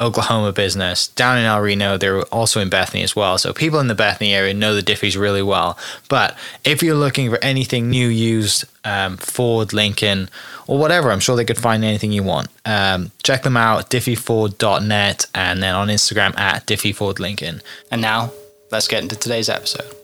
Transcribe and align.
Oklahoma 0.00 0.52
business 0.52 1.08
down 1.08 1.38
in 1.38 1.44
El 1.44 1.60
Reno. 1.60 1.96
They're 1.96 2.22
also 2.22 2.60
in 2.60 2.68
Bethany 2.68 3.02
as 3.02 3.16
well. 3.16 3.36
So 3.36 3.52
people 3.52 3.80
in 3.80 3.88
the 3.88 3.96
Bethany 3.96 4.32
area 4.32 4.54
know 4.54 4.74
the 4.74 4.82
Diffees 4.82 5.18
really 5.18 5.42
well. 5.42 5.76
But 6.08 6.36
if 6.64 6.82
you're 6.82 6.94
looking 6.94 7.30
for 7.30 7.38
anything 7.42 7.90
new, 7.90 8.06
used, 8.06 8.64
um, 8.84 9.16
Ford, 9.16 9.72
Lincoln, 9.72 10.30
or 10.68 10.78
whatever, 10.78 11.10
I'm 11.10 11.18
sure 11.18 11.34
they 11.34 11.44
could 11.44 11.58
find 11.58 11.84
anything 11.84 12.12
you 12.12 12.22
want. 12.22 12.48
Um, 12.64 13.10
check 13.24 13.42
them 13.42 13.56
out, 13.56 13.90
diffeeford.net, 13.90 15.26
and 15.34 15.62
then 15.62 15.74
on 15.74 15.88
Instagram 15.88 16.38
at 16.38 16.66
diffeefordlincoln. 16.66 17.60
And 17.90 18.00
now, 18.00 18.32
let's 18.70 18.86
get 18.86 19.02
into 19.02 19.16
today's 19.16 19.48
episode. 19.48 19.96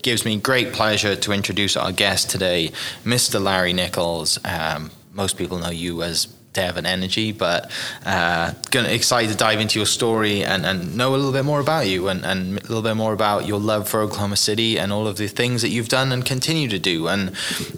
Gives 0.00 0.24
me 0.24 0.38
great 0.38 0.72
pleasure 0.72 1.14
to 1.14 1.32
introduce 1.32 1.76
our 1.76 1.92
guest 1.92 2.30
today, 2.30 2.70
Mr. 3.04 3.40
Larry 3.40 3.74
Nichols. 3.74 4.38
Um, 4.44 4.90
most 5.12 5.36
people 5.36 5.58
know 5.58 5.70
you 5.70 6.02
as 6.02 6.26
Devon 6.52 6.86
Energy, 6.86 7.32
but 7.32 7.70
uh, 8.04 8.52
excited 8.72 9.30
to 9.30 9.36
dive 9.36 9.60
into 9.60 9.78
your 9.78 9.86
story 9.86 10.44
and, 10.44 10.66
and 10.66 10.96
know 10.96 11.14
a 11.14 11.16
little 11.16 11.32
bit 11.32 11.44
more 11.44 11.60
about 11.60 11.86
you 11.86 12.08
and, 12.08 12.24
and 12.24 12.58
a 12.58 12.62
little 12.62 12.82
bit 12.82 12.94
more 12.94 13.12
about 13.12 13.46
your 13.46 13.58
love 13.58 13.88
for 13.88 14.00
Oklahoma 14.00 14.36
City 14.36 14.78
and 14.78 14.92
all 14.92 15.06
of 15.06 15.16
the 15.16 15.28
things 15.28 15.62
that 15.62 15.70
you've 15.70 15.88
done 15.88 16.12
and 16.12 16.24
continue 16.24 16.68
to 16.68 16.78
do. 16.78 17.08
And 17.08 17.30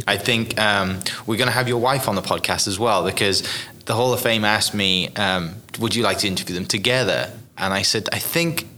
I 0.06 0.16
think 0.16 0.58
um, 0.60 1.00
we're 1.26 1.38
gonna 1.38 1.50
have 1.50 1.68
your 1.68 1.80
wife 1.80 2.08
on 2.08 2.14
the 2.14 2.22
podcast 2.22 2.66
as 2.66 2.78
well 2.78 3.04
because 3.04 3.42
the 3.86 3.94
Hall 3.94 4.12
of 4.12 4.20
Fame 4.20 4.44
asked 4.44 4.74
me, 4.74 5.08
um, 5.14 5.56
"Would 5.78 5.94
you 5.94 6.02
like 6.02 6.18
to 6.18 6.26
interview 6.26 6.54
them 6.54 6.66
together?" 6.66 7.30
And 7.56 7.72
I 7.72 7.82
said, 7.82 8.08
"I 8.12 8.18
think." 8.18 8.68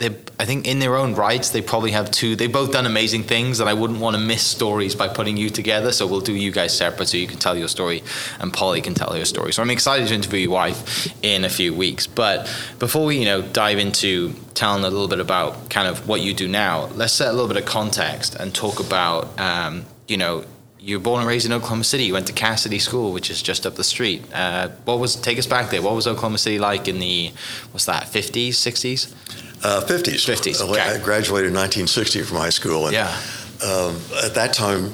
They 0.00 0.16
I 0.38 0.46
think 0.46 0.66
in 0.66 0.78
their 0.80 0.96
own 0.96 1.14
rights 1.14 1.50
they 1.50 1.62
probably 1.62 1.92
have 1.92 2.10
two 2.10 2.34
they've 2.34 2.52
both 2.52 2.72
done 2.72 2.86
amazing 2.86 3.22
things 3.22 3.60
and 3.60 3.68
I 3.68 3.74
wouldn't 3.74 4.00
want 4.00 4.16
to 4.16 4.22
miss 4.22 4.42
stories 4.42 4.94
by 4.94 5.06
putting 5.06 5.36
you 5.36 5.50
together 5.50 5.92
so 5.92 6.06
we'll 6.06 6.22
do 6.22 6.34
you 6.34 6.50
guys 6.50 6.76
separate 6.76 7.08
so 7.08 7.18
you 7.18 7.26
can 7.26 7.38
tell 7.38 7.56
your 7.56 7.68
story 7.68 8.02
and 8.40 8.52
Polly 8.52 8.80
can 8.80 8.94
tell 8.94 9.12
her 9.12 9.24
story. 9.24 9.52
So 9.52 9.62
I'm 9.62 9.70
excited 9.70 10.08
to 10.08 10.14
interview 10.14 10.40
your 10.40 10.50
wife 10.50 11.14
in 11.22 11.44
a 11.44 11.50
few 11.50 11.74
weeks. 11.74 12.06
But 12.06 12.50
before 12.78 13.04
we 13.04 13.18
you 13.18 13.26
know 13.26 13.42
dive 13.42 13.78
into 13.78 14.34
telling 14.54 14.82
a 14.84 14.90
little 14.90 15.08
bit 15.08 15.20
about 15.20 15.70
kind 15.70 15.86
of 15.86 16.08
what 16.08 16.20
you 16.20 16.34
do 16.34 16.48
now 16.48 16.86
let's 16.94 17.12
set 17.12 17.28
a 17.28 17.32
little 17.32 17.48
bit 17.48 17.56
of 17.56 17.64
context 17.64 18.34
and 18.34 18.54
talk 18.54 18.80
about 18.80 19.38
um, 19.38 19.84
you 20.08 20.16
know 20.16 20.44
you 20.80 20.96
were 20.98 21.02
born 21.02 21.20
and 21.20 21.28
raised 21.28 21.46
in 21.46 21.52
Oklahoma 21.52 21.84
City. 21.84 22.04
You 22.04 22.14
went 22.14 22.26
to 22.28 22.32
Casady 22.32 22.80
School, 22.80 23.12
which 23.12 23.30
is 23.30 23.42
just 23.42 23.66
up 23.66 23.74
the 23.74 23.84
street. 23.84 24.22
Uh, 24.32 24.68
what 24.84 24.98
was 24.98 25.16
take 25.16 25.38
us 25.38 25.46
back 25.46 25.70
there? 25.70 25.82
What 25.82 25.94
was 25.94 26.06
Oklahoma 26.06 26.38
City 26.38 26.58
like 26.58 26.88
in 26.88 26.98
the 26.98 27.32
what's 27.72 27.84
that? 27.86 28.08
Fifties, 28.08 28.56
sixties? 28.58 29.14
Uh, 29.62 29.82
50s. 29.82 30.24
50s. 30.26 30.62
Uh. 30.62 30.72
I 30.72 30.96
graduated 31.04 31.48
in 31.48 31.54
1960 31.54 32.22
from 32.22 32.38
high 32.38 32.48
school. 32.48 32.86
And, 32.86 32.94
Yeah. 32.94 33.14
um, 33.62 34.00
at 34.24 34.32
that 34.32 34.54
time, 34.54 34.90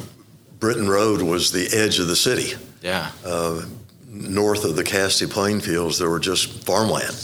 Britton 0.58 0.88
Road 0.88 1.22
was 1.22 1.52
the 1.52 1.69
edge 1.72 2.00
of 2.00 2.08
the 2.08 2.16
city. 2.16 2.54
Yeah. 2.82 3.12
Uh, 3.25 3.62
north 4.10 4.64
of 4.64 4.75
the 4.75 4.82
Casady 4.82 5.30
Plain 5.30 5.60
Fields, 5.60 6.00
there 6.00 6.10
were 6.10 6.19
just 6.19 6.64
farmland. 6.64 7.14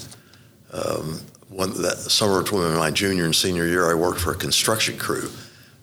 Um, 0.73 1.21
one, 1.49 1.83
that 1.83 1.97
summer 1.99 2.43
between 2.43 2.75
my 2.77 2.93
junior 2.93 3.25
and 3.25 3.35
senior 3.35 3.67
year, 3.67 3.91
I 3.91 3.95
worked 3.95 4.21
for 4.21 4.31
a 4.31 4.37
construction 4.37 4.97
crew 4.97 5.29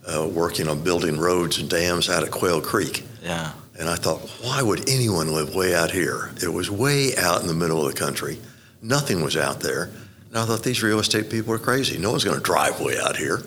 uh, 0.09 0.27
working 0.27 0.67
on 0.67 0.81
building 0.83 1.17
roads 1.19 1.59
and 1.59 1.69
dams 1.69 2.09
out 2.09 2.23
at 2.23 2.31
Quail 2.31 2.61
Creek. 2.61 3.05
Yeah. 3.23 3.51
And 3.79 3.87
I 3.89 3.95
thought, 3.95 4.19
why 4.43 4.61
would 4.61 4.89
anyone 4.89 5.31
live 5.33 5.55
way 5.55 5.73
out 5.73 5.91
here? 5.91 6.31
It 6.43 6.49
was 6.51 6.69
way 6.69 7.15
out 7.17 7.41
in 7.41 7.47
the 7.47 7.53
middle 7.53 7.85
of 7.85 7.93
the 7.93 7.97
country. 7.99 8.37
Nothing 8.81 9.21
was 9.23 9.37
out 9.37 9.59
there. 9.61 9.83
And 10.29 10.37
I 10.37 10.45
thought 10.45 10.63
these 10.63 10.83
real 10.83 10.99
estate 10.99 11.29
people 11.29 11.53
are 11.53 11.59
crazy. 11.59 11.97
No 11.97 12.11
one's 12.11 12.23
going 12.23 12.37
to 12.37 12.43
drive 12.43 12.79
way 12.81 12.97
out 12.99 13.15
here. 13.15 13.41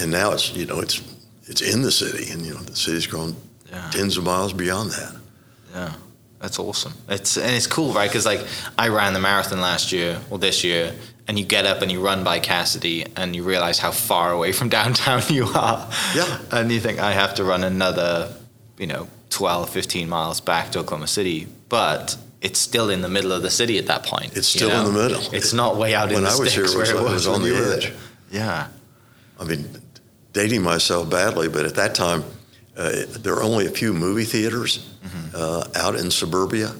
And 0.00 0.10
now 0.10 0.32
it's 0.32 0.52
you 0.54 0.66
know 0.66 0.80
it's 0.80 1.00
it's 1.46 1.60
in 1.60 1.82
the 1.82 1.90
city, 1.90 2.30
and 2.30 2.42
you 2.46 2.54
know 2.54 2.60
the 2.60 2.76
city's 2.76 3.06
grown 3.08 3.34
Yeah. 3.70 3.90
tens 3.90 4.16
of 4.16 4.22
miles 4.24 4.52
beyond 4.52 4.92
that. 4.92 5.16
Yeah. 5.72 5.92
That's 6.40 6.58
awesome. 6.58 6.92
It's 7.08 7.36
and 7.36 7.56
it's 7.56 7.66
cool, 7.66 7.92
right? 7.92 8.08
Because 8.08 8.24
like 8.26 8.40
I 8.78 8.88
ran 8.88 9.14
the 9.14 9.20
marathon 9.20 9.60
last 9.60 9.90
year 9.92 10.20
or 10.30 10.38
this 10.38 10.62
year, 10.62 10.92
and 11.26 11.38
you 11.38 11.44
get 11.44 11.64
up 11.66 11.82
and 11.82 11.90
you 11.90 12.00
run 12.00 12.22
by 12.24 12.40
Casady, 12.40 13.06
and 13.16 13.34
you 13.34 13.42
realize 13.42 13.78
how 13.78 13.90
far 13.90 14.32
away 14.32 14.52
from 14.52 14.68
downtown 14.78 15.22
you 15.28 15.46
are. 15.46 15.88
Yeah. 16.14 16.38
And 16.52 16.70
you 16.70 16.80
think 16.80 16.98
I 16.98 17.12
have 17.12 17.34
to 17.36 17.44
run 17.44 17.64
another, 17.64 18.34
you 18.78 18.86
know, 18.86 19.08
12, 19.30 19.70
15 19.70 20.08
miles 20.08 20.40
back 20.40 20.70
to 20.72 20.80
Oklahoma 20.80 21.06
City, 21.08 21.48
but 21.68 22.16
it's 22.40 22.58
still 22.58 22.90
in 22.90 23.00
the 23.02 23.08
middle 23.08 23.32
of 23.32 23.42
the 23.42 23.50
city 23.50 23.78
at 23.78 23.86
that 23.86 24.04
point. 24.04 24.36
It's 24.36 24.46
still 24.46 24.70
in 24.70 24.84
the 24.92 25.02
middle. 25.02 25.22
It's 25.34 25.52
not 25.52 25.76
way 25.76 25.94
out 25.94 26.08
in 26.08 26.14
When 26.14 26.24
the 26.24 26.30
I 26.30 26.36
was 26.36 26.50
sticks 26.52 26.54
here, 26.54 26.64
it 26.64 26.78
was, 26.78 26.92
where 26.92 27.00
it 27.00 27.12
was, 27.12 27.26
on 27.26 27.42
the 27.42 27.54
edge. 27.56 27.86
there. 27.86 27.94
Yeah. 28.30 28.68
I 29.40 29.44
mean, 29.44 29.66
dating 30.32 30.62
myself 30.62 31.08
badly, 31.10 31.48
but 31.48 31.64
at 31.64 31.74
that 31.76 31.94
time, 31.94 32.22
uh, 32.76 32.92
there 33.18 33.34
were 33.34 33.42
only 33.42 33.66
a 33.66 33.70
few 33.70 33.92
movie 33.92 34.24
theaters 34.24 34.90
Mm-hmm. 35.04 35.36
uh, 35.36 35.64
out 35.74 35.96
in 35.96 36.10
suburbia. 36.10 36.74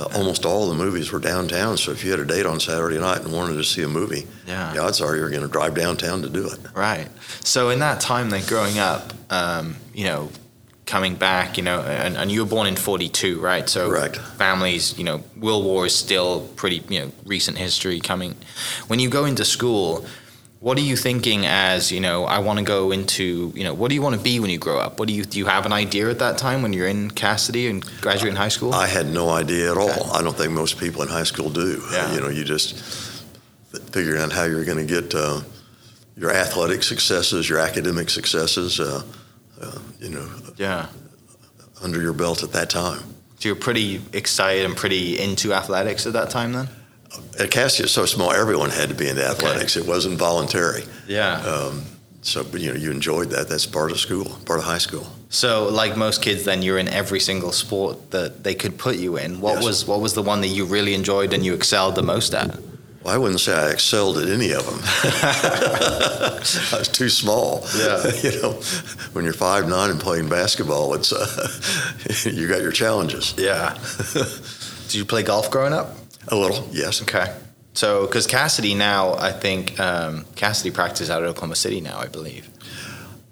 Uh, 0.00 0.08
almost 0.16 0.46
all 0.46 0.66
the 0.68 0.74
movies 0.74 1.12
were 1.12 1.18
downtown. 1.20 1.76
So 1.76 1.92
if 1.92 2.04
you 2.04 2.10
had 2.10 2.20
a 2.20 2.24
date 2.24 2.46
on 2.46 2.58
Saturday 2.60 2.98
night 2.98 3.20
and 3.22 3.32
wanted 3.32 3.56
to 3.56 3.64
see 3.64 3.82
a 3.82 3.88
movie, 3.88 4.26
Yeah. 4.46 4.72
the 4.72 4.78
odds 4.80 5.00
are 5.00 5.14
you're 5.16 5.28
going 5.30 5.42
to 5.42 5.48
drive 5.48 5.74
downtown 5.74 6.22
to 6.22 6.28
do 6.28 6.46
it. 6.48 6.58
Right. 6.74 7.08
So 7.44 7.68
in 7.70 7.80
that 7.80 8.00
time, 8.00 8.30
then 8.30 8.42
growing 8.46 8.78
up, 8.78 9.12
um, 9.30 9.76
you 9.92 10.04
know, 10.04 10.30
coming 10.86 11.16
back, 11.16 11.56
you 11.58 11.62
know, 11.62 11.80
and, 11.82 12.16
and 12.16 12.32
you 12.32 12.40
were 12.44 12.48
born 12.50 12.66
in 12.66 12.76
'42, 12.76 13.38
right? 13.40 13.68
So 13.68 13.88
Correct. 13.90 14.16
families, 14.16 14.96
you 14.98 15.04
know, 15.04 15.22
World 15.36 15.64
War 15.64 15.86
is 15.86 15.94
still 15.94 16.48
pretty, 16.56 16.82
you 16.88 17.00
know, 17.00 17.12
recent 17.26 17.58
history 17.58 18.00
coming. 18.00 18.34
When 18.88 18.98
you 19.00 19.08
go 19.10 19.24
into 19.26 19.44
school, 19.44 20.04
what 20.60 20.76
are 20.76 20.82
you 20.82 20.94
thinking 20.94 21.46
as, 21.46 21.90
you 21.90 22.00
know, 22.00 22.26
I 22.26 22.38
want 22.40 22.58
to 22.58 22.64
go 22.64 22.92
into, 22.92 23.50
you 23.56 23.64
know, 23.64 23.72
what 23.72 23.88
do 23.88 23.94
you 23.94 24.02
want 24.02 24.14
to 24.16 24.20
be 24.20 24.40
when 24.40 24.50
you 24.50 24.58
grow 24.58 24.78
up? 24.78 24.98
What 24.98 25.08
do 25.08 25.14
you 25.14 25.24
do? 25.24 25.38
You 25.38 25.46
have 25.46 25.64
an 25.64 25.72
idea 25.72 26.10
at 26.10 26.18
that 26.18 26.36
time 26.36 26.60
when 26.60 26.74
you're 26.74 26.86
in 26.86 27.10
Casady 27.10 27.70
and 27.70 27.82
graduating 28.02 28.36
high 28.36 28.48
school? 28.48 28.74
I 28.74 28.86
had 28.86 29.06
no 29.06 29.30
idea 29.30 29.70
at 29.72 29.78
all. 29.78 29.88
Okay. 29.88 30.10
I 30.12 30.22
don't 30.22 30.36
think 30.36 30.52
most 30.52 30.78
people 30.78 31.00
in 31.00 31.08
high 31.08 31.24
school 31.24 31.48
do. 31.48 31.82
Yeah. 31.90 32.12
You 32.12 32.20
know, 32.20 32.28
you 32.28 32.44
just 32.44 32.76
figuring 33.90 34.20
out 34.20 34.32
how 34.32 34.44
you're 34.44 34.66
going 34.66 34.86
to 34.86 35.00
get 35.00 35.14
uh, 35.14 35.40
your 36.14 36.30
athletic 36.30 36.82
successes, 36.82 37.48
your 37.48 37.58
academic 37.58 38.10
successes, 38.10 38.80
uh, 38.80 39.02
uh, 39.62 39.78
you 39.98 40.10
know, 40.10 40.28
yeah. 40.58 40.88
under 41.82 42.02
your 42.02 42.12
belt 42.12 42.42
at 42.42 42.52
that 42.52 42.68
time. 42.68 43.00
So 43.38 43.48
you're 43.48 43.56
pretty 43.56 44.02
excited 44.12 44.66
and 44.66 44.76
pretty 44.76 45.18
into 45.18 45.54
athletics 45.54 46.06
at 46.06 46.12
that 46.12 46.28
time, 46.28 46.52
then? 46.52 46.68
At 47.38 47.50
Casady, 47.50 47.80
it's 47.84 47.92
so 47.92 48.06
small, 48.06 48.30
everyone 48.32 48.70
had 48.70 48.88
to 48.88 48.94
be 48.94 49.08
into 49.08 49.24
athletics. 49.26 49.76
It 49.76 49.86
wasn't 49.86 50.18
voluntary. 50.18 50.84
Yeah. 51.08 51.40
Um, 51.40 51.82
so, 52.22 52.44
but, 52.44 52.60
you 52.60 52.70
know, 52.72 52.78
you 52.78 52.90
enjoyed 52.90 53.30
that. 53.30 53.48
That's 53.48 53.66
part 53.66 53.90
of 53.90 53.98
school, 53.98 54.26
part 54.44 54.58
of 54.58 54.64
high 54.64 54.78
school. 54.78 55.06
So, 55.30 55.68
like 55.68 55.96
most 55.96 56.22
kids, 56.22 56.44
then 56.44 56.62
you're 56.62 56.78
in 56.78 56.88
every 56.88 57.18
single 57.20 57.50
sport 57.52 58.10
that 58.10 58.44
they 58.44 58.54
could 58.54 58.78
put 58.78 58.96
you 58.96 59.16
in. 59.16 59.40
What 59.40 59.56
Yes. 59.56 59.64
was 59.64 59.86
what 59.86 60.00
was 60.00 60.12
the 60.14 60.22
one 60.22 60.40
that 60.42 60.48
you 60.48 60.64
really 60.66 60.92
enjoyed 60.94 61.32
and 61.32 61.44
you 61.44 61.54
excelled 61.54 61.94
the 61.94 62.02
most 62.02 62.34
at? 62.34 62.58
Well, 63.02 63.14
I 63.14 63.16
wouldn't 63.16 63.40
say 63.40 63.54
I 63.54 63.70
excelled 63.70 64.18
at 64.18 64.28
any 64.28 64.52
of 64.52 64.66
them. 64.66 64.80
I 64.84 66.76
was 66.78 66.88
too 66.88 67.08
small. 67.08 67.64
Yeah. 67.76 68.06
you 68.22 68.42
know, 68.42 68.52
when 69.12 69.24
you're 69.24 69.32
five 69.32 69.68
nine 69.68 69.90
and 69.90 69.98
playing 70.00 70.28
basketball, 70.28 70.94
it's 70.94 71.12
uh, 71.12 71.48
you 72.30 72.46
got 72.48 72.60
your 72.60 72.72
challenges. 72.72 73.34
Yeah. 73.38 73.78
Did 74.12 74.94
you 74.94 75.04
play 75.04 75.22
golf 75.22 75.50
growing 75.50 75.72
up? 75.72 75.96
A 76.28 76.36
little, 76.36 76.68
yes. 76.70 77.02
Okay. 77.02 77.34
So, 77.72 78.06
because 78.06 78.26
Casady 78.26 78.76
now, 78.76 79.14
I 79.14 79.32
think 79.32 79.78
um, 79.78 80.24
Casady 80.34 80.72
practices 80.72 81.08
out 81.08 81.22
of 81.22 81.30
Oklahoma 81.30 81.56
City 81.56 81.80
now, 81.80 81.98
I 81.98 82.08
believe. 82.08 82.48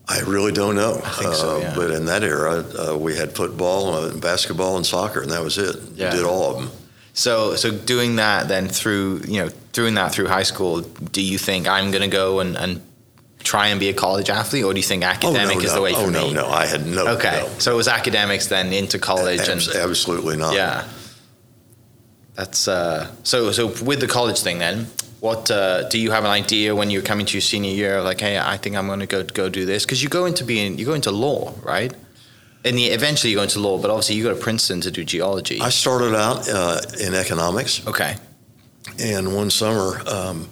I 0.08 0.20
really 0.20 0.52
don't 0.52 0.74
know. 0.74 1.00
I 1.04 1.10
think 1.10 1.34
so, 1.34 1.60
Uh. 1.60 1.74
But 1.74 1.90
in 1.90 2.06
that 2.06 2.22
era, 2.22 2.64
uh, 2.78 2.96
we 2.96 3.16
had 3.16 3.32
football, 3.32 3.94
uh, 3.94 4.14
basketball, 4.14 4.76
and 4.76 4.86
soccer, 4.86 5.20
and 5.20 5.30
that 5.32 5.42
was 5.42 5.58
it. 5.58 5.76
Yeah. 5.94 6.10
You 6.10 6.18
did 6.18 6.26
all 6.26 6.50
of 6.50 6.60
them. 6.62 6.70
So, 7.12 7.56
so 7.56 7.72
doing 7.72 8.16
that 8.16 8.48
then 8.48 8.68
through, 8.68 9.22
you 9.26 9.44
know, 9.44 9.50
doing 9.72 9.94
that 9.94 10.12
through 10.12 10.28
high 10.28 10.44
school, 10.44 10.80
do 10.80 11.20
you 11.20 11.36
think 11.36 11.66
I'm 11.66 11.90
going 11.90 12.08
to 12.08 12.08
go 12.08 12.38
and, 12.40 12.56
and 12.56 12.80
try 13.42 13.68
and 13.68 13.80
be 13.80 13.88
a 13.88 13.92
college 13.92 14.30
athlete, 14.30 14.64
or 14.64 14.72
do 14.72 14.78
you 14.78 14.84
think 14.84 15.02
academic 15.02 15.56
oh, 15.56 15.58
no, 15.58 15.64
is 15.64 15.70
no. 15.70 15.74
the 15.74 15.82
way 15.82 15.92
for 15.94 16.00
oh, 16.00 16.06
me? 16.06 16.12
no, 16.12 16.30
no. 16.30 16.48
I 16.48 16.66
had 16.66 16.86
no. 16.86 17.08
Okay, 17.16 17.42
no. 17.42 17.58
so 17.58 17.72
it 17.72 17.76
was 17.76 17.88
academics 17.88 18.46
then 18.46 18.72
into 18.72 18.98
college, 18.98 19.40
Abs- 19.40 19.68
and 19.68 19.76
absolutely 19.76 20.36
not. 20.36 20.54
yeah, 20.54 20.88
that's 22.38 22.68
uh, 22.68 23.10
so. 23.24 23.50
So 23.50 23.66
with 23.82 23.98
the 23.98 24.06
college 24.06 24.38
thing, 24.38 24.58
then, 24.58 24.86
what 25.18 25.50
uh, 25.50 25.88
do 25.88 25.98
you 25.98 26.12
have 26.12 26.24
an 26.24 26.30
idea 26.30 26.72
when 26.72 26.88
you're 26.88 27.02
coming 27.02 27.26
to 27.26 27.32
your 27.32 27.40
senior 27.40 27.72
year 27.72 27.98
of 27.98 28.04
like, 28.04 28.20
hey, 28.20 28.38
I 28.38 28.56
think 28.56 28.76
I'm 28.76 28.86
going 28.86 29.00
to 29.00 29.06
go 29.06 29.24
go 29.24 29.48
do 29.48 29.64
this 29.64 29.84
because 29.84 30.04
you 30.04 30.08
go 30.08 30.24
into 30.24 30.44
being 30.44 30.78
you 30.78 30.86
go 30.86 30.94
into 30.94 31.10
law, 31.10 31.52
right? 31.64 31.92
And 32.64 32.78
the, 32.78 32.86
eventually 32.86 33.32
you 33.32 33.38
go 33.38 33.42
into 33.42 33.58
law, 33.58 33.78
but 33.78 33.90
obviously 33.90 34.14
you 34.14 34.22
go 34.22 34.32
to 34.32 34.40
Princeton 34.40 34.80
to 34.82 34.90
do 34.92 35.04
geology. 35.04 35.60
I 35.60 35.70
started 35.70 36.14
out 36.14 36.48
uh, 36.48 36.80
in 37.00 37.14
economics, 37.14 37.84
okay, 37.88 38.16
and 39.00 39.34
one 39.34 39.50
summer 39.50 40.00
um, 40.06 40.48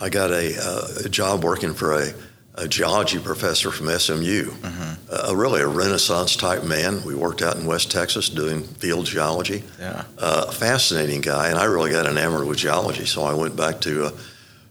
I 0.00 0.08
got 0.08 0.32
a, 0.32 0.56
uh, 0.60 1.04
a 1.04 1.08
job 1.08 1.44
working 1.44 1.72
for 1.72 2.02
a, 2.02 2.12
a 2.54 2.68
geology 2.68 3.18
professor 3.18 3.70
from 3.70 3.88
SMU, 3.98 4.44
Mm-hmm. 4.50 5.30
a 5.30 5.34
really 5.34 5.60
a 5.62 5.66
Renaissance 5.66 6.36
type 6.36 6.64
man. 6.64 7.02
We 7.04 7.14
worked 7.14 7.42
out 7.42 7.56
in 7.56 7.66
West 7.66 7.90
Texas 7.90 8.28
doing 8.28 8.62
field 8.62 9.06
geology. 9.06 9.62
yeah, 9.80 10.04
uh, 10.18 10.50
fascinating 10.50 11.20
guy, 11.22 11.48
and 11.48 11.58
I 11.58 11.64
really 11.64 11.90
got 11.90 12.06
enamored 12.06 12.46
with 12.46 12.58
geology. 12.58 13.06
So 13.06 13.22
I 13.24 13.34
went 13.34 13.56
back 13.56 13.80
to 13.82 14.06
uh, 14.06 14.10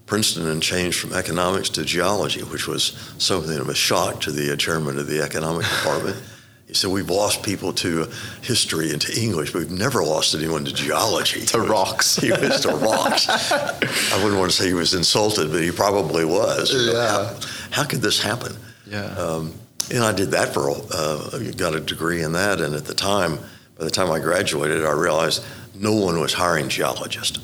Princeton 0.05 0.47
and 0.47 0.61
changed 0.61 0.99
from 0.99 1.13
economics 1.13 1.69
to 1.69 1.83
geology, 1.83 2.41
which 2.41 2.67
was 2.67 2.93
something 3.17 3.57
of 3.57 3.69
a 3.69 3.75
shock 3.75 4.21
to 4.21 4.31
the 4.31 4.53
uh, 4.53 4.55
chairman 4.57 4.99
of 4.99 5.07
the 5.07 5.21
economic 5.21 5.65
department. 5.77 6.21
He 6.67 6.73
said, 6.75 6.89
"We've 6.91 7.09
lost 7.09 7.43
people 7.43 7.73
to 7.73 8.03
uh, 8.03 8.05
history 8.41 8.91
and 8.91 9.01
to 9.01 9.19
English, 9.21 9.51
but 9.51 9.59
we've 9.59 9.71
never 9.71 10.03
lost 10.03 10.33
anyone 10.35 10.63
to 10.65 10.73
geology." 10.73 11.45
To 11.47 11.59
rocks. 11.59 12.15
He 12.15 12.31
was 12.31 12.61
to 12.61 12.69
rocks. 12.69 13.27
I 13.51 14.23
wouldn't 14.23 14.39
want 14.39 14.51
to 14.51 14.55
say 14.57 14.67
he 14.67 14.73
was 14.73 14.93
insulted, 14.93 15.51
but 15.51 15.61
he 15.61 15.71
probably 15.71 16.23
was. 16.25 16.71
Yeah. 16.73 17.37
How, 17.71 17.83
could 17.85 18.01
this 18.01 18.21
happen? 18.21 18.55
yeah, 18.85 19.05
Um, 19.15 19.53
and 19.93 20.03
I 20.03 20.11
did 20.13 20.31
that 20.31 20.53
for, 20.53 20.69
a 20.69 20.73
uh, 20.73 21.39
got 21.57 21.73
a 21.75 21.79
degree 21.79 22.21
in 22.23 22.33
that. 22.33 22.61
And 22.61 22.75
at 22.75 22.85
the 22.85 22.93
time, 22.93 23.39
by 23.77 23.83
the 23.85 23.91
time 23.91 24.11
I 24.11 24.19
graduated, 24.19 24.85
I 24.85 24.91
realized 24.91 25.43
no 25.75 25.93
one 25.93 26.19
was 26.19 26.33
hiring 26.33 26.69
geologists. 26.69 27.39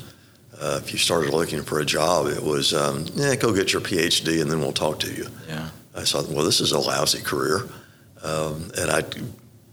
Uh, 0.60 0.80
if 0.82 0.92
you 0.92 0.98
started 0.98 1.32
looking 1.32 1.62
for 1.62 1.80
a 1.80 1.84
job, 1.84 2.26
it 2.26 2.42
was, 2.42 2.72
um, 2.74 3.06
yeah, 3.14 3.34
go 3.36 3.52
get 3.54 3.72
your 3.72 3.82
PhD 3.82 4.40
and 4.40 4.50
then 4.50 4.60
we'll 4.60 4.72
talk 4.72 4.98
to 5.00 5.12
you. 5.12 5.26
yeah. 5.48 5.70
I 5.94 6.02
thought, 6.04 6.28
well, 6.28 6.44
this 6.44 6.60
is 6.60 6.70
a 6.72 6.78
lousy 6.78 7.20
career. 7.22 7.68
Um, 8.22 8.70
and 8.78 8.90
I 8.90 9.02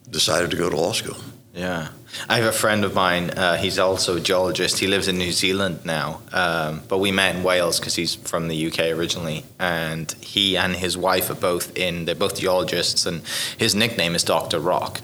decided 0.09 0.49
to 0.51 0.57
go 0.57 0.69
to 0.69 0.75
law 0.75 0.91
school. 0.91 1.17
Yeah. 1.53 1.89
I 2.29 2.37
have 2.37 2.45
a 2.45 2.51
friend 2.51 2.83
of 2.83 2.93
mine. 2.93 3.29
Uh, 3.31 3.55
he's 3.57 3.79
also 3.79 4.17
a 4.17 4.19
geologist. 4.19 4.79
He 4.79 4.87
lives 4.87 5.07
in 5.07 5.17
New 5.17 5.31
Zealand 5.31 5.85
now, 5.85 6.21
um, 6.31 6.81
but 6.87 6.99
we 6.99 7.11
met 7.11 7.35
in 7.35 7.43
Wales 7.43 7.79
because 7.79 7.95
he's 7.95 8.15
from 8.15 8.47
the 8.47 8.67
UK 8.67 8.79
originally. 8.97 9.43
And 9.59 10.11
he 10.21 10.57
and 10.57 10.75
his 10.75 10.97
wife 10.97 11.29
are 11.29 11.35
both 11.35 11.75
in. 11.77 12.05
They're 12.05 12.15
both 12.15 12.39
geologists, 12.39 13.05
and 13.05 13.21
his 13.57 13.75
nickname 13.75 14.15
is 14.15 14.23
Doctor 14.23 14.59
Rock. 14.59 15.01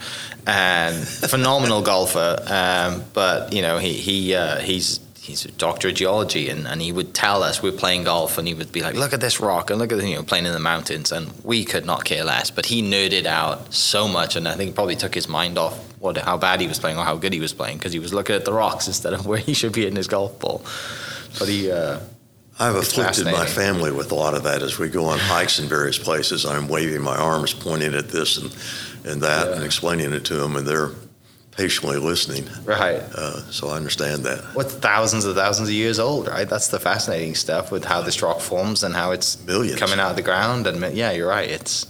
And 0.48 1.08
phenomenal 1.08 1.82
golfer, 1.82 2.38
um, 2.48 3.04
but 3.14 3.54
you 3.54 3.62
know 3.62 3.78
he 3.78 3.94
he 3.94 4.34
uh, 4.34 4.60
he's 4.60 5.00
he's 5.22 5.46
a 5.46 5.52
doctor 5.52 5.90
of 5.90 5.94
geology, 5.96 6.50
and, 6.50 6.68
and 6.68 6.82
he 6.82 6.92
would 6.92 7.14
tell 7.14 7.44
us 7.44 7.62
we're 7.62 7.72
playing 7.72 8.04
golf, 8.06 8.38
and 8.38 8.48
he 8.48 8.54
would 8.54 8.72
be 8.72 8.82
like, 8.82 8.96
"Look 8.96 9.14
at 9.14 9.22
this 9.22 9.40
rock, 9.40 9.70
and 9.70 9.80
look 9.80 9.92
at 9.92 10.00
the, 10.00 10.08
you 10.10 10.16
know 10.16 10.24
playing 10.24 10.46
in 10.46 10.54
the 10.54 10.60
mountains," 10.60 11.12
and 11.12 11.32
we 11.44 11.64
could 11.64 11.86
not 11.86 12.04
care 12.06 12.24
less. 12.24 12.50
But 12.52 12.66
he 12.66 12.82
nerded 12.82 13.26
out 13.26 13.74
so 13.74 14.08
much, 14.08 14.36
and 14.36 14.48
I 14.48 14.56
think 14.56 14.76
probably 14.76 14.96
took 14.96 15.14
his 15.14 15.28
mind 15.28 15.58
off 15.58 15.78
what 16.00 16.18
how 16.18 16.38
bad 16.38 16.60
he 16.62 16.68
was 16.68 16.80
playing 16.80 16.98
or 16.98 17.06
how 17.06 17.16
good 17.16 17.34
he 17.34 17.40
was 17.40 17.54
playing 17.54 17.78
because 17.78 17.94
he 17.94 18.00
was 18.00 18.14
looking 18.14 18.36
at 18.36 18.46
the 18.46 18.54
rocks 18.54 18.88
instead 18.92 19.14
of 19.14 19.26
where 19.26 19.38
he 19.40 19.54
should 19.54 19.74
be 19.74 19.86
in 19.86 19.96
his 19.96 20.08
golf 20.08 20.40
ball. 20.40 20.64
But 21.40 21.48
he, 21.48 21.72
uh, 21.72 22.00
I've 22.60 22.76
afflicted 22.76 23.26
my 23.26 23.46
family 23.46 23.92
with 23.92 24.12
a 24.12 24.16
lot 24.16 24.34
of 24.34 24.44
that 24.44 24.62
as 24.62 24.78
we 24.78 24.90
go 24.90 25.06
on 25.06 25.18
hikes 25.18 25.60
in 25.60 25.68
various 25.68 25.98
places. 25.98 26.46
I'm 26.46 26.68
waving 26.68 27.02
my 27.02 27.16
arms, 27.16 27.54
pointing 27.54 27.94
at 27.96 28.10
this 28.10 28.38
and, 28.38 28.56
and 29.06 29.22
that, 29.22 29.48
Yeah. 29.48 29.56
and 29.56 29.64
explaining 29.64 30.12
it 30.14 30.26
to 30.26 30.36
them, 30.36 30.56
and 30.58 30.68
they're 30.68 30.92
patiently 31.52 31.98
listening. 31.98 32.48
right, 32.66 33.02
Uh, 33.16 33.42
so 33.52 33.70
I 33.70 33.76
understand 33.76 34.24
that. 34.24 34.40
what's 34.54 34.74
thousands 34.74 35.26
and 35.26 35.36
thousands 35.36 35.68
of 35.70 35.74
years 35.76 36.00
old, 36.00 36.28
right? 36.28 36.48
That's 36.50 36.70
the 36.70 36.80
fascinating 36.80 37.36
stuff 37.36 37.72
with 37.72 37.84
how 37.86 38.02
this 38.02 38.22
rock 38.22 38.40
forms 38.40 38.84
and 38.84 38.96
how 38.96 39.12
it's 39.12 39.38
Millions. 39.46 39.80
coming 39.80 40.00
out 40.00 40.12
of 40.12 40.16
the 40.16 40.22
ground. 40.22 40.66
And 40.68 40.96
yeah, 40.96 41.12
you're 41.12 41.28
right. 41.28 41.50
It's 41.50 41.88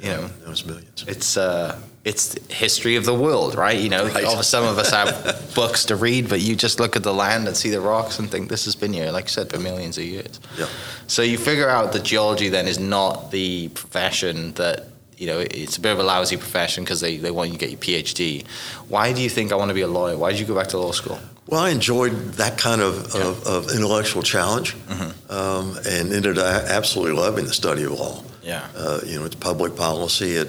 you 0.00 0.08
know 0.10 0.30
It 0.44 0.48
was 0.48 0.64
millions. 0.64 1.04
it's 1.06 1.36
uh 1.36 1.76
it's 2.02 2.34
history 2.48 2.96
of 2.96 3.04
the 3.04 3.12
world, 3.14 3.54
right? 3.54 3.78
You 3.78 3.90
know, 3.90 4.06
Right. 4.06 4.24
all- 4.24 4.42
some 4.42 4.64
of 4.64 4.78
us 4.78 4.90
have 4.90 5.52
books 5.54 5.84
to 5.84 5.96
read, 5.96 6.30
but 6.30 6.40
you 6.40 6.56
just 6.56 6.80
look 6.80 6.96
at 6.96 7.02
the 7.02 7.12
land 7.12 7.46
and 7.46 7.54
see 7.54 7.68
the 7.68 7.82
rocks 7.82 8.18
and 8.18 8.30
think 8.30 8.48
this 8.48 8.64
has 8.64 8.74
been 8.74 8.94
here, 8.94 9.10
like 9.12 9.24
you 9.24 9.28
said, 9.28 9.50
for 9.50 9.58
millions 9.58 9.98
of 9.98 10.04
years. 10.04 10.40
Yeah. 10.58 10.68
So 11.06 11.20
you 11.20 11.36
figure 11.36 11.68
out 11.68 11.92
that 11.92 12.02
geology 12.02 12.48
then 12.48 12.66
is 12.66 12.78
not 12.78 13.30
the 13.30 13.68
profession 13.74 14.54
that 14.54 14.86
you 15.20 15.26
know 15.28 15.38
it's 15.38 15.76
a 15.76 15.80
bit 15.80 15.92
of 15.92 15.98
a 15.98 16.02
lousy 16.02 16.36
profession 16.36 16.82
because 16.84 17.00
they, 17.00 17.18
they 17.18 17.30
want 17.30 17.50
you 17.50 17.58
to 17.58 17.66
get 17.66 17.70
your 17.70 17.78
PhD. 17.78 18.44
Why 18.88 19.12
do 19.12 19.20
you 19.20 19.28
think 19.28 19.52
I 19.52 19.56
want 19.56 19.68
to 19.68 19.74
be 19.74 19.82
a 19.82 19.92
lawyer? 19.98 20.16
Why 20.16 20.30
did 20.30 20.40
you 20.40 20.46
go 20.46 20.54
back 20.54 20.68
to 20.68 20.78
law 20.78 20.92
school? 20.92 21.18
Well, 21.46 21.60
I 21.60 21.70
enjoyed 21.70 22.12
that 22.34 22.58
kind 22.58 22.80
of, 22.80 23.14
of, 23.14 23.46
of 23.46 23.70
intellectual 23.74 24.22
challenge 24.22 24.74
Mm-hmm. 24.88 25.32
um, 25.32 25.76
and 25.86 26.12
ended 26.12 26.38
up 26.38 26.64
absolutely 26.68 27.20
loving 27.20 27.44
the 27.44 27.52
study 27.52 27.82
of 27.84 27.92
law. 27.92 28.22
Yeah. 28.42 28.66
Uh, 28.76 29.00
you 29.04 29.18
know, 29.18 29.24
it's 29.26 29.34
public 29.34 29.76
policy, 29.76 30.36
it, 30.36 30.48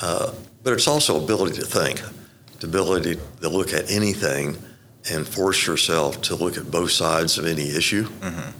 uh, 0.00 0.32
but 0.62 0.72
it's 0.74 0.86
also 0.86 1.22
ability 1.22 1.56
to 1.60 1.66
think, 1.66 2.02
the 2.60 2.66
ability 2.66 3.16
to 3.40 3.48
look 3.48 3.72
at 3.72 3.90
anything 3.90 4.56
and 5.10 5.26
force 5.26 5.66
yourself 5.66 6.20
to 6.22 6.36
look 6.36 6.56
at 6.56 6.70
both 6.70 6.90
sides 6.92 7.38
of 7.38 7.46
any 7.46 7.68
issue, 7.80 8.04
Mm-hmm. 8.04 8.50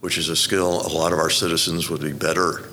which 0.00 0.18
is 0.18 0.28
a 0.30 0.36
skill 0.36 0.86
a 0.86 0.92
lot 0.92 1.12
of 1.12 1.18
our 1.18 1.30
citizens 1.30 1.88
would 1.90 2.00
be 2.00 2.12
better 2.12 2.64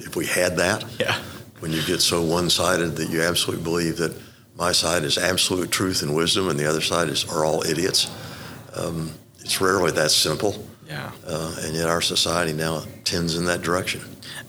if 0.00 0.14
we 0.16 0.26
had 0.26 0.56
that. 0.56 0.84
Yeah. 1.00 1.16
When 1.60 1.72
you 1.72 1.82
get 1.82 2.00
so 2.00 2.22
one-sided 2.22 2.96
that 2.96 3.08
you 3.10 3.22
absolutely 3.22 3.64
believe 3.64 3.96
that 3.98 4.14
my 4.56 4.72
side 4.72 5.04
is 5.04 5.18
absolute 5.18 5.70
truth 5.70 6.02
and 6.02 6.14
wisdom 6.14 6.48
and 6.48 6.58
the 6.58 6.66
other 6.68 6.80
side 6.80 7.08
is 7.08 7.24
are 7.30 7.44
all 7.44 7.62
idiots. 7.66 8.10
Um, 8.74 9.12
it's 9.40 9.60
rarely 9.60 9.90
that 9.92 10.10
simple, 10.10 10.66
Yeah. 10.88 11.10
uh, 11.26 11.54
and 11.60 11.74
yet 11.74 11.88
our 11.88 12.00
society 12.02 12.52
now 12.52 12.82
tends 13.04 13.36
in 13.36 13.46
that 13.46 13.62
direction. 13.62 14.00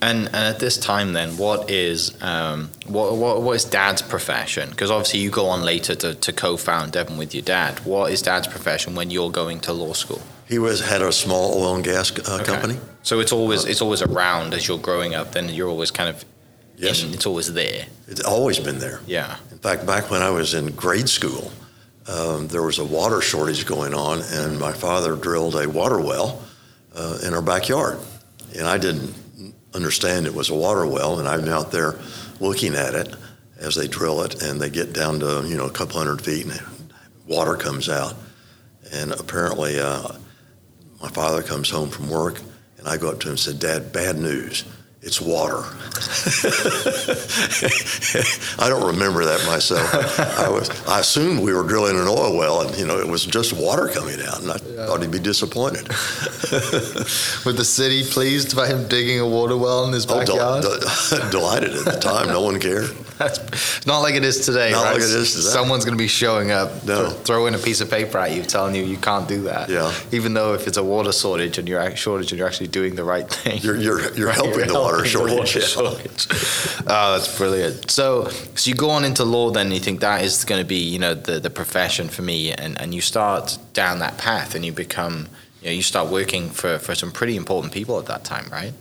And, 0.01 0.25
and 0.27 0.35
at 0.35 0.59
this 0.59 0.77
time, 0.77 1.13
then, 1.13 1.37
what 1.37 1.69
is 1.71 2.21
um, 2.21 2.69
what, 2.85 3.15
what 3.15 3.41
what 3.41 3.55
is 3.55 3.65
Dad's 3.65 4.01
profession? 4.01 4.69
Because 4.69 4.91
obviously, 4.91 5.21
you 5.21 5.31
go 5.31 5.47
on 5.47 5.63
later 5.63 5.95
to, 5.95 6.13
to 6.13 6.31
co-found 6.33 6.91
Devon 6.91 7.17
with 7.17 7.33
your 7.33 7.41
dad. 7.43 7.79
What 7.79 8.11
is 8.11 8.21
Dad's 8.21 8.47
profession 8.47 8.93
when 8.95 9.09
you're 9.09 9.31
going 9.31 9.59
to 9.61 9.73
law 9.73 9.93
school? 9.93 10.21
He 10.47 10.59
was 10.59 10.81
had 10.81 11.01
a 11.01 11.11
small 11.11 11.53
oil 11.63 11.75
and 11.75 11.83
gas 11.83 12.11
uh, 12.11 12.35
Okay. 12.35 12.45
company. 12.45 12.79
So 13.01 13.19
it's 13.19 13.31
always 13.31 13.65
it's 13.65 13.81
always 13.81 14.01
around 14.03 14.53
as 14.53 14.67
you're 14.67 14.77
growing 14.77 15.15
up. 15.15 15.31
Then 15.31 15.49
you're 15.49 15.69
always 15.69 15.89
kind 15.89 16.09
of 16.09 16.23
Yes, 16.77 17.03
in- 17.03 17.13
it's 17.13 17.25
always 17.25 17.51
there. 17.53 17.87
it's 18.07 18.21
always 18.23 18.59
been 18.59 18.79
there. 18.79 19.01
Yeah. 19.07 19.37
In 19.51 19.57
fact, 19.57 19.85
back 19.85 20.09
when 20.09 20.21
I 20.21 20.29
was 20.29 20.53
in 20.53 20.67
grade 20.75 21.09
school, 21.09 21.51
um, 22.07 22.47
there 22.47 22.61
was 22.63 22.79
a 22.79 22.85
water 22.85 23.19
shortage 23.21 23.65
going 23.65 23.93
on, 23.93 24.21
and 24.21 24.59
my 24.59 24.71
father 24.71 25.15
drilled 25.15 25.55
a 25.55 25.67
water 25.67 25.99
well 25.99 26.41
uh, 26.95 27.19
in 27.23 27.33
our 27.33 27.41
backyard. 27.41 27.99
And 28.57 28.67
I 28.67 28.77
didn't 28.77 29.13
understand 29.73 30.25
it 30.25 30.33
was 30.33 30.49
a 30.49 30.55
water 30.55 30.85
well, 30.85 31.19
and 31.19 31.27
I'm 31.27 31.47
out 31.49 31.71
there 31.71 31.95
looking 32.39 32.75
at 32.75 32.93
it 32.95 33.13
as 33.59 33.75
they 33.75 33.87
drill 33.87 34.21
it, 34.21 34.41
and 34.41 34.61
they 34.61 34.69
get 34.69 34.93
down 34.93 35.19
to 35.19 35.43
you 35.47 35.57
know 35.57 35.65
a 35.65 35.71
couple 35.71 35.97
hundred 35.97 36.21
feet, 36.21 36.45
and 36.45 36.93
water 37.25 37.55
comes 37.55 37.89
out. 37.89 38.13
And 38.93 39.11
apparently, 39.11 39.79
uh, 39.79 40.07
my 41.01 41.09
father 41.09 41.41
comes 41.43 41.69
home 41.69 41.89
from 41.89 42.09
work, 42.09 42.39
and 42.77 42.87
I 42.87 42.97
go 42.97 43.09
up 43.09 43.19
to 43.21 43.27
him 43.27 43.31
and 43.31 43.39
said, 43.39 43.59
"Dad, 43.59 43.91
bad 43.91 44.17
news." 44.17 44.63
It's 45.07 45.21
water. 45.21 45.63
I 48.59 48.67
don't 48.69 48.85
remember 48.87 49.23
that 49.23 49.41
myself. 49.47 49.87
I 50.39 50.49
was 50.49 50.69
I 50.85 50.99
assumed 50.99 51.39
we 51.39 51.53
were 51.53 51.63
drilling 51.63 51.97
an 51.97 52.07
oil 52.09 52.35
well, 52.37 52.61
and 52.67 52.77
you 52.77 52.85
know 52.85 52.99
it 52.99 53.07
was 53.07 53.25
just 53.25 53.53
water 53.53 53.87
coming 53.87 54.19
out, 54.21 54.41
and 54.41 54.51
I 54.51 54.57
thought 54.57 55.01
he'd 55.01 55.11
be 55.11 55.19
disappointed. 55.19 55.87
Was 57.45 57.55
the 57.55 57.63
city 57.65 58.03
pleased 58.03 58.53
by 58.55 58.67
him 58.67 58.87
digging 58.89 59.19
a 59.19 59.27
water 59.27 59.55
well 59.57 59.85
in 59.85 59.93
his 59.93 60.05
Oh, 60.09 60.23
del- 60.25 60.61
de- 60.61 61.29
delighted 61.31 61.71
at 61.75 61.85
the 61.85 61.99
time. 62.01 62.27
No 62.27 62.41
one 62.41 62.59
cared. 62.59 62.89
It's 63.19 63.85
not 63.85 63.99
like 63.99 64.15
it 64.15 64.23
is 64.23 64.45
today. 64.45 64.71
Not 64.71 64.83
right? 64.83 64.93
like 64.93 65.01
it 65.01 65.09
is 65.09 65.31
today. 65.33 65.47
Someone's 65.47 65.85
going 65.85 65.97
to 65.97 66.01
be 66.03 66.07
showing 66.07 66.51
up, 66.51 66.83
No. 66.85 67.09
th- 67.09 67.17
throwing 67.23 67.53
a 67.55 67.57
piece 67.59 67.79
of 67.81 67.89
paper 67.89 68.17
at 68.17 68.31
you, 68.35 68.41
telling 68.43 68.73
you 68.75 68.83
you 68.83 68.97
can't 68.97 69.27
do 69.27 69.43
that. 69.43 69.69
Yeah. 69.69 69.93
Even 70.11 70.33
though 70.33 70.53
if 70.55 70.67
it's 70.67 70.77
a 70.77 70.83
water 70.83 71.11
shortage 71.11 71.57
and 71.57 71.67
you're 71.67 71.95
shortage 71.95 72.31
and 72.31 72.39
you're 72.39 72.47
actually 72.47 72.67
doing 72.67 72.95
the 72.95 73.03
right 73.03 73.29
thing. 73.29 73.61
You're, 73.61 73.75
you're, 73.75 74.13
you're 74.15 74.31
helping 74.31 74.67
the 74.67 74.73
water 74.73 75.05
shortage. 75.05 75.55
yeah. 75.55 75.61
shortage. 75.65 76.27
oh, 76.87 77.13
that's 77.17 77.37
brilliant. 77.37 77.91
So, 77.91 78.29
so 78.29 78.69
you 78.69 78.75
go 78.75 78.89
on 78.89 79.03
into 79.03 79.23
law, 79.23 79.51
then 79.51 79.67
and 79.67 79.73
you 79.73 79.81
think 79.81 79.99
that 79.99 80.23
is 80.23 80.45
going 80.45 80.61
to 80.61 80.65
be, 80.67 80.77
you 80.77 80.97
know, 80.97 81.13
the, 81.13 81.39
the 81.41 81.49
profession 81.49 82.07
for 82.07 82.21
me, 82.21 82.53
and, 82.53 82.79
and 82.79 82.95
you 82.95 83.01
start 83.01 83.57
down 83.73 83.99
that 83.99 84.17
path, 84.17 84.55
and 84.55 84.63
you 84.65 84.71
become, 84.71 85.27
you 85.61 85.67
know, 85.67 85.73
you 85.73 85.81
start 85.81 86.09
working 86.09 86.49
for, 86.49 86.77
for 86.79 86.95
some 86.95 87.11
pretty 87.11 87.35
important 87.35 87.73
people 87.73 87.99
at 87.99 88.05
that 88.05 88.23
time, 88.23 88.47
right? 88.49 88.73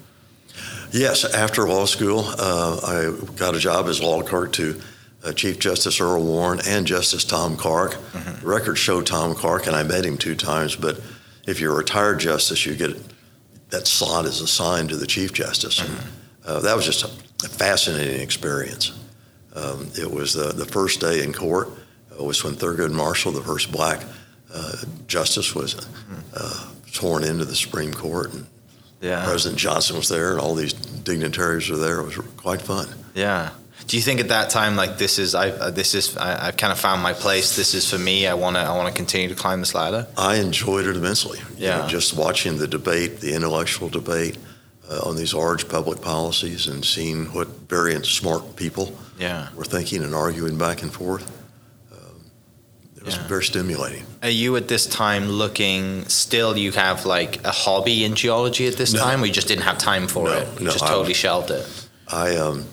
Yes, 0.93 1.25
after 1.25 1.69
law 1.69 1.85
school, 1.85 2.25
uh, 2.38 2.81
I 2.83 3.37
got 3.37 3.55
a 3.55 3.59
job 3.59 3.87
as 3.87 4.00
law 4.02 4.23
clerk 4.23 4.52
to 4.55 4.81
uh, 5.25 5.33
Chief 5.33 5.59
Justice 5.59 6.00
Earl 6.00 6.23
Warren 6.23 6.61
and 6.66 6.87
Justice 6.87 7.25
Tom 7.25 7.57
Clark. 7.57 7.97
The 8.40 8.47
records 8.47 8.78
show 8.78 9.02
Tom 9.02 9.35
Clark, 9.35 9.66
and 9.66 9.75
I 9.75 9.83
met 9.83 10.05
him 10.05 10.16
two 10.16 10.35
times. 10.35 10.76
But 10.76 11.00
if 11.47 11.61
you're 11.61 11.73
a 11.73 11.76
retired 11.76 12.21
justice, 12.21 12.64
you 12.64 12.75
get 12.75 12.97
that 13.71 13.87
slot 13.87 14.25
is 14.26 14.40
assigned 14.40 14.90
to 14.90 14.97
the 14.97 15.07
Chief 15.07 15.33
Justice. 15.33 15.81
And, 15.81 15.99
uh, 16.45 16.61
that 16.61 16.76
was 16.76 16.85
just 16.85 17.05
a, 17.05 17.09
fascinating 17.49 18.21
experience. 18.21 18.93
Um, 19.55 19.90
it 19.99 20.11
was 20.11 20.35
the, 20.35 20.52
the 20.52 20.64
first 20.64 21.00
day 21.00 21.23
in 21.23 21.33
court. 21.33 21.69
It 22.11 22.23
was 22.23 22.43
when 22.43 22.55
Thurgood 22.55 22.93
Marshall, 22.93 23.33
the 23.33 23.43
first 23.43 23.71
black 23.71 24.02
uh, 24.52 24.76
justice, 25.07 25.55
was 25.55 25.87
uh, 26.35 26.71
sworn 26.90 27.25
into 27.25 27.45
the 27.45 27.55
Supreme 27.55 27.93
Court, 27.93 28.33
and 28.33 28.47
Yeah. 29.06 29.25
President 29.25 29.58
Johnson 29.58 29.96
was 29.96 30.08
there, 30.08 30.32
and 30.32 30.40
all 30.40 30.54
these 30.54 30.72
dignitaries 30.72 31.68
were 31.70 31.76
there. 31.76 32.00
It 32.00 32.06
was 32.06 32.16
quite 32.36 32.60
fun. 32.60 32.88
Yeah. 33.14 33.50
Do 33.86 33.96
you 33.96 34.02
think 34.02 34.18
at 34.20 34.28
that 34.28 34.50
time, 34.50 34.75
like 34.75 34.98
this 34.98 35.18
is, 35.18 35.34
I, 35.34 35.50
uh, 35.50 35.70
this 35.70 35.94
is, 35.94 36.16
I, 36.16 36.48
I've 36.48 36.56
kind 36.56 36.72
of 36.72 36.78
found 36.80 37.02
my 37.02 37.12
place. 37.12 37.54
This 37.54 37.72
is 37.75 37.88
for 37.88 37.98
me. 37.98 38.26
I 38.26 38.34
want 38.34 38.56
to, 38.56 38.62
I 38.62 38.75
want 38.76 38.88
to 38.92 38.94
continue 38.94 39.28
to 39.28 39.34
climb 39.34 39.60
this 39.60 39.75
ladder. 39.75 40.08
I 40.16 40.36
enjoyed 40.36 40.86
it 40.86 40.96
immensely. 40.96 41.38
You 41.56 41.68
know, 41.68 41.78
Yeah. 41.82 41.88
just 41.88 42.14
watching 42.16 42.58
the 42.58 42.66
debate, 42.66 43.20
the 43.20 43.32
intellectual 43.34 43.88
debate 43.88 44.38
uh, 44.90 45.08
on 45.08 45.14
these 45.16 45.32
large 45.34 45.68
public 45.68 46.00
policies, 46.00 46.66
and 46.66 46.84
seeing 46.84 47.26
what 47.32 47.46
very 47.68 48.04
smart 48.04 48.56
people 48.56 48.96
Yeah. 49.18 49.48
were 49.54 49.64
thinking 49.64 50.02
and 50.02 50.14
arguing 50.14 50.58
back 50.58 50.82
and 50.82 50.92
forth. 50.92 51.30
It 53.06 53.12
Yeah. 53.14 53.26
very 53.28 53.44
stimulating. 53.44 54.04
Are 54.22 54.28
you 54.28 54.56
at 54.56 54.66
this 54.68 54.84
time 54.86 55.28
looking? 55.30 56.08
Still, 56.08 56.56
you 56.56 56.72
have 56.72 57.06
like 57.06 57.44
a 57.44 57.52
hobby 57.52 58.04
in 58.04 58.14
geology 58.16 58.66
at 58.66 58.76
this 58.76 58.92
No. 58.92 59.00
time. 59.00 59.20
We 59.20 59.30
just 59.30 59.46
didn't 59.48 59.62
have 59.64 59.78
time 59.78 60.08
for 60.08 60.25
No, 60.28 60.32
it. 60.32 60.48
You 60.58 60.64
no, 60.66 60.72
just 60.72 60.82
I- 60.84 60.88
totally 60.88 61.14
shelved 61.14 61.50
it. 61.50 61.64
I 62.08 62.36
um, 62.36 62.64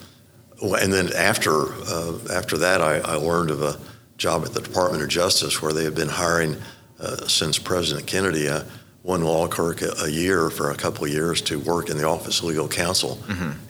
well, 0.61 0.75
and 0.81 0.91
then 0.91 1.11
after 1.13 1.71
uh, 1.73 2.13
after 2.31 2.57
that, 2.59 2.81
I, 2.81 2.97
I 2.99 3.15
learned 3.15 3.51
of 3.51 3.61
a 3.61 3.77
job 4.17 4.43
at 4.45 4.53
the 4.53 4.61
Department 4.61 5.03
of 5.03 5.09
Justice 5.09 5.61
where 5.61 5.73
they 5.73 5.83
had 5.83 5.95
been 5.95 6.09
hiring 6.09 6.57
uh, 6.99 7.27
since 7.27 7.59
President 7.59 8.07
Kennedy 8.07 8.47
uh, 8.47 8.63
one 9.03 9.23
law 9.23 9.47
clerk 9.47 9.81
a, 9.81 10.09
year 10.09 10.49
for 10.49 10.71
a 10.71 10.75
couple 10.75 11.03
of 11.03 11.11
years 11.11 11.41
to 11.41 11.59
work 11.59 11.89
in 11.89 11.97
the 11.97 12.05
Office 12.07 12.39
of 12.39 12.45
Legal 12.45 12.67
Counsel 12.69 13.19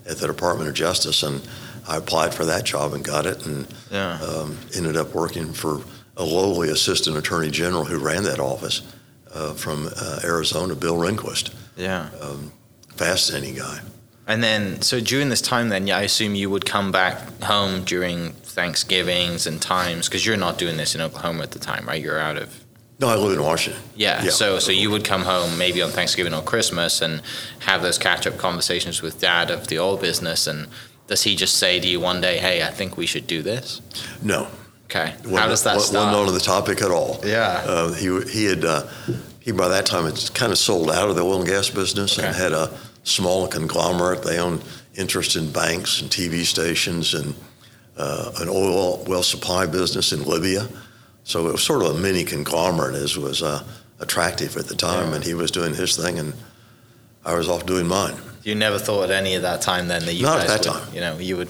at 0.05 0.17
the 0.17 0.27
Department 0.27 0.70
of 0.70 0.75
Justice, 0.75 1.24
and 1.24 1.41
I 1.88 1.98
applied 1.98 2.34
for 2.36 2.46
that 2.46 2.65
job 2.65 2.93
and 2.93 3.03
got 3.03 3.25
it, 3.25 3.43
and 3.46 3.65
Yeah. 3.91 4.20
um, 4.22 4.58
ended 4.75 4.96
up 4.96 5.13
working 5.15 5.51
for 5.51 5.82
a 6.17 6.24
lowly 6.24 6.70
assistant 6.70 7.17
attorney 7.17 7.50
general 7.50 7.86
who 7.86 7.98
ran 7.98 8.24
that 8.24 8.39
office 8.39 8.82
uh, 9.34 9.53
from 9.53 9.89
uh, 9.96 10.20
Arizona, 10.24 10.75
Bill 10.75 10.98
Rehnquist. 10.98 11.53
Yeah. 11.75 12.10
Fascinating 12.96 13.55
guy. 13.55 13.79
And 14.27 14.41
then, 14.41 14.82
so 14.82 15.00
during 15.00 15.29
this 15.29 15.41
time, 15.41 15.70
then 15.70 15.88
yeah, 15.88 15.98
I 15.98 16.01
assume 16.03 16.36
you 16.36 16.50
would 16.50 16.65
come 16.65 16.91
back 16.91 17.41
home 17.43 17.84
during 17.84 18.32
Thanksgivings 18.32 19.46
and 19.48 19.62
times 19.62 20.08
because 20.08 20.25
you're 20.25 20.38
not 20.38 20.58
doing 20.58 20.77
this 20.77 20.96
in 20.96 21.01
Oklahoma 21.01 21.43
at 21.43 21.51
the 21.51 21.60
time, 21.60 21.86
right? 21.88 22.01
You're 22.01 22.20
out 22.20 22.38
of. 22.38 22.63
No, 23.00 23.10
I 23.10 23.15
live 23.15 23.38
in 23.38 23.43
Washington. 23.43 23.82
Yeah. 23.96 24.24
Yeah. 24.24 24.29
So, 24.29 24.60
so 24.60 24.72
you 24.72 24.89
would 24.91 25.03
come 25.03 25.24
home 25.24 25.58
maybe 25.58 25.82
on 25.82 25.89
Thanksgiving 25.89 26.34
or 26.34 26.41
Christmas 26.41 27.01
and 27.01 27.22
have 27.62 27.82
those 27.82 27.98
catch-up 27.98 28.38
conversations 28.38 29.01
with 29.01 29.20
Dad 29.20 29.51
of 29.51 29.67
the 29.67 29.77
old 29.77 30.00
business, 30.00 30.48
and 30.48 30.67
does 31.08 31.24
he 31.24 31.36
just 31.36 31.58
say 31.58 31.82
to 31.82 31.88
you 31.88 32.00
one 32.00 32.22
day, 32.22 32.38
"Hey, 32.38 32.63
I 32.63 32.70
think 32.70 32.96
we 32.96 33.05
should 33.05 33.27
do 33.27 33.41
this"? 33.41 33.82
No, 34.22 34.48
Okay. 34.96 35.16
How 35.36 35.48
does 35.48 35.64
that 35.64 35.76
wa- 35.78 35.82
start? 35.82 36.06
Wasn't 36.14 36.28
on 36.30 36.34
the 36.34 36.40
topic 36.40 36.82
at 36.82 36.92
all. 36.92 37.20
Yeah. 37.24 37.64
Uh, 37.66 37.94
he 37.94 38.22
he 38.30 38.46
had 38.46 38.64
uh, 38.64 38.88
he 39.40 39.52
by 39.52 39.68
that 39.70 39.86
time 39.86 40.06
had 40.06 40.34
kind 40.36 40.52
of 40.52 40.58
sold 40.58 40.92
out 40.92 41.10
of 41.10 41.16
the 41.16 41.24
oil 41.24 41.40
and 41.40 41.48
gas 41.48 41.70
business 41.70 42.18
and 42.20 42.36
had 42.36 42.52
a 42.52 42.72
small 43.04 43.48
conglomerate. 43.48 44.24
They 44.24 44.38
owned 44.40 44.64
interest 44.96 45.36
in 45.36 45.52
banks 45.52 46.02
and 46.02 46.12
TV 46.12 46.44
stations 46.46 47.14
and 47.16 47.34
uh, 47.98 48.32
an 48.40 48.50
oil 48.50 49.04
well 49.08 49.24
supply 49.24 49.66
business 49.66 50.12
in 50.14 50.24
Libya. 50.26 50.68
So 51.24 51.48
it 51.48 51.54
was 51.54 51.64
sort 51.64 51.82
of 51.84 51.96
a 51.96 52.00
mini 52.00 52.24
conglomerate, 52.24 52.96
as 52.96 53.18
was 53.18 53.42
uh, 53.42 53.64
attractive 54.00 54.58
at 54.58 54.68
the 54.68 54.76
time. 54.76 55.10
Yeah. 55.10 55.16
And 55.16 55.24
he 55.24 55.34
was 55.34 55.50
doing 55.52 55.74
his 55.74 55.96
thing, 55.96 56.20
and 56.20 56.34
I 57.26 57.34
was 57.34 57.48
off 57.50 57.66
doing 57.66 57.88
mine. 57.88 58.16
You 58.44 58.56
never 58.56 58.78
thought 58.78 59.06
at 59.06 59.12
any 59.12 59.36
of 59.36 59.42
that 59.44 59.62
time 59.62 59.88
then 59.88 60.06
that 60.06 60.14
you 60.14 60.24
Not 60.24 60.42
at 60.42 60.48
guys 60.48 60.62
that 60.66 60.74
would, 60.74 60.84
time. 60.84 60.94
you 60.94 61.00
know, 61.00 61.18
you 61.18 61.38
would 61.38 61.50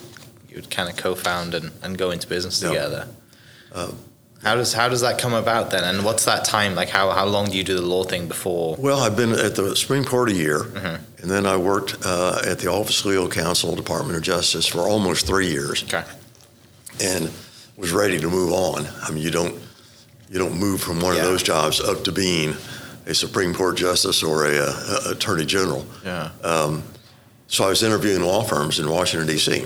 you 0.50 0.56
would 0.58 0.70
kind 0.70 0.88
of 0.88 0.96
co-found 0.96 1.56
and, 1.56 1.72
and 1.82 1.98
go 1.98 2.12
into 2.12 2.28
business 2.28 2.62
No. 2.62 2.70
together. 2.70 3.08
Uh, 3.74 3.92
how 4.44 4.56
does 4.56 4.74
how 4.74 4.90
does 4.90 5.02
that 5.02 5.18
come 5.20 5.34
about 5.34 5.72
then? 5.72 5.84
And 5.84 6.04
what's 6.04 6.26
that 6.26 6.44
time 6.46 6.76
like? 6.76 6.90
How 6.90 7.12
how 7.12 7.26
long 7.26 7.50
do 7.50 7.58
you 7.58 7.64
do 7.64 7.76
the 7.76 7.82
law 7.82 8.04
thing 8.04 8.28
before? 8.28 8.76
Well, 8.78 9.00
I've 9.00 9.16
been 9.16 9.32
at 9.32 9.56
the 9.56 9.76
Supreme 9.76 10.04
Court 10.04 10.30
a 10.30 10.34
year, 10.34 10.60
Mhm. 10.64 11.00
and 11.22 11.32
then 11.32 11.46
I 11.46 11.56
worked 11.58 11.96
uh, 12.06 12.42
at 12.46 12.60
the 12.60 12.68
Office 12.70 13.00
of 13.00 13.06
Legal 13.08 13.30
Counsel, 13.30 13.76
Department 13.76 14.18
of 14.18 14.24
Justice, 14.24 14.66
for 14.68 14.82
almost 14.82 15.26
three 15.28 15.48
years. 15.50 15.84
Okay. 15.84 16.04
and 17.02 17.32
was 17.76 17.92
ready 17.92 18.20
to 18.20 18.30
move 18.30 18.52
on. 18.54 18.88
I 19.02 19.10
mean, 19.10 19.24
you 19.24 19.32
don't 19.32 19.56
you 20.30 20.38
don't 20.40 20.56
move 20.60 20.80
from 20.82 21.00
one 21.02 21.16
Yeah. 21.16 21.22
of 21.22 21.28
those 21.28 21.42
jobs 21.44 21.80
up 21.80 22.04
to 22.04 22.12
being 22.12 22.56
a 23.08 23.14
Supreme 23.16 23.54
Court 23.54 23.78
justice 23.78 24.22
or 24.24 24.46
a, 24.46 24.58
uh 24.60 25.00
attorney 25.12 25.46
general. 25.46 25.86
Yeah. 26.06 26.30
Um, 26.44 26.84
so 27.48 27.64
I 27.64 27.70
was 27.70 27.82
interviewing 27.82 28.22
law 28.24 28.44
firms 28.44 28.78
in 28.78 28.88
Washington 28.90 29.28
D.C. 29.28 29.66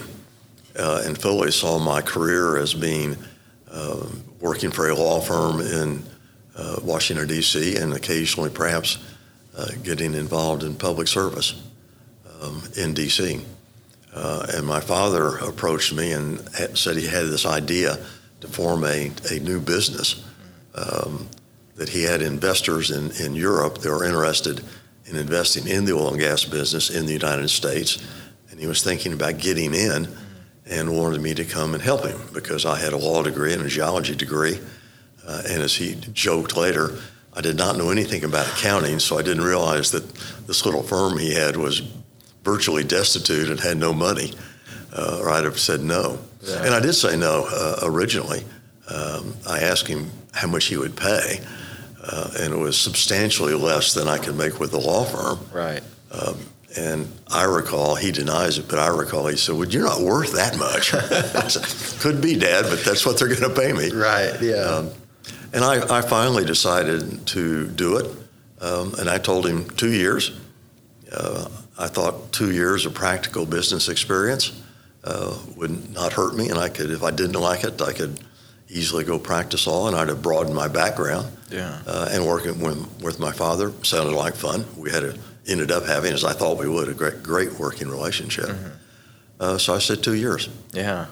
Uh, 0.80 1.02
and 1.06 1.20
fully 1.20 1.52
saw 1.52 1.80
my 1.80 2.02
career 2.02 2.58
as 2.58 2.74
being 2.74 3.18
uh, 3.72 4.06
working 4.40 4.72
for 4.72 4.90
a 4.90 4.96
law 4.96 5.20
firm 5.20 5.62
in 5.62 6.04
uh, 6.56 6.78
Washington 6.84 7.28
D.C. 7.28 7.76
and 7.78 7.94
occasionally 7.94 8.50
perhaps 8.50 8.98
uh, 9.58 9.68
getting 9.84 10.14
involved 10.14 10.64
in 10.64 10.76
public 10.76 11.08
service 11.08 11.62
um, 12.42 12.62
in 12.78 12.94
D.C. 12.94 13.42
Uh, 14.14 14.46
and 14.54 14.66
my 14.66 14.80
father 14.80 15.38
approached 15.38 15.94
me 15.94 16.12
and 16.12 16.40
said 16.78 16.98
he 16.98 17.08
had 17.08 17.26
this 17.26 17.46
idea 17.46 17.98
to 18.42 18.48
form 18.48 18.84
a, 18.84 19.12
a 19.32 19.40
new 19.40 19.60
business. 19.60 20.24
Um, 20.76 21.28
that 21.78 21.90
he 21.90 22.04
had 22.04 22.22
investors 22.22 22.92
in, 22.92 23.12
in 23.24 23.36
Europe 23.36 23.78
that 23.80 23.90
were 23.90 24.04
interested 24.04 24.62
in 25.06 25.16
investing 25.16 25.68
in 25.68 25.86
the 25.86 25.94
oil 25.94 26.10
and 26.10 26.20
gas 26.20 26.44
business 26.44 26.90
in 26.90 27.06
the 27.06 27.14
United 27.14 27.50
States. 27.50 28.04
And 28.50 28.60
he 28.60 28.68
was 28.68 28.84
thinking 28.84 29.14
about 29.14 29.38
getting 29.38 29.74
in 29.74 30.08
and 30.70 30.96
wanted 30.96 31.22
me 31.22 31.34
to 31.34 31.46
come 31.46 31.74
and 31.74 31.82
help 31.82 32.06
him 32.06 32.20
because 32.34 32.66
I 32.66 32.78
had 32.78 32.94
a 32.94 32.98
law 32.98 33.24
degree 33.24 33.54
and 33.54 33.62
a 33.62 33.68
geology 33.68 34.16
degree. 34.16 34.60
Uh, 35.26 35.44
and 35.50 35.62
as 35.62 35.76
he 35.76 35.96
joked 36.14 36.56
later, 36.56 36.98
I 37.34 37.42
did 37.42 37.58
not 37.58 37.78
know 37.78 37.90
anything 37.90 38.24
about 38.24 38.48
accounting, 38.48 39.00
so 39.00 39.18
I 39.18 39.22
didn't 39.22 39.44
realize 39.44 39.92
that 39.92 40.08
this 40.48 40.66
little 40.66 40.84
firm 40.84 41.18
he 41.18 41.34
had 41.34 41.56
was 41.56 41.82
virtually 42.44 42.84
destitute 42.84 43.50
and 43.50 43.60
had 43.60 43.78
no 43.78 43.94
money, 43.94 44.34
uh, 44.94 45.20
or 45.22 45.30
I'd 45.30 45.44
have 45.44 45.60
said 45.60 45.82
no. 45.82 46.20
Yeah. 46.42 46.64
And 46.64 46.74
I 46.74 46.80
did 46.80 46.94
say 46.94 47.18
no 47.18 47.48
uh, 47.50 47.80
originally. 47.84 48.44
Um, 48.90 49.36
I 49.48 49.60
asked 49.60 49.88
him 49.88 50.10
how 50.34 50.48
much 50.48 50.66
he 50.66 50.78
would 50.78 50.96
pay, 50.96 51.42
uh, 52.02 52.32
and 52.40 52.54
it 52.54 52.58
was 52.58 52.80
substantially 52.80 53.54
less 53.54 53.94
than 53.94 54.08
I 54.08 54.18
could 54.18 54.36
make 54.36 54.60
with 54.60 54.72
the 54.72 54.80
law 54.80 55.04
firm. 55.04 55.40
Right. 55.52 55.84
And 56.78 57.12
I 57.28 57.44
recall, 57.46 57.96
he 57.96 58.12
denies 58.12 58.60
it, 58.60 58.68
but 58.68 58.78
I 58.78 58.88
recall 58.90 59.26
he 59.28 59.36
said, 59.36 59.56
Well, 59.56 59.68
you're 59.68 59.84
not 59.84 60.00
worth 60.02 60.34
that 60.34 60.58
much. 60.58 60.94
I 60.94 61.48
said, 61.48 62.00
Could 62.00 62.22
be, 62.22 62.38
Dad, 62.38 62.66
but 62.70 62.84
that's 62.86 63.06
what 63.06 63.18
they're 63.18 63.28
going 63.28 63.42
to 63.42 63.50
pay 63.50 63.74
me. 63.74 63.90
Right. 63.92 64.40
Yeah. 64.42 64.58
Um, 64.58 64.90
and 65.54 65.64
I, 65.64 65.98
I 65.98 66.02
finally 66.02 66.46
decided 66.46 67.26
to 67.28 67.68
do 67.68 67.98
it. 67.98 68.06
Um, 68.62 68.94
and 69.00 69.10
I 69.10 69.18
told 69.18 69.48
him 69.48 69.70
two 69.72 69.92
years. 69.92 70.40
Uh, 71.12 71.50
I 71.80 71.88
thought 71.88 72.32
two 72.32 72.52
years 72.52 72.86
of 72.86 72.94
practical 72.94 73.46
business 73.46 73.88
experience 73.90 74.52
uh, 75.04 75.38
would 75.56 75.94
not 75.94 76.14
hurt 76.14 76.36
me. 76.36 76.50
And 76.50 76.60
I 76.60 76.70
could, 76.70 76.92
if 76.92 77.02
I 77.02 77.12
didn't 77.12 77.40
like 77.40 77.64
it, 77.64 77.82
I 77.82 77.94
could 77.94 78.20
easily 78.70 79.04
go 79.04 79.18
practice 79.18 79.66
law 79.66 79.88
and 79.88 79.96
I'd 79.96 80.10
have 80.10 80.22
broadened 80.22 80.56
my 80.56 80.68
background. 80.68 81.28
yeah. 81.50 81.82
Uh, 81.88 82.10
and 82.12 82.26
working 82.26 82.60
with, 82.60 83.02
with 83.02 83.20
my 83.20 83.32
father 83.32 83.72
sounded 83.84 84.14
like 84.14 84.36
fun. 84.36 84.66
We 84.76 84.92
had 84.92 85.04
a, 85.04 85.16
ended 85.48 85.72
up 85.72 85.86
having, 85.86 86.14
as 86.14 86.24
I 86.24 86.34
thought 86.34 86.58
we 86.58 86.68
would, 86.68 86.90
a 86.90 86.94
great, 86.94 87.24
great 87.24 87.54
working 87.54 87.90
relationship. 87.90 88.50
Uh, 89.40 89.58
so 89.58 89.74
I 89.74 89.80
said 89.80 90.04
two 90.04 90.14
years. 90.16 90.50
Yeah. 90.74 91.08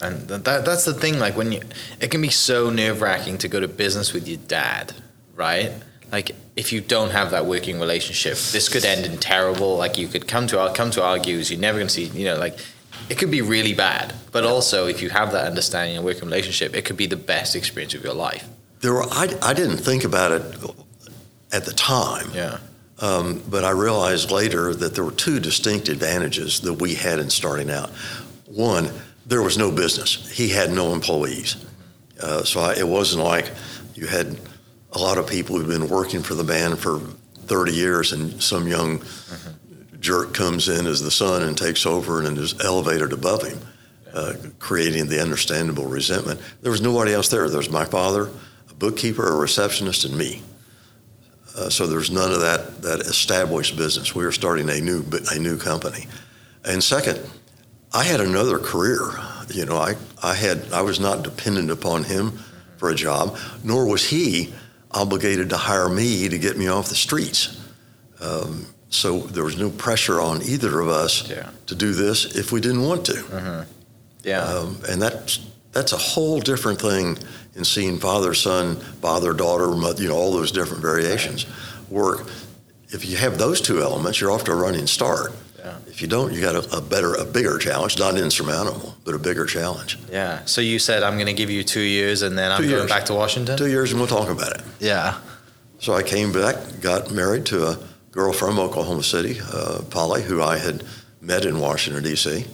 And 0.00 0.28
that 0.28 0.44
that's 0.64 0.84
the 0.84 0.94
thing. 0.94 1.18
Like 1.18 1.36
when 1.36 1.52
you, 1.52 1.60
it 2.00 2.10
can 2.10 2.22
be 2.22 2.30
so 2.30 2.70
nerve 2.70 3.00
wracking 3.00 3.38
to 3.38 3.48
go 3.48 3.58
to 3.58 3.66
business 3.68 4.12
with 4.12 4.28
your 4.28 4.38
dad, 4.46 4.94
right? 5.34 5.72
Like 6.12 6.30
if 6.56 6.72
you 6.72 6.80
don't 6.80 7.10
have 7.10 7.32
that 7.32 7.46
working 7.46 7.80
relationship, 7.80 8.36
this 8.52 8.68
could 8.68 8.84
end 8.84 9.04
in 9.06 9.18
terrible. 9.18 9.76
Like 9.76 9.98
you 9.98 10.06
could 10.06 10.28
come 10.28 10.46
to 10.48 10.72
come 10.74 10.90
to 10.92 11.02
argues. 11.02 11.50
You're 11.50 11.60
never 11.60 11.78
going 11.78 11.88
to 11.88 11.92
see. 11.92 12.04
You 12.04 12.26
know, 12.26 12.38
like 12.38 12.58
it 13.08 13.18
could 13.18 13.30
be 13.30 13.42
really 13.42 13.74
bad, 13.74 14.14
but 14.32 14.44
also 14.44 14.86
if 14.86 15.02
you 15.02 15.10
have 15.10 15.32
that 15.32 15.46
understanding 15.46 15.96
and 15.96 16.04
working 16.04 16.24
relationship, 16.24 16.74
it 16.74 16.84
could 16.84 16.96
be 16.96 17.06
the 17.06 17.16
best 17.16 17.56
experience 17.56 17.94
of 17.94 18.04
your 18.04 18.14
life. 18.14 18.46
There 18.80 18.92
were, 18.92 19.04
I, 19.10 19.34
I 19.42 19.54
didn't 19.54 19.78
think 19.78 20.04
about 20.04 20.32
it 20.32 20.42
at 21.52 21.64
the 21.64 21.72
time, 21.72 22.30
Yeah. 22.34 22.58
Um, 23.00 23.42
but 23.48 23.64
I 23.64 23.70
realized 23.70 24.30
later 24.30 24.74
that 24.74 24.94
there 24.94 25.04
were 25.04 25.12
two 25.12 25.40
distinct 25.40 25.88
advantages 25.88 26.60
that 26.60 26.74
we 26.74 26.94
had 26.94 27.18
in 27.18 27.30
starting 27.30 27.70
out. 27.70 27.90
One, 28.46 28.90
there 29.26 29.42
was 29.42 29.58
no 29.58 29.70
business. 29.70 30.28
He 30.30 30.48
had 30.48 30.70
no 30.72 30.92
employees. 30.92 31.64
Uh, 32.20 32.42
so 32.42 32.60
I, 32.60 32.74
it 32.74 32.88
wasn't 32.88 33.24
like 33.24 33.50
you 33.94 34.06
had 34.06 34.38
a 34.92 34.98
lot 34.98 35.18
of 35.18 35.28
people 35.28 35.56
who've 35.56 35.68
been 35.68 35.88
working 35.88 36.22
for 36.22 36.34
the 36.34 36.44
band 36.44 36.78
for 36.78 37.00
30 37.46 37.72
years 37.72 38.12
and 38.12 38.42
some 38.42 38.66
young 38.66 39.02
jerk 40.00 40.32
comes 40.34 40.68
in 40.68 40.86
as 40.86 41.00
the 41.02 41.10
son 41.10 41.42
and 41.42 41.56
takes 41.56 41.84
over 41.86 42.22
and 42.22 42.38
is 42.38 42.58
elevated 42.60 43.12
above 43.12 43.42
him, 43.42 43.58
uh, 44.12 44.34
creating 44.58 45.08
the 45.08 45.20
understandable 45.20 45.86
resentment. 45.86 46.40
There 46.62 46.70
was 46.70 46.80
nobody 46.80 47.12
else 47.12 47.28
there. 47.28 47.48
There 47.48 47.58
was 47.58 47.70
my 47.70 47.84
father, 47.84 48.30
a 48.70 48.74
bookkeeper, 48.74 49.26
a 49.28 49.36
receptionist, 49.36 50.04
and 50.04 50.16
me. 50.16 50.42
Uh, 51.56 51.68
so 51.68 51.86
there's 51.86 52.10
none 52.10 52.30
of 52.32 52.40
that 52.40 52.82
that 52.82 53.00
established 53.00 53.76
business. 53.76 54.14
We 54.14 54.24
were 54.24 54.32
starting 54.32 54.68
a 54.70 54.80
new 54.80 55.04
a 55.30 55.38
new 55.38 55.56
company, 55.58 56.06
and 56.64 56.82
second, 56.82 57.18
I 57.92 58.04
had 58.04 58.20
another 58.20 58.58
career. 58.58 59.00
You 59.52 59.64
know, 59.66 59.76
I 59.76 59.94
I 60.22 60.34
had 60.34 60.72
I 60.72 60.82
was 60.82 61.00
not 61.00 61.22
dependent 61.24 61.70
upon 61.70 62.04
him 62.04 62.38
for 62.76 62.90
a 62.90 62.94
job, 62.94 63.36
nor 63.64 63.86
was 63.86 64.04
he 64.08 64.52
obligated 64.92 65.50
to 65.50 65.56
hire 65.56 65.88
me 65.88 66.28
to 66.28 66.38
get 66.38 66.56
me 66.56 66.68
off 66.68 66.88
the 66.88 66.94
streets. 66.94 67.58
Um, 68.20 68.66
so 68.90 69.20
there 69.20 69.44
was 69.44 69.56
no 69.58 69.68
pressure 69.70 70.20
on 70.20 70.42
either 70.42 70.80
of 70.80 70.88
us 70.88 71.28
Yeah. 71.28 71.50
to 71.66 71.74
do 71.74 71.92
this 71.92 72.24
if 72.36 72.52
we 72.52 72.60
didn't 72.60 72.82
want 72.82 73.04
to. 73.06 73.66
Yeah. 74.22 74.42
Um, 74.44 74.78
and 74.88 75.00
that's 75.02 75.40
that's 75.72 75.92
a 75.92 75.98
whole 75.98 76.40
different 76.40 76.80
thing 76.80 77.18
in 77.58 77.64
seeing 77.64 77.98
father, 77.98 78.32
son, 78.34 78.76
father, 78.76 79.32
daughter, 79.34 79.68
mother, 79.72 80.00
you 80.02 80.08
know, 80.08 80.14
all 80.16 80.32
those 80.32 80.52
different 80.52 80.80
variations 80.80 81.44
work. 81.90 82.26
If 82.90 83.04
you 83.04 83.16
have 83.18 83.36
those 83.36 83.60
two 83.60 83.82
elements, 83.82 84.20
you're 84.20 84.30
off 84.30 84.44
to 84.44 84.52
a 84.52 84.56
running 84.56 84.86
start. 84.86 85.32
Yeah. 85.58 85.76
If 85.88 86.00
you 86.00 86.06
don't, 86.08 86.32
you 86.32 86.40
got 86.40 86.54
a, 86.54 86.76
a 86.78 86.80
better, 86.80 87.14
a 87.14 87.24
bigger 87.24 87.58
challenge, 87.58 87.98
not 87.98 88.16
insurmountable, 88.16 88.96
but 89.04 89.14
a 89.14 89.18
bigger 89.18 89.44
challenge. 89.44 89.98
yeah. 90.10 90.44
So 90.46 90.60
you 90.60 90.78
said 90.78 91.02
I'm 91.02 91.14
going 91.14 91.26
to 91.26 91.32
give 91.34 91.50
you 91.50 91.64
two 91.64 91.80
years, 91.80 92.22
and 92.22 92.38
then 92.38 92.50
I'm 92.52 92.58
Two 92.62 92.68
going 92.68 92.78
years. 92.82 92.90
back 92.90 93.04
to 93.06 93.14
Washington. 93.14 93.58
Two 93.58 93.68
years 93.68 93.90
and 93.90 94.00
we'll 94.00 94.08
talk 94.08 94.30
about 94.30 94.52
it. 94.52 94.62
Yeah. 94.78 95.18
So 95.80 95.92
I 95.94 96.02
came 96.04 96.32
back, 96.32 96.56
got 96.80 97.10
married 97.10 97.44
to 97.46 97.66
a 97.66 97.78
girl 98.12 98.32
from 98.32 98.58
Oklahoma 98.58 99.02
City, 99.02 99.40
uh, 99.52 99.82
Polly, 99.90 100.22
who 100.22 100.40
I 100.42 100.58
had 100.58 100.84
met 101.20 101.44
in 101.44 101.58
Washington, 101.58 102.02
D.C., 102.04 102.46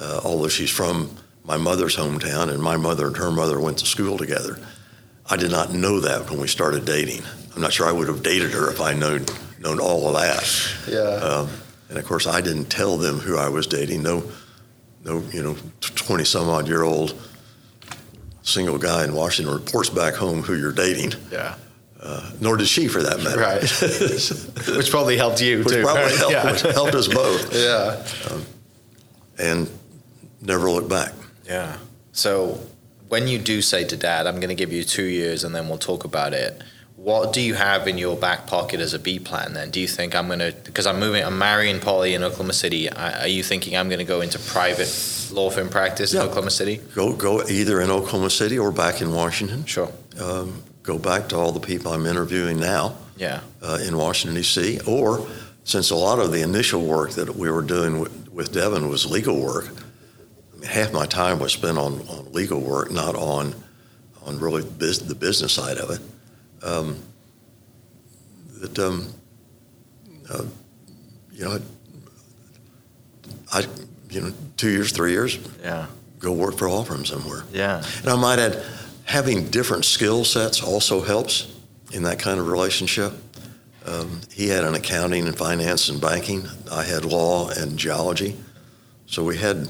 uh, 0.00 0.20
although 0.24 0.48
she's 0.48 0.70
from 0.70 1.10
my 1.46 1.56
mother's 1.56 1.96
hometown, 1.96 2.50
and 2.52 2.62
my 2.62 2.76
mother 2.76 3.06
and 3.06 3.16
her 3.16 3.30
mother 3.30 3.60
went 3.60 3.78
to 3.78 3.86
school 3.86 4.18
together. 4.18 4.58
I 5.28 5.36
did 5.36 5.50
not 5.50 5.72
know 5.72 6.00
that 6.00 6.30
when 6.30 6.40
we 6.40 6.48
started 6.48 6.84
dating. 6.84 7.22
I'm 7.54 7.62
not 7.62 7.72
sure 7.72 7.86
I 7.88 7.92
would 7.92 8.08
have 8.08 8.22
dated 8.22 8.50
her 8.52 8.70
if 8.70 8.80
I 8.80 8.92
known 8.92 9.24
known 9.58 9.80
all 9.80 10.08
of 10.08 10.14
that. 10.14 10.92
Yeah. 10.92 10.98
Um, 11.26 11.48
and 11.88 11.98
of 11.98 12.04
course, 12.04 12.26
I 12.26 12.40
didn't 12.40 12.66
tell 12.66 12.96
them 12.98 13.18
who 13.18 13.36
I 13.38 13.48
was 13.48 13.66
dating. 13.66 14.02
No, 14.02 14.22
no, 15.04 15.20
you 15.32 15.42
know, 15.42 15.56
twenty 15.80 16.24
some 16.24 16.48
odd 16.48 16.66
year 16.68 16.82
old 16.82 17.14
single 18.42 18.78
guy 18.78 19.04
in 19.04 19.14
Washington 19.14 19.52
reports 19.54 19.88
back 19.90 20.14
home 20.14 20.42
who 20.42 20.54
you're 20.56 20.72
dating. 20.72 21.12
yeah. 21.32 21.54
Uh, 22.00 22.30
nor 22.40 22.56
did 22.56 22.68
she, 22.68 22.86
for 22.86 23.02
that 23.02 23.18
matter. 23.20 23.40
Right. 23.40 23.62
Which 24.76 24.90
probably 24.90 25.16
helped 25.16 25.40
you 25.40 25.58
Which 25.64 25.68
too. 25.74 25.82
probably 25.82 26.02
right? 26.04 26.16
helped, 26.16 26.64
Yeah. 26.64 26.72
helped 26.72 26.94
us 26.94 27.08
both, 27.08 27.52
yeah. 29.38 29.44
and 29.44 29.68
never 30.42 30.70
looked 30.70 30.88
back. 30.90 31.12
Yeah. 31.46 31.78
So 32.12 32.60
when 33.08 33.28
you 33.28 33.38
do 33.38 33.62
say 33.62 33.84
to 33.84 33.96
dad, 33.96 34.26
I'm 34.26 34.36
going 34.36 34.48
to 34.48 34.54
give 34.54 34.72
you 34.72 34.82
two 34.84 35.04
years 35.04 35.44
and 35.44 35.54
then 35.54 35.68
we'll 35.68 35.78
talk 35.78 36.04
about 36.04 36.32
it, 36.32 36.60
what 36.96 37.32
do 37.32 37.40
you 37.40 37.54
have 37.54 37.86
in 37.86 37.98
your 37.98 38.16
back 38.16 38.46
pocket 38.46 38.80
as 38.80 38.94
a 38.94 38.98
B 38.98 39.18
plan 39.18 39.52
then? 39.52 39.70
Do 39.70 39.80
you 39.80 39.86
think 39.86 40.14
I'm 40.14 40.26
going 40.26 40.38
to, 40.40 40.52
because 40.64 40.86
I'm 40.86 40.98
moving, 40.98 41.22
I'm 41.24 41.38
marrying 41.38 41.78
Polly 41.78 42.14
in 42.14 42.24
Oklahoma 42.24 42.54
City. 42.54 42.90
I- 42.90 43.24
Are 43.24 43.28
you 43.28 43.42
thinking 43.42 43.76
I'm 43.76 43.88
going 43.88 43.98
to 44.00 44.04
go 44.04 44.22
into 44.22 44.38
private 44.38 44.88
law 45.30 45.50
firm 45.50 45.68
practice 45.68 46.12
Yeah. 46.14 46.20
in 46.22 46.26
Oklahoma 46.26 46.50
City? 46.50 46.78
Go, 46.94 47.12
go 47.12 47.42
either 47.46 47.80
in 47.80 47.90
Oklahoma 47.90 48.30
City 48.30 48.58
or 48.58 48.72
back 48.72 49.00
in 49.02 49.12
Washington. 49.12 49.64
Sure. 49.66 49.92
Um, 50.18 50.62
go 50.82 50.98
back 50.98 51.28
to 51.28 51.36
all 51.36 51.52
the 51.52 51.60
people 51.60 51.92
I'm 51.92 52.06
interviewing 52.06 52.58
now 52.58 52.96
Yeah. 53.18 53.40
uh, 53.62 53.78
in 53.86 53.96
Washington 53.98 54.34
D.C. 54.36 54.80
Or 54.86 55.26
since 55.64 55.90
a 55.90 55.96
lot 55.96 56.18
of 56.18 56.32
the 56.32 56.40
initial 56.42 56.82
work 56.84 57.10
that 57.12 57.36
we 57.36 57.50
were 57.50 57.62
doing 57.62 58.00
with, 58.00 58.30
with 58.32 58.52
Devon 58.52 58.88
was 58.88 59.04
legal 59.08 59.38
work, 59.40 59.68
half 60.64 60.92
my 60.92 61.06
time 61.06 61.38
was 61.38 61.52
spent 61.52 61.78
on, 61.78 62.00
on 62.08 62.32
legal 62.32 62.60
work, 62.60 62.90
not 62.90 63.14
on 63.14 63.54
on 64.24 64.38
really 64.40 64.62
bus- 64.64 64.98
the 64.98 65.14
business 65.14 65.52
side 65.52 65.78
of 65.78 65.90
it. 65.90 66.00
Um, 66.64 66.98
that 68.60 68.78
um, 68.78 69.12
uh, 70.30 70.44
you 71.32 71.44
know, 71.44 71.60
I 73.52 73.64
you 74.10 74.20
know 74.20 74.32
two 74.56 74.70
years, 74.70 74.92
three 74.92 75.12
years, 75.12 75.38
Yeah. 75.62 75.86
go 76.18 76.32
work 76.32 76.56
for 76.56 76.66
a 76.66 76.72
law 76.72 76.82
firm 76.84 77.04
somewhere. 77.04 77.44
Yeah. 77.52 77.84
And 78.00 78.08
I 78.08 78.16
might 78.16 78.38
add, 78.38 78.62
having 79.04 79.48
different 79.50 79.84
skill 79.84 80.24
sets 80.24 80.62
also 80.62 81.02
helps 81.02 81.52
in 81.92 82.02
that 82.04 82.18
kind 82.18 82.40
of 82.40 82.48
relationship. 82.48 83.12
Um, 83.84 84.20
he 84.32 84.48
had 84.48 84.64
an 84.64 84.74
accounting 84.74 85.28
and 85.28 85.36
finance 85.36 85.88
and 85.88 86.00
banking. 86.00 86.48
I 86.72 86.82
had 86.82 87.04
law 87.04 87.48
and 87.50 87.78
geology. 87.78 88.36
So 89.06 89.22
we 89.22 89.36
had 89.36 89.68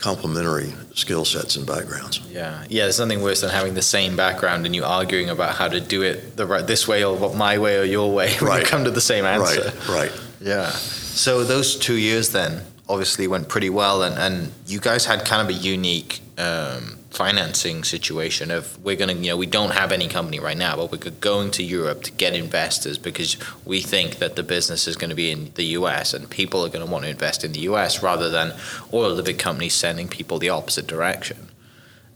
complementary 0.00 0.72
skill 0.94 1.24
sets 1.24 1.56
and 1.56 1.66
backgrounds. 1.66 2.20
Yeah, 2.30 2.64
yeah. 2.68 2.84
There's 2.84 2.98
nothing 2.98 3.22
worse 3.22 3.42
than 3.42 3.50
having 3.50 3.74
the 3.74 3.82
same 3.82 4.16
background 4.16 4.66
and 4.66 4.74
you 4.74 4.82
arguing 4.84 5.28
about 5.30 5.54
how 5.54 5.68
to 5.68 5.80
do 5.80 6.02
it 6.02 6.36
the 6.36 6.46
right 6.46 6.66
this 6.66 6.88
way 6.88 7.04
or 7.04 7.16
what 7.16 7.34
my 7.34 7.58
way 7.58 7.78
or 7.78 7.84
your 7.84 8.10
way 8.12 8.32
when 8.40 8.48
Right. 8.50 8.60
you 8.62 8.66
come 8.66 8.84
to 8.84 8.90
the 8.90 9.00
same 9.00 9.24
answer. 9.24 9.72
Right, 9.88 9.88
right. 10.10 10.12
Yeah. 10.40 10.70
So 10.70 11.44
those 11.44 11.76
two 11.76 11.96
years 11.96 12.30
then 12.30 12.62
obviously 12.88 13.28
went 13.28 13.48
pretty 13.48 13.70
well, 13.70 14.02
and, 14.02 14.18
and 14.18 14.52
you 14.66 14.80
guys 14.80 15.04
had 15.04 15.24
kind 15.24 15.42
of 15.42 15.48
a 15.54 15.58
unique 15.58 16.20
um, 16.38 16.98
financing 17.10 17.82
situation 17.82 18.50
of 18.50 18.82
we're 18.84 18.96
gonna, 18.96 19.14
you 19.14 19.30
know, 19.30 19.36
we 19.36 19.46
don't 19.46 19.72
have 19.72 19.92
any 19.92 20.08
company 20.08 20.38
right 20.38 20.56
now, 20.56 20.76
but 20.76 20.92
we're 20.92 21.10
going 21.10 21.50
to 21.50 21.62
Europe 21.62 22.02
to 22.04 22.12
get 22.12 22.34
investors 22.34 22.98
because 22.98 23.36
we 23.64 23.80
think 23.80 24.18
that 24.18 24.36
the 24.36 24.42
business 24.42 24.86
is 24.86 24.96
going 24.96 25.10
to 25.10 25.16
be 25.16 25.30
in 25.30 25.50
the 25.54 25.64
U.S. 25.64 26.14
and 26.14 26.30
people 26.30 26.64
are 26.64 26.68
going 26.68 26.84
to 26.84 26.90
want 26.90 27.04
to 27.04 27.10
invest 27.10 27.44
in 27.44 27.52
the 27.52 27.60
U.S. 27.60 28.02
rather 28.02 28.30
than 28.30 28.54
all 28.92 29.04
of 29.04 29.16
the 29.16 29.22
big 29.22 29.38
companies 29.38 29.74
sending 29.74 30.08
people 30.08 30.38
the 30.38 30.50
opposite 30.50 30.86
direction. 30.86 31.48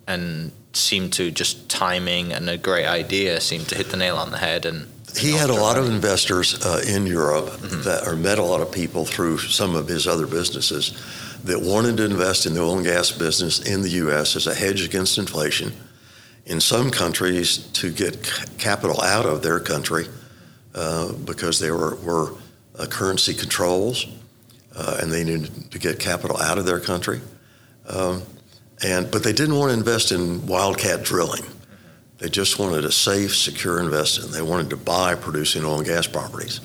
And 0.07 0.53
seemed 0.77 1.13
to 1.15 1.31
just 1.31 1.69
timing 1.69 2.33
and 2.33 2.49
a 2.51 2.59
great 2.59 2.87
idea 2.87 3.41
seemed 3.41 3.69
to 3.69 3.75
hit 3.75 3.91
the 3.91 3.97
nail 3.97 4.17
on 4.17 4.31
the 4.31 4.39
head 4.39 4.67
and 4.67 4.87
He 5.17 5.33
had 5.33 5.51
a 5.51 5.55
lot 5.55 5.79
of 5.79 5.89
investors 5.89 6.65
uh, 6.65 6.83
in 6.87 7.07
Europe 7.07 7.59
that, 7.61 8.07
or 8.07 8.17
met 8.17 8.39
a 8.39 8.43
lot 8.43 8.61
of 8.61 8.73
people 8.73 9.05
through 9.05 9.39
some 9.39 9.77
of 9.77 9.89
his 9.89 10.07
other 10.07 10.27
businesses 10.27 10.93
that 11.45 11.61
wanted 11.61 11.99
to 11.99 12.05
invest 12.05 12.47
in 12.47 12.55
the 12.55 12.61
oil 12.61 12.77
and 12.77 12.85
gas 12.85 13.13
business 13.13 13.61
in 13.61 13.83
the 13.83 13.91
U.S. 13.91 14.35
as 14.35 14.47
a 14.47 14.55
hedge 14.55 14.83
against 14.83 15.19
inflation. 15.19 15.73
In 16.47 16.61
some 16.61 16.91
countries, 16.91 17.59
to 17.75 17.93
get 17.93 18.23
capital 18.59 19.01
out 19.03 19.27
of 19.27 19.43
their 19.43 19.61
country 19.61 20.07
uh, 20.75 21.13
because 21.13 21.61
they 21.61 21.71
were, 21.71 21.97
were 21.97 22.35
uh, 22.79 22.87
currency 22.87 23.35
controls 23.35 24.07
uh, 24.75 24.99
and 25.01 25.13
they 25.13 25.23
needed 25.25 25.71
to 25.71 25.79
get 25.79 25.99
capital 25.99 26.39
out 26.39 26.59
of 26.59 26.67
their 26.67 26.81
country. 26.81 27.21
Um, 27.89 28.23
and 28.83 29.11
but 29.11 29.23
they 29.23 29.33
didn't 29.33 29.57
want 29.57 29.71
to 29.71 29.79
invest 29.79 30.13
in 30.13 30.47
wildcat 30.47 31.05
drilling. 31.05 31.45
They 32.19 32.29
just 32.29 32.59
wanted 32.59 32.85
a 32.85 32.93
safe, 32.93 33.37
secure 33.37 33.81
investment. 33.81 34.33
They 34.33 34.43
wanted 34.43 34.71
to 34.71 34.77
buy 34.77 35.15
producing 35.15 35.65
oil 35.65 35.79
and 35.79 35.87
gas 35.87 36.07
properties. 36.07 36.61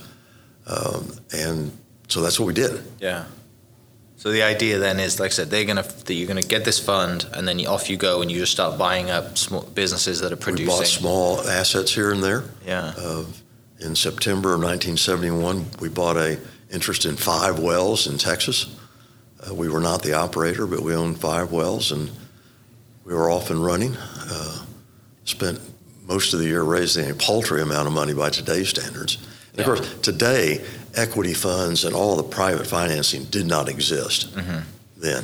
Um, 0.67 1.11
and 1.33 1.77
so 2.07 2.21
that's 2.21 2.39
what 2.39 2.45
we 2.45 2.53
did. 2.53 2.83
Yeah. 2.99 3.25
So 4.19 4.33
the 4.33 4.43
idea 4.43 4.79
then 4.79 4.99
is, 4.99 5.17
like 5.17 5.31
I 5.31 5.33
said, 5.33 5.49
they're 5.49 5.63
gonna 5.63 5.81
that 5.81 6.13
you're 6.13 6.27
gonna 6.27 6.41
get 6.41 6.65
this 6.65 6.77
fund, 6.77 7.25
and 7.33 7.47
then 7.47 7.57
you, 7.57 7.69
off 7.69 7.89
you 7.89 7.95
go, 7.95 8.21
and 8.21 8.29
you 8.29 8.39
just 8.39 8.51
start 8.51 8.77
buying 8.77 9.09
up 9.09 9.37
small 9.37 9.61
businesses 9.61 10.19
that 10.19 10.33
are 10.33 10.35
producing. 10.35 10.67
We 10.67 10.77
bought 10.77 10.87
small 10.87 11.47
assets 11.47 11.95
here 11.95 12.11
and 12.11 12.21
there. 12.21 12.43
Yeah. 12.67 12.93
Uh, 12.97 13.23
in 13.79 13.95
September 13.95 14.49
of 14.49 14.59
1971, 14.59 15.67
we 15.79 15.87
bought 15.87 16.17
a 16.17 16.37
interest 16.69 17.05
in 17.05 17.15
five 17.15 17.59
wells 17.59 18.07
in 18.07 18.17
Texas. 18.17 18.75
Uh, 19.39 19.55
we 19.55 19.69
were 19.69 19.79
not 19.79 20.03
the 20.03 20.11
operator, 20.11 20.67
but 20.67 20.81
we 20.81 20.93
owned 20.93 21.17
five 21.17 21.53
wells, 21.53 21.93
and 21.93 22.11
we 23.05 23.13
were 23.13 23.31
off 23.31 23.49
and 23.49 23.63
running. 23.63 23.95
Uh, 23.95 24.65
spent 25.23 25.61
most 26.05 26.33
of 26.33 26.41
the 26.41 26.45
year 26.45 26.63
raising 26.63 27.09
a 27.09 27.13
paltry 27.13 27.61
amount 27.61 27.87
of 27.87 27.93
money 27.93 28.13
by 28.13 28.29
today's 28.29 28.67
standards. 28.67 29.17
And 29.51 29.59
of 29.61 29.65
course, 29.65 29.95
today, 30.01 30.63
equity 30.95 31.33
funds 31.33 31.83
and 31.85 31.95
all 31.95 32.15
the 32.15 32.23
private 32.23 32.67
financing 32.67 33.25
did 33.25 33.45
not 33.45 33.67
exist 33.69 34.33
Mhm. 34.35 34.63
then. 34.97 35.23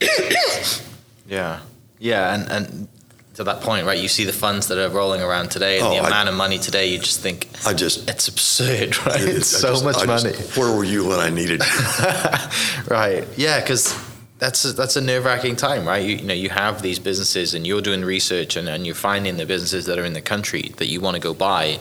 Yeah. 1.28 1.60
Yeah, 1.98 2.34
and 2.34 2.50
and 2.50 2.88
to 3.36 3.44
that 3.44 3.60
point, 3.62 3.86
right? 3.86 3.98
You 3.98 4.08
see 4.08 4.24
the 4.24 4.32
funds 4.32 4.66
that 4.68 4.76
are 4.76 4.90
rolling 4.90 5.22
around 5.22 5.50
today, 5.50 5.78
and 5.78 5.86
Oh, 5.86 5.90
the 5.94 6.00
I- 6.02 6.06
amount 6.08 6.28
of 6.28 6.34
money 6.34 6.58
today. 6.58 6.88
You 6.88 6.98
just 6.98 7.20
think 7.20 7.46
I 7.64 7.72
just 7.72 8.08
it's 8.10 8.28
absurd, 8.28 8.96
right? 9.06 9.20
I 9.20 9.24
It's 9.24 9.46
so 9.46 9.70
just- 9.72 9.84
much 9.84 9.96
I 9.96 10.06
just- 10.06 10.24
money. 10.24 10.36
where 10.56 10.76
were 10.76 10.84
you 10.84 11.06
when 11.06 11.20
I 11.20 11.30
needed 11.30 11.62
you? 11.62 12.90
right. 12.94 13.26
Yeah, 13.36 13.60
because 13.60 13.94
that's 14.38 14.64
a, 14.64 14.72
that's 14.72 14.96
a 14.96 15.00
nerve 15.00 15.24
wracking 15.24 15.54
time, 15.56 15.86
right? 15.86 16.04
You, 16.04 16.16
you 16.16 16.24
know, 16.24 16.34
you 16.34 16.50
have 16.50 16.82
these 16.82 16.98
businesses, 16.98 17.54
and 17.54 17.64
you're 17.66 17.80
doing 17.80 18.04
research, 18.04 18.56
and, 18.56 18.68
and 18.68 18.84
you're 18.84 18.94
finding 18.96 19.36
the 19.36 19.46
businesses 19.46 19.86
that 19.86 19.98
are 19.98 20.04
in 20.04 20.12
the 20.14 20.20
country 20.20 20.74
that 20.78 20.88
you 20.88 21.00
want 21.00 21.14
to 21.14 21.20
go 21.20 21.32
buy, 21.32 21.78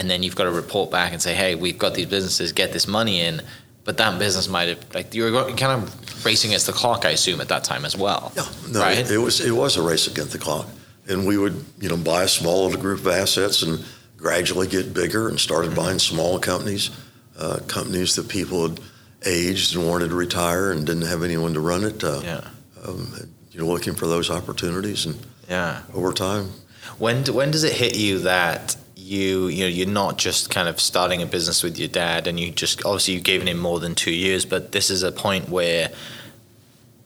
and 0.00 0.08
then 0.08 0.22
you've 0.22 0.34
got 0.34 0.44
to 0.44 0.50
report 0.50 0.90
back 0.90 1.12
and 1.12 1.20
say, 1.20 1.34
hey, 1.34 1.54
we've 1.54 1.76
got 1.78 1.92
these 1.92 2.06
businesses, 2.06 2.52
get 2.52 2.72
this 2.72 2.88
money 2.88 3.20
in. 3.20 3.42
But 3.84 3.98
that 3.98 4.18
business 4.18 4.48
might 4.48 4.68
have 4.68 4.94
like 4.94 5.14
you 5.14 5.24
were 5.30 5.52
kind 5.52 5.82
of 5.82 6.24
racing 6.24 6.50
against 6.50 6.66
the 6.66 6.72
clock, 6.72 7.04
I 7.04 7.10
assume, 7.10 7.40
at 7.40 7.48
that 7.48 7.64
time 7.64 7.84
as 7.84 7.94
well. 7.96 8.32
Yeah, 8.34 8.46
no, 8.70 8.80
right? 8.80 8.98
it, 8.98 9.10
it 9.10 9.18
was 9.18 9.40
it 9.40 9.52
was 9.52 9.76
a 9.76 9.82
race 9.82 10.06
against 10.06 10.32
the 10.32 10.38
clock, 10.38 10.66
and 11.08 11.26
we 11.26 11.36
would 11.36 11.64
you 11.80 11.88
know 11.90 11.96
buy 11.98 12.22
a 12.24 12.28
small 12.28 12.64
little 12.64 12.80
group 12.80 13.00
of 13.00 13.08
assets 13.08 13.62
and 13.62 13.84
gradually 14.16 14.68
get 14.68 14.94
bigger, 14.94 15.28
and 15.28 15.38
started 15.38 15.68
Mm-hmm. 15.72 15.80
buying 15.80 15.98
small 15.98 16.38
companies, 16.38 16.90
uh, 17.38 17.58
companies 17.68 18.14
that 18.16 18.28
people 18.28 18.68
had 18.68 18.80
aged 19.26 19.74
and 19.76 19.86
wanted 19.88 20.08
to 20.10 20.14
retire 20.14 20.70
and 20.72 20.86
didn't 20.86 21.06
have 21.08 21.22
anyone 21.22 21.54
to 21.54 21.60
run 21.60 21.82
it. 21.84 22.02
Uh, 22.04 22.20
yeah, 22.22 22.44
um, 22.86 23.12
you 23.50 23.60
know, 23.60 23.66
looking 23.66 23.94
for 23.94 24.06
those 24.06 24.30
opportunities, 24.30 25.06
and 25.06 25.16
yeah. 25.48 25.82
over 25.94 26.12
time, 26.12 26.50
When 26.98 27.24
when 27.32 27.50
does 27.50 27.64
it 27.64 27.72
hit 27.72 27.96
you 27.96 28.20
that 28.20 28.76
you 29.10 29.48
you 29.48 29.64
know 29.64 29.66
you're 29.68 29.88
not 29.88 30.18
just 30.18 30.50
kind 30.50 30.68
of 30.68 30.80
starting 30.80 31.20
a 31.20 31.26
business 31.26 31.62
with 31.64 31.76
your 31.78 31.88
dad 31.88 32.26
and 32.28 32.38
you 32.38 32.50
just 32.52 32.84
obviously 32.84 33.14
you've 33.14 33.24
given 33.24 33.48
him 33.48 33.58
more 33.58 33.80
than 33.80 33.94
two 33.94 34.12
years, 34.12 34.44
but 34.44 34.70
this 34.72 34.88
is 34.88 35.02
a 35.02 35.10
point 35.10 35.48
where 35.48 35.90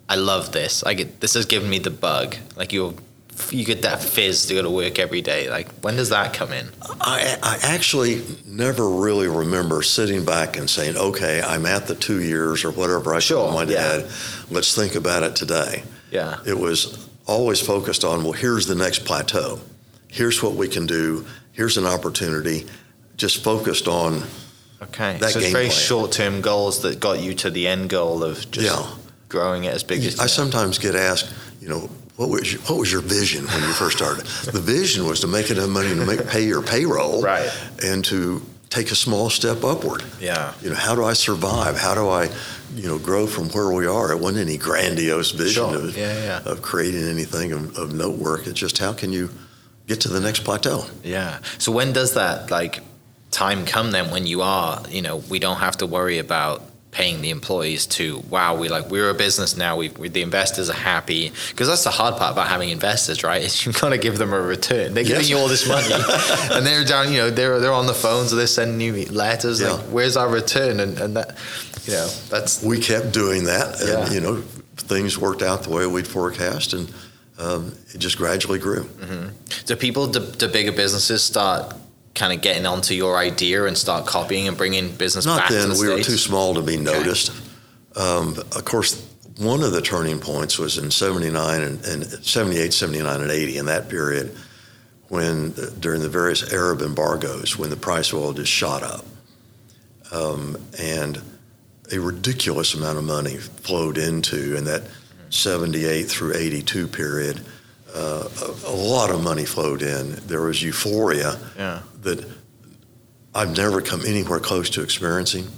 I 0.09 0.17
love 0.17 0.53
this. 0.53 0.83
I 0.85 0.93
get 0.95 1.21
this 1.21 1.35
has 1.35 1.47
given 1.47 1.71
me 1.71 1.79
the 1.79 1.90
bug. 1.90 2.37
Like 2.57 2.73
you 2.75 2.97
you 3.51 3.64
get 3.64 3.83
that 3.83 4.01
fizz 4.03 4.47
to 4.47 4.55
go 4.55 4.62
to 4.62 4.71
work 4.71 4.99
every 4.99 5.23
day. 5.23 5.49
Like 5.49 5.69
when 5.81 5.97
does 5.97 6.11
that 6.11 6.35
come 6.35 6.53
in? 6.53 6.69
I, 7.01 7.37
I 7.43 7.59
actually 7.62 8.23
never 8.47 8.88
really 8.88 9.27
remember 9.27 9.83
sitting 9.83 10.25
back 10.25 10.57
and 10.59 10.69
saying, 10.69 10.97
"Okay, 10.97 11.40
I'm 11.43 11.64
at 11.67 11.87
the 11.87 11.95
two 11.95 12.23
years 12.23 12.64
or 12.64 12.71
whatever 12.71 13.14
I 13.14 13.19
Sure, 13.21 13.45
told 13.51 13.55
my 13.55 13.62
yeah. 13.62 13.99
dad. 13.99 14.11
Let's 14.51 14.75
think 14.75 14.95
about 14.95 15.23
it 15.23 15.35
today." 15.35 15.83
Yeah. 16.12 16.38
It 16.47 16.59
was 16.59 17.09
always 17.27 17.61
focused 17.61 18.05
on, 18.05 18.23
well, 18.23 18.33
here's 18.33 18.67
the 18.67 18.75
next 18.77 19.05
plateau. 19.05 19.59
Here's 20.09 20.40
what 20.43 20.55
we 20.55 20.69
can 20.69 20.87
do. 20.87 21.25
Here's 21.55 21.77
an 21.79 21.87
opportunity. 21.87 22.67
Just 23.17 23.43
focused 23.43 23.88
on, 23.88 24.23
Okay. 24.83 25.17
That 25.19 25.31
so 25.31 25.38
it's 25.38 25.51
very 25.51 25.67
plan. 25.69 25.79
short 25.79 26.12
term 26.12 26.40
goals 26.43 26.83
that 26.83 27.01
got 27.01 27.19
you 27.21 27.33
to 27.37 27.49
the 27.51 27.67
end 27.67 27.88
goal 27.88 28.23
of 28.23 28.51
just 28.51 28.67
Yeah. 28.67 28.87
growing 29.31 29.64
it 29.64 29.73
as 29.73 29.83
big 29.83 30.05
as 30.05 30.19
I 30.21 30.27
sometimes 30.27 30.79
get 30.79 30.95
asked, 30.95 31.27
you 31.62 31.69
know, 31.69 31.88
what 32.17 32.29
was 32.29 32.53
your, 32.53 32.61
what 32.62 32.79
was 32.79 32.93
your 32.93 33.01
vision 33.01 33.47
when 33.47 33.62
you 33.62 33.73
first 33.73 33.97
started? 33.97 34.27
the 34.53 34.61
vision 34.61 35.07
was 35.07 35.21
to 35.21 35.27
make 35.27 35.51
enough 35.51 35.71
money 35.71 35.88
to 35.88 36.05
make, 36.05 36.29
pay 36.29 36.45
your 36.45 36.61
payroll 36.61 37.23
Right. 37.23 37.49
and 37.83 38.05
to 38.07 38.43
take 38.69 38.90
a 38.90 38.95
small 38.95 39.31
step 39.31 39.64
upward. 39.64 40.03
Yeah. 40.21 40.53
You 40.61 40.71
know, 40.71 40.77
how 40.77 40.95
do 40.95 41.05
I 41.05 41.14
survive? 41.14 41.79
How 41.79 41.95
do 41.95 42.09
I, 42.09 42.29
you 42.77 42.87
know, 42.88 42.99
grow 42.99 43.27
from 43.27 43.49
where 43.51 43.71
we 43.73 43.87
are? 43.87 44.12
It 44.12 44.19
wasn't 44.19 44.47
any 44.49 44.59
grandiose 44.59 45.31
vision 45.31 45.71
Sure. 45.71 45.77
of, 45.77 45.97
Yeah, 45.97 46.12
yeah. 46.45 46.51
of 46.53 46.61
creating 46.62 47.09
anything 47.09 47.53
of, 47.53 47.77
of 47.79 47.95
note 47.95 48.19
work. 48.19 48.47
It's 48.47 48.59
just 48.61 48.79
how 48.79 48.93
can 48.93 49.12
you 49.12 49.31
get 49.87 50.01
to 50.03 50.09
the 50.09 50.20
next 50.20 50.40
plateau? 50.44 50.87
Yeah. 51.03 51.38
So 51.59 51.73
when 51.73 51.92
does 51.92 52.14
that 52.14 52.51
like 52.51 52.81
time 53.31 53.66
come 53.66 53.90
then 53.90 54.11
when 54.11 54.27
you 54.27 54.42
are, 54.42 54.83
you 54.88 55.03
know, 55.03 55.16
we 55.29 55.38
don't 55.38 55.59
have 55.59 55.77
to 55.79 55.87
worry 55.87 56.18
about 56.18 56.62
paying 56.90 57.20
the 57.23 57.31
employees 57.31 57.87
to 57.87 58.20
wow 58.31 58.55
we 58.57 58.68
like 58.68 58.88
we're 58.88 59.11
a 59.11 59.14
business 59.14 59.57
now 59.57 59.77
we, 59.77 59.88
we 59.88 60.09
the 60.09 60.23
investors 60.23 60.70
are 60.70 60.75
happy 60.75 61.33
because 61.51 61.66
that's 61.66 61.83
the 61.83 61.90
hard 61.90 62.14
part 62.16 62.31
about 62.31 62.47
having 62.47 62.68
investors 62.68 63.25
right 63.25 63.42
is 63.42 63.66
you've 63.66 63.81
got 63.81 63.88
to 63.88 63.99
give 63.99 64.16
them 64.16 64.33
a 64.33 64.40
return 64.40 64.94
they're 64.94 65.03
giving 65.03 65.23
Yes. 65.23 65.29
you 65.29 65.37
all 65.37 65.49
this 65.49 65.66
money 65.68 65.88
and 66.57 66.64
they're 66.64 66.85
down 66.85 67.11
you 67.11 67.18
know 67.18 67.31
they're 67.31 67.59
they're 67.59 67.73
on 67.73 67.87
the 67.87 67.94
phones 67.94 68.33
or 68.33 68.37
they're 68.37 68.47
sending 68.47 68.81
you 68.81 69.07
letters 69.07 69.61
like 69.61 69.73
Yeah. 69.73 69.87
where's 69.90 70.16
our 70.16 70.29
return 70.29 70.79
and, 70.79 70.97
and 71.01 71.16
that 71.16 71.37
you 71.85 71.94
know 71.94 72.07
that's 72.31 72.62
We 72.62 72.79
kept 72.79 73.12
doing 73.12 73.42
that, 73.47 73.81
and 73.81 73.88
Yeah. 73.88 74.11
you 74.12 74.20
know, 74.20 74.37
things 74.77 75.18
worked 75.18 75.42
out 75.42 75.64
the 75.64 75.70
way 75.70 75.88
we'd 75.88 76.07
forecast, 76.07 76.75
and 76.75 76.88
um, 77.38 77.75
it 77.92 77.99
just 77.99 78.16
gradually 78.16 78.59
grew. 78.59 78.88
do 79.66 79.77
people 79.77 80.07
do, 80.07 80.25
do 80.33 80.49
bigger 80.49 80.73
businesses 80.73 81.23
start 81.23 81.75
kind 82.14 82.33
of 82.33 82.40
getting 82.40 82.64
onto 82.64 82.94
your 82.94 83.16
idea 83.16 83.64
and 83.64 83.77
start 83.77 84.07
copying 84.07 84.47
and 84.47 84.57
bringing 84.57 84.92
business 84.92 85.27
Not 85.27 85.40
back 85.40 85.51
then. 85.51 85.70
the 85.70 85.79
We 85.81 85.88
were 85.88 86.01
too 86.01 86.16
small 86.16 86.55
to 86.55 86.62
be 86.62 86.77
noticed. 86.77 87.33
Um, 87.97 88.37
of 88.38 88.64
course, 88.64 89.05
one 89.38 89.62
of 89.62 89.73
the 89.73 89.83
turning 89.83 90.20
points 90.20 90.59
was 90.59 90.79
in 90.79 90.90
79 90.90 91.62
and, 91.62 91.85
and 91.85 92.05
78, 92.05 92.73
79, 92.73 93.20
and 93.20 93.31
80, 93.31 93.59
in 93.59 93.66
that 93.66 93.88
period, 93.88 94.37
when 95.09 95.55
uh, 95.59 95.70
during 95.81 96.03
the 96.03 96.09
various 96.09 96.53
Arab 96.53 96.83
embargoes, 96.83 97.59
when 97.59 97.70
the 97.70 97.77
price 97.77 98.12
of 98.12 98.20
oil 98.20 98.33
just 98.33 98.53
shot 98.53 98.83
up. 98.83 99.05
Um, 100.12 100.57
and 100.79 101.20
a 101.92 101.99
ridiculous 101.99 102.75
amount 102.75 102.99
of 102.99 103.05
money 103.05 103.37
flowed 103.37 103.99
into 103.99 104.57
and 104.57 104.66
that 104.66 104.83
78 105.35 106.05
through 106.05 106.35
82 106.35 106.88
period. 106.88 107.40
Uh, 107.94 108.29
a, 108.42 108.68
a 108.70 108.75
lot 108.75 109.11
of 109.11 109.23
money 109.23 109.44
flowed 109.44 109.83
in. 109.83 110.12
There 110.27 110.42
was 110.42 110.62
euphoria 110.62 111.38
yeah 111.57 111.83
that 112.03 112.25
I've 113.35 113.57
never 113.57 113.81
come 113.81 114.03
anywhere 114.07 114.38
close 114.40 114.70
to 114.70 114.83
experiencing 114.83 115.49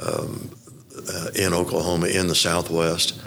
um, 0.00 0.50
uh, 1.12 1.28
in 1.36 1.52
Oklahoma, 1.54 2.06
in 2.08 2.26
the 2.26 2.34
Southwest, 2.34 3.20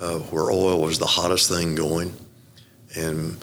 uh, 0.00 0.18
where 0.30 0.50
oil 0.50 0.80
was 0.80 0.98
the 0.98 1.06
hottest 1.06 1.48
thing 1.50 1.74
going, 1.74 2.14
and 2.96 3.42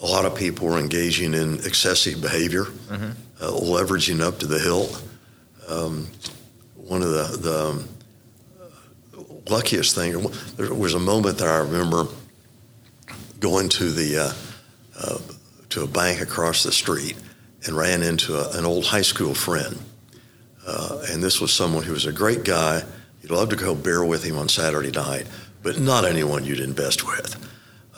a 0.00 0.06
lot 0.06 0.24
of 0.24 0.34
people 0.34 0.68
were 0.68 0.78
engaging 0.78 1.34
in 1.34 1.56
excessive 1.66 2.20
behavior, 2.22 2.66
uh, 2.90 3.50
leveraging 3.50 4.20
up 4.20 4.38
to 4.38 4.46
the 4.46 4.58
hilt. 4.58 5.02
Um, 5.68 6.08
one 6.76 7.02
of 7.02 7.10
the, 7.10 7.36
the 7.38 7.68
um, 7.70 7.88
luckiest 9.48 9.94
thing, 9.94 10.12
there 10.56 10.72
was 10.74 10.94
a 10.94 10.98
moment 10.98 11.38
that 11.38 11.48
I 11.48 11.58
remember 11.58 12.06
going 13.40 13.68
to 13.70 13.90
the 13.90 14.18
uh, 14.18 14.32
uh, 14.98 15.18
to 15.70 15.82
a 15.82 15.86
bank 15.86 16.20
across 16.20 16.62
the 16.62 16.72
street 16.72 17.16
and 17.66 17.76
ran 17.76 18.02
into 18.02 18.36
a, 18.36 18.56
an 18.58 18.64
old 18.64 18.86
high 18.86 19.02
school 19.02 19.34
friend. 19.34 19.78
Uh, 20.66 21.04
and 21.10 21.22
this 21.22 21.40
was 21.40 21.52
someone 21.52 21.82
who 21.82 21.92
was 21.92 22.06
a 22.06 22.12
great 22.12 22.44
guy. 22.44 22.82
You'd 23.22 23.30
love 23.32 23.50
to 23.50 23.56
go 23.56 23.74
beer 23.74 24.04
with 24.04 24.24
him 24.24 24.38
on 24.38 24.48
Saturday 24.48 24.90
night, 24.90 25.26
but 25.62 25.78
not 25.78 26.04
anyone 26.04 26.44
you'd 26.44 26.60
invest 26.60 27.06
with. 27.06 27.36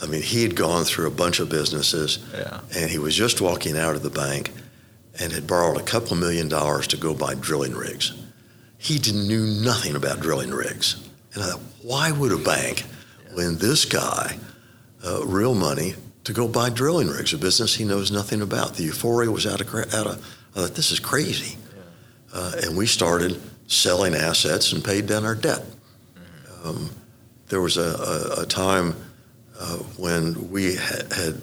I 0.02 0.06
mean, 0.06 0.22
he 0.22 0.42
had 0.42 0.56
gone 0.56 0.84
through 0.84 1.06
a 1.06 1.10
bunch 1.12 1.38
of 1.40 1.48
businesses, 1.48 2.18
Yeah. 2.32 2.60
and 2.74 2.90
he 2.90 2.98
was 2.98 3.14
just 3.14 3.40
walking 3.40 3.76
out 3.78 3.94
of 3.94 4.02
the 4.02 4.10
bank 4.10 4.50
and 5.18 5.32
had 5.32 5.46
borrowed 5.46 5.80
a 5.80 5.82
couple 5.84 6.12
of 6.12 6.18
million 6.18 6.48
dollars 6.48 6.86
to 6.88 6.96
go 6.96 7.14
buy 7.14 7.34
drilling 7.34 7.74
rigs. 7.74 8.12
He 8.78 8.98
knew 8.98 9.46
nothing 9.46 9.94
about 9.96 10.20
drilling 10.20 10.50
rigs. 10.50 10.96
And 11.36 11.44
I 11.44 11.48
thought, 11.48 11.60
why 11.82 12.10
would 12.10 12.32
a 12.32 12.38
bank 12.38 12.84
lend 13.32 13.58
this 13.58 13.84
guy 13.84 14.38
uh, 15.04 15.24
real 15.24 15.54
money 15.54 15.94
to 16.24 16.32
go 16.32 16.48
buy 16.48 16.70
drilling 16.70 17.08
rigs, 17.08 17.34
a 17.34 17.38
business 17.38 17.76
he 17.76 17.84
knows 17.84 18.10
nothing 18.10 18.40
about? 18.40 18.74
The 18.74 18.84
euphoria 18.84 19.30
was 19.30 19.46
out 19.46 19.60
of, 19.60 19.68
out 19.94 20.06
of 20.06 20.36
I 20.56 20.60
thought, 20.60 20.74
this 20.74 20.90
is 20.90 20.98
crazy. 20.98 21.58
Uh, 22.32 22.52
and 22.62 22.76
we 22.76 22.86
started 22.86 23.40
selling 23.66 24.14
assets 24.14 24.72
and 24.72 24.82
paid 24.82 25.06
down 25.06 25.26
our 25.26 25.34
debt. 25.34 25.62
Um, 26.64 26.90
there 27.48 27.60
was 27.60 27.76
a, 27.76 27.82
a, 28.38 28.42
a 28.42 28.46
time 28.46 28.96
uh, 29.60 29.76
when 29.98 30.50
we 30.50 30.76
had, 30.76 31.12
had 31.12 31.40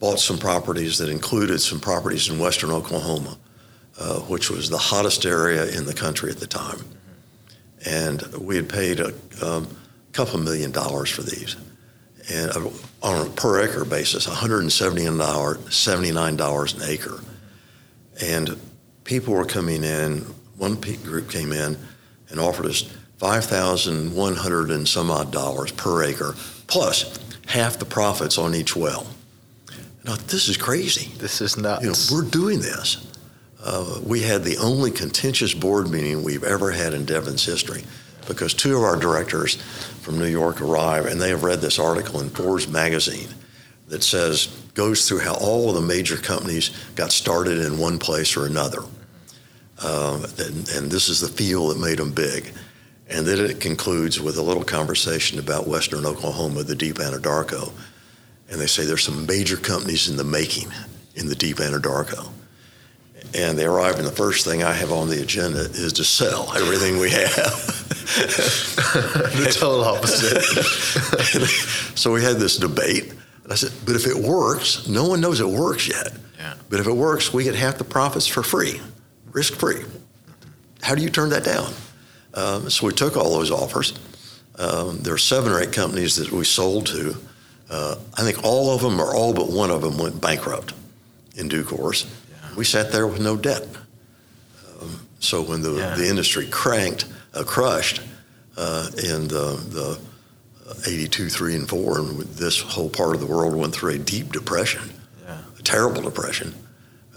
bought 0.00 0.18
some 0.18 0.38
properties 0.38 0.98
that 0.98 1.08
included 1.08 1.60
some 1.60 1.78
properties 1.78 2.28
in 2.28 2.40
western 2.40 2.70
Oklahoma, 2.70 3.38
uh, 4.00 4.18
which 4.20 4.50
was 4.50 4.68
the 4.68 4.78
hottest 4.78 5.24
area 5.24 5.66
in 5.66 5.86
the 5.86 5.94
country 5.94 6.30
at 6.30 6.38
the 6.38 6.46
time. 6.46 6.84
And 7.86 8.22
we 8.38 8.56
had 8.56 8.68
paid 8.68 9.00
a 9.00 9.12
um, 9.42 9.68
couple 10.12 10.38
million 10.38 10.70
dollars 10.70 11.10
for 11.10 11.22
these. 11.22 11.56
And 12.32 12.50
uh, 12.50 12.70
on 13.02 13.26
a 13.26 13.30
per 13.30 13.62
acre 13.62 13.84
basis, 13.84 14.26
$179 14.26 15.56
$79 15.56 16.74
an 16.76 16.82
acre. 16.88 17.20
And 18.22 18.60
people 19.04 19.34
were 19.34 19.44
coming 19.44 19.82
in, 19.82 20.18
one 20.56 20.76
group 20.76 21.30
came 21.30 21.52
in 21.52 21.76
and 22.30 22.38
offered 22.40 22.66
us 22.66 22.82
5100 23.18 24.70
and 24.70 24.88
some 24.88 25.10
odd 25.10 25.30
dollars 25.32 25.72
per 25.72 26.02
acre, 26.02 26.34
plus 26.66 27.18
half 27.46 27.78
the 27.78 27.84
profits 27.84 28.38
on 28.38 28.54
each 28.54 28.74
well. 28.74 29.06
Now, 30.04 30.16
this 30.16 30.48
is 30.48 30.56
crazy. 30.56 31.12
this 31.18 31.40
is 31.40 31.56
You 31.56 31.62
know, 31.62 31.90
nuts 31.90 32.10
we're 32.10 32.22
doing 32.22 32.60
this. 32.60 33.06
Uh, 33.62 34.00
we 34.04 34.22
had 34.22 34.42
the 34.42 34.58
only 34.58 34.90
contentious 34.90 35.54
board 35.54 35.88
meeting 35.88 36.22
we've 36.22 36.44
ever 36.44 36.72
had 36.72 36.94
in 36.94 37.04
Devon's 37.04 37.44
history 37.44 37.84
because 38.26 38.54
two 38.54 38.76
of 38.76 38.82
our 38.82 38.96
directors 38.96 39.56
from 40.00 40.18
New 40.18 40.26
York 40.26 40.60
arrive 40.60 41.06
and 41.06 41.20
they 41.20 41.28
have 41.28 41.44
read 41.44 41.60
this 41.60 41.78
article 41.78 42.20
in 42.20 42.28
Forbes 42.30 42.66
magazine 42.66 43.28
that 43.88 44.02
says, 44.02 44.46
goes 44.74 45.06
through 45.06 45.20
how 45.20 45.34
all 45.34 45.68
of 45.68 45.74
the 45.74 45.80
major 45.80 46.16
companies 46.16 46.70
got 46.94 47.12
started 47.12 47.58
in 47.58 47.78
one 47.78 47.98
place 47.98 48.36
or 48.36 48.46
another. 48.46 48.80
Um, 49.84 50.24
and, 50.38 50.68
and 50.70 50.90
this 50.90 51.08
is 51.08 51.20
the 51.20 51.28
field 51.28 51.70
that 51.70 51.80
made 51.80 51.98
them 51.98 52.12
big. 52.12 52.52
And 53.08 53.26
then 53.26 53.38
it 53.38 53.60
concludes 53.60 54.20
with 54.20 54.38
a 54.38 54.42
little 54.42 54.64
conversation 54.64 55.38
about 55.38 55.66
Western 55.66 56.06
Oklahoma, 56.06 56.62
the 56.62 56.74
deep 56.74 56.96
Anadarko. 56.96 57.72
And 58.48 58.60
they 58.60 58.66
say 58.66 58.86
there's 58.86 59.04
some 59.04 59.26
major 59.26 59.56
companies 59.56 60.08
in 60.08 60.16
the 60.16 60.24
making 60.24 60.68
in 61.14 61.26
the 61.26 61.34
deep 61.34 61.58
Anadarko. 61.58 62.30
And 63.34 63.58
they 63.58 63.64
arrive, 63.64 63.96
and 63.96 64.06
the 64.06 64.12
first 64.12 64.44
thing 64.44 64.62
I 64.62 64.72
have 64.72 64.92
on 64.92 65.08
the 65.08 65.22
agenda 65.22 65.60
is 65.60 65.94
to 65.94 66.04
sell 66.04 66.52
everything 66.54 66.98
we 66.98 67.10
have. 67.10 67.34
the 69.32 69.56
total 69.58 69.84
opposite. 69.84 70.42
so 71.98 72.12
we 72.12 72.22
had 72.22 72.36
this 72.36 72.58
debate. 72.58 73.12
And 73.44 73.52
I 73.52 73.56
said, 73.56 73.72
but 73.86 73.96
if 73.96 74.06
it 74.06 74.16
works, 74.16 74.86
no 74.86 75.08
one 75.08 75.20
knows 75.20 75.40
it 75.40 75.48
works 75.48 75.88
yet. 75.88 76.12
Yeah. 76.38 76.54
But 76.68 76.80
if 76.80 76.86
it 76.86 76.92
works, 76.92 77.32
we 77.32 77.44
get 77.44 77.54
half 77.54 77.78
the 77.78 77.84
profits 77.84 78.26
for 78.26 78.42
free, 78.42 78.80
risk 79.32 79.54
free. 79.54 79.82
How 80.82 80.94
do 80.94 81.02
you 81.02 81.10
turn 81.10 81.30
that 81.30 81.44
down? 81.44 81.72
Um, 82.34 82.70
so 82.70 82.86
we 82.86 82.92
took 82.92 83.16
all 83.16 83.30
those 83.30 83.50
offers. 83.50 83.98
Um, 84.58 84.98
there 84.98 85.14
are 85.14 85.18
seven 85.18 85.52
or 85.52 85.60
eight 85.60 85.72
companies 85.72 86.16
that 86.16 86.30
we 86.30 86.44
sold 86.44 86.86
to. 86.88 87.16
Uh, 87.70 87.96
I 88.14 88.22
think 88.22 88.44
all 88.44 88.74
of 88.74 88.82
them, 88.82 89.00
or 89.00 89.14
all 89.14 89.32
but 89.32 89.50
one 89.50 89.70
of 89.70 89.80
them, 89.80 89.96
went 89.96 90.20
bankrupt 90.20 90.74
in 91.36 91.48
due 91.48 91.64
course. 91.64 92.06
We 92.56 92.64
sat 92.64 92.92
there 92.92 93.06
with 93.06 93.20
no 93.20 93.36
debt. 93.36 93.66
Um, 94.80 95.06
so 95.20 95.42
when 95.42 95.62
the, 95.62 95.72
Yeah. 95.74 95.94
the 95.94 96.08
industry 96.08 96.46
cranked, 96.50 97.06
uh, 97.34 97.44
crushed 97.44 98.00
uh, 98.56 98.88
in 98.98 99.28
the, 99.28 99.56
the 99.70 99.98
82, 100.86 101.28
3, 101.28 101.54
and 101.56 101.68
4, 101.68 101.98
and 101.98 102.20
this 102.36 102.60
whole 102.60 102.90
part 102.90 103.14
of 103.14 103.20
the 103.20 103.26
world 103.26 103.54
went 103.54 103.74
through 103.74 103.92
a 103.94 103.98
deep 103.98 104.32
depression, 104.32 104.92
Yeah. 105.26 105.38
a 105.58 105.62
terrible 105.62 106.02
depression, 106.02 106.54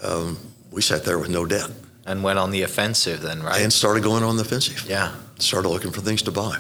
um, 0.04 0.38
we 0.72 0.82
sat 0.82 1.04
there 1.06 1.18
with 1.20 1.30
no 1.30 1.46
debt 1.46 1.70
And 2.06 2.24
went 2.24 2.38
on 2.40 2.52
the 2.52 2.62
offensive 2.64 3.22
then, 3.22 3.42
right? 3.44 3.62
and 3.62 3.72
started 3.74 4.04
going 4.04 4.24
on 4.24 4.38
the 4.38 4.44
offensive. 4.44 4.86
yeah. 4.88 5.12
Started 5.40 5.68
looking 5.70 5.92
for 5.92 6.00
things 6.02 6.22
to 6.24 6.32
buy. 6.32 6.60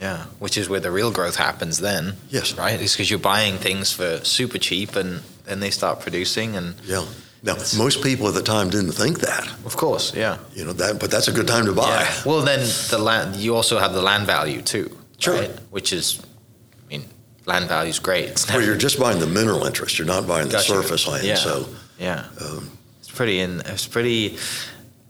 Yeah. 0.00 0.24
Which 0.38 0.56
is 0.56 0.68
where 0.68 0.80
the 0.80 0.90
real 0.90 1.10
growth 1.10 1.36
happens 1.36 1.78
then. 1.78 2.14
Yes. 2.30 2.54
Right? 2.54 2.80
It's 2.80 2.94
because 2.94 3.10
you're 3.10 3.18
buying 3.18 3.58
things 3.58 3.92
for 3.92 4.20
super 4.24 4.56
cheap 4.58 4.94
and 4.96 5.20
then 5.44 5.60
they 5.60 5.70
start 5.70 6.00
producing 6.00 6.56
and 6.56 6.76
Yeah. 6.86 7.04
Now, 7.42 7.54
most 7.76 8.02
people 8.02 8.26
at 8.28 8.34
the 8.34 8.42
time 8.42 8.68
didn't 8.70 8.92
think 8.92 9.20
that, 9.20 9.46
of 9.64 9.76
course, 9.76 10.12
yeah. 10.14 10.38
you 10.54 10.64
know, 10.64 10.72
that, 10.72 10.98
but 10.98 11.10
that's 11.10 11.28
a 11.28 11.32
good 11.32 11.46
time 11.46 11.66
to 11.66 11.72
buy. 11.72 11.88
Yeah. 12.02 12.22
Well, 12.26 12.42
then 12.42 12.60
the 12.90 12.98
land. 12.98 13.36
You 13.36 13.54
also 13.54 13.78
have 13.78 13.92
the 13.92 14.02
land 14.02 14.26
value 14.26 14.60
too, 14.60 14.90
Sure. 15.18 15.34
right? 15.34 15.50
Which 15.70 15.92
is, 15.92 16.20
I 16.84 16.88
mean, 16.90 17.04
land 17.46 17.68
value 17.68 17.90
is 17.90 18.00
great. 18.00 18.30
It's 18.30 18.48
Well, 18.52 18.60
you're 18.62 18.76
just 18.76 18.98
buying 18.98 19.20
the 19.20 19.26
mineral 19.28 19.64
interest. 19.64 19.98
You're 19.98 20.06
not 20.08 20.26
buying 20.26 20.48
the 20.48 20.54
Gotcha. 20.54 20.68
surface 20.68 21.06
land. 21.06 21.24
Yeah. 21.24 21.36
So, 21.36 21.68
yeah, 21.98 22.24
um, 22.40 22.70
it's 23.00 23.10
pretty. 23.10 23.38
In 23.38 23.60
it's 23.66 23.86
pretty. 23.86 24.36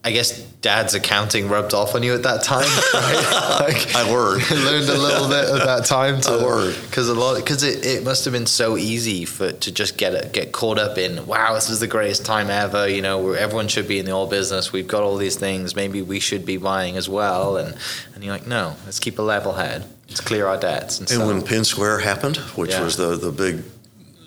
I 0.05 0.13
guess 0.13 0.41
Dad's 0.63 0.95
accounting 0.95 1.49
rubbed 1.49 1.75
off 1.75 1.95
on 1.97 2.03
you 2.05 2.15
at 2.15 2.23
that 2.23 2.43
time. 2.45 2.65
Right? 2.95 3.75
Like, 3.75 3.95
I 3.97 4.09
learned. 4.11 4.49
learned 4.51 4.89
a 4.89 4.97
little 4.99 5.29
bit 5.29 5.45
at 5.51 5.65
that 5.67 5.85
time 5.87 6.21
to 6.23 6.31
I 6.31 6.35
learned. 6.37 6.77
because 6.89 7.09
a 7.09 7.15
lot 7.15 7.37
because 7.37 7.63
it, 7.63 7.85
it 7.85 8.05
must 8.05 8.25
have 8.25 8.33
been 8.33 8.47
so 8.47 8.77
easy 8.77 9.25
for 9.25 9.51
to 9.53 9.73
just 9.73 9.97
get 9.99 10.15
it, 10.15 10.33
get 10.33 10.53
caught 10.53 10.79
up 10.79 10.97
in 10.99 11.27
wow 11.27 11.55
this 11.55 11.69
is 11.69 11.81
the 11.81 11.87
greatest 11.87 12.25
time 12.25 12.49
ever 12.49 12.89
you 12.89 13.03
know 13.03 13.19
where 13.19 13.37
everyone 13.37 13.67
should 13.69 13.89
be 13.89 13.99
in 13.99 14.05
the 14.05 14.13
oil 14.13 14.27
business 14.27 14.73
we've 14.73 14.87
got 14.87 15.03
all 15.03 15.17
these 15.17 15.37
things 15.37 15.75
maybe 15.75 16.01
we 16.03 16.21
should 16.21 16.45
be 16.47 16.57
buying 16.57 16.97
as 16.97 17.09
well 17.09 17.57
and 17.57 17.75
and 18.15 18.23
you're 18.25 18.33
like 18.33 18.47
no 18.47 18.77
let's 18.85 18.99
keep 19.01 19.19
a 19.19 19.23
level 19.23 19.53
head 19.53 19.85
let's 20.09 20.21
clear 20.21 20.47
our 20.47 20.57
debts 20.59 21.01
and, 21.01 21.11
and 21.11 21.21
so 21.21 21.27
when 21.27 21.43
Penn 21.43 21.65
Square 21.65 21.99
happened, 22.01 22.37
which 22.57 22.71
Yeah. 22.71 22.85
was 22.85 22.97
the, 22.97 23.17
the 23.17 23.33
big 23.33 23.63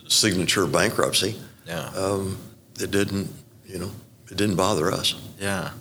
signature 0.08 0.66
bankruptcy, 0.68 1.40
yeah 1.66 1.88
um, 1.96 2.38
it 2.80 2.92
didn't, 2.92 3.30
you 3.66 3.80
know, 3.80 3.92
it 4.32 4.38
didn't 4.38 4.56
bother 4.56 4.92
us. 4.92 5.14
yeah 5.40 5.72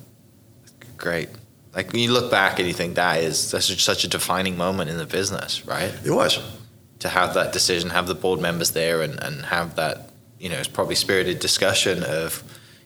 great 0.97 1.29
like 1.75 1.93
when 1.93 2.03
you 2.03 2.11
look 2.13 2.31
back 2.31 2.59
and 2.59 2.67
you 2.69 2.75
think 2.75 2.97
that 2.97 3.23
is 3.23 3.39
such 3.39 3.71
a, 3.71 3.79
such 3.79 4.05
a 4.05 4.09
defining 4.09 4.57
moment 4.57 4.91
in 4.91 4.97
the 4.99 5.07
business 5.07 5.65
right 5.67 5.93
It 6.05 6.11
was. 6.11 6.39
to 6.99 7.09
have 7.09 7.33
that 7.35 7.53
decision, 7.53 7.91
have 7.91 8.07
the 8.07 8.15
board 8.15 8.41
members 8.41 8.73
there, 8.73 9.01
and, 9.01 9.19
and 9.23 9.47
have 9.47 9.77
that, 9.77 10.11
you 10.39 10.49
know, 10.51 10.57
it's 10.59 10.69
probably 10.69 10.95
spirited 10.97 11.39
discussion 11.39 12.03
of, 12.05 12.43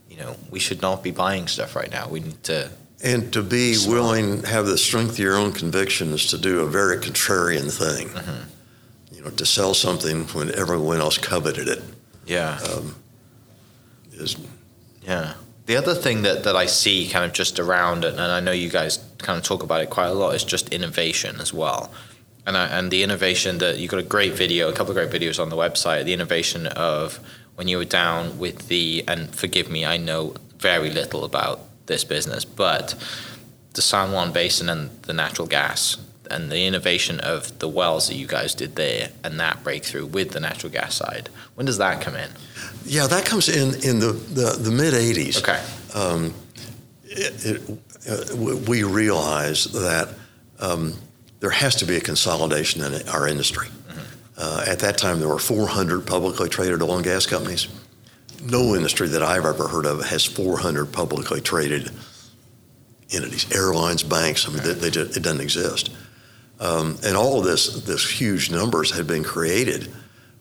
you 0.08 0.16
know, 0.18 0.36
we 0.50 0.60
should 0.60 0.80
not 0.82 1.02
be 1.02 1.10
buying 1.10 1.48
stuff 1.48 1.74
right 1.74 1.90
now. 1.90 2.08
We 2.08 2.20
need 2.20 2.40
to, 2.44 2.70
And 3.02 3.32
to 3.32 3.42
be 3.42 3.74
So- 3.74 3.90
willing, 3.90 4.44
have 4.44 4.66
the 4.66 4.78
strength 4.78 5.12
of 5.14 5.18
your 5.18 5.34
own 5.36 5.52
convictions 5.52 6.26
to 6.26 6.38
do 6.38 6.60
a 6.60 6.66
very 6.68 6.98
contrarian 6.98 7.68
thing, 7.72 8.10
Mhm. 8.10 8.44
you 9.12 9.20
know, 9.24 9.30
to 9.30 9.44
sell 9.46 9.74
something 9.74 10.26
when 10.36 10.54
everyone 10.54 11.00
else 11.00 11.18
coveted 11.18 11.66
it 11.68 11.82
yeah, 12.26 12.58
um, 12.72 12.94
is 14.12 14.36
yeah. 15.02 15.34
The 15.66 15.76
other 15.76 15.94
thing 15.94 16.22
that, 16.22 16.44
that 16.44 16.56
I 16.56 16.66
see 16.66 17.08
kind 17.08 17.24
of 17.24 17.32
just 17.32 17.58
around, 17.58 18.04
and, 18.04 18.20
and 18.20 18.30
I 18.30 18.40
know 18.40 18.52
you 18.52 18.68
guys 18.68 18.98
kind 19.18 19.38
of 19.38 19.44
talk 19.44 19.62
about 19.62 19.80
it 19.80 19.88
quite 19.88 20.08
a 20.08 20.12
lot, 20.12 20.34
is 20.34 20.44
just 20.44 20.68
innovation 20.68 21.40
as 21.40 21.54
well. 21.54 21.92
And, 22.46 22.56
I, 22.56 22.66
and 22.66 22.90
the 22.90 23.02
innovation 23.02 23.58
that 23.58 23.78
you 23.78 23.88
got 23.88 23.98
a 23.98 24.02
great 24.02 24.34
video, 24.34 24.68
a 24.68 24.72
couple 24.72 24.96
of 24.96 24.96
great 24.96 25.10
videos 25.10 25.40
on 25.40 25.48
the 25.48 25.56
website. 25.56 26.04
The 26.04 26.12
innovation 26.12 26.66
of 26.66 27.18
when 27.54 27.68
you 27.68 27.78
were 27.78 27.86
down 27.86 28.38
with 28.38 28.68
the, 28.68 29.04
and 29.08 29.34
forgive 29.34 29.70
me, 29.70 29.86
I 29.86 29.96
know 29.96 30.34
very 30.58 30.90
little 30.90 31.24
about 31.24 31.60
this 31.86 32.04
business, 32.04 32.44
but 32.44 32.94
the 33.72 33.82
San 33.82 34.12
Juan 34.12 34.32
Basin 34.32 34.68
and 34.68 34.90
the 35.02 35.12
natural 35.12 35.46
gas 35.46 35.96
and 36.30 36.50
the 36.50 36.66
innovation 36.66 37.20
of 37.20 37.58
the 37.58 37.68
wells 37.68 38.08
that 38.08 38.14
you 38.14 38.26
guys 38.26 38.54
did 38.54 38.76
there 38.76 39.10
and 39.22 39.38
that 39.40 39.62
breakthrough 39.62 40.06
with 40.06 40.30
the 40.30 40.40
natural 40.40 40.72
gas 40.72 40.94
side. 40.94 41.28
When 41.54 41.66
does 41.66 41.78
that 41.78 42.00
come 42.00 42.16
in? 42.16 42.30
yeah, 42.84 43.06
that 43.06 43.24
comes 43.24 43.48
in 43.48 43.74
in 43.82 43.98
the, 43.98 44.12
the, 44.12 44.56
the 44.58 44.70
mid 44.70 44.94
80s. 44.94 45.38
Okay. 45.38 45.62
um, 45.94 46.34
it, 47.04 47.46
it, 47.46 47.78
uh, 48.08 48.36
we 48.68 48.82
realize 48.82 49.64
that 49.64 50.08
um, 50.60 50.94
there 51.40 51.50
has 51.50 51.76
to 51.76 51.86
be 51.86 51.96
a 51.96 52.00
consolidation 52.00 52.82
in 52.82 53.08
our 53.08 53.28
industry. 53.28 53.68
Uh, 54.36 54.64
at 54.66 54.80
that 54.80 54.98
time, 54.98 55.20
there 55.20 55.28
were 55.28 55.38
400 55.38 56.06
publicly 56.06 56.48
traded 56.48 56.82
oil 56.82 56.96
and 56.96 57.04
gas 57.04 57.24
companies. 57.24 57.68
No 58.42 58.74
industry 58.74 59.06
that 59.08 59.22
I've 59.22 59.44
ever 59.44 59.68
heard 59.68 59.86
of 59.86 60.04
has 60.04 60.24
400 60.24 60.86
publicly 60.86 61.40
traded 61.40 61.90
entities, 63.12 63.50
airlines, 63.54 64.02
banks. 64.02 64.48
I 64.48 64.52
mean, 64.52 64.62
they, 64.64 64.72
they 64.74 64.90
just, 64.90 65.16
it 65.16 65.22
doesn't 65.22 65.40
exist. 65.40 65.90
Um, 66.60 66.98
and 67.04 67.16
all 67.16 67.38
of 67.38 67.44
this, 67.44 67.82
this 67.84 68.08
huge 68.08 68.50
numbers 68.50 68.90
had 68.92 69.06
been 69.06 69.24
created 69.24 69.92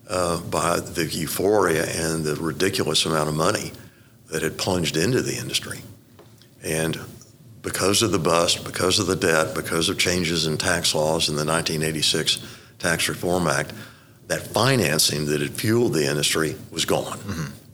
uh, 0.10 0.40
by 0.42 0.80
the 0.80 1.06
euphoria 1.06 1.86
and 1.86 2.24
the 2.24 2.36
ridiculous 2.36 3.06
amount 3.06 3.30
of 3.30 3.36
money 3.36 3.72
that 4.30 4.42
had 4.44 4.58
plunged 4.58 4.96
into 4.96 5.22
the 5.22 5.36
industry. 5.38 5.80
And 6.64 7.00
because 7.62 8.02
of 8.02 8.12
the 8.12 8.20
bust, 8.20 8.64
because 8.64 9.00
of 9.00 9.08
the 9.08 9.16
debt, 9.16 9.56
because 9.56 9.90
of 9.90 9.98
changes 9.98 10.46
in 10.46 10.58
tax 10.58 10.94
laws 10.94 11.30
in 11.30 11.36
the 11.36 11.46
1986 11.46 12.40
Tax 12.80 13.08
Reform 13.10 13.48
Act, 13.48 13.74
that 14.28 14.42
financing 14.48 15.26
that 15.26 15.42
had 15.42 15.52
fueled 15.52 15.94
the 15.94 16.08
industry 16.10 16.56
was 16.72 16.86
gone. 16.86 17.20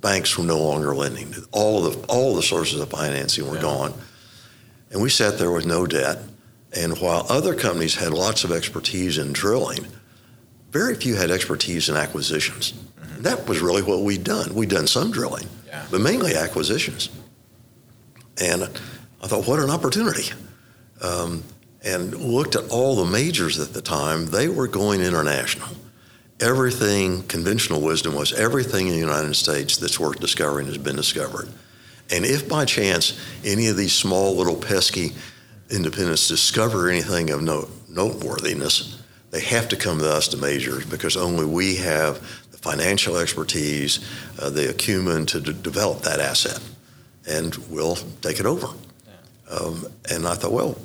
Banks 0.01 0.37
were 0.37 0.45
no 0.45 0.59
longer 0.59 0.95
lending. 0.95 1.33
All 1.51 1.85
of 1.85 1.93
the, 2.01 2.07
all 2.07 2.35
the 2.35 2.41
sources 2.43 2.79
of 2.79 2.89
financing 2.89 3.47
were 3.47 3.55
Yeah. 3.55 3.61
gone. 3.61 3.93
And 4.91 5.01
we 5.01 5.09
sat 5.09 5.37
there 5.37 5.51
with 5.51 5.65
no 5.65 5.85
debt. 5.85 6.19
And 6.75 6.97
while 6.99 7.25
other 7.29 7.55
companies 7.55 7.95
had 7.95 8.13
lots 8.13 8.43
of 8.43 8.51
expertise 8.51 9.17
in 9.17 9.33
drilling, 9.33 9.87
very 10.71 10.95
few 10.95 11.15
had 11.15 11.31
expertise 11.31 11.89
in 11.89 11.95
acquisitions. 11.95 12.73
That 13.19 13.47
was 13.47 13.59
really 13.59 13.81
what 13.81 14.01
we'd 14.01 14.23
done. 14.23 14.53
We'd 14.53 14.69
done 14.69 14.87
some 14.87 15.11
drilling, 15.11 15.47
Yeah. 15.65 15.85
but 15.89 15.99
mainly 16.01 16.35
acquisitions. 16.35 17.09
And 18.37 18.63
I 19.21 19.27
thought, 19.27 19.47
what 19.47 19.59
an 19.59 19.69
opportunity. 19.69 20.31
Um, 21.01 21.43
and 21.83 22.13
looked 22.15 22.55
at 22.55 22.69
all 22.69 22.95
the 22.95 23.05
majors 23.05 23.59
at 23.59 23.73
the 23.73 23.81
time, 23.81 24.27
they 24.27 24.47
were 24.47 24.67
going 24.67 25.01
international. 25.01 25.69
Everything, 26.39 27.23
conventional 27.23 27.81
wisdom 27.81 28.13
was 28.13 28.31
everything 28.31 28.87
in 28.87 28.93
the 28.93 28.99
United 28.99 29.35
States 29.35 29.75
that's 29.77 29.99
worth 29.99 30.19
discovering 30.19 30.67
has 30.67 30.77
been 30.77 30.95
discovered. 30.95 31.49
And 32.11 32.25
if 32.25 32.47
by 32.47 32.65
chance 32.65 33.19
any 33.43 33.67
of 33.67 33.75
these 33.75 33.93
small 33.93 34.35
little 34.35 34.55
pesky 34.55 35.13
independents 35.69 36.27
discover 36.27 36.89
anything 36.89 37.29
of 37.29 37.41
note, 37.41 37.69
noteworthiness, 37.87 39.01
they 39.31 39.41
have 39.41 39.69
to 39.69 39.75
come 39.75 39.99
to 39.99 40.09
us 40.09 40.27
to 40.29 40.37
majors 40.37 40.85
because 40.85 41.15
only 41.15 41.45
we 41.45 41.75
have 41.75 42.19
the 42.51 42.57
financial 42.57 43.17
expertise, 43.17 43.99
uh, 44.39 44.49
the 44.49 44.69
acumen 44.69 45.25
to 45.27 45.39
d- 45.39 45.53
develop 45.61 46.01
that 46.01 46.19
asset, 46.19 46.59
and 47.27 47.55
we'll 47.69 47.95
take 48.21 48.39
it 48.39 48.45
over. 48.45 48.67
Um, 49.49 49.85
and 50.09 50.27
I 50.27 50.35
thought, 50.35 50.51
well, 50.51 50.77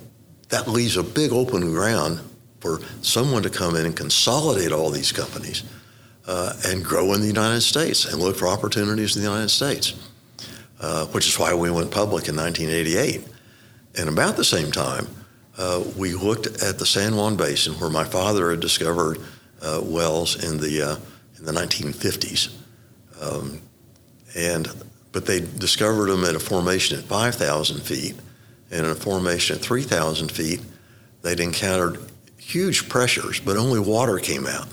that 0.49 0.69
leaves 0.69 0.97
a 0.97 1.03
big 1.03 1.33
open 1.33 1.73
ground 1.73 2.21
for 2.61 2.81
someone 3.03 3.43
to 3.43 3.51
come 3.51 3.77
in 3.77 3.87
and 3.87 3.97
consolidate 3.97 4.73
all 4.73 4.91
these 4.91 5.13
companies 5.13 5.65
uh, 6.27 6.55
and 6.67 6.85
grow 6.85 7.13
in 7.13 7.21
the 7.21 7.27
United 7.27 7.61
States 7.61 8.07
and 8.07 8.23
look 8.23 8.37
for 8.37 8.49
opportunities 8.49 9.17
in 9.17 9.23
the 9.23 9.29
United 9.29 9.51
States, 9.51 9.95
uh, 10.81 11.07
which 11.07 11.27
is 11.27 11.39
why 11.39 11.53
we 11.55 11.71
went 11.71 11.91
public 11.91 12.29
in 12.29 12.37
1988. 12.37 13.34
And 13.97 14.09
about 14.09 14.37
the 14.37 14.45
same 14.45 14.73
time, 14.73 15.07
uh, 15.57 15.85
we 15.97 16.15
looked 16.15 16.47
at 16.47 16.79
the 16.79 16.87
San 16.87 17.17
Juan 17.17 17.37
Basin, 17.37 17.75
where 17.75 17.91
my 17.91 18.05
father 18.05 18.51
had 18.51 18.61
discovered 18.61 19.19
uh, 19.63 19.81
wells 19.83 20.43
in 20.43 20.59
the 20.59 20.83
uh, 20.83 20.97
in 21.39 21.45
the 21.45 21.53
1950s, 21.53 22.53
um, 23.21 23.61
and 24.37 24.69
but 25.13 25.27
they 25.27 25.41
discovered 25.41 26.07
them 26.07 26.25
at 26.25 26.35
a 26.35 26.41
formation 26.41 26.99
at 26.99 27.05
5,000 27.05 27.81
feet, 27.81 28.17
and 28.73 28.85
in 28.85 28.91
a 28.91 28.97
formation 28.97 29.57
at 29.57 29.63
3,000 29.63 30.31
feet, 30.33 30.61
they'd 31.23 31.39
encountered 31.39 32.01
huge 32.37 32.89
pressures, 32.89 33.39
but 33.39 33.57
only 33.57 33.79
water 33.79 34.19
came 34.19 34.45
out. 34.47 34.67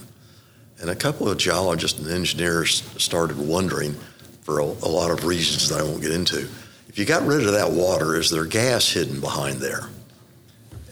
And 0.80 0.90
a 0.90 0.96
couple 0.96 1.30
of 1.30 1.38
geologists 1.38 2.00
and 2.00 2.10
engineers 2.10 2.82
started 2.98 3.38
wondering, 3.38 3.96
for 4.42 4.60
a, 4.60 4.64
a 4.64 4.90
lot 4.90 5.12
of 5.12 5.26
reasons 5.26 5.70
that 5.70 5.80
I 5.80 5.84
won't 5.84 6.02
get 6.02 6.12
into, 6.12 6.50
if 6.92 7.00
you 7.00 7.06
got 7.06 7.26
rid 7.26 7.48
of 7.48 7.54
that 7.54 7.72
water, 7.72 8.20
is 8.20 8.30
there 8.30 8.44
gas 8.44 8.92
hidden 8.92 9.22
behind 9.22 9.62
there? 9.62 9.88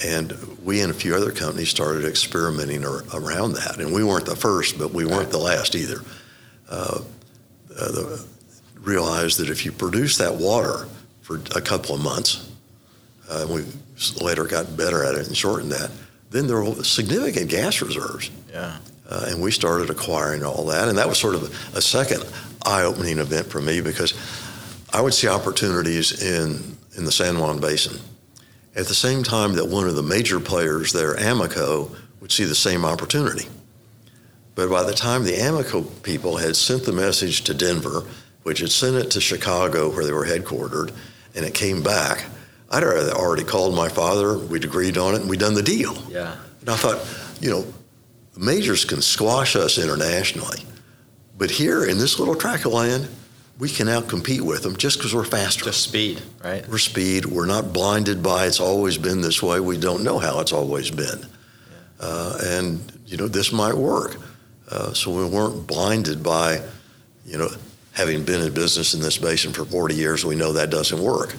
And 0.02 0.32
we 0.64 0.80
and 0.80 0.92
a 0.92 0.94
few 0.94 1.14
other 1.14 1.32
companies 1.32 1.70
started 1.70 2.06
experimenting 2.06 2.86
ar- 2.86 3.04
around 3.14 3.54
that. 3.54 3.80
And 3.80 3.94
we 3.94 4.06
weren't 4.06 4.26
the 4.26 4.36
first, 4.38 4.80
but 4.80 4.94
we 4.94 5.06
weren't 5.06 5.30
the 5.30 5.38
last 5.38 5.76
either. 5.76 6.00
Uh, 6.70 7.02
uh, 7.78 7.92
the, 7.92 8.26
realized 8.80 9.40
that 9.40 9.50
if 9.50 9.66
you 9.66 9.74
produce 9.74 10.18
that 10.20 10.34
water 10.34 10.88
for 11.22 11.42
a 11.54 11.60
couple 11.60 11.94
of 11.96 12.02
months, 12.02 12.50
uh, 13.30 13.46
we 13.50 13.66
later 14.22 14.46
got 14.46 14.78
better 14.78 15.04
at 15.04 15.16
it 15.16 15.28
and 15.28 15.36
shortened 15.36 15.74
that, 15.74 15.92
then 16.30 16.48
there 16.48 16.64
were 16.64 16.82
significant 16.82 17.50
gas 17.50 17.82
reserves. 17.82 18.32
Yeah. 18.50 18.78
Uh, 19.10 19.26
and 19.28 19.42
we 19.42 19.52
started 19.52 19.90
acquiring 19.90 20.46
all 20.46 20.64
that. 20.68 20.88
And 20.88 20.98
that 20.98 21.10
was 21.10 21.18
sort 21.18 21.36
of 21.36 21.44
a, 21.44 21.80
a 21.80 21.82
second 21.82 22.24
eye 22.66 22.84
opening 22.84 23.18
event 23.18 23.48
for 23.48 23.60
me 23.60 23.82
because 23.82 24.14
I 24.91 25.02
would 25.02 25.13
see 25.13 25.28
opportunities 25.28 26.21
in, 26.21 26.78
in 26.97 27.06
the 27.06 27.12
San 27.12 27.39
Juan 27.39 27.60
Basin 27.60 27.99
at 28.75 28.88
the 28.88 28.95
same 28.95 29.23
time 29.23 29.54
that 29.54 29.67
one 29.67 29.88
of 29.88 29.95
the 29.95 30.04
major 30.04 30.39
players 30.39 30.93
there, 30.93 31.15
Amoco, 31.15 31.95
would 32.21 32.32
see 32.32 32.45
the 32.45 32.56
same 32.56 32.86
opportunity. 32.86 33.47
But 34.56 34.69
by 34.69 34.84
the 34.84 34.93
time 34.93 35.23
the 35.23 35.34
Amoco 35.34 35.86
people 36.04 36.38
had 36.38 36.56
sent 36.56 36.86
the 36.86 36.91
message 36.91 37.43
to 37.45 37.54
Denver, 37.54 38.04
which 38.43 38.60
had 38.60 38.71
sent 38.71 38.95
it 38.95 39.12
to 39.12 39.21
Chicago 39.21 39.89
where 39.89 40.06
they 40.06 40.12
were 40.12 40.25
headquartered, 40.25 40.93
and 41.36 41.45
it 41.45 41.54
came 41.54 41.84
back, 41.84 42.25
I'd 42.69 42.84
already 42.84 43.43
called 43.43 43.75
my 43.75 43.89
father, 43.89 44.38
we'd 44.38 44.63
agreed 44.63 44.97
on 44.97 45.15
it, 45.15 45.21
and 45.21 45.30
we'd 45.30 45.39
done 45.39 45.56
the 45.56 45.63
deal. 45.63 45.95
Yeah. 46.10 46.36
And 46.62 46.69
I 46.69 46.75
thought, 46.75 47.06
you 47.41 47.49
know, 47.49 47.65
the 48.34 48.39
majors 48.39 48.86
can 48.86 49.02
squash 49.02 49.56
us 49.56 49.78
internationally, 49.78 50.63
but 51.38 51.49
here 51.52 51.86
in 51.86 51.97
this 51.97 52.19
little 52.19 52.36
tract 52.36 52.65
of 52.65 52.73
land, 52.73 53.08
we 53.60 53.69
can 53.69 53.88
outcompete 53.88 54.41
with 54.41 54.63
them 54.63 54.78
just 54.78 54.98
because 54.98 55.13
we're 55.13 55.26
faster. 55.26 55.65
Just 55.65 55.84
speed, 55.84 56.22
right? 56.43 56.67
We're 56.67 56.78
speed. 56.78 57.26
We're 57.26 57.45
not 57.45 57.74
blinded 57.74 58.24
by 58.24 58.48
it's 58.48 58.62
always 58.62 58.98
been 58.98 59.22
this 59.22 59.43
way. 59.43 59.60
We 59.60 59.78
don't 59.78 60.04
know 60.04 60.17
how 60.17 60.39
it's 60.39 60.54
always 60.54 60.89
been. 60.89 61.26
Uh, 62.00 62.39
and, 62.41 62.80
you 63.06 63.17
know, 63.17 63.28
this 63.28 63.52
might 63.52 63.76
work. 63.76 64.15
Uh, 64.72 64.93
so 64.93 65.12
we 65.12 65.26
weren't 65.26 65.67
blinded 65.67 66.24
by, 66.24 66.62
you 67.26 67.38
know, 67.38 67.50
having 67.91 68.24
been 68.24 68.41
in 68.41 68.54
business 68.54 68.93
in 68.93 69.02
this 69.02 69.17
basin 69.17 69.52
for 69.52 69.65
40 69.65 69.93
years, 69.93 70.24
we 70.24 70.36
know 70.36 70.54
that 70.54 70.69
doesn't 70.69 71.02
work. 71.02 71.36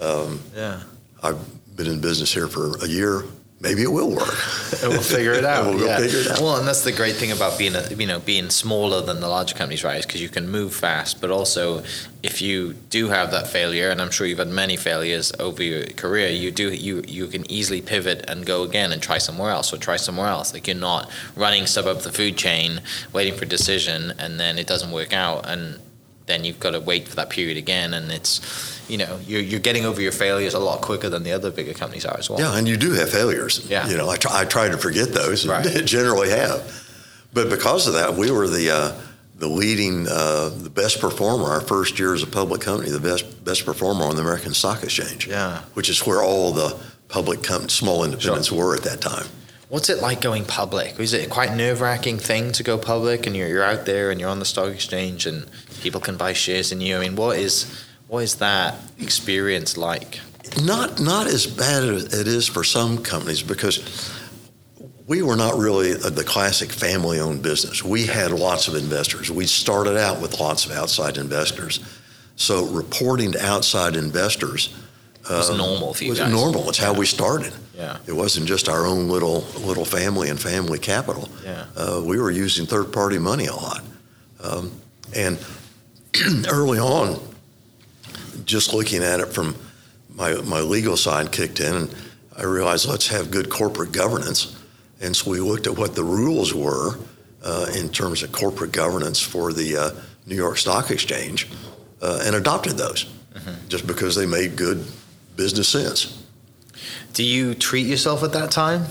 Um, 0.00 0.40
yeah. 0.56 0.82
I've 1.22 1.38
been 1.76 1.86
in 1.86 2.00
business 2.00 2.34
here 2.34 2.48
for 2.48 2.76
a 2.78 2.88
year, 2.88 3.22
maybe 3.62 3.82
it 3.82 3.92
will 3.92 4.10
work. 4.10 4.36
we'll 4.82 5.00
figure 5.00 5.32
it 5.32 5.44
out. 5.44 5.66
we'll 5.74 5.86
yeah. 5.86 5.98
figure 5.98 6.18
it 6.18 6.30
out. 6.32 6.40
Well, 6.40 6.56
and 6.56 6.66
that's 6.66 6.82
the 6.82 6.92
great 6.92 7.14
thing 7.14 7.30
about 7.30 7.58
being 7.58 7.74
a, 7.74 7.88
you 7.94 8.06
know 8.06 8.20
being 8.20 8.50
smaller 8.50 9.00
than 9.00 9.20
the 9.20 9.28
larger 9.28 9.54
companies, 9.54 9.84
right? 9.84 9.98
Is 9.98 10.06
because 10.06 10.20
you 10.20 10.28
can 10.28 10.50
move 10.50 10.74
fast, 10.74 11.20
but 11.20 11.30
also 11.30 11.82
if 12.22 12.42
you 12.42 12.74
do 12.90 13.08
have 13.08 13.30
that 13.30 13.46
failure, 13.46 13.90
and 13.90 14.00
I'm 14.00 14.10
sure 14.10 14.26
you've 14.26 14.38
had 14.38 14.48
many 14.48 14.76
failures 14.76 15.32
over 15.38 15.62
your 15.62 15.86
career, 15.86 16.28
you 16.28 16.50
do 16.50 16.72
you 16.72 17.02
you 17.06 17.26
can 17.28 17.50
easily 17.50 17.80
pivot 17.80 18.24
and 18.28 18.44
go 18.44 18.64
again 18.64 18.92
and 18.92 19.00
try 19.00 19.18
somewhere 19.18 19.50
else 19.50 19.72
or 19.72 19.78
try 19.78 19.96
somewhere 19.96 20.28
else. 20.28 20.52
Like 20.52 20.66
you're 20.66 20.76
not 20.76 21.10
running 21.36 21.66
sub 21.66 21.86
up 21.86 22.02
the 22.02 22.12
food 22.12 22.36
chain, 22.36 22.82
waiting 23.12 23.34
for 23.34 23.44
a 23.44 23.48
decision, 23.48 24.12
and 24.18 24.38
then 24.40 24.58
it 24.58 24.66
doesn't 24.66 24.90
work 24.90 25.12
out, 25.12 25.48
and 25.48 25.78
then 26.26 26.44
you've 26.44 26.60
got 26.60 26.70
to 26.72 26.80
wait 26.80 27.08
for 27.08 27.16
that 27.16 27.30
period 27.30 27.56
again, 27.56 27.94
and 27.94 28.10
it's 28.10 28.80
you 28.92 28.98
know 28.98 29.18
you're, 29.26 29.40
you're 29.40 29.60
getting 29.60 29.86
over 29.86 30.02
your 30.02 30.12
failures 30.12 30.52
a 30.52 30.58
lot 30.58 30.82
quicker 30.82 31.08
than 31.08 31.22
the 31.22 31.32
other 31.32 31.50
bigger 31.50 31.72
companies 31.72 32.04
are 32.04 32.18
as 32.18 32.28
well. 32.28 32.38
Yeah, 32.38 32.58
and 32.58 32.68
you 32.68 32.76
do 32.76 32.92
have 32.92 33.08
failures. 33.08 33.66
Yeah. 33.68 33.88
You 33.88 33.96
know, 33.96 34.08
I 34.10 34.16
try, 34.16 34.40
I 34.40 34.44
try 34.44 34.68
to 34.68 34.76
forget 34.76 35.08
those. 35.14 35.48
Right. 35.48 35.64
Generally 35.84 36.28
have. 36.28 36.60
But 37.32 37.48
because 37.48 37.88
of 37.88 37.94
that, 37.94 38.14
we 38.14 38.30
were 38.30 38.46
the 38.46 38.70
uh, 38.70 39.00
the 39.36 39.48
leading, 39.48 40.06
uh, 40.08 40.50
the 40.50 40.68
best 40.70 41.00
performer 41.00 41.46
our 41.46 41.62
first 41.62 41.98
year 41.98 42.12
as 42.12 42.22
a 42.22 42.26
public 42.26 42.60
company, 42.60 42.90
the 42.90 43.00
best 43.00 43.42
best 43.44 43.64
performer 43.64 44.04
on 44.04 44.16
the 44.16 44.22
American 44.22 44.52
Stock 44.52 44.82
Exchange. 44.82 45.26
Yeah. 45.26 45.62
Which 45.72 45.88
is 45.88 46.06
where 46.06 46.22
all 46.22 46.52
the 46.52 46.78
public 47.08 47.42
com- 47.42 47.70
small 47.70 48.04
independents 48.04 48.52
were 48.52 48.76
at 48.76 48.82
that 48.82 49.00
time. 49.00 49.26
What's 49.68 49.88
it 49.88 50.02
like 50.02 50.20
going 50.20 50.44
public? 50.44 51.00
Is 51.00 51.14
it 51.14 51.30
quite 51.30 51.56
nerve 51.56 51.80
wracking 51.80 52.18
thing 52.18 52.52
to 52.52 52.62
go 52.62 52.76
public 52.76 53.26
and 53.26 53.34
you're, 53.34 53.48
you're 53.48 53.64
out 53.64 53.86
there 53.86 54.10
and 54.10 54.20
you're 54.20 54.28
on 54.28 54.38
the 54.38 54.44
stock 54.44 54.68
exchange 54.68 55.24
and 55.24 55.46
people 55.80 55.98
can 55.98 56.18
buy 56.18 56.34
shares 56.34 56.72
in 56.72 56.82
you? 56.82 56.98
I 56.98 57.00
mean, 57.00 57.16
what 57.16 57.38
is 57.38 57.64
what 58.12 58.22
is 58.24 58.34
that 58.34 58.74
experience 58.98 59.78
like? 59.78 60.20
Not 60.62 61.00
not 61.00 61.26
as 61.28 61.46
bad 61.46 61.82
as 61.82 62.12
it 62.12 62.28
is 62.28 62.46
for 62.46 62.62
some 62.62 63.02
companies 63.02 63.42
because 63.42 64.12
we 65.06 65.22
were 65.22 65.34
not 65.34 65.56
really 65.56 65.94
the 65.94 66.22
classic 66.22 66.70
family-owned 66.70 67.42
business. 67.42 67.82
We 67.82 68.04
had 68.04 68.30
lots 68.30 68.68
of 68.68 68.74
investors. 68.74 69.30
We 69.30 69.46
started 69.46 69.96
out 69.96 70.20
with 70.20 70.38
lots 70.38 70.66
of 70.66 70.72
outside 70.72 71.16
investors, 71.16 71.80
so 72.36 72.66
reporting 72.66 73.32
to 73.32 73.42
outside 73.42 73.96
investors 73.96 74.76
was 75.30 75.48
um, 75.48 75.56
normal 75.56 75.94
for 75.94 76.04
you 76.04 76.10
was 76.10 76.18
guys. 76.18 76.30
normal. 76.30 76.68
It's 76.68 76.76
how 76.76 76.92
we 76.92 77.06
started. 77.06 77.54
Yeah. 77.74 77.96
It 78.06 78.12
wasn't 78.12 78.46
just 78.46 78.68
our 78.68 78.84
own 78.84 79.08
little 79.08 79.40
little 79.64 79.86
family 79.86 80.28
and 80.28 80.38
family 80.38 80.78
capital. 80.78 81.30
Yeah. 81.42 81.64
Uh, 81.74 82.02
we 82.04 82.20
were 82.20 82.30
using 82.30 82.66
third-party 82.66 83.18
money 83.20 83.46
a 83.46 83.56
lot, 83.56 83.82
um, 84.42 84.70
and 85.16 85.38
early 86.50 86.78
on, 86.78 87.31
just 88.44 88.74
looking 88.74 89.02
at 89.02 89.20
it 89.20 89.26
from 89.26 89.54
my 90.14 90.34
my 90.42 90.60
legal 90.60 90.96
side 90.96 91.32
kicked 91.32 91.60
in, 91.60 91.74
and 91.74 91.94
I 92.36 92.44
realized 92.44 92.88
let's 92.88 93.08
have 93.08 93.30
good 93.30 93.50
corporate 93.50 93.92
governance, 93.92 94.56
and 95.00 95.16
so 95.16 95.30
we 95.30 95.40
looked 95.40 95.66
at 95.66 95.76
what 95.76 95.94
the 95.94 96.04
rules 96.04 96.54
were 96.54 96.98
uh, 97.42 97.66
in 97.74 97.88
terms 97.88 98.22
of 98.22 98.32
corporate 98.32 98.72
governance 98.72 99.20
for 99.20 99.52
the 99.52 99.76
uh, 99.76 99.90
New 100.26 100.36
York 100.36 100.58
Stock 100.58 100.90
Exchange, 100.90 101.48
uh, 102.00 102.22
and 102.24 102.36
adopted 102.36 102.76
those, 102.76 103.06
just 103.68 103.86
because 103.86 104.14
they 104.14 104.26
made 104.26 104.56
good 104.56 104.84
business 105.36 105.68
sense. 105.68 106.22
Do 107.12 107.24
you 107.24 107.54
treat 107.54 107.86
yourself 107.86 108.22
at 108.22 108.32
that 108.32 108.50
time? 108.50 108.86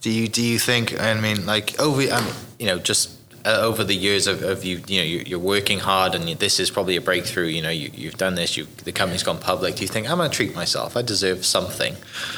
Do 0.00 0.10
you 0.10 0.28
do 0.28 0.42
you 0.42 0.58
think? 0.58 1.00
I 1.00 1.14
mean, 1.14 1.46
like 1.46 1.78
over, 1.80 2.02
I 2.02 2.20
mean, 2.20 2.34
you 2.58 2.66
know, 2.66 2.78
just 2.78 3.15
uh, 3.46 3.60
over 3.60 3.84
the 3.84 3.94
years 3.94 4.26
of, 4.26 4.42
of 4.42 4.64
you, 4.64 4.82
you 4.88 4.98
know, 4.98 5.04
you, 5.04 5.18
you're 5.24 5.38
working 5.38 5.78
hard, 5.78 6.14
and 6.16 6.28
you, 6.28 6.34
this 6.34 6.58
is 6.58 6.68
probably 6.70 6.96
a 6.96 7.00
breakthrough. 7.00 7.46
You 7.46 7.62
know, 7.62 7.70
you, 7.70 7.90
you've 7.94 8.16
done 8.18 8.34
this. 8.34 8.56
You, 8.56 8.66
the 8.84 8.90
company's 8.92 9.22
gone 9.22 9.38
public. 9.38 9.76
Do 9.76 9.82
you 9.82 9.88
think 9.88 10.10
I'm 10.10 10.18
going 10.18 10.28
to 10.30 10.36
treat 10.36 10.54
myself? 10.54 10.96
I 10.96 11.02
deserve 11.02 11.46
something. 11.46 11.94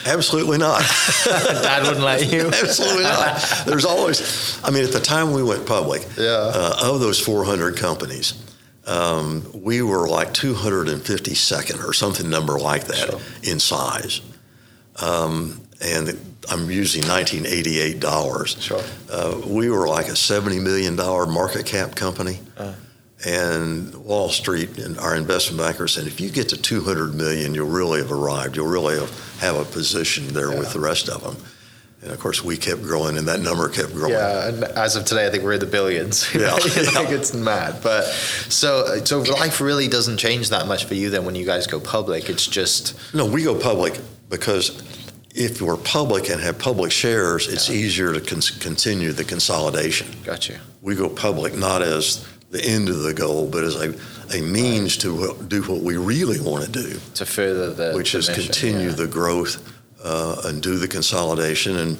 Absolutely 0.07 0.59
not. 0.59 0.83
Dad 1.25 1.83
wouldn't 1.85 2.05
let 2.05 2.31
you. 2.31 2.47
Absolutely 2.63 3.05
not. 3.05 3.43
There's 3.67 3.87
always, 3.87 4.61
I 4.63 4.71
mean, 4.71 4.85
at 4.85 4.93
the 4.93 5.01
time 5.01 5.33
we 5.33 5.43
went 5.43 5.67
public, 5.67 6.07
Yeah. 6.19 6.27
uh, 6.55 6.77
of 6.93 7.01
those 7.01 7.19
400 7.19 7.77
companies, 7.77 8.35
um, 8.87 9.45
we 9.55 9.81
were 9.83 10.09
like 10.09 10.35
252nd 10.35 11.83
or 11.89 11.93
something 11.93 12.29
number 12.29 12.59
like 12.59 12.85
that 12.85 12.97
Sure. 12.97 13.21
in 13.43 13.61
size. 13.61 14.21
Um, 15.01 15.61
and 15.81 16.19
I'm 16.51 16.71
using 16.71 17.03
1988 17.07 18.01
dollars. 18.01 18.57
Sure. 18.61 18.83
Uh, 19.11 19.41
we 19.47 19.71
were 19.71 19.87
like 19.89 20.09
a 20.09 20.17
70 20.17 20.59
million 20.61 20.97
dollar 20.97 21.27
market 21.27 21.67
cap 21.67 21.95
company. 21.95 22.41
Uh. 22.57 22.75
And 23.27 23.93
Wall 23.97 24.29
Street 24.29 24.79
and 24.79 24.97
our 24.99 25.17
investment 25.17 25.59
bankers 25.61 25.95
said, 25.95 26.07
if 26.07 26.21
you 26.21 26.31
get 26.31 26.51
to 26.51 26.57
200 26.57 27.15
million, 27.15 27.53
you'll 27.53 27.67
really 27.69 28.01
have 28.01 28.13
arrived. 28.13 28.55
You'll 28.55 28.69
really 28.69 28.97
have, 28.97 29.39
have 29.41 29.57
a 29.57 29.65
position 29.65 30.29
there 30.29 30.51
with 30.51 30.73
the 30.73 30.79
rest 30.79 31.09
of 31.09 31.23
them. 31.25 31.37
And 32.01 32.13
of 32.13 32.21
course, 32.21 32.45
we 32.45 32.57
kept 32.57 32.81
growing, 32.83 33.19
and 33.19 33.27
that 33.27 33.41
number 33.41 33.69
kept 33.69 33.93
growing. 33.93 34.13
Yeah, 34.13 34.49
and 34.49 34.63
as 34.63 34.95
of 34.95 35.05
today, 35.05 35.27
I 35.27 35.31
think 35.31 35.43
we're 35.43 35.55
in 35.55 35.59
the 35.61 35.67
billions. 35.67 36.33
Yeah. 36.35 36.53
like 36.53 37.11
it's 37.11 37.35
mad. 37.35 37.81
But 37.83 38.05
so 38.05 39.05
so 39.05 39.19
life 39.23 39.61
really 39.61 39.89
doesn't 39.89 40.19
change 40.19 40.51
that 40.51 40.69
much 40.69 40.85
for 40.85 40.95
you 40.95 41.11
then 41.11 41.25
when 41.25 41.35
you 41.35 41.45
guys 41.45 41.67
go 41.67 41.81
public. 41.81 42.31
It's 42.31 42.47
just 42.47 42.95
No, 43.13 43.27
we 43.27 43.43
go 43.43 43.59
public 43.59 43.99
because 44.31 44.81
if 45.35 45.61
we're 45.61 45.77
public 45.77 46.31
and 46.31 46.41
have 46.41 46.59
public 46.59 46.91
shares, 46.91 47.49
it's 47.49 47.71
easier 47.71 48.13
to 48.13 48.21
con- 48.21 48.41
continue 48.61 49.13
the 49.13 49.25
consolidation. 49.25 50.09
got 50.25 50.49
you. 50.49 50.57
We 50.83 50.95
go 50.95 51.09
public 51.09 51.55
not 51.55 51.83
as 51.83 52.27
the 52.51 52.65
end 52.65 52.89
of 52.89 53.03
the 53.03 53.13
goal, 53.13 53.47
but 53.47 53.63
as 53.63 53.77
a, 53.77 53.95
a 54.35 54.41
means 54.41 54.97
to 54.99 55.37
do 55.49 55.63
what 55.63 55.83
we 55.83 55.97
really 55.97 56.41
want 56.41 56.65
to 56.65 56.71
do, 56.71 56.99
To 57.15 57.27
further 57.27 57.73
the 57.75 57.93
which 57.95 58.13
the 58.13 58.19
is 58.19 58.29
mission, 58.29 58.45
continue 58.45 58.89
yeah. 58.89 58.95
the 58.95 59.07
growth 59.07 59.75
uh, 60.03 60.43
and 60.45 60.63
do 60.63 60.79
the 60.79 60.89
consolidation 60.89 61.77
and 61.77 61.99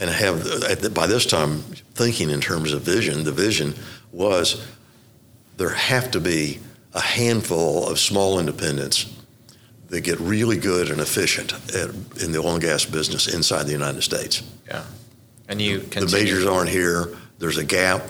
and 0.00 0.08
have 0.08 0.46
at 0.64 0.80
the, 0.80 0.90
by 0.90 1.06
this 1.06 1.26
time 1.26 1.58
thinking 1.94 2.30
in 2.30 2.40
terms 2.40 2.72
of 2.72 2.82
vision. 2.82 3.24
The 3.24 3.32
vision 3.32 3.74
was 4.12 4.64
there 5.56 5.70
have 5.70 6.10
to 6.12 6.20
be 6.20 6.60
a 6.94 7.00
handful 7.00 7.86
of 7.88 7.98
small 7.98 8.38
independents 8.38 9.06
that 9.90 10.00
get 10.02 10.18
really 10.20 10.56
good 10.56 10.88
and 10.90 11.00
efficient 11.00 11.52
at, 11.74 11.90
in 12.22 12.32
the 12.32 12.38
oil 12.38 12.54
and 12.54 12.62
gas 12.62 12.84
business 12.84 13.26
inside 13.32 13.64
the 13.64 13.72
United 13.72 14.02
States. 14.02 14.42
Yeah, 14.66 14.84
and 15.48 15.60
you 15.60 15.80
The 15.80 16.08
majors 16.12 16.46
aren't 16.46 16.70
here. 16.70 17.08
There's 17.38 17.58
a 17.58 17.64
gap. 17.64 18.02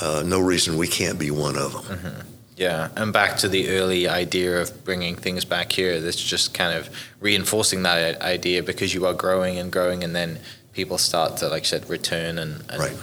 Uh, 0.00 0.22
no 0.26 0.40
reason 0.40 0.76
we 0.76 0.88
can't 0.88 1.18
be 1.18 1.30
one 1.30 1.56
of 1.56 1.72
them. 1.72 2.26
Yeah, 2.56 2.88
and 2.96 3.12
back 3.12 3.36
to 3.38 3.48
the 3.48 3.68
early 3.70 4.06
idea 4.08 4.60
of 4.60 4.84
bringing 4.84 5.16
things 5.16 5.44
back 5.44 5.72
here. 5.72 6.00
That's 6.00 6.22
just 6.22 6.52
kind 6.54 6.76
of 6.76 6.88
reinforcing 7.20 7.82
that 7.84 8.20
idea 8.22 8.62
because 8.62 8.94
you 8.94 9.06
are 9.06 9.14
growing 9.14 9.58
and 9.58 9.72
growing, 9.72 10.04
and 10.04 10.14
then 10.14 10.38
people 10.72 10.98
start 10.98 11.36
to, 11.38 11.48
like 11.48 11.62
I 11.62 11.66
said, 11.66 11.88
return 11.88 12.38
and, 12.38 12.64
and 12.68 12.78
Right. 12.80 12.96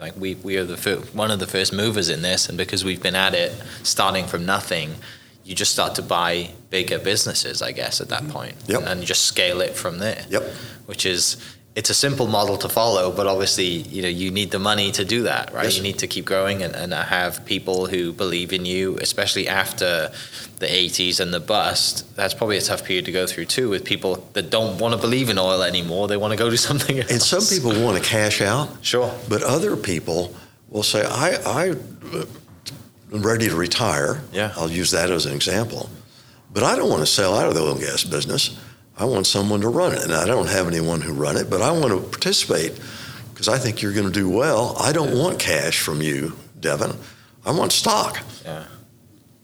like 0.00 0.14
we 0.16 0.34
we 0.36 0.56
are 0.56 0.64
the 0.64 0.76
fir- 0.76 1.02
one 1.14 1.30
of 1.32 1.38
the 1.40 1.46
first 1.48 1.72
movers 1.72 2.08
in 2.08 2.22
this, 2.22 2.48
and 2.48 2.56
because 2.58 2.84
we've 2.84 3.02
been 3.02 3.16
at 3.16 3.34
it 3.34 3.52
starting 3.82 4.26
from 4.26 4.44
nothing, 4.46 4.94
you 5.46 5.54
just 5.54 5.72
start 5.72 5.94
to 5.94 6.02
buy 6.02 6.50
bigger 6.70 6.98
businesses, 6.98 7.62
I 7.62 7.70
guess, 7.70 8.00
at 8.00 8.08
that 8.08 8.22
mm-hmm. 8.22 8.32
point, 8.32 8.56
Yep. 8.66 8.82
and, 8.84 9.06
just 9.06 9.22
scale 9.26 9.60
it 9.60 9.76
from 9.76 9.98
there. 9.98 10.24
Yep. 10.28 10.42
Which 10.86 11.06
is 11.06 11.36
it's 11.76 11.90
a 11.90 11.94
simple 11.94 12.26
model 12.26 12.56
to 12.56 12.70
follow, 12.70 13.12
but 13.12 13.26
obviously, 13.26 13.66
you 13.66 14.00
know, 14.00 14.08
you 14.08 14.30
need 14.30 14.50
the 14.50 14.58
money 14.58 14.90
to 14.92 15.04
do 15.04 15.24
that, 15.24 15.52
right? 15.52 15.64
Yes. 15.64 15.76
You 15.76 15.82
need 15.82 15.98
to 15.98 16.06
keep 16.06 16.24
growing 16.24 16.62
and, 16.62 16.74
and 16.74 16.92
have 16.94 17.44
people 17.44 17.86
who 17.86 18.14
believe 18.14 18.54
in 18.54 18.64
you, 18.64 18.96
especially 18.96 19.46
after 19.46 20.10
the 20.58 20.66
80s 20.66 21.20
and 21.20 21.34
the 21.34 21.38
bust. 21.38 22.16
That's 22.16 22.32
probably 22.32 22.56
a 22.56 22.62
tough 22.62 22.82
period 22.82 23.04
to 23.04 23.12
go 23.12 23.26
through 23.26 23.44
too, 23.44 23.68
with 23.68 23.84
people 23.84 24.26
that 24.32 24.48
don't 24.48 24.78
want 24.78 24.94
to 24.94 25.00
believe 25.00 25.28
in 25.28 25.38
oil 25.38 25.62
anymore. 25.62 26.08
They 26.08 26.16
want 26.16 26.32
to 26.32 26.38
go 26.38 26.48
do 26.48 26.56
something 26.70 26.98
else. 26.98 27.10
And 27.10 27.20
some 27.20 27.44
people 27.44 27.70
want 27.84 28.02
to 28.02 28.08
cash 28.08 28.40
out, 28.40 28.70
sure, 28.80 29.14
but 29.28 29.42
other 29.42 29.76
people 29.76 30.34
will 30.70 30.82
say, 30.82 31.04
I, 31.04 31.36
I 31.46 31.74
ready 33.10 33.48
to 33.48 33.56
retire. 33.56 34.20
Yeah. 34.32 34.52
I'll 34.56 34.70
use 34.70 34.90
that 34.90 35.10
as 35.10 35.26
an 35.26 35.34
example. 35.34 35.90
But 36.52 36.62
I 36.62 36.76
don't 36.76 36.88
want 36.88 37.00
to 37.00 37.06
sell 37.06 37.36
out 37.36 37.48
of 37.48 37.54
the 37.54 37.60
oil 37.60 37.72
and 37.72 37.80
gas 37.80 38.04
business. 38.04 38.58
I 38.98 39.04
want 39.04 39.26
someone 39.26 39.60
to 39.60 39.68
run 39.68 39.92
it. 39.92 40.02
And 40.02 40.12
I 40.12 40.26
don't 40.26 40.48
have 40.48 40.66
anyone 40.66 41.00
who 41.00 41.12
run 41.12 41.36
it, 41.36 41.50
but 41.50 41.60
I 41.60 41.70
want 41.70 41.92
to 41.92 42.00
participate 42.08 42.78
because 43.32 43.48
I 43.48 43.58
think 43.58 43.82
you're 43.82 43.92
going 43.92 44.06
to 44.06 44.12
do 44.12 44.30
well. 44.30 44.74
I 44.78 44.92
don't 44.92 45.18
want 45.18 45.38
cash 45.38 45.80
from 45.80 46.00
you, 46.00 46.34
Devon. 46.58 46.96
I 47.44 47.52
want 47.52 47.72
stock. 47.72 48.18
yeah, 48.44 48.64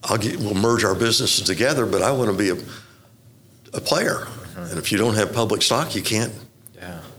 I'll 0.05 0.19
get, 0.19 0.39
we'll 0.39 0.55
merge 0.55 0.83
our 0.85 0.95
businesses 0.95 1.45
together, 1.45 1.85
but 1.87 2.03
I 2.03 2.11
want 2.13 2.31
to 2.31 2.37
be 2.37 2.49
a, 2.49 3.77
a 3.77 3.81
player. 3.81 4.27
Mm-hmm. 4.27 4.71
And 4.71 4.79
if 4.79 4.91
you 4.91 4.99
don't 4.99 5.15
have 5.15 5.33
public 5.33 5.63
stock, 5.63 5.95
you 5.95 6.03
can't. 6.03 6.33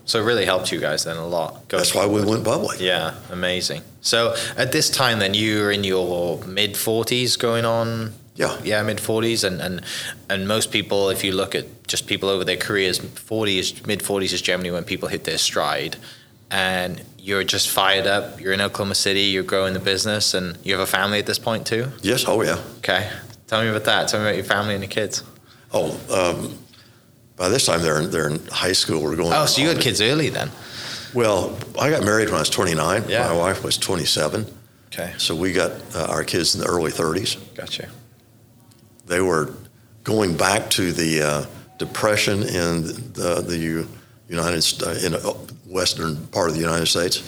So 0.05 0.19
it 0.19 0.25
really 0.25 0.45
helped 0.45 0.71
you 0.71 0.79
guys 0.79 1.05
then 1.05 1.17
a 1.17 1.25
lot. 1.25 1.69
That's 1.69 1.95
why 1.95 2.05
we 2.05 2.23
went 2.23 2.43
public. 2.43 2.79
Yeah, 2.79 3.15
amazing. 3.31 3.83
So 4.01 4.35
at 4.57 4.71
this 4.71 4.89
time, 4.89 5.19
then 5.19 5.33
you 5.33 5.61
were 5.61 5.71
in 5.71 5.83
your 5.83 6.43
mid 6.45 6.75
forties, 6.75 7.37
going 7.37 7.65
on. 7.65 8.13
Yeah. 8.35 8.59
Yeah, 8.63 8.83
mid 8.83 8.99
forties, 8.99 9.43
and, 9.43 9.61
and 9.61 9.81
and 10.29 10.47
most 10.47 10.71
people, 10.71 11.09
if 11.09 11.23
you 11.23 11.31
look 11.31 11.55
at 11.55 11.65
just 11.87 12.07
people 12.07 12.29
over 12.29 12.43
their 12.43 12.57
careers, 12.57 12.97
forty 12.99 13.59
is 13.59 13.85
mid 13.85 14.01
forties 14.01 14.33
is 14.33 14.41
generally 14.41 14.71
when 14.71 14.83
people 14.83 15.07
hit 15.07 15.23
their 15.23 15.37
stride, 15.37 15.95
and 16.51 17.01
you're 17.17 17.43
just 17.45 17.69
fired 17.69 18.07
up. 18.07 18.41
You're 18.41 18.53
in 18.53 18.59
Oklahoma 18.59 18.95
City. 18.95 19.21
You're 19.21 19.43
growing 19.43 19.73
the 19.73 19.79
business, 19.79 20.33
and 20.33 20.57
you 20.65 20.73
have 20.73 20.81
a 20.81 20.91
family 20.91 21.19
at 21.19 21.27
this 21.27 21.39
point 21.39 21.65
too. 21.65 21.91
Yes, 22.01 22.25
oh 22.27 22.41
yeah. 22.41 22.59
Okay, 22.79 23.09
tell 23.47 23.61
me 23.61 23.69
about 23.69 23.85
that. 23.85 24.09
Tell 24.09 24.19
me 24.19 24.25
about 24.25 24.35
your 24.35 24.45
family 24.45 24.73
and 24.73 24.83
your 24.83 24.91
kids. 24.91 25.23
Oh, 25.71 25.97
um, 26.11 26.57
by 27.35 27.49
this 27.49 27.65
time 27.65 27.81
they're 27.81 27.99
in, 28.01 28.11
they're 28.11 28.29
in 28.29 28.45
high 28.47 28.71
school. 28.73 29.01
We're 29.01 29.15
going. 29.15 29.33
Oh, 29.33 29.45
so 29.45 29.61
you 29.61 29.67
had 29.69 29.79
kids 29.81 30.01
early 30.01 30.29
then? 30.29 30.51
Well, 31.13 31.57
I 31.79 31.89
got 31.89 32.03
married 32.03 32.25
when 32.27 32.35
I 32.35 32.39
was 32.39 32.49
29. 32.49 33.03
Yeah. 33.07 33.27
My 33.27 33.37
wife 33.37 33.63
was 33.63 33.77
27. 33.77 34.45
Okay, 34.87 35.13
So 35.17 35.35
we 35.35 35.53
got 35.53 35.71
uh, 35.95 36.05
our 36.09 36.23
kids 36.23 36.53
in 36.55 36.61
the 36.61 36.67
early 36.67 36.91
30s. 36.91 37.37
gotcha. 37.55 37.89
They 39.07 39.21
were 39.21 39.53
going 40.03 40.37
back 40.37 40.69
to 40.71 40.91
the 40.91 41.21
uh, 41.21 41.45
depression 41.77 42.43
in 42.43 42.83
the, 43.13 43.43
the 43.45 43.87
United 44.27 44.61
St- 44.61 45.03
in 45.03 45.13
a 45.15 45.19
western 45.67 46.27
part 46.27 46.49
of 46.49 46.55
the 46.55 46.61
United 46.61 46.85
States 46.87 47.23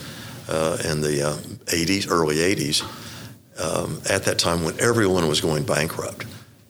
uh, 0.47 0.77
in 0.85 1.01
the 1.01 1.27
uh, 1.29 1.33
80s, 1.65 2.09
early 2.09 2.35
80s. 2.37 2.83
Um, 3.57 4.01
at 4.09 4.23
that 4.25 4.37
time 4.37 4.63
when 4.63 4.79
everyone 4.81 5.27
was 5.27 5.39
going 5.41 5.63
bankrupt, 5.63 6.25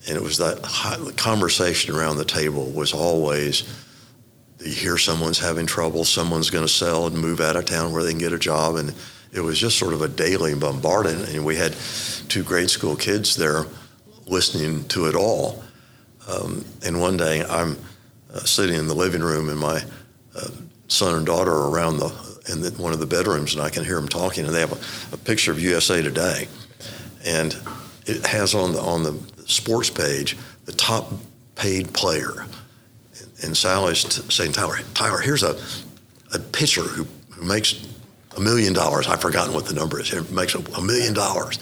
and 0.08 0.18
it 0.18 0.22
was 0.22 0.38
that 0.38 0.64
high, 0.64 0.98
the 0.98 1.14
conversation 1.14 1.96
around 1.96 2.18
the 2.18 2.26
table 2.26 2.70
was 2.72 2.94
always. 2.94 3.64
You 4.60 4.72
hear 4.72 4.98
someone's 4.98 5.40
having 5.40 5.66
trouble, 5.68 6.06
someone's 6.06 6.50
going 6.50 6.66
to 6.66 6.72
sell 6.72 7.08
and 7.08 7.18
move 7.18 7.40
out 7.40 7.56
of 7.56 7.66
town 7.66 7.92
where 7.92 8.04
they 8.04 8.12
can 8.12 8.20
get 8.20 8.34
a 8.34 8.40
job, 8.40 8.76
and 8.76 8.94
it 9.34 9.42
was 9.42 9.60
just 9.60 9.78
sort 9.78 9.94
of 9.94 10.02
a 10.02 10.08
daily 10.08 10.56
bombardment. 10.56 11.30
And 11.30 11.46
we 11.46 11.56
had 11.56 11.76
two 12.30 12.44
grade 12.44 12.70
school 12.70 12.96
kids 12.96 13.36
there 13.36 13.66
listening 14.26 14.88
to 14.88 15.08
it 15.08 15.16
all. 15.16 15.64
Um, 16.28 16.66
and 16.84 17.00
one 17.00 17.18
day 17.18 17.44
I'm 17.44 17.78
uh, 18.34 18.40
sitting 18.40 18.76
in 18.76 18.88
the 18.88 18.96
living 18.96 19.22
room, 19.22 19.50
and 19.50 19.60
my 19.60 19.84
uh, 20.36 20.50
son 20.88 21.16
and 21.16 21.26
daughter 21.26 21.52
are 21.52 21.70
around 21.70 21.98
the 21.98 22.26
in 22.52 22.62
the, 22.62 22.70
one 22.72 22.94
of 22.94 23.00
the 23.00 23.08
bedrooms, 23.08 23.54
and 23.54 23.64
I 23.64 23.70
can 23.70 23.84
hear 23.84 23.96
them 23.96 24.08
talking. 24.08 24.46
And 24.46 24.54
they 24.54 24.60
have 24.60 24.72
a, 25.12 25.16
a 25.16 25.18
picture 25.18 25.52
of 25.52 25.60
USA 25.60 26.02
Today, 26.02 26.48
and 27.26 27.56
it 28.06 28.26
has 28.26 28.56
on 28.56 28.74
the 28.74 28.80
on 28.80 29.04
the 29.04 29.12
sports 29.46 29.90
page 29.90 30.38
the 30.66 30.72
top 30.72 31.12
paid 31.56 31.94
player. 31.94 32.46
And 33.44 33.56
Sally's 33.56 34.24
saying, 34.34 34.54
Tyler, 34.54 34.78
Tyler, 34.94 35.20
here's 35.20 35.44
a 35.44 35.56
a 36.34 36.40
pitcher 36.40 36.82
who, 36.82 37.06
who 37.32 37.46
makes 37.46 37.86
a 38.36 38.40
million 38.40 38.74
dollars. 38.74 39.08
I've 39.08 39.22
forgotten 39.22 39.54
what 39.54 39.66
the 39.66 39.74
number 39.74 40.00
is. 40.00 40.10
He 40.10 40.20
makes 40.34 40.56
a, 40.56 40.60
a 40.60 40.82
million 40.82 41.14
dollars, 41.14 41.58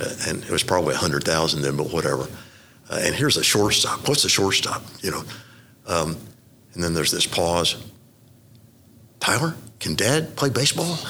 Uh, 0.00 0.14
and 0.28 0.42
it 0.42 0.50
was 0.50 0.62
probably 0.64 0.94
a 0.94 0.98
hundred 0.98 1.24
thousand 1.24 1.62
then, 1.62 1.76
but 1.76 1.92
whatever. 1.92 2.26
Uh, 2.90 2.98
and 3.00 3.14
here's 3.14 3.36
a 3.36 3.44
shortstop. 3.44 4.08
What's 4.08 4.22
the 4.22 4.28
shortstop? 4.28 4.82
You 5.02 5.12
know, 5.12 5.24
um, 5.86 6.16
and 6.74 6.82
then 6.82 6.94
there's 6.94 7.10
this 7.10 7.26
pause. 7.26 7.76
Tyler, 9.20 9.54
can 9.78 9.94
Dad 9.94 10.34
play 10.36 10.48
baseball? 10.48 10.98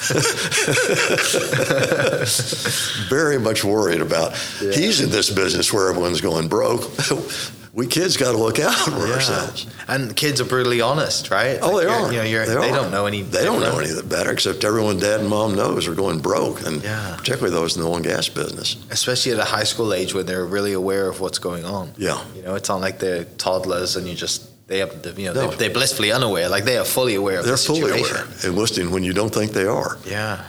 Very 3.08 3.38
much 3.38 3.64
worried 3.64 4.00
about. 4.00 4.36
He's 4.58 5.00
in 5.00 5.10
this 5.10 5.30
business 5.30 5.72
where 5.72 5.88
everyone's 5.88 6.20
going 6.20 6.48
broke. 6.48 6.90
we 7.72 7.86
kids 7.86 8.16
got 8.16 8.32
to 8.32 8.38
look 8.38 8.58
out 8.58 8.74
for 8.74 9.06
Yeah. 9.06 9.14
ourselves. 9.14 9.66
And 9.88 10.14
kids 10.16 10.40
are 10.40 10.44
brutally 10.44 10.80
honest, 10.80 11.30
right? 11.30 11.58
Oh, 11.62 11.78
they 11.78 11.86
Like, 11.86 11.96
are. 11.96 12.00
you're- 12.00 12.14
You 12.14 12.18
know, 12.22 12.28
you're, 12.28 12.46
They 12.46 12.54
they, 12.54 12.70
are. 12.70 12.76
don't 12.76 12.90
know 12.90 13.06
any. 13.06 13.22
They 13.22 13.44
don't 13.44 13.60
know 13.60 13.78
different. 13.80 13.98
any 13.98 14.08
better, 14.08 14.30
except 14.32 14.64
everyone 14.64 14.98
dad 14.98 15.20
and 15.20 15.28
mom 15.28 15.54
knows 15.54 15.86
are 15.86 15.94
going 15.94 16.18
broke, 16.20 16.64
and 16.66 16.82
Yeah. 16.82 17.14
particularly 17.16 17.54
those 17.54 17.76
in 17.76 17.82
the 17.82 17.88
oil 17.88 17.96
and 17.96 18.04
gas 18.04 18.28
business. 18.28 18.76
especially 18.90 19.32
at 19.32 19.38
a 19.38 19.44
high 19.44 19.64
school 19.64 19.92
age 19.94 20.14
when 20.14 20.26
they're 20.26 20.44
really 20.44 20.72
aware 20.72 21.08
of 21.08 21.20
what's 21.20 21.38
going 21.38 21.64
on. 21.64 21.92
Yeah. 21.96 22.18
You 22.34 22.42
know, 22.42 22.54
it's 22.54 22.68
not 22.68 22.80
like 22.80 22.98
they're 22.98 23.24
toddlers 23.38 23.96
and 23.96 24.06
you 24.08 24.14
just 24.14 24.42
they 24.70 24.78
have 24.78 25.18
you 25.18 25.26
know 25.26 25.32
No. 25.34 25.48
they're, 25.48 25.56
they're 25.58 25.70
blissfully 25.74 26.12
unaware. 26.12 26.48
Like 26.48 26.64
they 26.64 26.78
are 26.78 26.84
fully 26.84 27.16
aware 27.16 27.40
of 27.40 27.44
They're 27.44 27.56
the 27.56 27.62
fully 27.72 27.90
aware 28.00 28.24
and 28.44 28.54
listening 28.56 28.92
when 28.92 29.02
you 29.02 29.12
don't 29.12 29.34
think 29.34 29.50
they 29.50 29.66
are. 29.66 29.98
Yeah. 30.06 30.44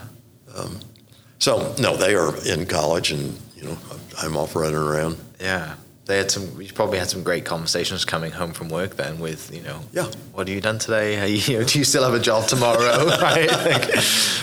Um, 0.55 0.79
so 1.39 1.73
no, 1.79 1.97
they 1.97 2.13
are 2.13 2.31
in 2.45 2.67
college, 2.67 3.11
and 3.11 3.35
you 3.57 3.63
know 3.63 3.77
I'm 4.21 4.37
off 4.37 4.55
running 4.55 4.75
around. 4.75 5.17
Yeah. 5.39 5.73
They 6.11 6.17
had 6.17 6.29
some. 6.29 6.61
You 6.61 6.73
probably 6.73 6.99
had 6.99 7.09
some 7.09 7.23
great 7.23 7.45
conversations 7.45 8.03
coming 8.03 8.33
home 8.33 8.51
from 8.51 8.67
work 8.67 8.97
then 8.97 9.21
with 9.21 9.49
you 9.55 9.61
know. 9.61 9.79
Yeah. 9.93 10.07
What 10.33 10.49
have 10.49 10.53
you 10.53 10.59
done 10.59 10.77
today? 10.77 11.21
Are 11.21 11.25
you, 11.25 11.37
you 11.53 11.59
know, 11.59 11.63
do 11.63 11.79
you 11.79 11.85
still 11.85 12.03
have 12.03 12.13
a 12.13 12.19
job 12.19 12.49
tomorrow? 12.49 13.05
right. 13.21 13.49
Like, 13.49 13.95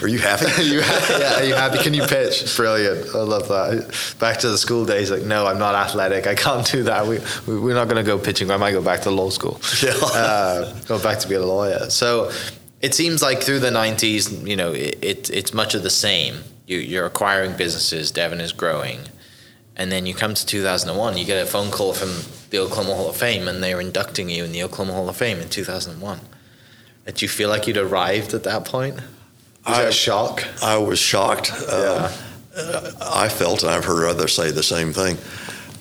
Are 0.02 0.08
you 0.08 0.18
happy? 0.18 0.46
Are 0.62 0.64
you 0.64 0.80
happy? 0.80 1.12
Yeah, 1.20 1.40
are 1.40 1.44
you 1.44 1.54
happy? 1.54 1.82
Can 1.82 1.92
you 1.92 2.06
pitch? 2.06 2.56
Brilliant. 2.56 3.14
I 3.14 3.18
love 3.18 3.48
that. 3.48 4.16
Back 4.18 4.38
to 4.38 4.48
the 4.48 4.56
school 4.56 4.86
days, 4.86 5.10
like, 5.10 5.24
no, 5.24 5.46
I'm 5.46 5.58
not 5.58 5.74
athletic. 5.74 6.26
I 6.26 6.34
can't 6.34 6.66
do 6.66 6.84
that. 6.84 7.06
We, 7.06 7.18
we, 7.46 7.60
we're 7.60 7.74
not 7.74 7.84
going 7.84 8.02
to 8.02 8.02
go 8.02 8.18
pitching. 8.18 8.50
I 8.50 8.56
might 8.56 8.72
go 8.72 8.80
back 8.80 9.02
to 9.02 9.10
law 9.10 9.28
school. 9.28 9.60
Yeah. 9.82 9.92
Uh, 10.02 10.72
go 10.86 10.98
back 11.02 11.18
to 11.18 11.28
be 11.28 11.34
a 11.34 11.44
lawyer. 11.44 11.90
So 11.90 12.32
it 12.80 12.94
seems 12.94 13.20
like 13.20 13.42
through 13.42 13.58
the 13.60 13.70
90s, 13.70 14.46
you 14.48 14.56
know, 14.56 14.72
it, 14.72 14.98
it, 15.02 15.30
it's 15.30 15.52
much 15.52 15.74
of 15.74 15.82
the 15.82 15.90
same. 15.90 16.44
You, 16.66 16.78
you're 16.78 17.04
acquiring 17.04 17.58
businesses, 17.58 18.10
Devon 18.10 18.40
is 18.40 18.52
growing. 18.52 19.00
And 19.78 19.92
then 19.92 20.06
you 20.06 20.14
come 20.14 20.34
to 20.34 20.44
2001, 20.44 21.16
you 21.18 21.24
get 21.24 21.40
a 21.40 21.46
phone 21.46 21.70
call 21.70 21.92
from 21.92 22.10
the 22.50 22.58
Oklahoma 22.58 22.94
Hall 22.96 23.10
of 23.10 23.16
Fame, 23.16 23.46
and 23.46 23.62
they're 23.62 23.80
inducting 23.80 24.28
you 24.28 24.42
in 24.44 24.50
the 24.52 24.62
Oklahoma 24.64 24.92
Hall 24.94 25.08
of 25.08 25.16
Fame 25.16 25.38
in 25.38 25.48
2001. 25.48 26.20
Did 27.06 27.22
you 27.22 27.28
feel 27.28 27.48
like 27.48 27.66
you'd 27.68 27.76
arrived 27.76 28.34
at 28.34 28.42
that 28.42 28.64
point? 28.64 28.96
Was 28.96 29.04
I- 29.78 29.82
that 29.82 29.88
a 29.90 29.92
shock? 29.92 30.44
I 30.62 30.76
was 30.78 30.98
shocked. 30.98 31.52
Um, 31.52 32.10
uh, 32.56 32.90
I 33.00 33.28
felt, 33.28 33.62
and 33.62 33.70
I've 33.70 33.84
heard 33.84 34.08
others 34.08 34.34
say 34.34 34.50
the 34.50 34.62
same 34.64 34.92
thing. 34.92 35.16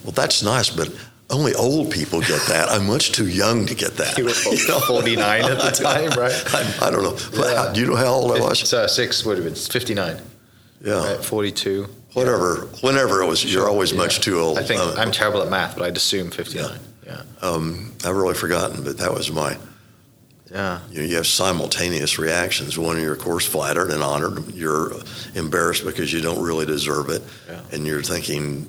Well, 0.04 0.12
that's 0.12 0.42
nice, 0.44 0.70
but 0.70 0.90
only 1.28 1.54
old 1.56 1.90
people 1.90 2.20
get 2.20 2.40
that. 2.48 2.68
I'm 2.70 2.86
much 2.86 3.10
too 3.12 3.26
young 3.28 3.66
to 3.66 3.74
get 3.74 3.96
that. 3.96 4.16
You 4.16 4.24
were 4.26 4.30
49 4.86 5.44
at 5.44 5.58
the 5.58 5.70
time, 5.72 6.10
right? 6.10 6.54
I, 6.54 6.86
I 6.86 6.90
don't 6.90 7.02
know. 7.02 7.16
Yeah. 7.44 7.72
Do 7.74 7.80
you 7.80 7.86
know 7.88 7.96
how 7.96 8.06
old 8.14 8.30
I 8.36 8.40
was? 8.40 8.60
So 8.60 8.86
six 8.86 9.24
would 9.24 9.38
have 9.38 9.44
been 9.44 9.54
59, 9.56 10.16
Yeah. 10.84 11.14
right? 11.16 11.24
42. 11.24 11.88
Whatever. 12.14 12.68
Whenever 12.80 13.22
it 13.22 13.26
was, 13.26 13.44
you're 13.44 13.68
always 13.68 13.92
much 13.92 14.20
too 14.20 14.40
old. 14.40 14.58
I 14.58 14.62
think 14.62 14.80
Uh, 14.80 14.94
I'm 14.96 15.12
terrible 15.12 15.42
at 15.42 15.48
math, 15.50 15.76
but 15.76 15.84
I'd 15.84 15.96
assume 15.96 16.30
59. 16.30 16.78
Yeah. 17.06 17.22
um, 17.42 17.92
I've 18.04 18.16
really 18.16 18.34
forgotten, 18.34 18.82
but 18.82 18.98
that 18.98 19.12
was 19.12 19.30
my. 19.30 19.56
Yeah. 20.50 20.80
You, 20.90 21.00
know, 21.00 21.06
you 21.06 21.16
have 21.16 21.26
simultaneous 21.26 22.18
reactions. 22.18 22.78
One, 22.78 22.98
you're 23.00 23.12
of 23.12 23.18
course 23.18 23.44
flattered 23.46 23.90
and 23.90 24.02
honored. 24.02 24.54
You're 24.54 24.92
embarrassed 25.34 25.84
because 25.84 26.12
you 26.12 26.20
don't 26.22 26.42
really 26.42 26.64
deserve 26.66 27.10
it, 27.10 27.22
Yeah. 27.48 27.60
and 27.72 27.86
you're 27.86 28.02
thinking, 28.02 28.66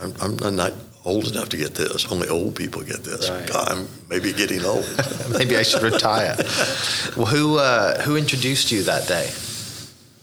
I'm, 0.00 0.14
I'm 0.42 0.56
not 0.56 0.72
old 1.04 1.28
enough 1.28 1.48
to 1.50 1.56
get 1.58 1.74
this. 1.74 2.10
Only 2.10 2.28
old 2.28 2.54
people 2.54 2.82
get 2.82 3.04
this. 3.04 3.28
Right. 3.28 3.46
God, 3.46 3.68
I'm 3.70 3.88
maybe 4.08 4.32
getting 4.32 4.64
old. 4.64 4.86
Maybe 5.30 5.56
I 5.56 5.62
should 5.62 5.82
retire. 5.82 6.36
well, 7.16 7.26
who 7.26 7.58
uh, 7.58 8.00
who 8.02 8.16
introduced 8.16 8.70
you 8.72 8.82
that 8.84 9.06
day 9.08 9.30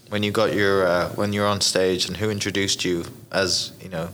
when 0.09 0.23
you 0.23 0.31
got 0.31 0.53
your 0.53 0.85
uh, 0.87 1.09
when 1.15 1.33
you 1.33 1.41
were 1.41 1.47
on 1.47 1.61
stage, 1.61 2.07
and 2.07 2.17
who 2.17 2.29
introduced 2.29 2.85
you 2.85 3.05
as 3.31 3.71
you 3.81 3.89
know? 3.89 4.09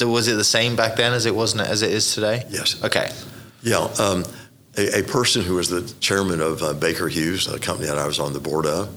Was 0.00 0.26
it 0.28 0.34
the 0.34 0.44
same 0.44 0.74
back 0.76 0.96
then 0.96 1.12
as 1.12 1.24
it 1.26 1.34
wasn't 1.34 1.62
as 1.62 1.82
it 1.82 1.92
is 1.92 2.14
today? 2.14 2.44
yes. 2.50 2.82
Okay. 2.82 3.10
Yeah. 3.62 3.88
Um, 3.98 4.24
a, 4.76 5.00
a 5.00 5.02
person 5.04 5.42
who 5.42 5.54
was 5.54 5.68
the 5.68 5.82
chairman 6.00 6.40
of 6.40 6.60
uh, 6.62 6.72
Baker 6.74 7.06
Hughes, 7.08 7.46
a 7.46 7.60
company 7.60 7.86
that 7.88 7.96
I 7.96 8.06
was 8.06 8.18
on 8.18 8.32
the 8.32 8.40
board 8.40 8.66
of, 8.66 8.88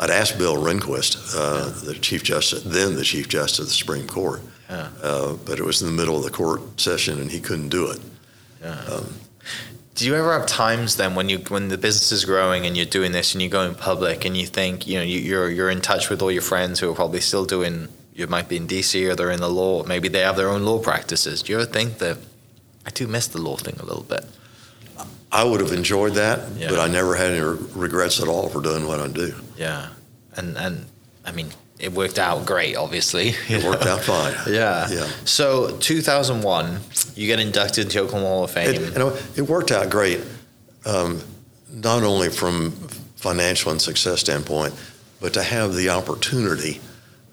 I'd 0.00 0.10
asked 0.10 0.38
Bill 0.38 0.56
Rehnquist, 0.56 1.36
uh, 1.36 1.70
the 1.86 1.94
chief 1.94 2.24
justice, 2.24 2.64
then 2.64 2.96
the 2.96 3.04
chief 3.04 3.28
justice 3.28 3.60
of 3.60 3.66
the 3.66 3.70
Supreme 3.72 4.08
Court, 4.08 4.40
Yeah. 4.68 4.88
uh, 5.00 5.34
but 5.34 5.60
it 5.60 5.64
was 5.64 5.80
in 5.82 5.86
the 5.86 5.94
middle 5.94 6.16
of 6.16 6.24
the 6.24 6.30
court 6.30 6.80
session 6.80 7.20
and 7.20 7.30
he 7.30 7.38
couldn't 7.40 7.68
do 7.68 7.88
it. 7.92 8.00
Do 9.94 10.06
you 10.06 10.14
ever 10.14 10.32
have 10.32 10.46
times 10.46 10.96
then 10.96 11.14
when 11.14 11.28
you 11.28 11.38
when 11.48 11.68
the 11.68 11.76
business 11.76 12.12
is 12.12 12.24
growing 12.24 12.64
and 12.64 12.76
you're 12.76 12.86
doing 12.86 13.12
this 13.12 13.34
and 13.34 13.42
you're 13.42 13.50
going 13.50 13.74
public 13.74 14.24
and 14.24 14.36
you 14.36 14.46
think 14.46 14.86
you 14.86 14.96
know 14.98 15.02
you, 15.04 15.18
you're 15.18 15.50
you're 15.50 15.70
in 15.70 15.80
touch 15.80 16.08
with 16.08 16.22
all 16.22 16.30
your 16.30 16.42
friends 16.42 16.80
who 16.80 16.90
are 16.90 16.94
probably 16.94 17.20
still 17.20 17.44
doing 17.44 17.88
you 18.14 18.26
might 18.26 18.48
be 18.48 18.56
in 18.56 18.66
DC 18.66 19.08
or 19.08 19.14
they're 19.14 19.30
in 19.30 19.40
the 19.40 19.48
law 19.50 19.82
maybe 19.84 20.08
they 20.08 20.20
have 20.20 20.36
their 20.36 20.48
own 20.48 20.62
law 20.64 20.78
practices. 20.78 21.42
Do 21.42 21.52
you 21.52 21.60
ever 21.60 21.70
think 21.70 21.98
that 21.98 22.16
I 22.86 22.90
do 22.90 23.06
miss 23.06 23.26
the 23.26 23.40
law 23.42 23.56
thing 23.56 23.76
a 23.80 23.84
little 23.84 24.04
bit? 24.04 24.24
I 25.32 25.44
would 25.44 25.60
have 25.60 25.72
enjoyed 25.72 26.14
that, 26.14 26.48
Yeah. 26.56 26.70
but 26.70 26.80
I 26.80 26.88
never 26.88 27.14
had 27.14 27.30
any 27.32 27.40
regrets 27.40 28.20
at 28.20 28.26
all 28.28 28.48
for 28.48 28.60
doing 28.60 28.86
what 28.86 29.00
I 29.00 29.08
do. 29.08 29.34
Yeah, 29.56 29.88
and 30.36 30.56
and 30.56 30.86
I 31.26 31.32
mean 31.32 31.50
it 31.80 31.92
worked 31.92 32.18
out 32.18 32.44
great. 32.46 32.76
Obviously, 32.76 33.34
It 33.48 33.64
worked 33.64 33.86
out 33.86 34.00
fine. 34.12 34.34
Yeah. 34.52 34.88
Yeah. 34.90 35.08
So 35.24 35.76
2001, 35.78 36.80
you 37.14 37.26
get 37.26 37.40
inducted 37.40 37.86
into 37.86 38.00
Oklahoma 38.00 38.26
Hall 38.28 38.44
of 38.44 38.50
Fame. 38.50 38.68
It, 38.82 38.92
you 38.92 38.98
know, 38.98 39.16
it 39.36 39.42
worked 39.42 39.70
out 39.72 39.90
great, 39.90 40.20
um, 40.86 41.20
not 41.70 42.02
only 42.02 42.28
from 42.28 42.72
financial 43.16 43.70
and 43.72 43.80
success 43.80 44.20
standpoint, 44.20 44.74
but 45.20 45.34
to 45.34 45.42
have 45.42 45.74
the 45.74 45.90
opportunity 45.90 46.80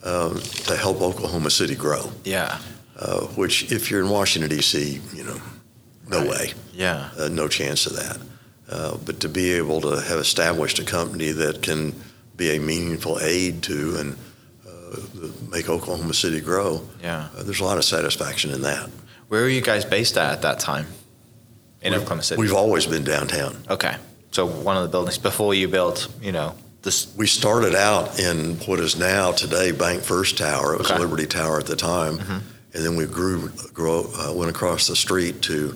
um, 0.03 0.39
to 0.67 0.75
help 0.75 1.01
Oklahoma 1.01 1.49
City 1.49 1.75
grow. 1.75 2.11
yeah. 2.23 2.59
Uh, 2.99 3.21
which, 3.37 3.71
if 3.71 3.91
you're 3.91 4.01
in 4.01 4.09
Washington 4.09 4.49
D.C., 4.49 4.99
you 5.13 5.23
know, 5.23 5.39
no 6.09 6.17
Right. 6.21 6.29
way, 6.29 6.53
Yeah. 6.73 7.09
uh, 7.19 7.27
no 7.27 7.47
chance 7.47 7.85
of 7.85 7.95
that. 7.95 8.17
Uh, 8.67 8.97
but 9.05 9.19
to 9.19 9.29
be 9.29 9.51
able 9.53 9.81
to 9.81 10.01
have 10.01 10.17
established 10.19 10.79
a 10.79 10.83
company 10.83 11.31
that 11.31 11.61
can 11.61 11.93
be 12.35 12.55
a 12.55 12.59
meaningful 12.59 13.19
aid 13.21 13.61
to 13.63 13.97
and 13.97 14.17
make 15.49 15.69
Oklahoma 15.69 16.13
City 16.13 16.39
grow, 16.41 16.81
Yeah. 17.01 17.27
uh, 17.37 17.43
there's 17.43 17.59
a 17.59 17.63
lot 17.65 17.77
of 17.77 17.83
satisfaction 17.85 18.51
in 18.51 18.61
that. 18.61 18.89
Where 19.27 19.41
were 19.41 19.49
you 19.49 19.61
guys 19.61 19.85
based 19.85 20.17
at 20.17 20.31
at 20.33 20.41
that 20.43 20.59
time? 20.59 20.87
In 21.81 21.93
Oklahoma 21.93 22.23
City. 22.23 22.39
We've 22.41 22.53
always 22.53 22.85
been 22.87 23.03
downtown. 23.03 23.55
Okay. 23.69 23.95
So 24.31 24.45
one 24.47 24.77
of 24.77 24.83
the 24.83 24.89
buildings 24.89 25.17
before 25.17 25.53
you 25.53 25.67
built, 25.67 26.07
you 26.21 26.31
know, 26.31 26.55
this. 26.81 27.07
We 27.15 27.27
started 27.27 27.75
out 27.75 28.19
in 28.19 28.55
what 28.65 28.79
is 28.79 28.97
now 28.97 29.31
today 29.31 29.71
BancFirst 29.71 30.37
Tower. 30.37 30.73
It 30.73 30.79
was 30.79 30.89
Okay. 30.91 30.99
Liberty 30.99 31.27
Tower 31.27 31.59
at 31.59 31.65
the 31.67 31.75
time, 31.75 32.17
Mhm. 32.19 32.41
and 32.73 32.85
then 32.85 32.95
we 32.95 33.05
grew, 33.05 33.49
grow, 33.73 34.09
uh, 34.17 34.33
went 34.33 34.49
across 34.49 34.87
the 34.87 34.95
street 34.95 35.41
to 35.43 35.75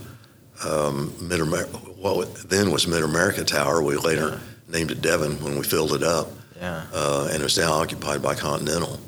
um, 0.64 1.12
Mid 1.20 1.40
America. 1.42 1.72
What 2.00 2.50
then 2.50 2.70
was 2.72 2.86
Mid 2.88 3.04
America 3.04 3.44
Tower. 3.44 3.82
We 3.82 3.96
later 3.98 4.40
named 4.68 4.92
it 4.92 5.02
Devon 5.02 5.44
when 5.44 5.58
we 5.58 5.64
filled 5.64 5.92
it 5.94 6.04
up, 6.04 6.32
Yeah. 6.62 6.86
uh, 6.94 7.30
and 7.32 7.42
it's 7.44 7.58
now 7.58 7.74
occupied 7.74 8.22
by 8.22 8.36
Continental. 8.36 9.00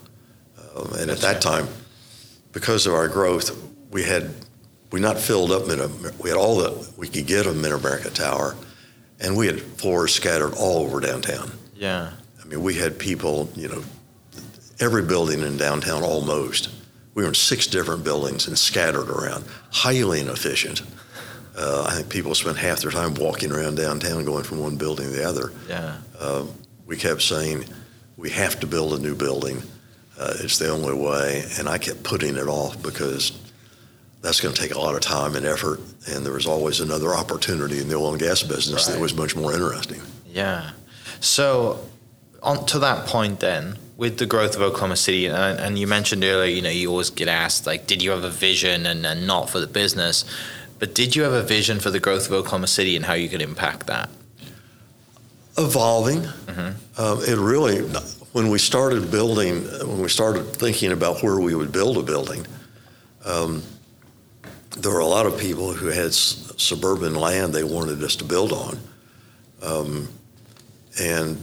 Um, 0.76 0.91
and 0.97 1.12
at 1.12 1.20
that 1.20 1.39
time, 1.39 1.68
because 2.51 2.88
of 2.88 2.93
our 2.93 3.08
growth, 3.08 3.56
we 3.91 4.04
had 4.04 4.34
we 4.91 4.99
not 4.99 5.20
filled 5.20 5.51
up 5.51 5.68
Mid. 5.68 5.80
We 6.20 6.30
had 6.30 6.38
all 6.38 6.58
that 6.58 6.97
we 6.97 7.08
could 7.08 7.28
get 7.28 7.45
of 7.45 7.56
Mid 7.56 7.72
America 7.72 8.10
Tower, 8.10 8.56
and 9.20 9.38
we 9.38 9.47
had 9.47 9.60
floors 9.62 10.14
scattered 10.14 10.54
all 10.56 10.84
over 10.84 10.99
downtown. 10.99 11.51
Yeah. 11.76 12.12
I 12.41 12.45
mean, 12.45 12.62
we 12.62 12.76
had 12.76 12.97
people, 12.99 13.49
you 13.56 13.68
know, 13.68 13.84
every 14.80 15.04
building 15.04 15.41
in 15.41 15.58
downtown 15.58 16.04
almost. 16.04 16.70
We 17.14 17.22
were 17.24 17.30
in 17.30 17.36
six 17.36 17.68
different 17.68 18.04
buildings 18.04 18.47
and 18.47 18.58
scattered 18.58 19.10
around, 19.10 19.45
highly 19.72 20.22
inefficient. 20.22 20.82
Uh, 21.56 21.86
I 21.88 21.93
think 21.95 22.10
people 22.10 22.34
spent 22.34 22.58
half 22.58 22.80
their 22.82 22.89
time 22.89 23.14
walking 23.14 23.51
around 23.51 23.76
downtown, 23.76 24.26
going 24.26 24.43
from 24.43 24.60
one 24.60 24.76
building 24.76 25.06
to 25.06 25.12
the 25.12 25.24
other. 25.28 25.51
Yeah. 25.70 25.97
Uh, 26.20 26.45
we 26.94 27.00
kept 27.00 27.24
saying, 27.24 27.66
we 28.18 28.30
have 28.30 28.60
to 28.60 28.68
build 28.68 28.94
a 28.94 29.02
new 29.02 29.16
building. 29.16 29.64
Uh, 30.16 30.32
it's 30.41 30.60
the 30.60 30.70
only 30.70 30.94
way. 30.94 31.44
And 31.58 31.68
I 31.68 31.80
kept 31.80 32.04
putting 32.04 32.36
it 32.38 32.48
off 32.48 32.80
because 32.84 33.32
that's 34.22 34.39
going 34.39 34.54
to 34.54 34.62
take 34.62 34.76
a 34.76 34.80
lot 34.80 34.94
of 34.94 35.02
time 35.02 35.36
and 35.36 35.44
effort. 35.44 35.80
And 36.08 36.24
there 36.24 36.34
was 36.34 36.46
always 36.46 36.82
another 36.82 37.16
opportunity 37.16 37.80
in 37.80 37.89
the 37.89 37.96
oil 37.96 38.12
and 38.12 38.20
gas 38.20 38.44
business 38.44 38.86
that 38.86 39.00
was 39.00 39.16
much 39.16 39.36
more 39.36 39.54
interesting. 39.54 40.02
Yeah. 40.28 40.70
So, 41.20 41.84
on 42.44 42.64
to 42.68 42.78
that 42.78 43.08
point, 43.08 43.39
then, 43.39 43.80
with 43.98 44.20
the 44.20 44.28
growth 44.28 44.56
of 44.56 44.62
Oklahoma 44.62 44.98
City, 44.98 45.26
and, 45.26 45.60
and 45.60 45.80
you 45.80 45.88
mentioned 45.88 46.24
earlier, 46.24 46.54
you 46.54 46.62
know, 46.62 46.70
you 46.70 46.91
always 46.91 47.10
get 47.10 47.28
asked, 47.28 47.66
like, 47.66 47.88
did 47.88 48.04
you 48.04 48.12
have 48.12 48.24
a 48.24 48.30
vision 48.30 48.86
and, 48.86 49.04
and 49.04 49.26
not 49.26 49.50
for 49.50 49.60
the 49.60 49.66
business? 49.66 50.26
But 50.78 50.94
did 50.94 51.16
you 51.16 51.24
have 51.24 51.34
a 51.34 51.41
vision 51.41 51.80
for 51.80 51.89
the 51.89 52.00
growth 52.00 52.28
of 52.28 52.34
Oklahoma 52.34 52.68
City 52.68 52.96
and 52.96 53.06
how 53.06 53.14
you 53.14 53.30
could 53.30 53.41
impact 53.41 53.88
that? 53.88 54.12
Evolving. 55.58 56.22
Mhm. 56.47 56.74
Um, 56.97 57.24
it 57.24 57.38
really, 57.38 57.80
when 58.32 58.49
we 58.49 58.58
started 58.60 59.12
building, 59.12 59.64
when 59.88 60.01
we 60.01 60.10
started 60.10 60.54
thinking 60.54 60.91
about 60.91 61.22
where 61.24 61.39
we 61.39 61.54
would 61.56 61.72
build 61.72 61.97
a 61.97 62.01
building, 62.01 62.45
um, 63.26 63.62
there 64.78 64.91
were 64.91 64.99
a 64.99 65.06
lot 65.06 65.26
of 65.26 65.38
people 65.38 65.74
who 65.74 65.88
had 65.88 66.08
s- 66.08 66.51
suburban 66.58 67.14
land 67.16 67.54
they 67.54 67.64
wanted 67.64 68.04
us 68.04 68.16
to 68.18 68.24
build 68.24 68.51
on. 68.51 68.80
Um, 69.62 70.10
and 70.99 71.38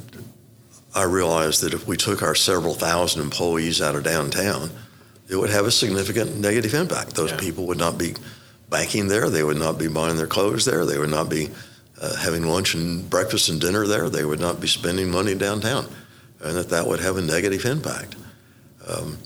I 0.95 1.05
realized 1.05 1.63
that 1.63 1.73
if 1.73 1.87
we 1.87 1.97
took 1.97 2.23
our 2.23 2.35
several 2.35 2.75
thousand 2.75 3.23
employees 3.23 3.81
out 3.81 3.95
of 3.95 4.03
downtown, 4.03 4.71
it 5.29 5.37
would 5.37 5.51
have 5.51 5.67
a 5.67 5.71
significant 5.71 6.37
negative 6.39 6.75
impact. 6.75 7.15
Those 7.15 7.31
Yeah. 7.31 7.37
people 7.39 7.67
would 7.69 7.79
not 7.79 7.97
be 7.97 8.15
banking 8.69 9.07
there. 9.09 9.31
They 9.31 9.45
would 9.45 9.57
not 9.59 9.79
be 9.79 9.87
buying 9.87 10.17
their 10.17 10.27
clothes 10.27 10.65
there. 10.65 10.85
They 10.85 10.99
would 10.99 11.11
not 11.11 11.29
be 11.29 11.51
uh, 12.01 12.17
having 12.17 12.45
lunch 12.45 12.75
and 12.75 13.09
breakfast 13.09 13.49
and 13.49 13.61
dinner 13.61 13.87
there. 13.87 14.09
They 14.09 14.25
would 14.25 14.41
not 14.41 14.61
be 14.61 14.67
spending 14.67 15.11
money 15.11 15.35
downtown, 15.35 15.87
and 16.41 16.57
that 16.57 16.71
that 16.71 16.87
would 16.87 17.01
have 17.01 17.17
a 17.17 17.23
negative 17.23 17.65
impact. 17.65 18.17
Um, 18.87 19.19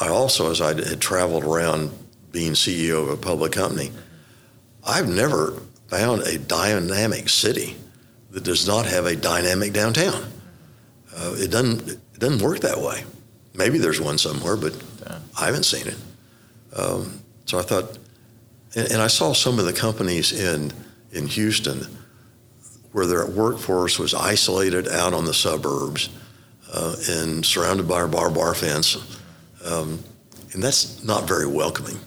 I 0.00 0.08
also, 0.08 0.50
as 0.50 0.60
I 0.60 0.68
had 0.74 1.00
traveled 1.00 1.44
around 1.44 1.90
being 2.32 2.52
CEO 2.52 3.02
of 3.02 3.08
a 3.10 3.16
public 3.16 3.52
company, 3.52 3.92
I've 4.84 5.08
never 5.08 5.62
found 5.88 6.22
a 6.22 6.38
dynamic 6.38 7.28
city 7.28 7.76
that 8.30 8.42
does 8.42 8.66
not 8.66 8.86
have 8.86 9.06
a 9.06 9.14
dynamic 9.14 9.72
downtown. 9.72 10.24
Uh, 11.16 11.34
it 11.36 11.50
doesn't 11.50 11.88
it 11.88 12.18
doesn't 12.18 12.42
work 12.42 12.60
that 12.60 12.78
way. 12.80 13.04
Maybe 13.54 13.78
there's 13.78 14.00
one 14.00 14.18
somewhere, 14.18 14.56
but 14.56 14.74
Yeah. 15.02 15.18
I 15.38 15.46
haven't 15.46 15.64
seen 15.64 15.86
it. 15.86 15.96
Um, 16.76 17.20
so 17.46 17.58
I 17.58 17.62
thought, 17.62 17.98
and, 18.74 18.90
and 18.92 19.00
I 19.02 19.06
saw 19.06 19.32
some 19.32 19.60
of 19.60 19.64
the 19.66 19.72
companies 19.72 20.32
in 20.32 20.72
in 21.14 21.26
Houston 21.28 21.86
where 22.94 23.06
their 23.06 23.26
workforce 23.26 23.98
was 23.98 24.14
isolated 24.14 24.86
out 24.86 25.12
on 25.12 25.24
the 25.24 25.34
suburbs 25.34 26.10
uh, 26.72 26.94
and 27.10 27.44
surrounded 27.44 27.88
by 27.88 28.02
a 28.02 28.06
barbed 28.06 28.36
wire 28.36 28.54
fence, 28.54 29.18
um, 29.64 29.98
and 30.52 30.62
that's 30.62 31.02
not 31.02 31.26
very 31.26 31.46
welcoming. 31.46 31.98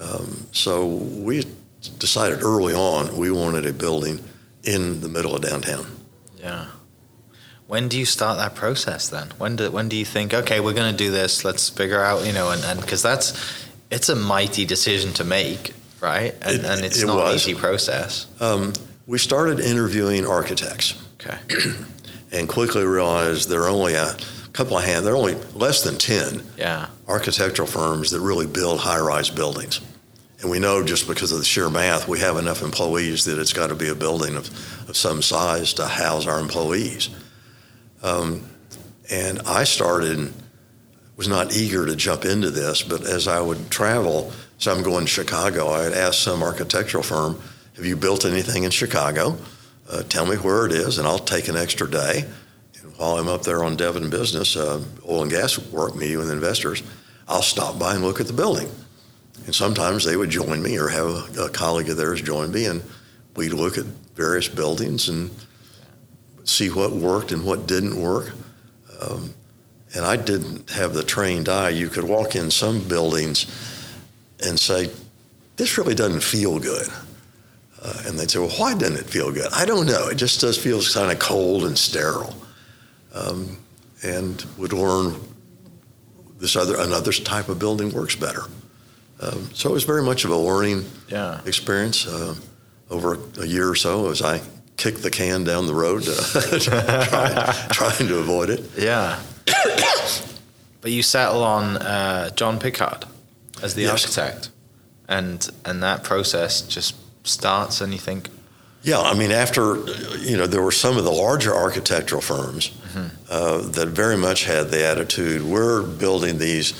Um, 0.00 0.46
so 0.52 0.86
we 0.86 1.44
decided 1.98 2.40
early 2.42 2.72
on 2.72 3.16
we 3.16 3.32
wanted 3.32 3.66
a 3.66 3.72
building 3.72 4.22
in 4.62 5.00
the 5.00 5.08
middle 5.08 5.34
of 5.34 5.42
downtown. 5.42 5.86
Yeah. 6.38 6.66
When 7.66 7.88
do 7.88 7.98
you 7.98 8.04
start 8.04 8.38
that 8.38 8.54
process 8.54 9.08
then? 9.08 9.30
When 9.38 9.56
do 9.56 9.72
when 9.72 9.88
do 9.88 9.96
you 9.96 10.04
think 10.04 10.32
okay 10.32 10.60
we're 10.60 10.72
going 10.72 10.92
to 10.92 10.96
do 10.96 11.10
this? 11.10 11.44
Let's 11.44 11.68
figure 11.68 12.00
out 12.00 12.24
you 12.24 12.32
know 12.32 12.52
and 12.52 12.62
and 12.64 12.80
because 12.80 13.02
that's 13.02 13.66
it's 13.90 14.08
a 14.08 14.14
mighty 14.14 14.64
decision 14.64 15.12
to 15.14 15.24
make, 15.24 15.74
right? 16.00 16.34
And, 16.42 16.56
It- 16.60 16.64
and 16.64 16.84
it's 16.84 17.02
it 17.02 17.06
not 17.06 17.28
an 17.28 17.34
easy 17.34 17.54
process. 17.54 18.26
Um, 18.40 18.72
we 19.06 19.18
started 19.18 19.60
interviewing 19.60 20.26
architects 20.26 20.94
Okay. 21.20 21.38
and 22.32 22.48
quickly 22.48 22.84
realized 22.84 23.48
there 23.48 23.62
are 23.62 23.68
only 23.68 23.94
a 23.94 24.16
couple 24.52 24.76
of 24.78 24.84
hand, 24.84 25.04
there 25.06 25.14
are 25.14 25.16
only 25.16 25.34
less 25.54 25.82
than 25.82 25.96
10 25.98 26.42
Yeah. 26.58 26.86
architectural 27.08 27.68
firms 27.68 28.10
that 28.10 28.20
really 28.20 28.46
build 28.46 28.80
high-rise 28.80 29.30
buildings. 29.30 29.80
And 30.40 30.50
we 30.50 30.58
know 30.58 30.82
just 30.84 31.08
because 31.08 31.32
of 31.32 31.38
the 31.38 31.44
sheer 31.44 31.70
math, 31.70 32.06
we 32.08 32.20
have 32.20 32.36
enough 32.36 32.62
employees 32.62 33.24
that 33.24 33.38
it's 33.38 33.52
got 33.52 33.68
to 33.68 33.74
be 33.74 33.88
a 33.88 33.94
building 33.94 34.36
of, 34.36 34.48
of 34.88 34.96
some 34.96 35.22
size 35.22 35.72
to 35.74 35.86
house 35.86 36.26
our 36.26 36.38
employees. 36.38 37.08
Um, 38.02 38.48
and 39.10 39.40
I 39.46 39.64
started, 39.64 40.32
was 41.16 41.28
not 41.28 41.54
eager 41.56 41.86
to 41.86 41.96
jump 41.96 42.24
into 42.24 42.50
this, 42.50 42.82
but 42.82 43.02
as 43.06 43.26
I 43.28 43.40
would 43.40 43.70
travel, 43.70 44.32
so 44.58 44.72
I'm 44.72 44.82
going 44.82 45.04
to 45.04 45.10
Chicago, 45.10 45.68
I 45.68 45.84
had 45.84 45.92
asked 45.92 46.22
some 46.22 46.42
architectural 46.42 47.02
firm, 47.02 47.40
have 47.76 47.84
you 47.84 47.96
built 47.96 48.24
anything 48.24 48.64
in 48.64 48.70
Chicago? 48.70 49.36
Uh, 49.88 50.02
tell 50.02 50.26
me 50.26 50.36
where 50.36 50.66
it 50.66 50.72
is, 50.72 50.98
and 50.98 51.06
I'll 51.06 51.18
take 51.18 51.48
an 51.48 51.56
extra 51.56 51.88
day. 51.88 52.24
And 52.80 52.96
while 52.96 53.18
I'm 53.18 53.28
up 53.28 53.42
there 53.42 53.62
on 53.62 53.76
Devon 53.76 54.08
business, 54.08 54.56
uh, 54.56 54.82
oil 55.08 55.22
and 55.22 55.30
gas 55.30 55.58
work 55.70 55.94
meeting 55.94 56.18
with 56.18 56.30
investors, 56.30 56.82
I'll 57.28 57.42
stop 57.42 57.78
by 57.78 57.94
and 57.94 58.02
look 58.02 58.18
at 58.18 58.26
the 58.26 58.32
building. 58.32 58.68
And 59.44 59.54
sometimes 59.54 60.04
they 60.04 60.16
would 60.16 60.30
join 60.30 60.62
me 60.62 60.78
or 60.78 60.88
have 60.88 61.06
a, 61.06 61.44
a 61.44 61.50
colleague 61.50 61.90
of 61.90 61.96
theirs 61.98 62.22
join 62.22 62.50
me, 62.50 62.64
and 62.64 62.82
we'd 63.36 63.52
look 63.52 63.76
at 63.76 63.84
various 64.14 64.48
buildings 64.48 65.08
and 65.08 65.30
see 66.44 66.70
what 66.70 66.92
worked 66.92 67.30
and 67.30 67.44
what 67.44 67.66
didn't 67.66 68.00
work. 68.00 68.32
Um, 69.00 69.34
and 69.94 70.04
I 70.04 70.16
didn't 70.16 70.70
have 70.70 70.94
the 70.94 71.04
trained 71.04 71.48
eye. 71.48 71.70
You 71.70 71.88
could 71.88 72.04
walk 72.04 72.34
in 72.34 72.50
some 72.50 72.86
buildings 72.88 73.46
and 74.44 74.58
say, 74.58 74.90
this 75.56 75.78
really 75.78 75.94
doesn't 75.94 76.22
feel 76.22 76.58
good. 76.58 76.88
Uh, 77.82 78.02
and 78.06 78.18
they'd 78.18 78.30
say, 78.30 78.38
well, 78.38 78.48
why 78.58 78.74
doesn't 78.74 78.96
it 78.96 79.06
feel 79.06 79.30
good? 79.32 79.50
I 79.52 79.64
don't 79.64 79.86
know. 79.86 80.08
It 80.08 80.16
just 80.16 80.40
does 80.40 80.58
feel 80.58 80.80
kind 80.82 81.12
of 81.12 81.18
cold 81.18 81.64
and 81.64 81.76
sterile. 81.78 82.34
Um, 83.14 83.58
and 84.02 84.44
would 84.58 84.72
learn 84.72 85.14
this 86.38 86.54
other 86.56 86.78
another 86.78 87.12
type 87.12 87.48
of 87.48 87.58
building 87.58 87.92
works 87.92 88.14
better. 88.14 88.42
Um, 89.20 89.48
so 89.54 89.70
it 89.70 89.72
was 89.72 89.84
very 89.84 90.02
much 90.02 90.24
of 90.26 90.30
a 90.30 90.36
learning 90.36 90.84
Yeah. 91.08 91.40
experience 91.46 92.06
uh, 92.06 92.34
over 92.90 93.18
a 93.40 93.46
year 93.46 93.70
or 93.70 93.74
so 93.74 94.10
as 94.10 94.20
I 94.20 94.42
kicked 94.76 95.02
the 95.02 95.10
can 95.10 95.44
down 95.44 95.66
the 95.66 95.74
road, 95.74 96.04
uh, 96.06 96.58
trying, 96.60 97.68
trying 97.70 98.08
to 98.08 98.18
avoid 98.18 98.50
it. 98.50 98.64
Yeah. 98.76 99.18
but 100.82 100.90
you 100.90 101.02
settle 101.02 101.42
on 101.42 101.78
uh, 101.78 102.28
Jon 102.30 102.58
Pickard 102.58 103.06
as 103.62 103.74
the 103.74 103.86
architect, 103.88 104.50
and 105.08 105.48
and 105.64 105.82
that 105.82 106.02
process 106.04 106.62
just 106.62 106.94
starts, 107.24 107.80
and 107.80 107.92
you 107.92 107.98
think, 107.98 108.28
Yeah, 108.82 109.00
I 109.00 109.14
mean, 109.14 109.32
after 109.32 109.76
you 110.18 110.36
know, 110.36 110.46
there 110.46 110.62
were 110.62 110.72
some 110.72 110.96
of 110.98 111.04
the 111.04 111.10
larger 111.12 111.54
architectural 111.54 112.20
firms 112.22 112.70
uh, 113.30 113.58
that 113.72 113.88
very 113.88 114.16
much 114.16 114.44
had 114.44 114.70
the 114.70 114.84
attitude: 114.86 115.42
we're 115.42 115.82
building 115.82 116.38
these 116.38 116.72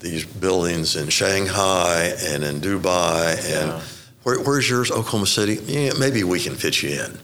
these 0.00 0.24
buildings 0.26 0.96
in 0.96 1.08
Shanghai 1.08 2.12
and 2.26 2.44
in 2.44 2.60
Dubai, 2.60 3.36
and 3.38 3.68
Yeah. 3.70 3.80
where, 4.24 4.38
where's 4.40 4.68
yours, 4.68 4.90
Oklahoma 4.90 5.26
City? 5.26 5.58
Yeah, 5.66 5.92
maybe 5.98 6.24
we 6.24 6.40
can 6.40 6.54
fit 6.56 6.82
you 6.82 6.90
in. 7.04 7.18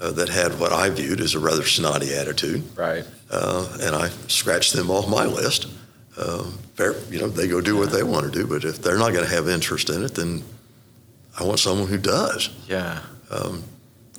Uh, 0.00 0.10
that 0.10 0.28
had 0.28 0.58
what 0.58 0.72
I 0.72 0.90
viewed 0.90 1.20
as 1.20 1.34
a 1.36 1.38
rather 1.38 1.62
snotty 1.64 2.12
attitude, 2.12 2.62
right, 2.76 3.04
uh, 3.30 3.68
and 3.80 3.94
I 3.94 4.10
scratched 4.26 4.72
them 4.72 4.90
off 4.90 5.08
my 5.08 5.24
list. 5.26 5.66
Uh, 6.16 6.44
fair, 6.74 6.94
you 7.10 7.18
know, 7.20 7.28
they 7.28 7.48
go 7.48 7.60
do 7.60 7.76
what 7.76 7.90
they 7.90 8.02
want 8.02 8.30
to 8.30 8.30
do, 8.30 8.46
but 8.46 8.64
if 8.64 8.82
they're 8.82 8.98
not 8.98 9.12
going 9.12 9.24
to 9.24 9.34
have 9.34 9.48
interest 9.48 9.88
in 9.88 10.04
it, 10.04 10.14
then 10.14 10.42
I 11.38 11.44
want 11.44 11.58
someone 11.58 11.88
who 11.88 11.96
does 11.98 12.50
yeah, 12.68 13.00
um, 13.30 13.62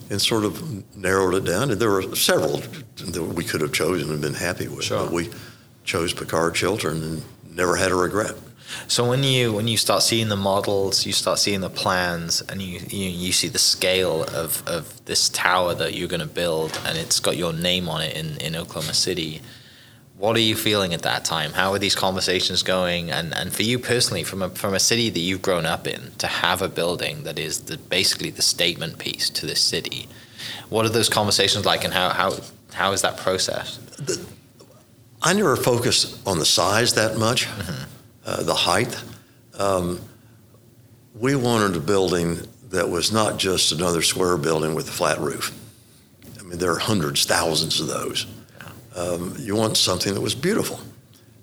and 0.09 0.19
sort 0.19 0.43
of 0.43 0.95
narrowed 0.97 1.35
it 1.35 1.45
down. 1.45 1.69
And 1.69 1.79
there 1.79 1.91
were 1.91 2.15
several 2.15 2.57
that 2.97 3.21
we 3.35 3.43
could 3.43 3.61
have 3.61 3.73
chosen 3.73 4.09
and 4.11 4.21
been 4.21 4.33
happy 4.33 4.67
with, 4.67 4.85
Sure. 4.85 5.03
but 5.05 5.13
we 5.13 5.29
chose 5.83 6.13
Pickard 6.13 6.55
Chilton 6.55 7.03
and 7.03 7.23
never 7.55 7.75
had 7.75 7.91
a 7.91 7.95
regret. 7.95 8.33
So 8.87 9.07
when 9.07 9.23
you 9.23 9.53
when 9.53 9.67
you 9.67 9.77
start 9.77 10.01
seeing 10.01 10.29
the 10.29 10.35
models, 10.35 11.05
you 11.05 11.13
start 11.13 11.37
seeing 11.37 11.61
the 11.61 11.69
plans, 11.69 12.41
and 12.49 12.59
you 12.59 12.79
you, 12.89 13.09
you 13.09 13.31
see 13.31 13.49
the 13.49 13.59
scale 13.59 14.23
of, 14.23 14.63
of 14.67 15.05
this 15.05 15.29
tower 15.29 15.75
that 15.75 15.93
you're 15.93 16.07
going 16.07 16.21
to 16.27 16.33
build, 16.41 16.79
and 16.85 16.97
it's 16.97 17.19
got 17.19 17.37
your 17.37 17.53
name 17.53 17.87
on 17.87 18.01
it 18.01 18.17
in, 18.17 18.37
in 18.37 18.55
Oklahoma 18.55 18.95
City. 18.95 19.41
What 20.17 20.35
are 20.35 20.41
you 20.41 20.55
feeling 20.55 20.93
at 20.93 21.01
that 21.01 21.25
time? 21.25 21.53
How 21.53 21.73
are 21.73 21.79
these 21.79 21.95
conversations 21.95 22.63
going? 22.63 23.11
And 23.11 23.33
and 23.33 23.51
for 23.51 23.63
you 23.63 23.79
personally, 23.79 24.23
from 24.23 24.41
a 24.41 24.49
from 24.49 24.73
a 24.73 24.79
city 24.79 25.09
that 25.09 25.19
you've 25.19 25.41
grown 25.41 25.65
up 25.65 25.87
in, 25.87 26.11
to 26.19 26.27
have 26.27 26.61
a 26.61 26.69
building 26.69 27.23
that 27.23 27.39
is 27.39 27.61
the, 27.61 27.77
basically 27.77 28.29
the 28.29 28.41
statement 28.41 28.99
piece 28.99 29.29
to 29.31 29.45
this 29.45 29.61
city, 29.61 30.07
what 30.69 30.85
are 30.85 30.89
those 30.89 31.09
conversations 31.09 31.65
like, 31.65 31.83
and 31.83 31.93
how 31.93 32.09
how 32.09 32.35
how 32.73 32.91
is 32.91 33.01
that 33.01 33.17
process? 33.17 33.79
I 35.21 35.33
never 35.33 35.55
focused 35.55 36.25
on 36.27 36.37
the 36.37 36.45
size 36.45 36.93
that 36.95 37.17
much, 37.17 37.47
uh, 38.25 38.43
the 38.43 38.53
height. 38.53 39.01
Um, 39.57 40.01
we 41.15 41.35
wanted 41.35 41.77
a 41.77 41.79
building 41.79 42.39
that 42.69 42.89
was 42.89 43.11
not 43.11 43.37
just 43.37 43.71
another 43.71 44.01
square 44.01 44.37
building 44.37 44.75
with 44.75 44.87
a 44.89 44.91
flat 44.91 45.19
roof. 45.19 45.57
I 46.39 46.43
mean, 46.43 46.57
there 46.57 46.71
are 46.71 46.79
hundreds, 46.79 47.25
thousands 47.25 47.79
of 47.79 47.87
those. 47.87 48.25
Um, 48.95 49.35
you 49.39 49.55
want 49.55 49.77
something 49.77 50.13
that 50.13 50.21
was 50.21 50.35
beautiful. 50.35 50.79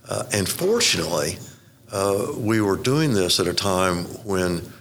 Uh, 0.09 0.25
and 0.33 0.49
fortunately, 0.49 1.39
uh, 1.93 2.29
we 2.37 2.61
were 2.61 2.77
doing 2.77 3.13
this 3.13 3.41
at 3.41 3.47
a 3.47 3.55
time 3.55 4.05
when 4.25 4.73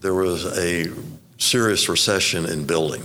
there 0.00 0.14
was 0.14 0.44
a 0.58 0.90
serious 1.38 1.88
recession 1.88 2.46
in 2.46 2.66
building. 2.66 3.02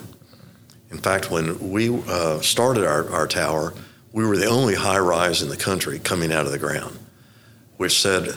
In 0.92 0.98
fact, 0.98 1.32
when 1.32 1.72
we 1.72 1.90
uh, 2.08 2.40
started 2.42 2.86
our, 2.86 3.10
our 3.10 3.28
tower, 3.28 3.74
we 4.12 4.26
were 4.26 4.38
the 4.38 4.46
only 4.46 4.76
high 4.76 5.00
rise 5.00 5.42
in 5.42 5.50
the 5.50 5.58
country 5.58 6.00
coming 6.00 6.32
out 6.32 6.46
of 6.46 6.52
the 6.52 6.60
ground, 6.60 6.98
which 7.78 8.00
said 8.00 8.36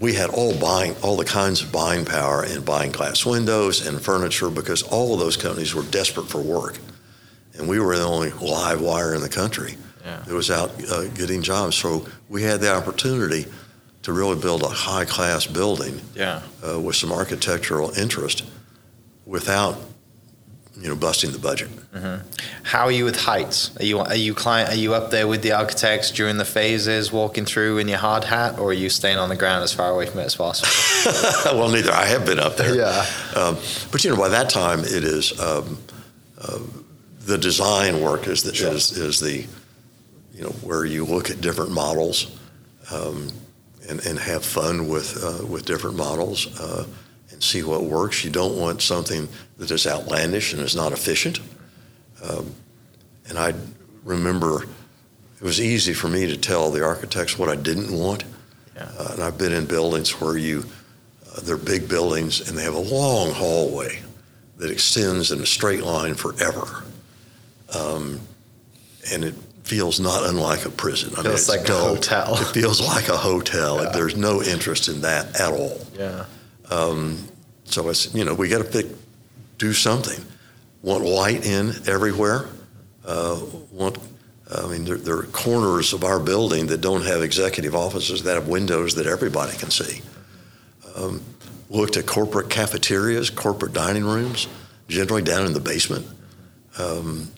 we 0.00 0.14
had 0.14 0.30
all 0.30 0.56
buying 0.58 0.94
all 1.02 1.16
the 1.16 1.24
kinds 1.24 1.62
of 1.62 1.72
buying 1.72 2.04
power 2.04 2.44
in 2.44 2.62
buying 2.62 2.92
glass 2.92 3.26
windows 3.26 3.84
and 3.84 4.00
furniture 4.00 4.48
because 4.48 4.82
all 4.82 5.12
of 5.12 5.18
those 5.18 5.36
companies 5.36 5.74
were 5.74 5.82
desperate 5.82 6.28
for 6.28 6.40
work, 6.40 6.78
and 7.58 7.68
we 7.68 7.78
were 7.80 7.96
the 7.98 8.04
only 8.04 8.30
live 8.30 8.80
wire 8.80 9.14
in 9.14 9.20
the 9.20 9.28
country 9.28 9.76
Yeah. 10.04 10.22
that 10.26 10.34
was 10.34 10.50
out 10.50 10.70
uh, 10.90 11.04
getting 11.08 11.42
jobs. 11.42 11.76
So 11.76 12.06
we 12.28 12.42
had 12.42 12.60
the 12.60 12.72
opportunity 12.74 13.46
to 14.02 14.12
really 14.12 14.40
build 14.40 14.62
a 14.62 14.68
high 14.68 15.04
class 15.04 15.46
building 15.46 16.00
Yeah. 16.14 16.40
uh, 16.66 16.80
with 16.80 16.96
some 16.96 17.12
architectural 17.12 17.90
interest 17.98 18.44
without 19.26 19.76
you 20.80 20.88
know 20.88 20.94
busting 20.94 21.32
the 21.32 21.38
budget. 21.40 21.68
How 22.62 22.84
are 22.84 22.92
you 22.92 23.04
with 23.04 23.16
heights? 23.16 23.76
Are 23.80 23.84
you 23.84 23.98
are 23.98 24.14
you 24.14 24.32
client? 24.34 24.70
Are 24.70 24.76
you 24.76 24.94
up 24.94 25.10
there 25.10 25.26
with 25.26 25.42
the 25.42 25.50
architects 25.52 26.12
during 26.12 26.36
the 26.38 26.44
phases, 26.44 27.10
walking 27.10 27.44
through 27.44 27.78
in 27.78 27.88
your 27.88 27.98
hard 27.98 28.22
hat, 28.24 28.58
or 28.60 28.70
are 28.70 28.72
you 28.84 28.88
staying 28.88 29.18
on 29.18 29.28
the 29.28 29.34
ground 29.36 29.64
as 29.64 29.72
far 29.72 29.90
away 29.90 30.06
from 30.06 30.20
it 30.20 30.26
as 30.26 30.36
possible? 30.36 30.70
well, 31.58 31.68
neither. 31.68 31.90
I 31.92 32.04
have 32.06 32.24
been 32.24 32.38
up 32.38 32.56
there. 32.56 32.76
Yeah. 32.76 33.04
Um, 33.34 33.56
but 33.90 34.04
you 34.04 34.10
know, 34.10 34.16
by 34.16 34.28
that 34.28 34.50
time, 34.50 34.80
it 34.84 35.02
is 35.02 35.32
um, 35.40 35.78
uh, 36.40 36.60
the 37.28 37.36
design 37.36 38.00
work 38.00 38.26
is 38.26 38.42
the, 38.42 38.54
Sure. 38.54 38.72
is, 38.72 38.90
is 38.92 39.20
the 39.20 39.44
you 40.34 40.42
know 40.44 40.54
where 40.62 40.86
you 40.86 41.04
look 41.04 41.28
at 41.30 41.40
different 41.42 41.70
models 41.70 42.38
um, 42.90 43.28
and 43.88 44.00
and 44.06 44.18
have 44.18 44.42
fun 44.42 44.88
with 44.88 45.22
uh, 45.22 45.44
with 45.44 45.66
different 45.66 45.96
models 45.96 46.58
uh, 46.58 46.86
and 47.30 47.42
see 47.42 47.62
what 47.62 47.82
works. 47.84 48.24
You 48.24 48.30
don't 48.30 48.56
want 48.56 48.80
something 48.80 49.28
that 49.58 49.70
is 49.70 49.86
outlandish 49.86 50.54
and 50.54 50.62
is 50.62 50.74
not 50.74 50.92
efficient. 50.92 51.40
Um, 52.22 52.54
and 53.28 53.38
I 53.38 53.52
remember 54.04 54.62
it 54.62 55.42
was 55.42 55.60
easy 55.60 55.92
for 55.92 56.08
me 56.08 56.26
to 56.28 56.36
tell 56.36 56.70
the 56.70 56.82
architects 56.82 57.38
what 57.38 57.50
I 57.50 57.56
didn't 57.56 57.92
want. 57.92 58.24
Yeah. 58.74 58.88
Uh, 58.98 59.10
and 59.12 59.22
I've 59.22 59.36
been 59.36 59.52
in 59.52 59.66
buildings 59.66 60.18
where 60.20 60.36
you, 60.38 60.64
uh, 61.30 61.40
they're 61.42 61.58
big 61.58 61.88
buildings 61.88 62.48
and 62.48 62.56
they 62.56 62.64
have 62.64 62.74
a 62.74 62.80
long 62.80 63.32
hallway 63.32 64.00
that 64.56 64.70
extends 64.70 65.30
in 65.30 65.40
a 65.40 65.46
straight 65.46 65.82
line 65.82 66.14
forever. 66.14 66.84
Um, 67.74 68.20
and 69.12 69.24
it 69.24 69.34
feels 69.64 70.00
not 70.00 70.24
unlike 70.24 70.64
a 70.64 70.70
prison. 70.70 71.12
I 71.16 71.22
Feels 71.22 71.34
it's 71.34 71.48
like 71.48 71.68
a 71.68 71.76
hotel. 71.76 72.34
It 72.40 72.46
feels 72.48 72.80
like 72.80 73.08
a 73.08 73.16
hotel. 73.16 73.90
There's 73.92 74.16
no 74.16 74.42
interest 74.42 74.88
in 74.88 75.02
that 75.02 75.38
at 75.38 75.52
all. 75.52 75.78
yeah. 75.98 76.24
So 77.64 77.90
it's 77.90 78.14
you 78.14 78.24
know 78.24 78.34
we 78.34 78.48
got 78.48 78.58
to 78.58 78.64
pick, 78.64 78.86
do 79.58 79.72
something. 79.74 80.24
Want 80.82 81.04
light 81.04 81.44
in 81.44 81.72
everywhere. 81.86 82.46
Uh, 83.04 83.40
want 83.70 83.98
I 84.50 84.66
mean 84.68 84.84
there, 84.84 84.96
there 84.96 85.18
are 85.18 85.24
corners 85.24 85.92
of 85.92 86.02
our 86.04 86.18
building 86.18 86.68
that 86.68 86.80
don't 86.80 87.04
have 87.04 87.22
executive 87.22 87.74
offices 87.74 88.22
that 88.22 88.34
have 88.34 88.48
windows 88.48 88.94
that 88.94 89.06
everybody 89.06 89.56
can 89.58 89.70
see. 89.70 90.00
Um, 90.96 91.20
looked 91.68 91.98
at 91.98 92.06
corporate 92.06 92.48
cafeterias, 92.48 93.28
corporate 93.28 93.74
dining 93.74 94.04
rooms, 94.04 94.48
generally 94.88 95.22
down 95.22 95.44
in 95.44 95.52
the 95.52 95.60
basement. 95.60 96.06
Um, 96.78 97.30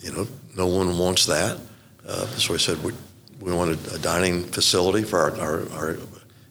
you 0.00 0.12
know, 0.12 0.26
no 0.56 0.66
one 0.66 0.98
wants 0.98 1.26
that. 1.26 1.58
Uh, 2.06 2.26
so 2.26 2.54
I 2.54 2.56
said 2.56 2.82
we, 2.82 2.92
we 3.40 3.52
wanted 3.52 3.78
a 3.92 3.98
dining 3.98 4.44
facility 4.44 5.04
for 5.04 5.18
our, 5.18 5.40
our, 5.40 5.72
our 5.72 5.96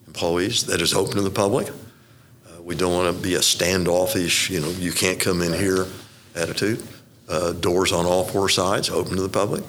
employees 0.07 0.65
that 0.65 0.81
is 0.81 0.93
open 0.93 1.15
to 1.15 1.21
the 1.21 1.31
public. 1.31 1.69
Uh, 1.69 2.61
we 2.61 2.75
don't 2.75 2.93
want 2.93 3.15
to 3.15 3.21
be 3.21 3.35
a 3.35 3.41
standoffish, 3.41 4.49
you 4.49 4.59
know, 4.59 4.69
you 4.69 4.91
can't 4.91 5.19
come 5.19 5.41
in 5.41 5.53
here 5.53 5.87
attitude. 6.35 6.81
Uh, 7.27 7.53
doors 7.53 7.91
on 7.91 8.05
all 8.05 8.23
four 8.23 8.49
sides, 8.49 8.89
open 8.89 9.15
to 9.15 9.21
the 9.21 9.29
public. 9.29 9.63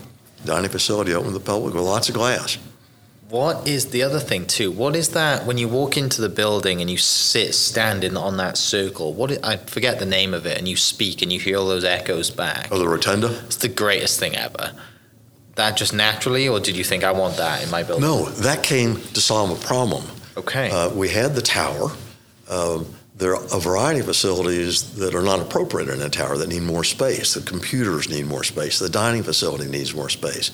Dining 0.45 0.71
facility 0.71 1.13
open 1.13 1.33
to 1.33 1.39
the 1.39 1.45
public 1.45 1.75
with 1.75 1.85
lots 1.85 2.09
of 2.09 2.15
glass. 2.15 2.57
What 3.31 3.69
is 3.69 3.91
the 3.91 4.03
other 4.03 4.19
thing 4.19 4.45
too? 4.47 4.73
What 4.73 4.97
is 4.97 5.11
that 5.11 5.47
when 5.47 5.57
you 5.57 5.69
walk 5.69 5.97
into 5.97 6.21
the 6.21 6.29
building 6.29 6.81
and 6.81 6.91
you 6.91 6.97
sit 6.97 7.55
standing 7.55 8.17
on 8.17 8.39
that 8.39 8.59
circle? 8.59 9.15
What 9.15 9.45
i 9.45 9.53
I 9.53 9.57
forget 9.57 10.01
the 10.01 10.07
name 10.07 10.35
of 10.35 10.47
it, 10.47 10.59
and 10.59 10.67
you 10.67 10.77
speak 10.77 11.23
and 11.23 11.33
you 11.33 11.39
hear 11.39 11.59
all 11.59 11.69
those 11.69 11.85
echoes 11.85 12.31
back. 12.31 12.69
Oh, 12.73 12.79
the 12.79 12.89
rotunda? 12.89 13.41
It's 13.47 13.57
the 13.57 13.69
greatest 13.69 14.19
thing 14.19 14.35
ever. 14.37 14.73
That 15.55 15.77
just 15.77 15.95
naturally, 15.95 16.49
or 16.49 16.59
did 16.59 16.77
you 16.77 16.83
think 16.83 17.05
I 17.05 17.13
want 17.13 17.37
that 17.37 17.63
in 17.63 17.71
my 17.71 17.85
building? 17.85 18.03
No, 18.03 18.25
that 18.25 18.65
came 18.65 18.97
to 18.97 19.21
solve 19.21 19.51
a 19.51 19.67
problem. 19.67 20.05
Okay. 20.37 20.71
Uh, 20.71 20.91
we 20.91 21.09
had 21.09 21.35
the 21.35 21.43
tower. 21.43 21.93
Um, 22.49 22.87
there 23.15 23.37
are 23.37 23.45
a 23.53 23.61
variety 23.61 24.01
of 24.01 24.07
facilities 24.07 24.95
that 24.95 25.15
are 25.15 25.23
not 25.23 25.41
appropriate 25.41 25.89
in 25.89 26.01
a 26.03 26.09
tower 26.09 26.37
that 26.39 26.49
need 26.49 26.63
more 26.63 26.85
space. 26.85 27.35
The 27.35 27.43
computers 27.43 28.09
need 28.09 28.27
more 28.27 28.43
space. 28.43 28.79
The 28.79 28.89
dining 28.89 29.23
facility 29.23 29.69
needs 29.69 29.95
more 29.95 30.09
space. 30.09 30.51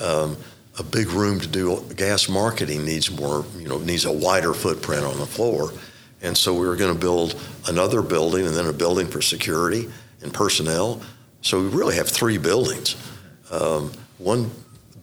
Um, 0.00 0.36
a 0.78 0.82
big 0.82 1.08
room 1.10 1.38
to 1.40 1.46
do 1.46 1.80
gas 1.96 2.28
marketing 2.28 2.84
needs 2.84 3.10
more, 3.10 3.44
you 3.58 3.68
know, 3.68 3.78
needs 3.78 4.04
a 4.04 4.12
wider 4.12 4.52
footprint 4.52 5.04
on 5.04 5.18
the 5.18 5.26
floor. 5.26 5.72
And 6.22 6.36
so 6.36 6.52
we 6.54 6.66
were 6.66 6.76
going 6.76 6.92
to 6.92 6.98
build 6.98 7.34
another 7.68 8.02
building 8.02 8.46
and 8.46 8.56
then 8.56 8.66
a 8.66 8.72
building 8.72 9.06
for 9.06 9.22
security 9.22 9.88
and 10.22 10.32
personnel. 10.32 11.00
So 11.42 11.60
we 11.60 11.68
really 11.68 11.96
have 11.96 12.08
three 12.08 12.38
buildings. 12.38 12.96
Um, 13.50 13.92
one 14.18 14.50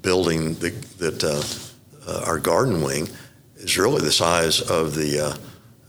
building 0.02 0.56
that, 0.56 0.82
that 0.98 1.24
uh, 1.24 2.10
uh, 2.10 2.24
our 2.26 2.40
garden 2.40 2.82
wing 2.82 3.08
is 3.58 3.78
really 3.78 4.02
the 4.02 4.12
size 4.12 4.60
of 4.62 4.96
the, 4.96 5.20
uh, 5.20 5.30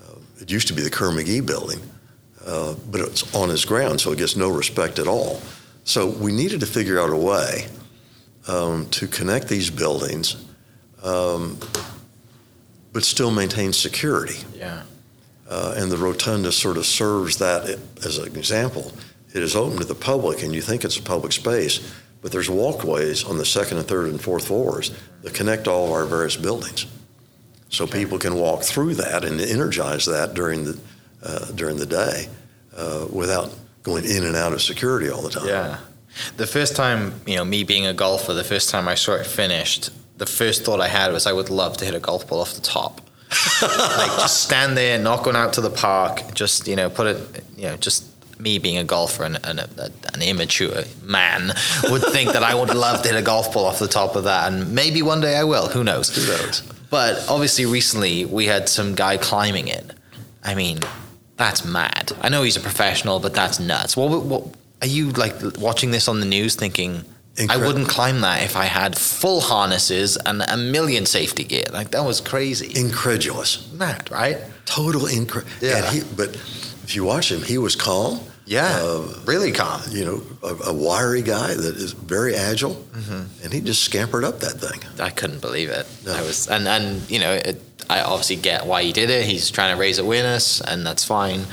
uh, 0.05 0.18
it 0.41 0.51
used 0.51 0.68
to 0.68 0.74
be 0.74 0.83
the 0.83 0.91
Kerr 0.91 1.11
McGee 1.11 1.45
building. 1.45 1.80
uh, 2.47 2.74
but 2.91 3.01
it's 3.01 3.35
on 3.35 3.49
his 3.49 3.64
ground, 3.64 4.01
so 4.01 4.12
it 4.12 4.18
gets 4.18 4.37
no 4.37 4.49
respect 4.51 4.99
at 4.99 5.07
all. 5.07 5.41
So 5.85 6.09
we 6.09 6.33
needed 6.33 6.61
to 6.61 6.66
figure 6.66 7.01
out 7.01 7.11
a 7.11 7.16
way 7.16 7.66
um, 8.49 8.88
to 8.90 9.07
connect 9.07 9.49
these 9.49 9.70
buildings, 9.70 10.36
um, 11.03 11.59
but 12.93 13.05
still 13.05 13.30
maintain 13.30 13.72
security. 13.72 14.40
Yeah. 14.55 14.82
Uh, 15.49 15.74
and 15.76 15.90
the 15.90 15.97
rotunda 15.97 16.51
sort 16.53 16.76
of 16.76 16.86
serves 16.86 17.38
that 17.38 17.78
as 18.05 18.18
an 18.18 18.36
example. 18.36 18.93
It 19.34 19.43
is 19.43 19.57
open 19.57 19.78
to 19.78 19.84
the 19.84 19.95
public, 19.95 20.43
and 20.43 20.55
you 20.55 20.61
think 20.61 20.84
it's 20.84 20.97
a 20.97 21.03
public 21.03 21.32
space, 21.32 21.80
but 22.20 22.32
there's 22.32 22.51
walkways 22.51 23.24
on 23.24 23.38
the 23.38 23.45
second 23.45 23.78
and 23.78 23.86
third 23.86 24.09
and 24.09 24.20
fourth 24.20 24.47
floors 24.47 24.93
that 25.22 25.34
connect 25.34 25.68
all 25.68 25.86
of 25.86 25.93
our 25.93 26.05
various 26.05 26.36
buildings, 26.36 26.86
so 27.68 27.86
people 27.86 28.18
can 28.18 28.34
walk 28.34 28.62
through 28.62 28.95
that 28.95 29.24
and 29.24 29.40
energize 29.40 30.07
that 30.07 30.34
during 30.34 30.64
the 30.64 30.78
uh, 31.22 31.47
during 31.53 31.76
the 31.76 31.86
day 31.86 32.28
uh, 32.76 33.07
without 33.11 33.55
going 33.82 34.05
in 34.05 34.24
and 34.24 34.36
out 34.36 34.53
of 34.53 34.62
security 34.62 35.11
all 35.11 35.22
the 35.22 35.30
time. 35.30 35.49
Yeah. 35.49 35.78
The 36.37 36.47
first 36.47 36.77
time, 36.77 37.21
you 37.27 37.37
know, 37.37 37.45
me 37.45 37.65
being 37.65 37.87
a 37.87 37.95
golfer, 37.95 38.33
the 38.33 38.45
first 38.45 38.71
time 38.71 38.89
I 38.89 38.95
saw 38.95 39.15
it 39.15 39.27
finished, 39.27 39.91
the 40.19 40.27
first 40.27 40.65
thought 40.65 40.81
I 40.81 40.89
had 40.89 41.13
was 41.13 41.27
I 41.27 41.33
would 41.33 41.51
love 41.51 41.77
to 41.79 41.85
hit 41.85 41.95
a 41.95 42.01
golf 42.01 42.29
ball 42.29 42.41
off 42.41 42.55
the 42.55 42.61
top. 42.61 43.01
like 43.63 44.11
just 44.21 44.43
stand 44.43 44.77
there, 44.77 44.99
not 44.99 45.25
going 45.25 45.37
out 45.37 45.55
to 45.55 45.61
the 45.61 45.71
park, 45.71 46.35
just, 46.35 46.69
you 46.69 46.77
know, 46.77 46.91
put 46.91 47.07
it, 47.07 47.45
you 47.57 47.65
know, 47.65 47.77
just 47.77 48.05
me 48.39 48.59
being 48.59 48.77
a 48.77 48.85
golfer 48.85 49.25
and, 49.25 49.39
and 49.45 49.61
a, 49.61 49.91
an 50.15 50.23
immature 50.23 50.83
man 51.03 51.53
would 51.85 52.03
think 52.03 52.33
that 52.33 52.43
I 52.43 52.55
would 52.55 52.75
love 52.75 53.03
to 53.03 53.09
hit 53.09 53.17
a 53.17 53.23
golf 53.23 53.55
ball 53.55 53.65
off 53.67 53.79
the 53.79 53.89
top 53.89 54.17
of 54.17 54.25
that. 54.25 54.53
And 54.53 54.75
maybe 54.75 55.01
one 55.01 55.21
day 55.21 55.37
I 55.37 55.45
will. 55.45 55.69
Who 55.69 55.83
knows? 55.85 56.15
Who 56.15 56.27
knows? 56.27 56.61
But 56.91 57.25
obviously, 57.29 57.65
recently 57.65 58.25
we 58.27 58.47
had 58.47 58.69
some 58.69 58.95
guy 58.95 59.17
climbing 59.17 59.69
it. 59.69 59.93
I 60.45 60.55
mean, 60.55 60.81
that's 61.37 61.65
mad. 61.65 62.13
I 62.21 62.29
know 62.29 62.43
he's 62.43 62.57
a 62.57 62.61
professional, 62.61 63.19
but 63.19 63.33
that's 63.33 63.59
nuts. 63.59 63.97
What, 63.97 64.25
what 64.25 64.49
are 64.83 64.87
you 64.89 65.11
like 65.12 65.35
watching 65.59 65.91
this 65.93 66.09
on 66.09 66.20
the 66.20 66.26
news 66.26 66.55
thinking? 66.57 67.05
Incredible. 67.37 67.64
I 67.64 67.66
wouldn't 67.66 67.89
climb 67.89 68.20
that 68.20 68.43
if 68.43 68.57
I 68.57 68.66
had 68.66 68.99
full 68.99 69.41
harnesses 69.41 70.18
and 70.18 70.43
a 70.43 70.57
million 70.57 71.07
safety 71.07 71.45
gear. 71.45 71.64
Like 71.72 71.91
that 71.93 72.05
was 72.05 72.20
crazy. 72.20 72.70
Incredulous. 72.78 73.72
Mad, 73.72 74.11
right? 74.11 74.37
Total 74.66 75.01
incre- 75.03 75.47
Yeah. 75.62 75.91
he- 75.91 76.03
But 76.14 76.30
if 76.85 76.95
you 76.95 77.05
watch 77.05 77.30
him, 77.33 77.43
he 77.43 77.57
was 77.59 77.74
calm. 77.74 78.20
Yeah, 78.45 78.80
Uh, 78.83 79.03
really 79.24 79.53
calm. 79.53 79.80
you 79.91 80.05
know, 80.05 80.22
a, 80.43 80.70
a 80.70 80.72
wiry 80.74 81.22
guy 81.22 81.55
that 81.55 81.76
is 81.76 81.93
very 81.93 82.35
agile, 82.35 82.74
Mm-hmm. 82.74 83.22
and 83.45 83.53
he 83.53 83.61
just 83.61 83.83
scampered 83.85 84.24
up 84.24 84.41
that 84.41 84.61
thing. 84.61 84.80
I 85.01 85.11
couldn't 85.11 85.41
believe 85.41 85.70
it. 85.70 85.87
No. 86.05 86.12
I 86.12 86.20
was, 86.22 86.49
and 86.49 86.66
and 86.68 87.09
you 87.09 87.20
know, 87.20 87.33
it, 87.33 87.62
I 87.89 88.01
obviously 88.03 88.37
get 88.37 88.66
why 88.66 88.83
he 88.83 88.93
did 88.93 89.11
it. 89.11 89.24
He's 89.26 89.49
trying 89.51 89.72
to 89.74 89.80
raise 89.80 89.99
awareness, 90.01 90.61
and 90.61 90.85
that's 90.85 91.05
fine. 91.05 91.47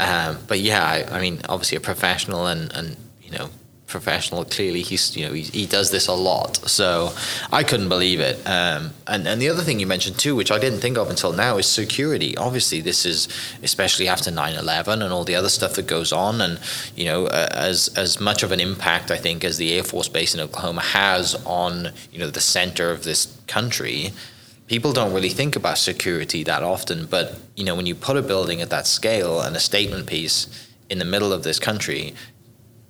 Um, 0.00 0.38
but 0.48 0.60
yeah, 0.60 0.82
I, 0.82 1.18
I 1.18 1.20
mean, 1.20 1.40
obviously 1.48 1.76
a 1.76 1.80
professional, 1.80 2.46
and 2.46 2.72
and 2.72 2.96
you 3.22 3.30
know, 3.32 3.50
professional. 3.86 4.44
Clearly, 4.46 4.80
he's 4.80 5.14
you 5.14 5.26
know 5.26 5.32
he, 5.34 5.42
he 5.42 5.66
does 5.66 5.90
this 5.90 6.06
a 6.06 6.14
lot. 6.14 6.56
So 6.68 7.12
I 7.52 7.62
couldn't 7.62 7.90
believe 7.90 8.20
it. 8.20 8.36
Um, 8.46 8.92
and 9.06 9.28
and 9.28 9.42
the 9.42 9.50
other 9.50 9.62
thing 9.62 9.78
you 9.78 9.86
mentioned 9.86 10.18
too, 10.18 10.34
which 10.34 10.50
I 10.50 10.58
didn't 10.58 10.80
think 10.80 10.96
of 10.96 11.10
until 11.10 11.32
now, 11.32 11.58
is 11.58 11.66
security. 11.66 12.36
Obviously, 12.36 12.80
this 12.80 13.04
is 13.04 13.28
especially 13.62 14.08
after 14.08 14.30
9/11 14.30 15.02
and 15.02 15.12
all 15.12 15.24
the 15.24 15.34
other 15.34 15.50
stuff 15.50 15.74
that 15.74 15.86
goes 15.86 16.12
on, 16.12 16.40
and 16.40 16.58
you 16.96 17.04
know, 17.04 17.26
uh, 17.26 17.48
as 17.52 17.88
as 17.96 18.18
much 18.18 18.42
of 18.42 18.52
an 18.52 18.60
impact 18.60 19.10
I 19.10 19.18
think 19.18 19.44
as 19.44 19.58
the 19.58 19.74
Air 19.74 19.84
Force 19.84 20.08
Base 20.08 20.34
in 20.34 20.40
Oklahoma 20.40 20.80
has 20.80 21.34
on 21.44 21.92
you 22.10 22.18
know 22.18 22.30
the 22.30 22.40
center 22.40 22.90
of 22.90 23.04
this 23.04 23.36
country. 23.46 24.12
People 24.70 24.92
don't 24.92 25.12
really 25.12 25.30
think 25.30 25.56
about 25.56 25.78
security 25.78 26.44
that 26.44 26.62
often, 26.62 27.06
but 27.06 27.36
you 27.56 27.64
know 27.64 27.74
when 27.74 27.86
you 27.86 27.94
put 27.96 28.16
a 28.16 28.22
building 28.22 28.60
at 28.60 28.70
that 28.70 28.86
scale 28.86 29.40
and 29.40 29.56
a 29.56 29.58
statement 29.58 30.06
piece 30.06 30.46
in 30.88 31.00
the 31.00 31.04
middle 31.04 31.32
of 31.32 31.42
this 31.42 31.58
country, 31.58 32.14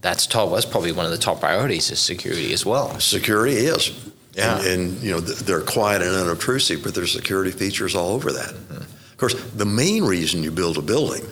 that's 0.03 0.27
top. 0.27 0.53
That's 0.53 0.67
probably 0.67 0.93
one 0.93 1.07
of 1.07 1.11
the 1.11 1.17
top 1.17 1.41
priorities 1.41 1.91
is 1.91 1.99
security 1.99 2.53
as 2.53 2.67
well. 2.67 3.01
Security 3.01 3.57
is. 3.57 4.13
Yeah. 4.35 4.59
And, 4.59 4.67
and, 4.67 5.03
you 5.03 5.11
know, 5.11 5.21
they're 5.21 5.63
quiet 5.63 6.03
and 6.03 6.15
unobtrusive, 6.15 6.83
but 6.83 6.95
there's 6.95 7.13
security 7.13 7.51
features 7.51 7.95
all 7.95 8.11
over 8.11 8.31
that. 8.31 8.51
Mm-hmm. 8.51 8.83
Of 8.83 9.17
course, 9.17 9.43
the 9.53 9.65
main 9.65 10.05
reason 10.05 10.43
you 10.43 10.51
build 10.51 10.77
a 10.77 10.83
building 10.83 11.25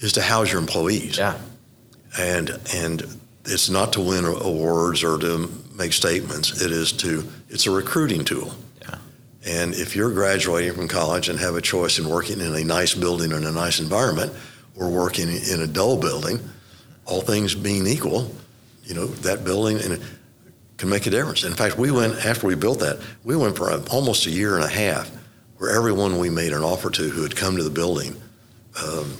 is 0.00 0.12
to 0.12 0.20
house 0.20 0.52
your 0.52 0.60
employees. 0.60 1.16
Yeah, 1.16 1.38
And, 2.18 2.50
and 2.74 3.02
it's 3.46 3.70
not 3.70 3.94
to 3.94 4.02
win 4.02 4.26
awards 4.26 5.02
or 5.02 5.18
to 5.20 5.50
make 5.74 5.94
statements. 5.94 6.60
It 6.60 6.70
is 6.70 6.92
to, 6.92 7.24
it's 7.48 7.66
a 7.66 7.70
recruiting 7.70 8.26
tool. 8.26 8.54
And 9.46 9.74
if 9.74 9.94
you're 9.94 10.10
graduating 10.10 10.74
from 10.74 10.88
college 10.88 11.28
and 11.28 11.38
have 11.38 11.54
a 11.54 11.60
choice 11.60 12.00
in 12.00 12.08
working 12.08 12.40
in 12.40 12.54
a 12.54 12.64
nice 12.64 12.94
building 12.94 13.30
in 13.30 13.44
a 13.44 13.52
nice 13.52 13.78
environment 13.78 14.32
or 14.74 14.90
working 14.90 15.28
in 15.28 15.62
a 15.62 15.68
dull 15.68 15.96
building, 15.96 16.40
all 17.06 17.20
things 17.20 17.54
being 17.54 17.86
equal, 17.86 18.30
you 18.82 18.94
know, 18.94 19.06
that 19.06 19.44
building 19.44 19.78
can 20.76 20.88
make 20.88 21.06
a 21.06 21.10
difference. 21.10 21.44
In 21.44 21.54
fact, 21.54 21.78
we 21.78 21.92
went, 21.92 22.26
after 22.26 22.48
we 22.48 22.56
built 22.56 22.80
that, 22.80 22.98
we 23.22 23.36
went 23.36 23.56
for 23.56 23.70
almost 23.88 24.26
a 24.26 24.30
year 24.30 24.56
and 24.56 24.64
a 24.64 24.68
half 24.68 25.10
where 25.58 25.70
everyone 25.70 26.18
we 26.18 26.28
made 26.28 26.52
an 26.52 26.62
offer 26.62 26.90
to 26.90 27.08
who 27.08 27.22
had 27.22 27.36
come 27.36 27.56
to 27.56 27.62
the 27.62 27.70
building 27.70 28.20
um, 28.84 29.16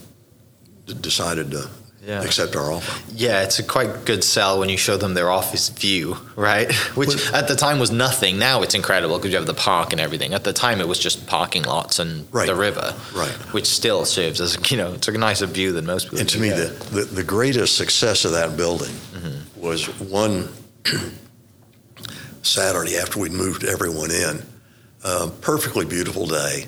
decided 1.00 1.52
to 1.52 1.70
Yeah. 2.04 2.22
accept 2.22 2.54
our 2.54 2.70
offer. 2.70 3.02
yeah. 3.12 3.42
It's 3.42 3.58
a 3.58 3.64
quite 3.64 4.04
good 4.04 4.22
sell 4.22 4.60
when 4.60 4.68
you 4.68 4.76
show 4.76 4.96
them 4.96 5.14
their 5.14 5.28
office 5.30 5.68
view, 5.70 6.16
right? 6.36 6.72
Which 6.96 7.32
at 7.32 7.48
the 7.48 7.56
time 7.56 7.80
was 7.80 7.90
nothing. 7.90 8.38
Now 8.38 8.62
it's 8.62 8.74
incredible 8.76 9.16
because 9.18 9.32
you 9.32 9.38
have 9.38 9.46
the 9.46 9.54
park 9.54 9.90
and 9.92 10.00
everything. 10.00 10.32
At 10.32 10.44
the 10.44 10.52
time, 10.52 10.80
it 10.80 10.86
was 10.86 11.00
just 11.00 11.26
parking 11.26 11.64
lots 11.64 11.98
and 11.98 12.28
Right. 12.32 12.46
the 12.46 12.54
river, 12.54 12.94
Right. 13.12 13.32
Which 13.52 13.66
still 13.66 14.04
serves 14.04 14.40
as 14.40 14.56
you 14.70 14.76
know, 14.76 14.92
it's 14.92 15.08
a 15.08 15.12
nicer 15.12 15.46
view 15.46 15.72
than 15.72 15.84
most 15.84 16.04
people. 16.04 16.20
And 16.20 16.28
to 16.28 16.38
me, 16.38 16.50
the, 16.50 16.66
the, 16.92 17.02
the 17.06 17.24
greatest 17.24 17.76
success 17.76 18.24
of 18.24 18.32
that 18.32 18.56
building 18.56 18.94
was 19.56 19.86
one 20.00 20.48
Saturday 22.42 22.96
after 22.96 23.18
we'd 23.18 23.32
moved 23.32 23.64
everyone 23.64 24.10
in. 24.10 24.42
Uh, 25.02 25.30
perfectly 25.40 25.84
beautiful 25.84 26.26
day, 26.26 26.66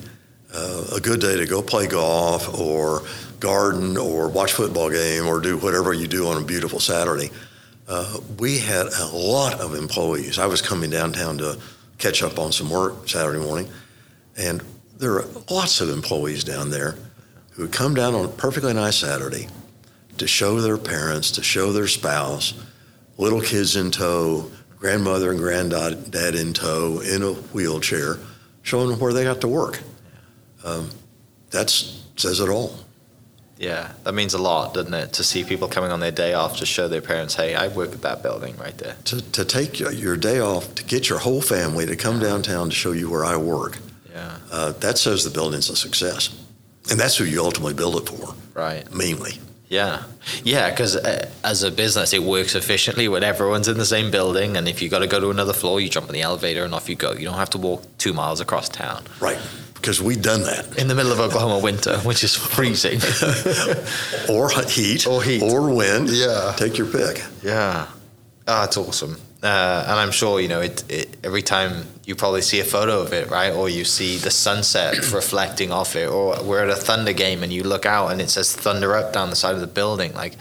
uh, 0.54 0.84
a 0.96 1.00
good 1.00 1.20
day 1.20 1.36
to 1.36 1.46
go 1.46 1.62
play 1.62 1.86
golf 1.86 2.58
or 2.58 3.02
garden 3.40 3.96
or 3.96 4.28
watch 4.28 4.52
football 4.52 4.90
game 4.90 5.26
or 5.26 5.40
do 5.40 5.56
whatever 5.56 5.92
you 5.92 6.06
do 6.06 6.26
on 6.28 6.42
a 6.42 6.44
beautiful 6.44 6.80
Saturday. 6.80 7.30
Uh, 7.88 8.18
we 8.38 8.58
had 8.58 8.86
a 8.86 9.06
lot 9.06 9.60
of 9.60 9.74
employees. 9.74 10.38
I 10.38 10.46
was 10.46 10.60
coming 10.60 10.90
downtown 10.90 11.38
to 11.38 11.58
catch 11.98 12.22
up 12.22 12.38
on 12.38 12.52
some 12.52 12.70
work 12.70 13.08
Saturday 13.08 13.38
morning, 13.38 13.68
and 14.36 14.62
there 14.98 15.12
are 15.12 15.26
lots 15.50 15.80
of 15.80 15.88
employees 15.88 16.44
down 16.44 16.70
there 16.70 16.96
who 17.52 17.62
would 17.62 17.72
come 17.72 17.94
down 17.94 18.14
on 18.14 18.24
a 18.24 18.28
perfectly 18.28 18.74
nice 18.74 18.96
Saturday 18.96 19.48
to 20.18 20.26
show 20.26 20.60
their 20.60 20.78
parents, 20.78 21.30
to 21.32 21.42
show 21.42 21.72
their 21.72 21.88
spouse, 21.88 22.54
little 23.16 23.40
kids 23.40 23.76
in 23.76 23.90
tow, 23.90 24.50
grandmother 24.78 25.30
and 25.30 25.40
granddad 25.40 26.10
dad 26.10 26.34
in 26.34 26.52
tow 26.52 27.00
in 27.00 27.22
a 27.22 27.32
wheelchair, 27.32 28.18
showing 28.62 28.90
them 28.90 29.00
where 29.00 29.12
they 29.12 29.24
got 29.24 29.40
to 29.40 29.48
work. 29.48 29.80
Um, 30.64 30.90
that 31.50 31.70
says 31.70 32.40
it 32.40 32.48
all. 32.48 32.74
Yeah, 33.58 33.92
that 34.04 34.12
means 34.12 34.34
a 34.34 34.38
lot, 34.38 34.74
doesn't 34.74 34.94
it? 34.94 35.12
To 35.14 35.24
see 35.24 35.42
people 35.42 35.66
coming 35.66 35.90
on 35.90 35.98
their 35.98 36.12
day 36.12 36.32
off 36.32 36.58
to 36.58 36.66
show 36.66 36.86
their 36.86 37.00
parents, 37.00 37.34
"Hey, 37.34 37.56
I 37.56 37.66
work 37.68 37.90
at 37.92 38.02
that 38.02 38.22
building 38.22 38.56
right 38.56 38.76
there." 38.78 38.96
To, 39.06 39.20
to 39.32 39.44
take 39.44 39.80
your- 39.80 40.16
day 40.16 40.38
off, 40.40 40.74
to 40.76 40.84
get 40.84 41.08
your 41.08 41.18
whole 41.18 41.42
family 41.42 41.84
to 41.86 41.96
come 41.96 42.20
downtown 42.20 42.70
to 42.70 42.76
show 42.76 42.92
you 42.92 43.10
where 43.10 43.24
I 43.24 43.36
work, 43.36 43.78
Yeah, 44.14 44.36
uh, 44.52 44.72
that 44.80 44.96
says 44.98 45.24
the 45.24 45.30
building's 45.30 45.68
a 45.70 45.76
success. 45.76 46.30
And 46.90 46.98
that's 47.00 47.16
who 47.16 47.24
you 47.24 47.42
ultimately 47.44 47.74
build 47.74 47.96
it 47.96 48.08
for, 48.08 48.34
right. 48.54 48.90
mainly. 48.94 49.40
Yeah, 49.68 50.04
yeah, 50.44 50.70
because 50.70 50.96
uh, 50.96 51.28
as 51.44 51.62
a 51.62 51.70
business, 51.70 52.12
it 52.14 52.22
works 52.22 52.54
efficiently 52.54 53.06
when 53.08 53.22
everyone's 53.22 53.68
in 53.68 53.76
the 53.76 53.84
same 53.84 54.10
building, 54.10 54.56
and 54.56 54.66
if 54.68 54.80
you 54.80 54.88
got 54.88 55.00
to 55.00 55.06
go 55.06 55.20
to 55.20 55.30
another 55.30 55.52
floor, 55.52 55.78
you 55.80 55.90
jump 55.90 56.06
in 56.08 56.14
the 56.14 56.22
elevator 56.22 56.64
and 56.64 56.72
off 56.74 56.88
you 56.88 56.94
go. 56.96 57.12
You 57.12 57.26
don't 57.26 57.34
have 57.38 57.50
to 57.50 57.58
walk 57.58 57.82
two 57.98 58.12
miles 58.14 58.40
across 58.40 58.68
town 58.70 59.02
Right. 59.20 59.36
Because 59.88 60.02
we've 60.02 60.20
done 60.20 60.42
that. 60.42 60.76
in 60.76 60.86
the 60.86 60.94
middle 60.94 61.12
of 61.12 61.18
Oklahoma 61.18 61.60
winter, 61.60 61.96
which 62.00 62.22
is 62.22 62.36
freezing. 62.36 63.00
Or 64.28 64.50
heat. 64.50 65.06
Or 65.06 65.22
heat. 65.22 65.42
Or 65.42 65.74
wind. 65.74 66.10
Yeah. 66.10 66.52
Take 66.58 66.76
your 66.76 66.88
pick. 66.88 67.24
Yeah, 67.42 67.86
ah, 68.46 68.64
it's 68.64 68.76
awesome. 68.76 69.16
Uh, 69.42 69.84
and 69.88 69.98
I'm 69.98 70.10
sure 70.10 70.40
you 70.40 70.48
know 70.48 70.60
it, 70.60 70.84
it. 70.90 71.16
Every 71.24 71.40
time 71.40 71.86
you 72.04 72.14
probably 72.14 72.42
see 72.42 72.60
a 72.60 72.64
photo 72.64 73.00
of 73.00 73.14
it, 73.14 73.30
right, 73.30 73.50
or 73.50 73.70
you 73.70 73.84
see 73.86 74.18
the 74.18 74.30
sunset 74.30 75.10
reflecting 75.14 75.72
off 75.72 75.96
it, 75.96 76.06
or 76.10 76.36
we're 76.44 76.62
at 76.62 76.68
a 76.68 76.76
Thunder 76.76 77.14
game 77.14 77.42
and 77.42 77.50
you 77.50 77.62
look 77.62 77.86
out 77.86 78.08
and 78.12 78.20
it 78.20 78.28
says 78.28 78.54
Thunder 78.54 78.94
up 78.94 79.14
down 79.14 79.30
the 79.30 79.36
side 79.36 79.54
of 79.54 79.62
the 79.62 79.66
building. 79.66 80.12
Like 80.12 80.34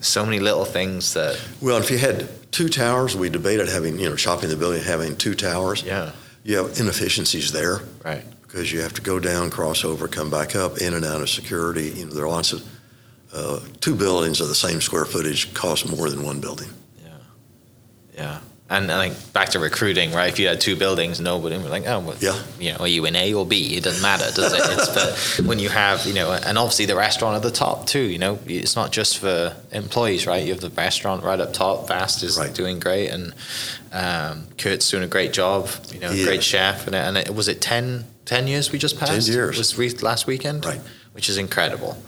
so 0.00 0.24
many 0.24 0.40
little 0.40 0.64
things 0.64 1.14
that 1.14 1.40
Well, 1.60 1.76
if 1.78 1.88
you 1.88 1.98
had 1.98 2.26
two 2.50 2.68
towers, 2.68 3.14
we 3.14 3.28
debated 3.30 3.68
having, 3.68 4.00
you 4.00 4.10
know, 4.10 4.16
shopping 4.16 4.48
the 4.50 4.56
building, 4.56 4.82
having 4.82 5.14
two 5.16 5.34
towers. 5.36 5.84
yeah, 5.84 6.10
You 6.42 6.56
have 6.56 6.80
inefficiencies 6.80 7.52
there 7.52 7.78
right, 8.04 8.24
because 8.52 8.70
you 8.70 8.82
have 8.82 8.92
to 8.92 9.00
go 9.00 9.18
down, 9.18 9.48
cross 9.48 9.82
over, 9.82 10.06
come 10.06 10.28
back 10.28 10.54
up, 10.54 10.76
in 10.78 10.92
and 10.92 11.06
out 11.06 11.22
of 11.22 11.30
security. 11.30 11.84
You 11.88 12.04
know, 12.04 12.12
there 12.12 12.24
are 12.24 12.28
lots 12.28 12.52
of, 12.52 12.62
uh, 13.32 13.60
two 13.80 13.94
buildings 13.94 14.42
of 14.42 14.48
the 14.48 14.54
same 14.54 14.82
square 14.82 15.06
footage 15.06 15.54
cost 15.54 15.88
more 15.88 16.10
than 16.10 16.22
one 16.22 16.38
building. 16.40 16.68
yeah. 17.02 17.10
Yeah. 18.14 18.38
And 18.68 18.88
like 18.88 19.32
back 19.32 19.50
to 19.50 19.58
recruiting, 19.58 20.12
right? 20.12 20.28
If 20.30 20.38
you 20.38 20.48
had 20.48 20.60
two 20.60 20.76
buildings, 20.76 21.18
nobody 21.18 21.56
would 21.56 21.64
be 21.64 21.70
like, 21.70 21.86
oh, 21.86 22.00
well, 22.00 22.16
Yeah. 22.20 22.38
you 22.58 22.72
know, 22.72 22.80
are 22.80 22.86
you 22.88 23.06
in 23.06 23.16
A 23.16 23.32
or 23.32 23.46
B? 23.46 23.74
It 23.76 23.84
doesn't 23.84 24.02
matter, 24.02 24.24
does 24.34 24.52
it? 24.52 24.60
It's 24.64 24.88
but 25.38 25.46
when 25.46 25.58
you 25.58 25.70
have, 25.70 26.04
you 26.06 26.12
know, 26.12 26.30
and 26.32 26.58
obviously 26.58 26.84
the 26.86 26.96
restaurant 26.96 27.36
at 27.36 27.42
the 27.42 27.50
top 27.50 27.86
too. 27.86 28.00
You 28.02 28.18
know, 28.18 28.38
it's 28.46 28.76
not 28.76 28.92
just 28.92 29.16
for 29.18 29.56
employees, 29.72 30.26
right? 30.26 30.42
You 30.44 30.52
have 30.52 30.60
the 30.60 30.68
restaurant 30.70 31.22
right 31.24 31.40
up 31.40 31.54
top. 31.54 31.88
Vast 31.88 32.22
is 32.22 32.38
Right. 32.38 32.52
doing 32.52 32.80
great, 32.80 33.08
and 33.08 33.32
um, 33.92 34.46
Kurt's 34.58 34.90
doing 34.90 35.02
a 35.04 35.08
great 35.08 35.32
job. 35.32 35.68
You 35.92 36.00
know, 36.00 36.10
He 36.10 36.24
great 36.24 36.42
chef, 36.42 36.86
and, 36.86 36.94
and 36.96 37.16
it 37.18 37.34
was 37.34 37.48
it 37.48 37.60
10, 37.62 38.04
10 38.24 38.46
years 38.46 38.70
we 38.72 38.78
just 38.78 38.98
passed. 38.98 39.28
years. 39.28 39.58
was 39.58 39.76
re- 39.78 39.90
last 40.02 40.26
weekend, 40.26 40.64
Right. 40.64 40.80
Which 41.12 41.28
is 41.28 41.36
incredible, 41.36 41.98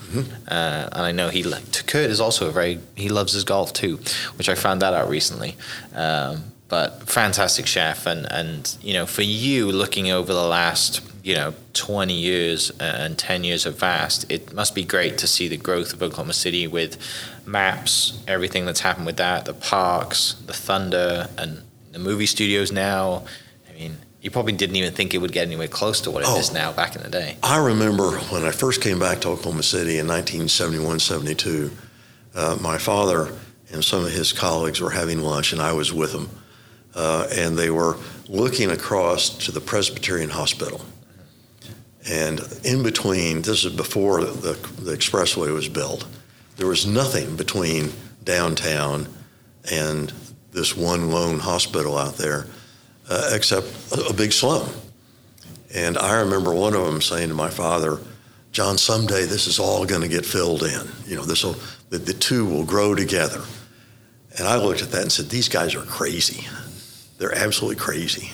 uh, 0.48 0.88
and 0.92 1.02
I 1.02 1.12
know 1.12 1.28
he 1.28 1.42
li- 1.42 1.60
to 1.72 1.84
Kurt 1.84 2.08
is 2.08 2.20
also 2.22 2.48
a 2.48 2.50
very 2.50 2.78
he 2.94 3.10
loves 3.10 3.34
his 3.34 3.44
golf 3.44 3.72
too, 3.74 3.98
which 4.36 4.48
I 4.48 4.54
found 4.54 4.80
that 4.80 4.94
out 4.94 5.10
recently. 5.10 5.56
Um, 5.94 6.44
but 6.68 7.06
fantastic 7.06 7.66
chef, 7.66 8.06
and 8.06 8.26
and 8.32 8.74
you 8.80 8.94
know 8.94 9.04
for 9.04 9.20
you 9.20 9.70
looking 9.70 10.10
over 10.10 10.32
the 10.32 10.46
last 10.46 11.02
you 11.22 11.34
know 11.34 11.52
twenty 11.74 12.14
years 12.14 12.70
and 12.80 13.18
ten 13.18 13.44
years 13.44 13.66
of 13.66 13.78
Vast, 13.78 14.24
it 14.32 14.54
must 14.54 14.74
be 14.74 14.84
great 14.84 15.18
to 15.18 15.26
see 15.26 15.48
the 15.48 15.58
growth 15.58 15.92
of 15.92 16.02
Oklahoma 16.02 16.32
City 16.32 16.66
with 16.66 16.96
MAPS, 17.44 18.14
everything 18.26 18.64
that's 18.64 18.80
happened 18.80 19.04
with 19.04 19.18
that, 19.18 19.44
the 19.44 19.52
parks, 19.52 20.34
the 20.46 20.54
Thunder, 20.54 21.28
and 21.36 21.60
the 21.92 21.98
movie 21.98 22.26
studios 22.26 22.72
now. 22.72 23.24
I 23.68 23.78
mean, 23.78 23.98
you 24.24 24.30
probably 24.30 24.54
didn't 24.54 24.74
even 24.76 24.92
think 24.94 25.12
it 25.12 25.18
would 25.18 25.32
get 25.32 25.46
anywhere 25.46 25.68
close 25.68 26.00
to 26.00 26.10
what 26.10 26.22
it 26.22 26.28
is 26.38 26.50
Oh. 26.50 26.54
now 26.54 26.72
back 26.72 26.96
in 26.96 27.02
the 27.02 27.10
day. 27.10 27.36
I 27.42 27.58
remember 27.58 28.12
when 28.30 28.42
I 28.42 28.52
first 28.52 28.80
came 28.80 28.98
back 28.98 29.20
to 29.20 29.28
Oklahoma 29.28 29.62
City 29.62 29.98
in 29.98 30.08
1971 30.08 30.98
72, 30.98 31.70
uh, 32.34 32.56
my 32.58 32.78
father 32.78 33.36
and 33.70 33.84
some 33.84 34.02
of 34.02 34.10
his 34.12 34.32
colleagues 34.32 34.80
were 34.80 34.90
having 34.90 35.20
lunch, 35.20 35.52
and 35.52 35.60
I 35.60 35.72
was 35.74 35.92
with 35.92 36.12
them. 36.12 36.30
Uh, 36.94 37.26
and 37.32 37.58
they 37.58 37.68
were 37.70 37.98
looking 38.28 38.70
across 38.70 39.28
to 39.28 39.52
the 39.52 39.60
Presbyterian 39.60 40.30
Hospital. 40.30 40.80
And 42.08 42.40
in 42.64 42.82
between, 42.82 43.42
this 43.42 43.64
is 43.64 43.74
before 43.74 44.24
the, 44.24 44.52
the 44.80 44.92
expressway 44.92 45.52
was 45.52 45.68
built, 45.68 46.06
there 46.56 46.66
was 46.66 46.86
nothing 46.86 47.36
between 47.36 47.92
downtown 48.22 49.08
and 49.70 50.12
this 50.52 50.76
one 50.76 51.10
lone 51.10 51.40
hospital 51.40 51.98
out 51.98 52.16
there 52.16 52.46
uh, 53.08 53.30
except 53.32 53.66
a, 53.92 54.06
a 54.06 54.12
big 54.12 54.32
slum. 54.32 54.68
And 55.74 55.98
I 55.98 56.20
remember 56.20 56.54
one 56.54 56.74
of 56.74 56.86
them 56.86 57.00
saying 57.00 57.28
to 57.28 57.34
my 57.34 57.50
father, 57.50 57.98
John, 58.52 58.78
someday 58.78 59.24
this 59.24 59.46
is 59.46 59.58
all 59.58 59.84
going 59.84 60.02
to 60.02 60.08
get 60.08 60.24
filled 60.24 60.62
in. 60.62 60.86
You 61.06 61.16
know, 61.16 61.24
this 61.24 61.42
will, 61.42 61.56
the, 61.90 61.98
the 61.98 62.12
two 62.12 62.46
will 62.46 62.64
grow 62.64 62.94
together. 62.94 63.42
And 64.38 64.46
I 64.46 64.56
looked 64.56 64.82
at 64.82 64.90
that 64.92 65.02
and 65.02 65.12
said, 65.12 65.28
these 65.28 65.48
guys 65.48 65.74
are 65.74 65.82
crazy. 65.82 66.46
They're 67.18 67.34
absolutely 67.34 67.76
crazy. 67.76 68.30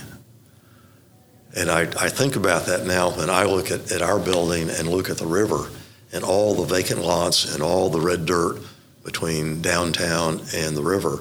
And 1.56 1.70
I, 1.70 1.82
I 1.82 2.08
think 2.08 2.36
about 2.36 2.66
that 2.66 2.86
now 2.86 3.10
when 3.10 3.30
I 3.30 3.44
look 3.44 3.70
at, 3.70 3.90
at 3.90 4.02
our 4.02 4.18
building 4.18 4.70
and 4.70 4.88
look 4.88 5.10
at 5.10 5.18
the 5.18 5.26
river 5.26 5.68
and 6.12 6.22
all 6.24 6.54
the 6.54 6.64
vacant 6.64 7.02
lots 7.02 7.54
and 7.54 7.62
all 7.62 7.88
the 7.88 8.00
red 8.00 8.26
dirt 8.26 8.60
between 9.04 9.62
downtown 9.62 10.40
and 10.54 10.76
the 10.76 10.82
river, 10.82 11.20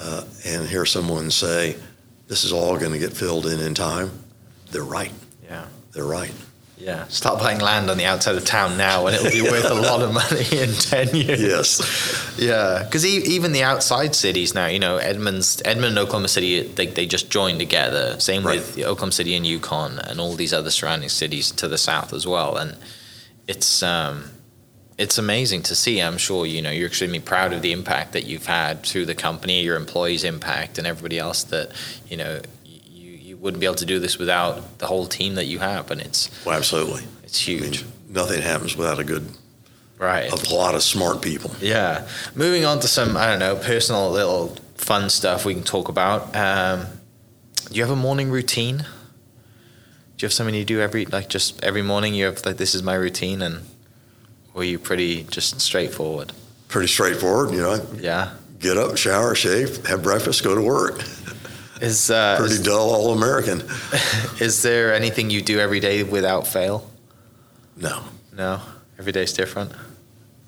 uh, 0.00 0.24
and 0.46 0.66
hear 0.66 0.86
someone 0.86 1.30
say, 1.30 1.76
this 2.28 2.44
is 2.44 2.52
all 2.52 2.76
going 2.78 2.92
to 2.92 2.98
get 2.98 3.12
filled 3.12 3.46
in 3.46 3.60
in 3.60 3.74
time, 3.74 4.10
they're 4.70 4.82
right. 4.84 5.12
Yeah. 5.44 5.66
They're 5.92 6.04
right. 6.04 6.32
Yeah, 6.76 7.06
start 7.06 7.38
buying 7.38 7.60
land 7.60 7.88
on 7.88 7.96
the 7.98 8.04
outside 8.04 8.34
of 8.34 8.44
town 8.44 8.76
now, 8.76 9.06
and 9.06 9.14
it'll 9.16 9.30
be 9.30 9.42
worth 9.42 9.70
a 9.70 9.74
lot 9.74 10.02
of 10.02 10.12
money 10.12 10.44
in 10.60 10.70
ten 10.72 11.08
years. 11.14 11.40
Yes. 11.40 12.34
Yeah, 12.36 12.82
because 12.82 13.06
even 13.06 13.52
the 13.52 13.62
outside 13.62 14.14
cities 14.16 14.54
now, 14.54 14.66
you 14.66 14.80
know, 14.80 14.96
Edmonds, 14.96 15.62
Edmond 15.64 15.90
and 15.96 15.98
Oklahoma 16.00 16.26
City, 16.28 16.62
they, 16.62 16.86
they 16.88 17.06
just 17.06 17.30
joined 17.30 17.60
together. 17.60 18.18
Same 18.18 18.44
Right. 18.44 18.56
with 18.58 18.76
Oklahoma 18.80 19.12
City 19.12 19.36
and 19.36 19.46
Yukon, 19.46 20.00
and 20.00 20.20
all 20.20 20.34
these 20.34 20.52
other 20.52 20.70
surrounding 20.70 21.08
cities 21.08 21.52
to 21.52 21.68
the 21.68 21.78
south 21.78 22.12
as 22.12 22.26
well. 22.26 22.56
And 22.56 22.76
it's 23.46 23.82
um, 23.84 24.24
it's 24.98 25.18
amazing 25.18 25.62
to 25.64 25.74
see. 25.74 26.00
I'm 26.00 26.18
sure 26.18 26.46
you 26.46 26.62
know 26.62 26.70
you're 26.70 26.86
extremely 26.88 27.20
proud 27.20 27.52
of 27.52 27.62
the 27.62 27.72
impact 27.72 28.12
that 28.12 28.24
you've 28.24 28.46
had 28.46 28.82
through 28.84 29.06
the 29.06 29.14
company, 29.14 29.62
your 29.62 29.76
employees' 29.76 30.24
impact, 30.24 30.78
and 30.78 30.86
everybody 30.86 31.18
else 31.18 31.44
that 31.44 31.70
you 32.08 32.16
know. 32.16 32.40
You, 32.64 33.10
you 33.10 33.36
wouldn't 33.36 33.60
be 33.60 33.66
able 33.66 33.76
to 33.76 33.86
do 33.86 33.98
this 33.98 34.18
without 34.18 34.78
the 34.78 34.86
whole 34.86 35.06
team 35.06 35.34
that 35.34 35.46
you 35.46 35.58
have, 35.58 35.90
and 35.90 36.00
it's 36.00 36.30
Well, 36.46 36.56
absolutely. 36.56 37.02
it's 37.22 37.46
I 37.48 37.52
mean, 37.52 37.62
huge, 37.62 37.84
nothing 38.08 38.40
happens 38.40 38.76
without 38.76 38.98
a 38.98 39.04
good, 39.04 39.28
right? 39.98 40.30
a 40.32 40.54
lot 40.54 40.74
of 40.74 40.82
smart 40.82 41.20
people. 41.22 41.50
Yeah. 41.60 42.06
Moving 42.34 42.64
on 42.64 42.80
to 42.80 42.88
some, 42.88 43.16
I 43.16 43.26
don't 43.26 43.40
know, 43.40 43.56
personal 43.56 44.10
little 44.10 44.56
fun 44.76 45.10
stuff 45.10 45.44
we 45.44 45.52
can 45.54 45.62
talk 45.64 45.88
about. 45.88 46.34
Um, 46.36 46.86
do 47.68 47.74
you 47.74 47.82
have 47.82 47.90
a 47.90 47.96
morning 47.96 48.30
routine? 48.30 48.78
Do 48.78 48.84
you 50.20 50.26
have 50.26 50.32
something 50.32 50.54
you 50.54 50.64
do 50.64 50.80
every, 50.80 51.04
like 51.06 51.28
just 51.28 51.62
every 51.64 51.82
morning 51.82 52.14
you 52.14 52.26
have, 52.26 52.44
like, 52.46 52.56
this 52.56 52.74
is 52.74 52.82
my 52.82 52.94
routine 52.94 53.42
and, 53.42 53.62
are 54.62 54.64
you 54.64 54.78
pretty 54.78 55.24
just 55.24 55.60
straightforward? 55.60 56.32
Pretty 56.68 56.88
straightforward, 56.88 57.50
you 57.52 57.60
know. 57.60 57.84
Yeah. 57.96 58.34
Get 58.60 58.76
up, 58.78 58.96
shower, 58.96 59.34
shave, 59.34 59.84
have 59.86 60.02
breakfast, 60.02 60.42
go 60.42 60.54
to 60.54 60.62
work. 60.62 61.02
Is, 61.80 62.08
uh, 62.08 62.36
Pretty 62.38 62.54
is, 62.54 62.62
dull, 62.62 62.94
all 62.94 63.12
American. 63.12 63.60
is 64.40 64.62
there 64.62 64.94
anything 64.94 65.28
you 65.28 65.42
do 65.42 65.58
every 65.58 65.80
day 65.80 66.02
without 66.04 66.46
fail? 66.46 66.88
No. 67.76 68.04
No? 68.32 68.60
Every 68.98 69.10
day's 69.12 69.32
different? 69.32 69.72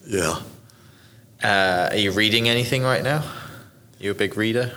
Yeah. 0.06 0.40
Uh, 1.42 1.88
are 1.90 1.96
you 1.96 2.12
reading 2.12 2.48
anything 2.48 2.84
right 2.84 3.02
now? 3.02 3.24
You 3.98 4.12
a 4.12 4.14
big 4.14 4.36
reader? 4.36 4.72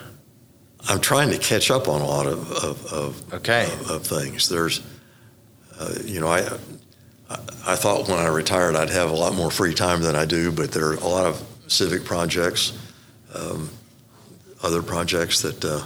I'm 0.89 0.99
trying 0.99 1.29
to 1.29 1.37
catch 1.37 1.69
up 1.69 1.87
on 1.87 2.01
a 2.01 2.05
lot 2.05 2.25
of 2.25 2.51
of, 2.51 2.85
of, 2.91 3.33
Okay. 3.35 3.65
of, 3.65 3.91
of 3.91 4.07
things. 4.07 4.49
There's, 4.49 4.81
uh, 5.79 5.93
you 6.03 6.19
know, 6.19 6.27
I, 6.29 6.57
I 7.29 7.75
thought 7.75 8.07
when 8.07 8.17
I 8.17 8.27
retired 8.27 8.75
I'd 8.75 8.89
have 8.89 9.11
a 9.11 9.15
lot 9.15 9.35
more 9.35 9.51
free 9.51 9.73
time 9.73 10.01
than 10.01 10.15
I 10.15 10.25
do, 10.25 10.51
but 10.51 10.71
there 10.71 10.87
are 10.87 10.95
a 10.95 11.07
lot 11.07 11.25
of 11.25 11.43
civic 11.67 12.03
projects, 12.03 12.73
um, 13.35 13.69
other 14.63 14.81
projects 14.81 15.41
that 15.43 15.63
uh, 15.63 15.83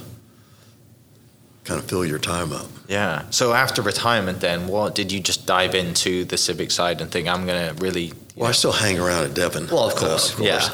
kind 1.64 1.78
of 1.78 1.86
fill 1.86 2.04
your 2.04 2.18
time 2.18 2.52
up. 2.52 2.66
Yeah. 2.88 3.24
So 3.30 3.52
after 3.52 3.82
retirement, 3.82 4.40
then 4.40 4.68
what 4.68 4.94
did 4.94 5.12
you 5.12 5.20
just 5.20 5.46
dive 5.46 5.74
into 5.74 6.24
the 6.24 6.38
civic 6.38 6.70
side 6.70 7.00
and 7.00 7.10
think 7.10 7.28
I'm 7.28 7.46
going 7.46 7.74
to 7.74 7.82
really? 7.82 8.04
you 8.06 8.14
Well, 8.36 8.48
I 8.48 8.52
still 8.52 8.72
hang 8.72 8.98
around 8.98 9.24
at 9.24 9.34
Devon. 9.34 9.68
Well, 9.68 9.88
of 9.88 9.94
uh, 9.94 10.00
course, 10.00 10.38
yeah. 10.38 10.68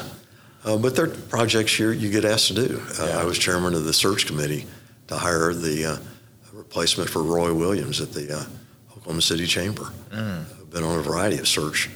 Uh, 0.63 0.77
but 0.77 0.95
there 0.95 1.05
are 1.05 1.09
projects 1.09 1.73
here 1.73 1.91
you 1.91 2.11
get 2.11 2.23
asked 2.23 2.47
to 2.47 2.53
do. 2.53 2.81
Uh, 2.99 3.07
Yeah. 3.07 3.19
I 3.19 3.23
was 3.25 3.37
chairman 3.37 3.73
of 3.73 3.83
the 3.83 3.93
search 3.93 4.27
committee 4.27 4.65
to 5.07 5.17
hire 5.17 5.53
the 5.53 5.85
uh, 5.85 5.97
replacement 6.53 7.09
for 7.09 7.23
Roy 7.23 7.53
Williams 7.53 7.99
at 7.99 8.13
the 8.13 8.37
uh, 8.37 8.43
Oklahoma 8.95 9.21
City 9.21 9.47
Chamber. 9.47 9.91
Mm. 10.11 10.45
Been 10.71 10.83
on 10.83 10.97
a 10.99 11.01
variety 11.01 11.37
of 11.37 11.47
search 11.49 11.89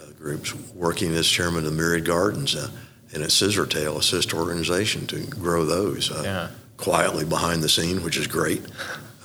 uh, 0.00 0.12
groups, 0.16 0.54
working 0.74 1.12
as 1.14 1.26
chairman 1.26 1.66
of 1.66 1.72
Myriad 1.72 2.04
Gardens 2.04 2.54
uh, 2.54 2.70
and 3.12 3.20
at 3.22 3.30
Scissortail, 3.30 3.98
a 3.98 4.02
sister 4.02 4.36
organization, 4.36 5.06
to 5.08 5.20
grow 5.26 5.64
those 5.64 6.10
uh, 6.12 6.22
Yeah. 6.24 6.48
quietly 6.76 7.24
behind 7.24 7.62
the 7.64 7.68
scene, 7.68 8.02
which 8.04 8.16
is 8.16 8.28
great. 8.28 8.62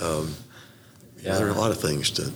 Um, 0.02 0.36
Yeah. 1.22 1.38
there 1.38 1.46
are 1.48 1.52
a 1.52 1.54
lot 1.54 1.70
of 1.72 1.80
things 1.80 2.10
to 2.12 2.32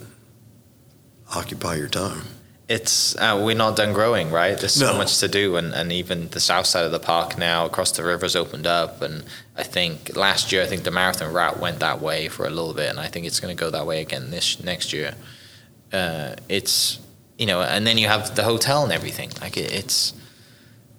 occupy 1.33 1.75
your 1.75 1.87
time. 1.87 2.21
It's 2.69 3.15
uh, 3.17 3.41
we're 3.43 3.55
not 3.55 3.75
done 3.75 3.91
growing, 3.93 4.29
right? 4.31 4.57
There's 4.57 4.73
so 4.75 4.91
No. 4.91 4.97
much 4.99 5.17
to 5.17 5.27
do, 5.27 5.55
and, 5.57 5.73
and 5.73 5.91
even 5.91 6.29
the 6.29 6.39
south 6.39 6.67
side 6.67 6.85
of 6.85 6.91
the 6.91 6.99
park 6.99 7.37
now, 7.39 7.65
across 7.65 7.91
the 7.91 8.03
river's 8.03 8.35
opened 8.35 8.67
up, 8.67 9.01
and 9.01 9.23
I 9.57 9.63
think 9.63 10.15
last 10.15 10.51
year 10.51 10.61
I 10.61 10.67
think 10.67 10.83
the 10.83 10.91
marathon 10.91 11.33
route 11.33 11.59
went 11.59 11.79
that 11.79 12.01
way 12.01 12.27
for 12.29 12.45
a 12.45 12.49
little 12.51 12.73
bit, 12.73 12.89
and 12.91 12.99
I 12.99 13.07
think 13.07 13.25
it's 13.25 13.39
going 13.39 13.55
to 13.55 13.59
go 13.59 13.71
that 13.71 13.85
way 13.87 13.99
again 13.99 14.29
this 14.29 14.63
next 14.63 14.93
year. 14.93 15.15
Uh, 15.93 16.35
it's 16.49 16.99
you 17.37 17.45
know, 17.45 17.61
and 17.61 17.87
then 17.87 17.97
you 17.97 18.07
have 18.07 18.35
the 18.35 18.43
hotel 18.43 18.83
and 18.83 18.91
everything. 18.91 19.31
Like 19.41 19.57
it, 19.57 19.71
it's 19.71 20.13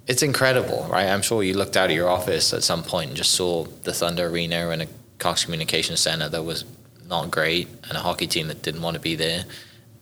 it's 0.07 0.23
incredible, 0.23 0.87
right? 0.91 1.07
I'm 1.07 1.23
sure 1.23 1.43
you 1.43 1.55
looked 1.55 1.77
out 1.77 1.91
of 1.91 1.97
your 1.97 2.09
office 2.09 2.53
at 2.53 2.63
some 2.63 2.83
point 2.83 3.09
and 3.09 3.17
just 3.17 3.33
saw 3.33 3.65
the 3.85 3.93
Thunder 3.93 4.27
Arena 4.27 4.71
and 4.71 4.83
a 4.83 4.87
Cox 5.19 5.45
Communications 5.45 6.01
Center 6.01 6.29
that 6.29 6.43
was 6.43 6.65
not 7.09 7.31
great, 7.31 7.69
and 7.89 7.93
a 7.93 8.01
hockey 8.01 8.27
team 8.27 8.49
that 8.49 8.63
didn't 8.63 8.83
want 8.83 8.95
to 8.95 9.01
be 9.01 9.15
there, 9.15 9.45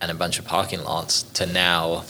and 0.01 0.11
a 0.11 0.14
bunch 0.14 0.38
of 0.38 0.45
parking 0.47 0.82
lots. 0.82 1.22
To 1.34 1.47
now, 1.47 2.05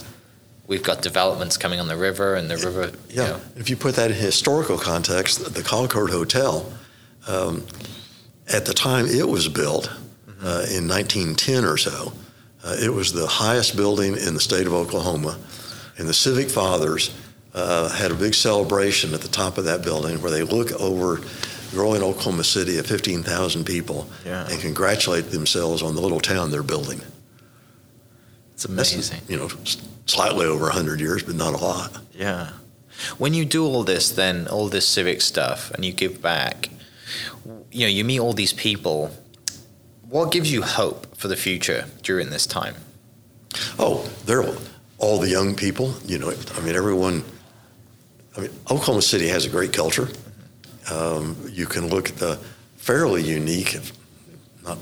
we've 0.68 0.82
got 0.82 1.02
developments 1.02 1.56
coming 1.56 1.80
on 1.80 1.88
the 1.88 1.96
river, 1.96 2.36
and 2.36 2.48
the 2.48 2.56
river. 2.56 2.92
you 3.08 3.22
Yeah, 3.22 3.28
know, 3.28 3.40
if 3.56 3.68
you 3.68 3.76
put 3.76 3.96
that 3.96 4.10
in 4.12 4.16
historical 4.16 4.78
context, 4.78 5.54
the 5.54 5.62
Concord 5.62 6.10
Hotel, 6.10 6.72
um, 7.26 7.66
at 8.46 8.64
the 8.66 8.74
time 8.74 9.06
it 9.06 9.28
was 9.28 9.48
built 9.48 9.88
uh, 10.42 10.66
in 10.70 10.86
1910 10.86 11.64
or 11.64 11.76
so, 11.76 12.12
uh, 12.64 12.76
it 12.80 12.92
was 12.92 13.12
the 13.12 13.26
highest 13.26 13.76
building 13.76 14.16
in 14.16 14.34
the 14.34 14.40
state 14.40 14.66
of 14.66 14.72
Oklahoma, 14.72 15.38
and 15.98 16.08
the 16.08 16.14
Civic 16.14 16.48
Fathers 16.50 17.10
uh, 17.54 17.88
had 17.88 18.10
a 18.10 18.14
big 18.14 18.34
celebration 18.34 19.12
at 19.14 19.20
the 19.22 19.28
top 19.28 19.58
of 19.58 19.64
that 19.64 19.82
building 19.82 20.20
where 20.22 20.30
they 20.30 20.42
look 20.42 20.72
over 20.80 21.20
growing 21.72 22.02
Oklahoma 22.02 22.44
City 22.44 22.78
of 22.78 22.86
15,000 22.86 23.64
people 23.64 24.08
Yeah. 24.24 24.46
and 24.48 24.60
congratulate 24.60 25.30
themselves 25.30 25.82
on 25.82 25.94
the 25.94 26.00
little 26.00 26.20
town 26.20 26.50
they're 26.50 26.62
building. 26.62 27.00
it's 28.54 28.64
That's, 28.64 28.92
amazing. 28.92 29.20
you 29.28 29.36
know, 29.36 29.48
slightly 30.06 30.46
over 30.46 30.64
100 30.66 31.00
years, 31.00 31.22
but 31.22 31.34
not 31.36 31.54
a 31.54 31.56
lot. 31.58 31.96
Yeah. 32.14 32.50
When 33.18 33.32
you 33.34 33.44
do 33.44 33.64
all 33.64 33.82
this, 33.84 34.10
then 34.10 34.46
all 34.48 34.68
this 34.68 34.86
civic 34.86 35.20
stuff, 35.22 35.70
and 35.72 35.84
you 35.84 35.92
give 35.92 36.20
back, 36.20 36.68
you 37.72 37.80
know 37.80 37.86
you 37.88 38.04
meet 38.04 38.20
all 38.20 38.32
these 38.34 38.52
people. 38.52 39.10
What 40.10 40.32
gives 40.32 40.50
you 40.50 40.62
hope 40.62 41.16
for 41.16 41.28
the 41.28 41.36
future 41.36 41.84
during 42.02 42.30
this 42.30 42.44
time? 42.44 42.74
Oh, 43.78 44.10
they're 44.26 44.44
all 44.98 45.20
the 45.20 45.28
young 45.28 45.54
people. 45.54 45.94
You 46.04 46.18
know, 46.18 46.32
I 46.56 46.60
mean, 46.62 46.74
everyone. 46.74 47.22
I 48.36 48.40
mean, 48.40 48.50
Oklahoma 48.68 49.02
City 49.02 49.28
has 49.28 49.46
a 49.46 49.48
great 49.48 49.72
culture. 49.72 50.08
Um, 50.90 51.36
you 51.48 51.66
can 51.66 51.86
look 51.86 52.08
at 52.08 52.16
the 52.16 52.36
fairly 52.76 53.22
unique, 53.22 53.78
not 54.64 54.78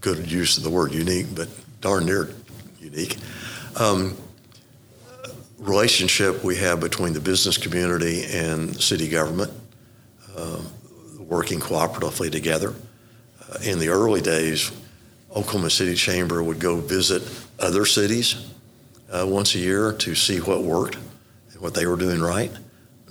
good 0.00 0.30
use 0.30 0.56
of 0.56 0.62
the 0.62 0.70
word 0.70 0.94
unique, 0.94 1.26
but 1.34 1.50
darn 1.82 2.06
near 2.06 2.30
unique 2.80 3.18
um, 3.76 4.16
relationship 5.58 6.42
we 6.42 6.56
have 6.56 6.80
between 6.80 7.12
the 7.12 7.20
business 7.20 7.58
community 7.58 8.24
and 8.32 8.80
city 8.80 9.08
government, 9.08 9.52
uh, 10.34 10.62
working 11.18 11.60
cooperatively 11.60 12.32
together. 12.32 12.74
In 13.64 13.78
the 13.78 13.88
early 13.88 14.20
days, 14.20 14.70
Oklahoma 15.30 15.70
City 15.70 15.94
Chamber 15.94 16.42
would 16.42 16.58
go 16.58 16.76
visit 16.76 17.22
other 17.58 17.84
cities 17.84 18.46
uh, 19.10 19.26
once 19.28 19.54
a 19.54 19.58
year 19.58 19.92
to 19.92 20.14
see 20.14 20.38
what 20.38 20.62
worked 20.62 20.96
and 21.52 21.60
what 21.60 21.74
they 21.74 21.86
were 21.86 21.96
doing 21.96 22.20
right. 22.20 22.52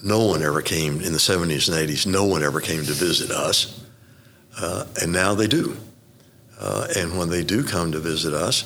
No 0.03 0.25
one 0.25 0.41
ever 0.41 0.61
came 0.61 1.01
in 1.01 1.11
the 1.11 1.19
70s 1.19 1.67
and 1.67 1.89
80s, 1.89 2.05
no 2.05 2.25
one 2.25 2.43
ever 2.43 2.61
came 2.61 2.85
to 2.85 2.93
visit 2.93 3.31
us. 3.31 3.83
Uh, 4.57 4.85
and 5.01 5.11
now 5.11 5.33
they 5.33 5.47
do. 5.47 5.77
Uh, 6.59 6.87
and 6.97 7.17
when 7.17 7.29
they 7.29 7.43
do 7.43 7.63
come 7.63 7.91
to 7.91 7.99
visit 7.99 8.33
us, 8.33 8.63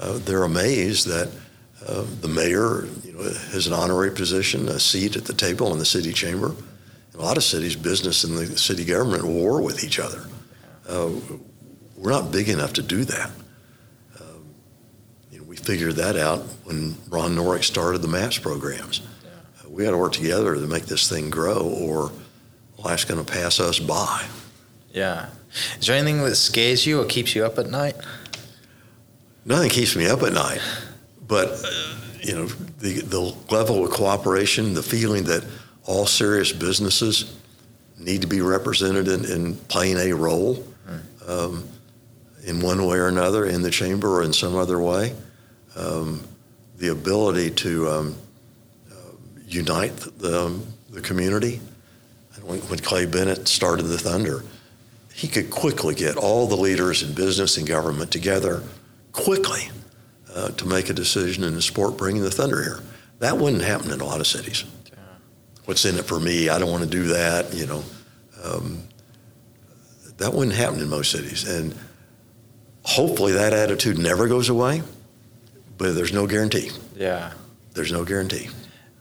uh, 0.00 0.18
they're 0.18 0.44
amazed 0.44 1.08
that 1.08 1.28
uh, 1.86 2.04
the 2.20 2.28
mayor 2.28 2.86
you 3.04 3.12
know, 3.12 3.22
has 3.50 3.66
an 3.66 3.72
honorary 3.72 4.12
position, 4.12 4.68
a 4.68 4.78
seat 4.78 5.16
at 5.16 5.24
the 5.24 5.32
table 5.32 5.72
in 5.72 5.78
the 5.78 5.84
city 5.84 6.12
chamber. 6.12 6.54
In 7.12 7.20
a 7.20 7.22
lot 7.22 7.36
of 7.36 7.42
cities, 7.42 7.74
business 7.74 8.24
and 8.24 8.36
the 8.36 8.56
city 8.56 8.84
government 8.84 9.24
war 9.24 9.60
with 9.60 9.82
each 9.82 9.98
other. 9.98 10.24
Uh, 10.88 11.10
we're 11.96 12.10
not 12.10 12.32
big 12.32 12.48
enough 12.48 12.72
to 12.74 12.82
do 12.82 13.04
that. 13.04 13.30
Um, 14.20 14.44
you 15.30 15.38
know, 15.38 15.44
we 15.44 15.56
figured 15.56 15.96
that 15.96 16.16
out 16.16 16.40
when 16.64 16.96
Ron 17.08 17.36
Norick 17.36 17.64
started 17.64 18.02
the 18.02 18.08
MAPS 18.08 18.38
programs. 18.38 19.00
Uh, 19.60 19.68
we 19.68 19.84
got 19.84 19.92
to 19.92 19.98
work 19.98 20.12
together 20.12 20.54
to 20.54 20.60
make 20.66 20.86
this 20.86 21.08
thing 21.08 21.30
grow, 21.30 21.60
or 21.60 22.10
life's 22.78 23.04
going 23.04 23.24
to 23.24 23.32
pass 23.32 23.60
us 23.60 23.78
by. 23.78 24.24
Yeah. 24.92 25.28
Is 25.78 25.86
there 25.86 25.96
anything 25.96 26.22
that 26.24 26.34
scares 26.34 26.86
you 26.86 27.00
or 27.00 27.04
keeps 27.04 27.34
you 27.34 27.44
up 27.44 27.58
at 27.58 27.70
night? 27.70 27.96
Nothing 29.44 29.70
keeps 29.70 29.96
me 29.96 30.06
up 30.06 30.22
at 30.22 30.32
night, 30.32 30.60
but 31.26 31.48
uh, 31.64 31.94
you 32.20 32.34
know 32.34 32.46
the 32.46 33.00
the 33.00 33.34
level 33.50 33.84
of 33.84 33.90
cooperation, 33.90 34.74
the 34.74 34.82
feeling 34.82 35.24
that 35.24 35.44
all 35.84 36.06
serious 36.06 36.52
businesses 36.52 37.36
need 37.98 38.20
to 38.22 38.28
be 38.28 38.40
represented 38.40 39.08
in, 39.08 39.24
in 39.24 39.56
playing 39.56 39.98
a 39.98 40.12
role 40.12 40.64
um, 41.26 41.68
in 42.44 42.60
one 42.60 42.86
way 42.86 42.98
or 42.98 43.08
another 43.08 43.44
in 43.46 43.62
the 43.62 43.70
chamber 43.70 44.18
or 44.18 44.22
in 44.22 44.32
some 44.32 44.56
other 44.56 44.80
way. 44.80 45.14
Um, 45.76 46.26
the 46.76 46.88
ability 46.88 47.50
to 47.50 47.88
um, 47.88 48.16
uh, 48.90 48.94
unite 49.46 49.96
the, 49.96 50.58
the 50.90 51.00
community. 51.00 51.60
When, 52.42 52.58
when 52.60 52.78
Clay 52.80 53.06
Bennett 53.06 53.46
started 53.46 53.84
the 53.84 53.98
Thunder, 53.98 54.42
he 55.14 55.28
could 55.28 55.50
quickly 55.50 55.94
get 55.94 56.16
all 56.16 56.46
the 56.46 56.56
leaders 56.56 57.02
in 57.02 57.14
business 57.14 57.56
and 57.56 57.66
government 57.66 58.10
together 58.10 58.62
quickly 59.12 59.70
uh, 60.34 60.48
to 60.48 60.66
make 60.66 60.88
a 60.88 60.92
decision 60.92 61.44
in 61.44 61.54
the 61.54 61.62
sport 61.62 61.96
bringing 61.96 62.22
the 62.22 62.30
Thunder 62.30 62.62
here. 62.62 62.80
That 63.20 63.38
wouldn't 63.38 63.62
happen 63.62 63.92
in 63.92 64.00
a 64.00 64.04
lot 64.04 64.20
of 64.20 64.26
cities. 64.26 64.64
What's 65.66 65.84
in 65.84 65.96
it 65.96 66.04
for 66.04 66.18
me? 66.18 66.48
I 66.48 66.58
don't 66.58 66.70
want 66.70 66.82
to 66.82 66.90
do 66.90 67.04
that. 67.08 67.54
You 67.54 67.66
know, 67.66 67.84
um, 68.42 68.82
that 70.22 70.32
wouldn't 70.32 70.56
happen 70.56 70.80
in 70.80 70.88
most 70.88 71.10
cities, 71.10 71.48
and 71.48 71.74
hopefully 72.82 73.32
that 73.32 73.52
attitude 73.52 73.98
never 73.98 74.28
goes 74.28 74.48
away. 74.48 74.82
But 75.78 75.94
there's 75.94 76.12
no 76.12 76.26
guarantee. 76.26 76.70
Yeah, 76.96 77.32
there's 77.74 77.92
no 77.92 78.04
guarantee. 78.04 78.48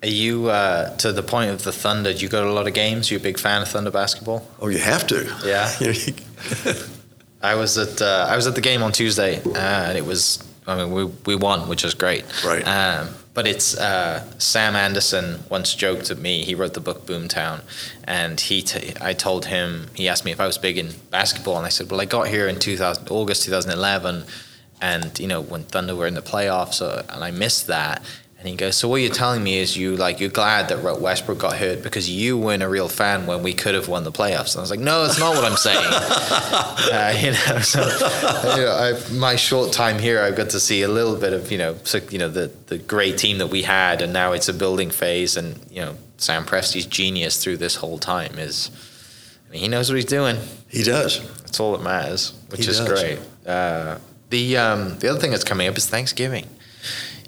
Are 0.03 0.07
you 0.09 0.49
uh, 0.49 0.95
to 0.97 1.11
the 1.11 1.21
point 1.21 1.51
of 1.51 1.63
the 1.63 1.71
Thunder? 1.71 2.11
Do 2.13 2.19
you 2.19 2.29
go 2.29 2.43
to 2.43 2.49
a 2.49 2.51
lot 2.51 2.67
of 2.67 2.73
games? 2.73 3.11
You're 3.11 3.19
you 3.19 3.21
a 3.21 3.23
big 3.23 3.37
fan 3.37 3.61
of 3.61 3.67
Thunder 3.67 3.91
basketball? 3.91 4.47
Oh, 4.59 4.67
you 4.67 4.79
have 4.79 5.05
to. 5.07 5.31
Yeah. 5.45 5.71
I 7.43 7.55
was 7.55 7.77
at 7.77 8.01
uh, 8.01 8.27
I 8.29 8.35
was 8.35 8.47
at 8.47 8.55
the 8.55 8.61
game 8.61 8.81
on 8.83 8.91
Tuesday, 8.91 9.41
uh, 9.43 9.57
and 9.57 9.97
it 9.97 10.05
was 10.05 10.43
I 10.65 10.75
mean 10.75 10.91
we 10.91 11.05
we 11.25 11.35
won, 11.35 11.69
which 11.69 11.83
was 11.83 11.93
great. 11.93 12.25
Right. 12.43 12.65
Um, 12.67 13.09
but 13.33 13.47
it's 13.47 13.77
uh, 13.77 14.23
Sam 14.37 14.75
Anderson 14.75 15.43
once 15.49 15.73
joked 15.73 16.11
at 16.11 16.17
me. 16.17 16.43
He 16.43 16.55
wrote 16.55 16.73
the 16.73 16.81
book 16.81 17.05
Boomtown, 17.05 17.61
and 18.03 18.39
he 18.39 18.61
t- 18.61 18.93
I 18.99 19.13
told 19.13 19.45
him 19.45 19.87
he 19.95 20.09
asked 20.09 20.25
me 20.25 20.31
if 20.31 20.39
I 20.39 20.47
was 20.47 20.57
big 20.57 20.77
in 20.77 20.93
basketball, 21.09 21.57
and 21.57 21.65
I 21.65 21.69
said, 21.69 21.89
well, 21.89 22.01
I 22.01 22.05
got 22.05 22.27
here 22.27 22.47
in 22.47 22.59
2000 22.59 23.09
August 23.09 23.43
2011, 23.45 24.25
and 24.81 25.17
you 25.19 25.27
know 25.27 25.41
when 25.41 25.63
Thunder 25.63 25.95
were 25.95 26.07
in 26.07 26.15
the 26.15 26.21
playoffs, 26.21 26.81
uh, 26.81 27.03
and 27.09 27.23
I 27.23 27.31
missed 27.31 27.67
that. 27.67 28.03
And 28.41 28.49
he 28.49 28.55
goes, 28.55 28.75
so 28.75 28.87
what 28.87 29.01
you're 29.01 29.13
telling 29.13 29.43
me 29.43 29.59
is 29.59 29.77
you 29.77 29.95
like 29.95 30.19
you're 30.19 30.31
glad 30.31 30.69
that 30.69 30.99
Westbrook 30.99 31.37
got 31.37 31.57
hurt 31.57 31.83
because 31.83 32.09
you 32.09 32.39
weren't 32.39 32.63
a 32.63 32.67
real 32.67 32.87
fan 32.89 33.27
when 33.27 33.43
we 33.43 33.53
could 33.53 33.75
have 33.75 33.87
won 33.87 34.03
the 34.03 34.11
playoffs. 34.11 34.55
And 34.55 34.57
I 34.57 34.61
was 34.61 34.71
like, 34.71 34.79
no, 34.79 35.05
that's 35.05 35.19
not 35.19 35.35
what 35.35 35.45
I'm 35.45 35.57
saying. 35.57 35.77
uh, 35.85 37.13
you 37.21 37.33
know, 37.33 37.59
so 37.59 37.81
you 38.55 38.63
know, 38.63 38.71
I, 38.71 39.13
my 39.13 39.35
short 39.35 39.71
time 39.73 39.99
here, 39.99 40.23
I've 40.23 40.35
got 40.35 40.49
to 40.49 40.59
see 40.59 40.81
a 40.81 40.87
little 40.87 41.15
bit 41.15 41.33
of 41.33 41.51
you 41.51 41.59
know, 41.59 41.77
so, 41.83 41.99
you 42.09 42.17
know, 42.17 42.29
the 42.29 42.51
the 42.65 42.79
great 42.79 43.19
team 43.19 43.37
that 43.37 43.47
we 43.51 43.61
had, 43.61 44.01
and 44.01 44.11
now 44.11 44.31
it's 44.31 44.49
a 44.49 44.55
building 44.55 44.89
phase. 44.89 45.37
And 45.37 45.59
you 45.69 45.81
know, 45.81 45.95
Sam 46.17 46.43
Presti's 46.43 46.87
genius 46.87 47.43
through 47.43 47.57
this 47.57 47.75
whole 47.75 47.99
time 47.99 48.39
is, 48.39 48.71
I 49.49 49.51
mean, 49.51 49.61
he 49.61 49.67
knows 49.67 49.87
what 49.87 49.97
he's 49.97 50.05
doing. 50.05 50.37
He 50.67 50.81
does. 50.81 51.21
That's 51.41 51.59
all 51.59 51.73
that 51.73 51.83
matters, 51.83 52.33
which 52.49 52.65
he 52.65 52.71
is 52.71 52.79
does. 52.79 52.89
great. 52.89 53.19
Uh, 53.45 53.99
the 54.31 54.57
um, 54.57 54.97
the 54.97 55.09
other 55.09 55.19
thing 55.19 55.29
that's 55.29 55.43
coming 55.43 55.67
up 55.67 55.77
is 55.77 55.87
Thanksgiving 55.87 56.47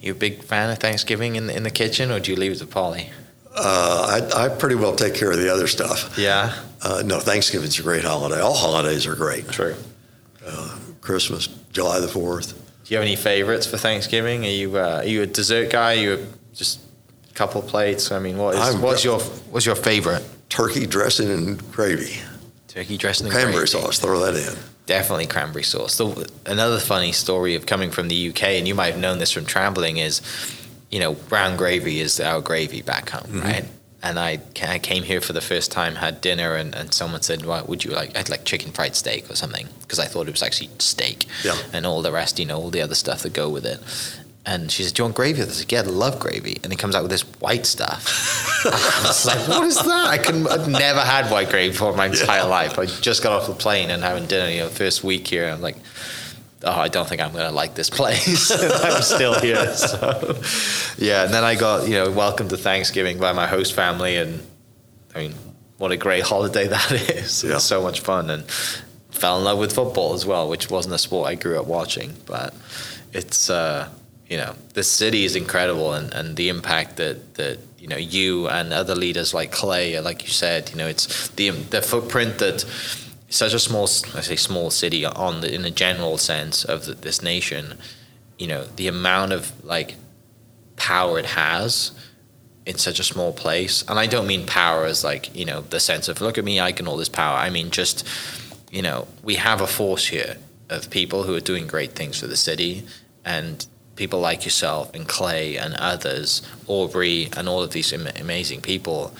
you 0.03 0.11
a 0.11 0.15
big 0.15 0.43
fan 0.43 0.69
of 0.69 0.79
Thanksgiving 0.79 1.35
in 1.35 1.47
the, 1.47 1.55
in 1.55 1.63
the 1.63 1.71
kitchen, 1.71 2.11
or 2.11 2.19
do 2.19 2.31
you 2.31 2.37
leave 2.37 2.51
it 2.51 2.57
to 2.57 2.67
Polly? 2.67 3.09
Uh, 3.55 4.21
I, 4.35 4.45
I 4.45 4.49
pretty 4.49 4.75
well 4.75 4.95
take 4.95 5.15
care 5.15 5.31
of 5.31 5.37
the 5.37 5.51
other 5.51 5.67
stuff. 5.67 6.17
Yeah. 6.17 6.53
Uh, 6.81 7.03
no, 7.05 7.19
Thanksgiving's 7.19 7.79
a 7.79 7.83
great 7.83 8.03
holiday. 8.03 8.41
All 8.41 8.55
holidays 8.55 9.07
are 9.07 9.15
great. 9.15 9.47
True. 9.47 9.75
Uh, 10.45 10.77
Christmas, 11.01 11.47
July 11.71 11.99
the 11.99 12.07
Fourth. 12.07 12.53
Do 12.83 12.93
you 12.93 12.97
have 12.97 13.05
any 13.05 13.15
favorites 13.15 13.65
for 13.65 13.77
Thanksgiving? 13.77 14.45
Are 14.45 14.49
you 14.49 14.77
uh, 14.77 14.97
are 14.97 15.05
you 15.05 15.21
a 15.21 15.25
dessert 15.25 15.69
guy? 15.69 15.93
Are 15.93 15.95
you 15.95 16.13
a, 16.15 16.53
just 16.55 16.81
a 17.29 17.33
couple 17.33 17.61
plates? 17.61 18.11
I 18.11 18.19
mean, 18.19 18.37
what 18.37 18.55
is 18.55 18.75
what's 18.77 19.05
your 19.05 19.19
what's 19.51 19.65
your 19.65 19.75
favorite? 19.75 20.23
Turkey 20.49 20.85
dressing 20.85 21.31
and 21.31 21.71
gravy, 21.71 22.19
Turkey 22.67 22.97
dressing 22.97 23.27
and 23.27 23.33
cranberry 23.33 23.65
gravy. 23.65 23.67
sauce. 23.67 23.99
Throw 23.99 24.19
that 24.19 24.35
in. 24.35 24.57
Definitely 24.85 25.27
cranberry 25.27 25.63
sauce. 25.63 25.97
The, 25.97 26.29
another 26.45 26.79
funny 26.79 27.11
story 27.11 27.55
of 27.55 27.65
coming 27.65 27.89
from 27.89 28.09
the 28.09 28.29
UK, 28.29 28.43
and 28.43 28.67
you 28.67 28.75
might 28.75 28.91
have 28.91 28.99
known 28.99 29.19
this 29.19 29.31
from 29.31 29.45
traveling, 29.45 29.97
is 29.97 30.21
you 30.91 30.99
know 30.99 31.13
brown 31.13 31.57
gravy 31.57 31.99
is 31.99 32.19
our 32.19 32.41
gravy 32.41 32.81
back 32.81 33.09
home, 33.09 33.23
mm-hmm. 33.23 33.39
right? 33.41 33.65
And 34.05 34.19
I, 34.19 34.39
I 34.61 34.79
came 34.79 35.03
here 35.03 35.21
for 35.21 35.31
the 35.31 35.39
first 35.39 35.71
time, 35.71 35.95
had 35.95 36.19
dinner, 36.19 36.55
and, 36.55 36.75
and 36.75 36.93
someone 36.93 37.21
said, 37.21 37.45
"What 37.45 37.69
would 37.69 37.85
you 37.85 37.91
like?" 37.91 38.17
I'd 38.17 38.29
like 38.29 38.43
chicken 38.43 38.73
fried 38.73 38.97
steak 38.97 39.31
or 39.31 39.35
something 39.35 39.69
because 39.81 39.99
I 39.99 40.05
thought 40.05 40.27
it 40.27 40.31
was 40.31 40.43
actually 40.43 40.71
steak, 40.79 41.27
Yeah. 41.45 41.57
and 41.71 41.85
all 41.85 42.01
the 42.01 42.11
rest, 42.11 42.37
you 42.37 42.45
know, 42.45 42.59
all 42.59 42.69
the 42.69 42.81
other 42.81 42.95
stuff 42.95 43.23
that 43.23 43.31
go 43.31 43.47
with 43.47 43.65
it. 43.65 43.79
And 44.45 44.69
she 44.69 44.83
said, 44.83 44.93
"Do 44.93 45.01
you 45.01 45.05
want 45.05 45.15
gravy?" 45.15 45.41
I 45.41 45.45
like, 45.45 45.71
"Yeah, 45.71 45.79
I 45.79 45.83
love 45.83 46.19
gravy." 46.19 46.59
And 46.63 46.73
he 46.73 46.75
comes 46.75 46.95
out 46.95 47.01
with 47.01 47.11
this 47.11 47.21
white 47.39 47.65
stuff. 47.65 48.65
I 48.65 49.07
was 49.07 49.25
like, 49.25 49.47
"What 49.47 49.63
is 49.63 49.77
that?" 49.77 50.07
I 50.07 50.17
can 50.17 50.45
I've 50.47 50.67
never 50.67 50.99
had 50.99 51.31
white 51.31 51.49
gravy 51.49 51.71
before 51.71 51.91
in 51.91 51.97
my 51.97 52.07
entire 52.07 52.45
life. 52.45 52.77
I 52.77 52.85
just 52.85 53.23
got 53.23 53.31
off 53.31 53.47
the 53.47 53.53
plane 53.53 53.89
and 53.89 54.03
having 54.03 54.25
dinner. 54.25 54.49
You 54.49 54.61
know, 54.61 54.67
first 54.69 55.01
week 55.01 55.27
here, 55.27 55.47
I'm 55.47 55.61
like, 55.61 55.77
"Oh, 56.61 56.71
I 56.71 56.89
don't 56.89 57.07
think 57.07 57.21
I'm 57.21 57.31
going 57.31 57.45
to 57.45 57.51
like 57.51 57.75
this 57.75 57.89
place." 57.89 58.51
I'm 58.83 59.01
still 59.01 59.39
here. 59.39 59.73
So, 59.77 60.41
yeah. 60.97 61.23
And 61.23 61.33
then 61.33 61.45
I 61.45 61.55
got 61.55 61.87
you 61.87 61.93
know 61.93 62.11
welcome 62.11 62.49
to 62.49 62.57
Thanksgiving 62.57 63.19
by 63.19 63.31
my 63.31 63.47
host 63.47 63.73
family, 63.73 64.17
and 64.17 64.45
I 65.15 65.19
mean, 65.19 65.35
what 65.77 65.93
a 65.93 65.97
great 65.97 66.23
holiday 66.23 66.67
that 66.67 66.91
is! 66.91 67.45
Yeah. 67.45 67.55
It's 67.55 67.63
so 67.63 67.81
much 67.81 68.01
fun, 68.01 68.29
and 68.29 68.43
fell 69.11 69.37
in 69.37 69.45
love 69.45 69.57
with 69.57 69.71
football 69.73 70.13
as 70.15 70.25
well, 70.25 70.49
which 70.49 70.69
wasn't 70.69 70.93
a 70.95 70.97
sport 70.97 71.29
I 71.29 71.35
grew 71.35 71.57
up 71.57 71.65
watching, 71.65 72.13
but 72.25 72.53
it's 73.13 73.49
uh, 73.49 73.87
you 74.33 74.39
know 74.41 74.55
the 74.73 74.83
city 74.83 75.25
is 75.25 75.35
incredible, 75.35 75.93
and, 75.93 76.11
and 76.11 76.35
the 76.35 76.49
impact 76.49 76.97
that 76.97 77.35
that 77.35 77.59
you 77.77 77.87
know 77.87 78.01
you 78.15 78.47
and 78.47 78.73
other 78.73 78.95
leaders 78.95 79.31
like 79.31 79.51
Clay, 79.51 79.99
like 79.99 80.23
you 80.23 80.29
said, 80.29 80.71
you 80.71 80.77
know 80.79 80.87
it's 80.87 81.27
the 81.39 81.51
the 81.51 81.83
footprint 81.83 82.39
that 82.39 82.65
such 83.29 83.53
a 83.53 83.59
small 83.59 83.83
I 84.19 84.21
say 84.21 84.35
small 84.35 84.71
city 84.71 85.05
on 85.05 85.41
the 85.41 85.53
in 85.53 85.65
a 85.65 85.69
general 85.85 86.17
sense 86.17 86.65
of 86.65 86.85
the, 86.85 86.95
this 86.95 87.21
nation, 87.21 87.77
you 88.39 88.47
know 88.47 88.63
the 88.79 88.87
amount 88.87 89.33
of 89.33 89.51
like 89.63 89.97
power 90.77 91.19
it 91.19 91.27
has 91.27 91.91
in 92.65 92.77
such 92.77 92.99
a 92.99 93.03
small 93.03 93.33
place. 93.33 93.83
And 93.87 93.99
I 93.99 94.07
don't 94.07 94.25
mean 94.25 94.47
power 94.47 94.85
as 94.85 95.03
like, 95.03 95.35
you 95.35 95.45
know, 95.45 95.61
the 95.61 95.79
sense 95.79 96.07
of 96.07 96.21
look 96.21 96.37
at 96.37 96.45
me, 96.45 96.59
I 96.59 96.71
can 96.71 96.87
all 96.87 96.97
this 96.97 97.09
power. 97.09 97.37
I 97.37 97.49
mean 97.49 97.69
just, 97.71 98.07
you 98.71 98.81
know, 98.81 99.07
we 99.21 99.35
have 99.35 99.61
a 99.61 99.67
force 99.67 100.07
here 100.07 100.37
of 100.69 100.89
people 100.89 101.23
who 101.23 101.35
are 101.35 101.41
doing 101.51 101.67
great 101.67 101.91
things 101.91 102.19
for 102.19 102.27
the 102.27 102.37
city 102.37 102.83
and 103.25 103.67
people 103.95 104.19
like 104.19 104.43
yourself 104.43 104.93
and 104.93 105.07
Clay 105.07 105.55
and 105.57 105.73
others, 105.75 106.41
Aubrey 106.67 107.29
and 107.37 107.47
all 107.47 107.61
of 107.61 107.71
these 107.71 107.93
am- 107.93 108.07
amazing 108.19 108.61
people, 108.61 109.13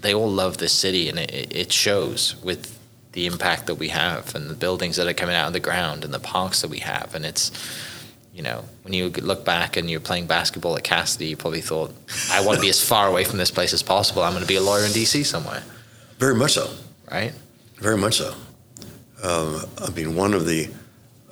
they 0.00 0.14
all 0.14 0.30
love 0.30 0.58
this 0.58 0.72
city 0.72 1.08
and 1.08 1.18
it, 1.18 1.54
it 1.54 1.72
shows 1.72 2.34
with 2.42 2.76
the 3.12 3.26
impact 3.26 3.66
that 3.66 3.76
we 3.76 3.88
have 3.88 4.34
and 4.34 4.48
the 4.50 4.54
buildings 4.54 4.96
that 4.96 5.06
are 5.06 5.14
coming 5.14 5.34
out 5.34 5.46
of 5.48 5.52
the 5.52 5.60
ground 5.60 6.04
and 6.04 6.12
the 6.12 6.18
parks 6.20 6.60
that 6.62 6.68
we 6.70 6.78
have. 6.80 7.14
And 7.14 7.24
it's, 7.24 7.50
you 8.34 8.42
know, 8.42 8.64
when 8.84 8.92
you 8.92 9.08
look 9.08 9.44
back 9.44 9.76
and 9.76 9.90
you're 9.90 9.98
playing 10.00 10.26
basketball 10.26 10.76
at 10.76 10.84
Casady, 10.84 11.30
you 11.30 11.36
probably 11.36 11.60
thought, 11.60 11.92
I 12.30 12.44
want 12.44 12.56
to 12.58 12.62
be 12.62 12.68
as 12.68 12.82
far 12.84 13.08
away 13.08 13.24
from 13.24 13.38
this 13.38 13.50
place 13.50 13.72
as 13.72 13.82
possible. 13.82 14.22
I'm 14.22 14.32
going 14.32 14.42
to 14.42 14.48
be 14.48 14.56
a 14.56 14.60
lawyer 14.60 14.84
in 14.84 14.90
DC 14.92 15.24
somewhere, 15.26 15.62
Very 16.18 16.34
much 16.34 16.52
so. 16.52 16.70
right? 17.10 17.32
Very 17.76 17.96
much 17.96 18.18
so. 18.18 18.34
Um, 19.22 19.64
I 19.78 19.90
mean, 19.90 20.14
one 20.14 20.34
of 20.34 20.46
the, 20.46 20.68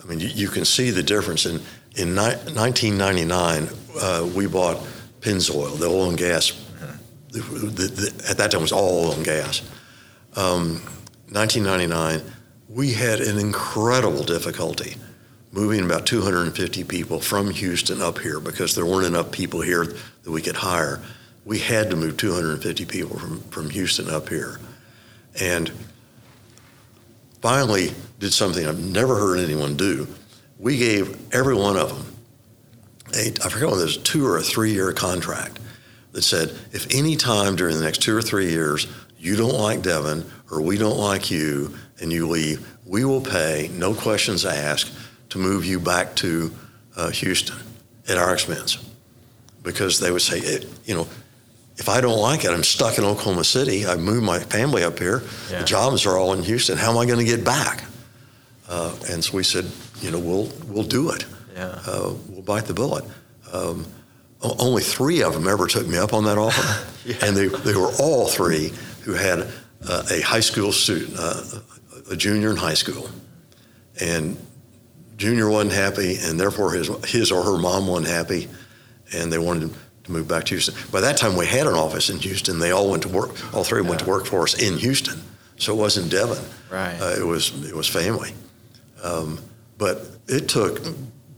I 0.03 0.07
mean, 0.07 0.19
you, 0.19 0.29
you 0.29 0.49
can 0.49 0.65
see 0.65 0.91
the 0.91 1.03
difference. 1.03 1.47
In, 1.47 1.61
in 1.97 2.15
ni- 2.15 2.37
1999, 2.55 3.69
uh, 4.01 4.29
we 4.35 4.47
bought 4.47 4.79
Pennzoil, 5.21 5.79
the 5.79 5.87
oil 5.87 6.11
and 6.11 6.19
gas. 6.19 6.53
The, 7.31 7.41
the, 7.41 7.87
the, 7.89 8.31
at 8.31 8.39
that 8.39 8.51
time, 8.51 8.61
it 8.61 8.63
was 8.63 8.73
all 8.73 9.07
oil 9.07 9.13
and 9.13 9.25
gas. 9.25 9.63
Um, 10.37 10.81
1999, 11.31 12.23
we 12.69 12.93
had 12.93 13.21
an 13.21 13.39
incredible 13.39 14.23
difficulty 14.23 14.97
moving 15.53 15.85
about 15.85 16.07
250 16.07 16.85
people 16.85 17.21
from 17.21 17.51
Houston 17.51 18.03
up 18.03 18.19
here 18.19 18.41
because 18.41 18.75
there 18.75 18.85
weren't 18.85 19.07
enough 19.07 19.33
people 19.33 19.63
here 19.63 19.87
that 19.87 20.31
we 20.31 20.43
could 20.43 20.57
hire. 20.57 21.01
We 21.45 21.59
had 21.59 21.91
to 21.91 21.97
move 21.97 22.19
250 22.19 22.85
people 22.85 23.19
from, 23.19 23.41
from 23.45 23.71
Houston 23.71 24.11
up 24.11 24.29
here. 24.29 24.61
And 25.41 25.73
finally 27.41 27.93
did 28.19 28.33
something 28.33 28.67
I've 28.67 28.81
never 28.81 29.17
heard 29.17 29.39
anyone 29.39 29.77
do. 29.77 30.07
We 30.59 30.79
gave 30.79 31.35
every 31.35 31.55
one 31.55 31.77
of 31.77 31.89
them 31.91 32.17
a, 33.15 33.29
I 33.45 33.49
forget 33.49 33.69
whether 33.69 33.83
it 33.83 33.87
was 33.87 33.97
a 33.97 34.01
two 34.01 34.27
or 34.27 34.37
a 34.37 34.43
three 34.43 34.73
year 34.73 34.93
contract 34.93 35.59
that 36.13 36.23
said 36.23 36.49
if 36.73 36.95
any 36.95 37.17
time 37.17 37.57
during 37.57 37.77
the 37.77 37.85
next 37.85 38.03
two 38.03 38.17
or 38.17 38.23
three 38.23 38.51
years 38.51 38.87
you 39.19 39.37
don't 39.37 39.55
like 39.55 39.83
Devon 39.83 40.31
or 40.51 40.61
we 40.61 40.79
don't 40.79 40.99
like 40.99 41.31
you 41.31 41.75
and 42.01 42.13
you 42.13 42.29
leave, 42.29 42.67
we 42.85 43.05
will 43.05 43.21
pay, 43.21 43.71
no 43.73 43.95
questions 43.95 44.45
asked, 44.45 44.93
to 45.31 45.39
move 45.39 45.65
you 45.65 45.81
back 45.81 46.15
to 46.17 46.55
uh, 46.97 47.11
Houston 47.11 47.57
at 48.09 48.19
our 48.19 48.33
expense. 48.33 48.79
Because 49.63 49.99
they 49.99 50.11
would 50.11 50.23
say, 50.23 50.61
you 50.85 50.95
know, 50.95 51.09
if 51.79 51.89
I 51.89 52.01
don't 52.01 52.21
like 52.21 52.45
it, 52.45 52.51
I'm 52.51 52.63
stuck 52.63 52.99
in 52.99 53.05
Oklahoma 53.05 53.45
City. 53.45 53.85
I 53.87 53.97
moved 53.97 54.25
my 54.25 54.39
family 54.39 54.85
up 54.85 54.99
here. 54.99 55.23
Yeah. 55.51 55.61
The 55.61 55.65
jobs 55.65 56.07
are 56.07 56.17
all 56.17 56.33
in 56.33 56.43
Houston. 56.43 56.79
How 56.79 56.91
am 56.93 56.99
I 56.99 57.07
going 57.07 57.19
to 57.19 57.25
get 57.25 57.45
back? 57.45 57.85
Uh, 58.69 58.95
and 59.11 59.25
so 59.25 59.37
we 59.37 59.43
said, 59.43 59.65
you 60.01 60.11
know, 60.11 60.19
we'll 60.19 60.49
we'll 60.67 60.85
do 60.85 61.11
it. 61.11 61.25
Yeah. 61.55 61.79
Uh, 61.87 62.15
we'll 62.29 62.43
bite 62.43 62.67
the 62.67 62.75
bullet. 62.75 63.05
Um, 63.53 63.87
only 64.43 64.83
three 64.83 65.23
of 65.23 65.33
them 65.33 65.49
ever 65.49 65.67
took 65.67 65.87
me 65.87 65.97
up 65.97 66.13
on 66.13 66.25
that 66.25 66.39
offer, 66.39 66.87
and 67.25 67.37
they 67.37 67.47
they 67.49 67.75
were 67.75 67.91
all 68.01 68.29
three 68.29 68.73
who 69.03 69.13
had 69.15 69.47
uh, 69.89 70.03
a 70.11 70.21
high 70.21 70.41
school 70.41 70.73
student, 70.73 71.15
uh, 71.19 71.43
a 72.11 72.17
junior 72.17 72.51
in 72.51 72.57
high 72.57 72.75
school, 72.75 73.09
and 74.01 74.37
junior 75.17 75.49
wasn't 75.49 75.73
happy, 75.73 76.19
and 76.21 76.39
therefore 76.39 76.73
his 76.73 76.89
his 77.05 77.33
or 77.33 77.43
her 77.43 77.59
mom 77.59 77.87
wasn't 77.87 78.09
happy, 78.09 78.49
and 79.13 79.33
they 79.33 79.39
wanted 79.39 79.73
to 80.05 80.13
move 80.13 80.29
back 80.29 80.45
to 80.45 80.51
Houston. 80.51 80.75
By 80.93 81.01
that 81.01 81.17
time, 81.17 81.37
we 81.37 81.47
had 81.47 81.67
an 81.67 81.75
office 81.75 82.11
in 82.11 82.19
Houston. 82.19 82.59
They 82.59 82.71
all 82.71 82.91
went 82.91 83.03
to 83.03 83.09
work. 83.09 83.31
All 83.55 83.65
three 83.65 83.83
went 83.83 84.01
to 84.01 84.07
work 84.07 84.27
for 84.27 84.43
us 84.43 84.55
in 84.55 84.79
Houston, 84.79 85.21
so 85.57 85.73
it 85.73 85.77
wasn't 85.77 86.11
Devon. 86.11 86.43
Right. 86.71 86.97
Uh, 87.01 87.17
it 87.19 87.25
was 87.25 87.53
it 87.65 87.75
was 87.75 87.89
family, 87.89 88.35
um, 89.03 89.39
but 89.79 90.07
it 90.29 90.49
took 90.49 90.81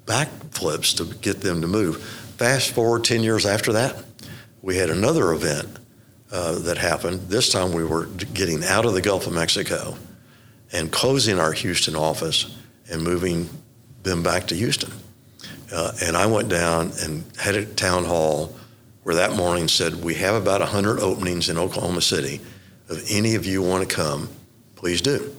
backflips 0.07 0.97
to 0.97 1.15
get 1.19 1.41
them 1.41 1.61
to 1.61 1.67
move. 1.67 2.03
Fast 2.39 2.73
forward 2.73 3.05
ten 3.05 3.23
years 3.23 3.45
after 3.47 3.73
that, 3.73 3.97
we 4.63 4.77
had 4.77 4.91
another 4.91 5.33
event 5.33 5.69
uh, 6.31 6.59
that 6.61 6.79
happened. 6.79 7.21
This 7.29 7.51
time 7.51 7.73
we 7.73 7.85
were 7.85 8.07
getting 8.07 8.65
out 8.65 8.85
of 8.85 8.95
the 8.95 9.03
Gulf 9.03 9.27
of 9.27 9.33
Mexico 9.33 9.97
and 10.73 10.91
closing 10.93 11.39
our 11.39 11.53
Houston 11.53 11.97
office 11.97 12.57
and 12.91 13.03
moving 13.03 13.49
them 14.03 14.23
back 14.23 14.47
to 14.49 14.55
Houston. 14.55 14.93
Uh, 15.73 15.93
and 16.03 16.17
I 16.17 16.27
went 16.27 16.49
down 16.49 16.93
and 17.01 17.25
had 17.37 17.55
a 17.55 17.65
town 17.65 18.05
hall 18.05 18.57
where 19.03 19.17
that 19.17 19.33
morning 19.33 19.69
said, 19.69 20.03
We 20.03 20.15
have 20.15 20.35
about 20.35 20.61
100 20.61 21.01
openings 21.01 21.49
in 21.49 21.59
Oklahoma 21.59 22.01
City. 22.01 22.41
If 22.89 23.11
any 23.11 23.35
of 23.35 23.45
you 23.45 23.63
want 23.63 23.89
to 23.89 23.95
come, 23.95 24.29
please 24.77 25.01
do. 25.03 25.35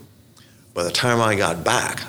By 0.73 0.83
the 0.83 0.91
time 0.91 1.19
I 1.19 1.35
got 1.35 1.63
back, 1.63 2.01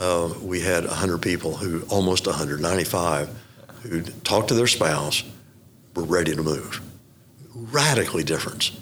uh, 0.00 0.32
we 0.42 0.60
had 0.60 0.84
100 0.84 1.18
people 1.18 1.56
who, 1.56 1.82
almost 1.88 2.26
195, 2.26 3.28
who 3.82 4.02
talked 4.02 4.48
to 4.48 4.54
their 4.54 4.66
spouse, 4.66 5.22
were 5.94 6.02
ready 6.04 6.34
to 6.34 6.42
move. 6.42 6.80
Radically 7.54 8.24
different. 8.24 8.72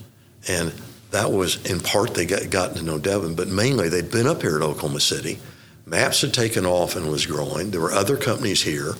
And 0.48 0.72
that 1.10 1.32
was 1.32 1.64
in 1.70 1.80
part 1.80 2.14
they 2.14 2.24
got 2.26 2.48
gotten 2.50 2.76
to 2.76 2.82
know 2.82 2.98
Devon, 2.98 3.34
but 3.34 3.48
mainly 3.48 3.88
they'd 3.88 4.10
been 4.10 4.26
up 4.26 4.42
here 4.42 4.56
at 4.56 4.62
Oklahoma 4.62 5.00
City. 5.00 5.38
MAPS 5.86 6.20
had 6.20 6.34
taken 6.34 6.66
off 6.66 6.96
and 6.96 7.10
was 7.10 7.26
growing. 7.26 7.70
There 7.70 7.80
were 7.80 7.92
other 7.92 8.16
companies 8.16 8.62
here, 8.62 8.92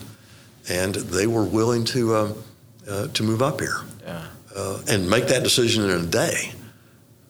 and 0.69 0.95
they 0.95 1.27
were 1.27 1.45
willing 1.45 1.85
to 1.87 2.16
um, 2.16 2.45
uh, 2.89 3.09
to 3.09 3.23
move 3.23 3.43
up 3.43 3.61
here 3.61 3.77
Yeah. 4.03 4.25
uh, 4.57 4.81
and 4.89 5.09
make 5.09 5.27
that 5.29 5.43
decision 5.43 5.85
in 5.85 5.91
a 5.91 6.07
day. 6.07 6.53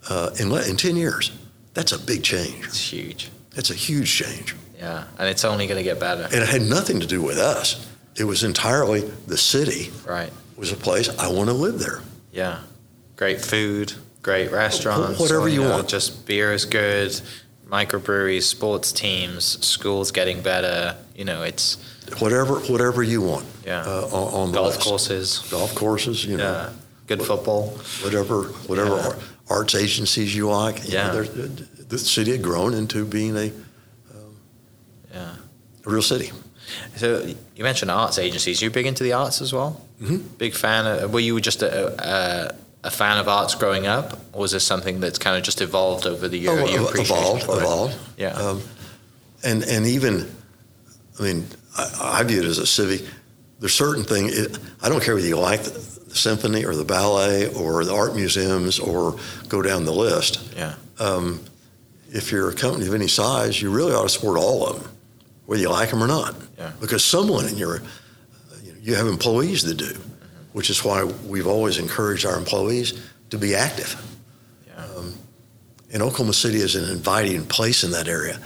Uh, 0.08 0.30
in 0.38 0.52
in 0.52 0.76
ten 0.76 0.96
years, 0.96 1.32
that's 1.74 1.90
a 1.92 1.98
big 1.98 2.22
change. 2.22 2.64
It's 2.66 2.92
huge. 2.92 3.30
That's 3.50 3.70
a 3.70 3.74
huge 3.74 4.10
change, 4.14 4.54
Yeah. 4.78 5.04
And 5.18 5.28
it's 5.28 5.44
only 5.44 5.66
going 5.66 5.78
to 5.78 5.82
get 5.84 5.98
better. 6.00 6.22
and 6.24 6.34
it 6.34 6.48
had 6.48 6.62
nothing 6.62 7.00
to 7.00 7.06
do 7.06 7.20
with 7.22 7.38
us. 7.38 7.86
It 8.16 8.24
was 8.24 8.42
entirely 8.44 9.00
the 9.26 9.36
city 9.36 9.90
Right. 10.06 10.32
was 10.56 10.72
a 10.72 10.76
place 10.76 11.08
I 11.18 11.28
want 11.28 11.48
to 11.48 11.54
live 11.54 11.78
there. 11.78 12.00
Yeah. 12.32 12.60
Great 13.16 13.40
food, 13.40 13.92
great 14.22 14.50
restaurants. 14.52 15.18
whatever 15.20 15.48
you 15.48 15.62
know, 15.62 15.70
want. 15.70 15.88
Just 15.88 16.26
beer 16.26 16.52
is 16.52 16.64
good, 16.64 17.20
microbreweries, 17.68 18.42
sports 18.44 18.92
teams, 18.92 19.44
schools 19.66 20.10
getting 20.12 20.40
better. 20.42 20.96
You 21.16 21.24
know, 21.24 21.42
it's 21.42 21.76
Whatever 22.20 22.54
whatever 22.60 23.02
you 23.02 23.20
want. 23.20 23.44
Yeah. 23.66 23.82
Uh, 23.82 24.06
on, 24.10 24.34
on 24.34 24.52
the 24.52 24.58
golf 24.58 24.76
list. 24.76 24.88
courses. 24.88 25.38
golf 25.50 25.74
courses. 25.74 26.24
You 26.24 26.38
know. 26.38 26.44
Yeah. 26.52 26.70
Good 27.06 27.22
football. 27.22 27.68
whatever 28.02 28.44
whatever 28.66 28.96
Yeah. 28.96 29.12
arts 29.50 29.74
agencies 29.74 30.34
you 30.34 30.48
like. 30.48 30.84
you 30.86 30.94
Yeah. 30.94 31.10
they're- 31.10 31.48
the 31.88 31.98
city 31.98 32.32
had 32.32 32.42
grown 32.42 32.72
into 32.74 33.04
being 33.04 33.36
a 33.36 33.50
real 35.88 36.02
city. 36.02 36.32
So 36.96 37.24
you 37.56 37.64
mentioned 37.64 37.90
arts 37.90 38.18
agencies. 38.18 38.60
You 38.60 38.70
big 38.70 38.86
into 38.86 39.02
the 39.02 39.14
arts 39.14 39.40
as 39.40 39.52
well? 39.52 39.80
Mhm. 40.02 40.36
Big 40.38 40.54
fan. 40.54 40.86
Of, 40.86 41.12
were 41.12 41.20
you 41.20 41.40
just 41.40 41.62
a, 41.62 41.72
a, 42.06 42.54
a 42.84 42.90
fan 42.90 43.18
of 43.18 43.26
arts 43.28 43.54
growing 43.54 43.86
up, 43.86 44.18
or 44.32 44.40
was 44.42 44.52
this 44.52 44.64
something 44.64 45.00
that's 45.00 45.18
kind 45.18 45.36
of 45.36 45.42
just 45.42 45.60
evolved 45.60 46.06
over 46.06 46.28
the 46.28 46.38
years? 46.38 46.60
Oh, 46.60 46.66
your 46.66 46.80
ev- 46.80 46.86
appreciation 46.88 47.16
evolved, 47.16 47.42
it? 47.44 47.62
evolved. 47.62 47.96
Yeah. 48.18 48.32
Um, 48.34 48.62
and 49.42 49.62
and 49.64 49.86
even, 49.86 50.30
I 51.18 51.22
mean, 51.22 51.46
I, 51.76 52.18
I 52.20 52.22
view 52.24 52.40
it 52.40 52.44
as 52.46 52.58
a 52.58 52.66
civic. 52.66 53.02
There's 53.60 53.74
certain 53.74 54.04
things. 54.04 54.36
It, 54.38 54.58
I 54.82 54.88
don't 54.88 55.02
care 55.02 55.14
whether 55.14 55.26
you 55.26 55.38
like 55.38 55.62
the, 55.62 55.70
the 55.70 56.14
symphony 56.14 56.64
or 56.64 56.74
the 56.76 56.84
ballet 56.84 57.52
or 57.54 57.82
the 57.84 57.94
art 57.94 58.14
museums 58.14 58.78
or 58.78 59.16
go 59.48 59.62
down 59.62 59.84
the 59.84 59.92
list. 59.92 60.52
Yeah. 60.54 60.74
Um, 61.00 61.40
if 62.12 62.30
you're 62.30 62.50
a 62.50 62.54
company 62.54 62.86
of 62.86 62.94
any 62.94 63.08
size, 63.08 63.60
you 63.60 63.70
really 63.70 63.92
ought 63.94 64.02
to 64.04 64.08
support 64.08 64.38
all 64.38 64.66
of 64.66 64.80
them, 64.82 64.90
whether 65.48 65.62
you 65.62 65.70
like 65.70 65.88
them 65.88 66.04
or 66.04 66.06
not. 66.06 66.34
Yeah. 66.58 66.72
Because 66.78 67.02
someone 67.02 67.46
in 67.48 67.56
your, 67.56 67.80
you, 68.62 68.72
know, 68.74 68.78
you 68.82 68.94
have 68.96 69.06
employees 69.06 69.62
that 69.62 69.78
do, 69.78 69.96
which 70.52 70.68
is 70.68 70.84
why 70.84 71.04
we've 71.04 71.46
always 71.46 71.78
encouraged 71.78 72.26
our 72.26 72.36
employees 72.36 73.00
to 73.30 73.38
be 73.38 73.54
active. 73.54 73.96
Yeah. 74.66 74.84
Um, 74.84 75.14
and 75.90 76.02
Oklahoma 76.02 76.34
City 76.34 76.58
is 76.58 76.74
an 76.76 76.90
inviting 76.90 77.46
place 77.46 77.82
in 77.82 77.92
that 77.92 78.08
area. 78.08 78.38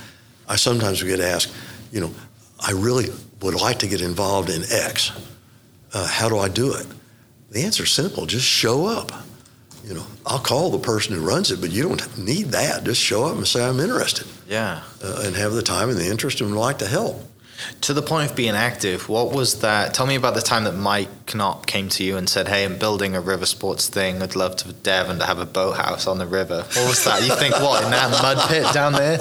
I 0.49 0.55
sometimes 0.55 1.03
get 1.03 1.19
asked, 1.19 1.53
you 1.91 2.01
know, 2.01 2.13
I 2.61 2.71
really 2.71 3.09
would 3.41 3.57
like 3.57 3.81
to 3.81 3.89
get 3.89 4.01
involved 4.01 4.49
in 4.49 4.63
X. 4.71 5.11
Uh, 5.93 6.07
how 6.07 6.29
do 6.29 6.39
I 6.39 6.49
do 6.49 6.73
it? 6.73 6.87
The 7.51 7.65
answer 7.65 7.83
is 7.83 7.91
simple: 7.91 8.27
just 8.27 8.47
show 8.47 8.87
up. 8.87 9.11
You 9.85 9.95
know, 9.95 10.07
I'll 10.25 10.39
call 10.39 10.71
the 10.71 10.79
person 10.79 11.17
who 11.17 11.27
runs 11.27 11.51
it, 11.51 11.61
but 11.61 11.73
you 11.73 11.83
don't 11.83 12.17
need 12.17 12.53
that. 12.53 12.85
Just 12.85 13.01
show 13.01 13.25
up 13.25 13.37
and 13.37 13.47
say 13.47 13.67
I'm 13.67 13.81
interested, 13.81 14.29
Yeah. 14.53 14.83
uh, 15.03 15.23
and 15.25 15.35
have 15.37 15.53
the 15.53 15.63
time 15.63 15.89
and 15.89 15.99
the 15.99 16.09
interest, 16.11 16.41
and 16.41 16.51
would 16.51 16.61
like 16.61 16.79
to 16.79 16.87
help. 16.87 17.17
To 17.83 17.95
the 17.95 18.03
point 18.03 18.29
of 18.29 18.37
being 18.37 18.57
active, 18.57 19.09
what 19.09 19.31
was 19.33 19.61
that? 19.61 19.95
Tell 19.95 20.05
me 20.07 20.17
about 20.17 20.35
the 20.35 20.41
time 20.41 20.65
that 20.65 20.75
Mike 20.75 21.33
Knopp 21.33 21.67
came 21.67 21.89
to 21.91 22.03
you 22.03 22.17
and 22.17 22.29
said, 22.29 22.49
"Hey, 22.49 22.65
I'm 22.65 22.77
building 22.77 23.15
a 23.15 23.21
river 23.21 23.47
sports 23.47 23.89
thing. 23.89 24.21
I'd 24.21 24.35
love 24.35 24.57
to 24.57 24.73
Devon 24.73 25.21
to 25.21 25.25
have 25.27 25.39
a 25.39 25.47
boathouse 25.47 26.09
on 26.09 26.19
the 26.19 26.27
river." 26.27 26.63
What 26.75 26.89
was 26.89 27.05
that? 27.05 27.23
You 27.23 27.35
think 27.37 27.55
what 27.61 27.85
in 27.85 27.91
that 27.93 28.11
mud 28.21 28.49
pit 28.49 28.67
down 28.75 28.95
there? 28.95 29.17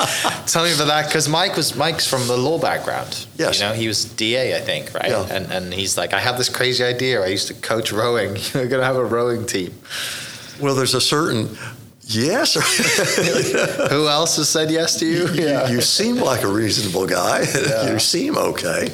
Tell 0.48 0.64
me 0.64 0.74
about 0.74 0.88
that 0.88 1.06
because 1.08 1.30
Mike 1.30 1.56
was 1.56 1.76
Mike's 1.76 2.08
from 2.08 2.26
the 2.28 2.36
law 2.38 2.58
background. 2.58 3.28
Yes. 3.38 3.60
you 3.60 3.68
know 3.68 3.74
he 3.74 3.88
was 3.88 4.06
DA, 4.06 4.56
I 4.58 4.62
think, 4.62 4.92
right? 4.96 5.10
Yeah. 5.12 5.28
And 5.30 5.52
and 5.52 5.72
he's 5.74 5.96
like, 5.96 6.14
I 6.14 6.20
have 6.20 6.38
this 6.40 6.50
crazy 6.50 6.84
idea. 6.84 7.22
I 7.22 7.28
used 7.28 7.48
to 7.50 7.54
coach 7.54 7.92
rowing. 7.92 8.38
We're 8.56 8.68
gonna 8.68 8.86
have 8.92 8.96
a 8.98 9.06
rowing 9.06 9.46
team. 9.46 9.72
Well, 10.60 10.74
there's 10.74 10.96
a 10.96 11.02
certain 11.02 11.58
yes. 12.16 12.54
Who 13.92 14.08
else 14.08 14.38
has 14.38 14.50
said 14.50 14.70
yes 14.72 14.98
to 15.00 15.06
you? 15.06 15.28
you, 15.34 15.76
you 15.76 15.82
seem 15.82 16.18
like 16.18 16.44
a 16.44 16.48
reasonable 16.48 17.08
guy. 17.08 17.46
Yeah. 17.56 17.92
you 17.94 18.00
seem 18.00 18.38
okay, 18.38 18.90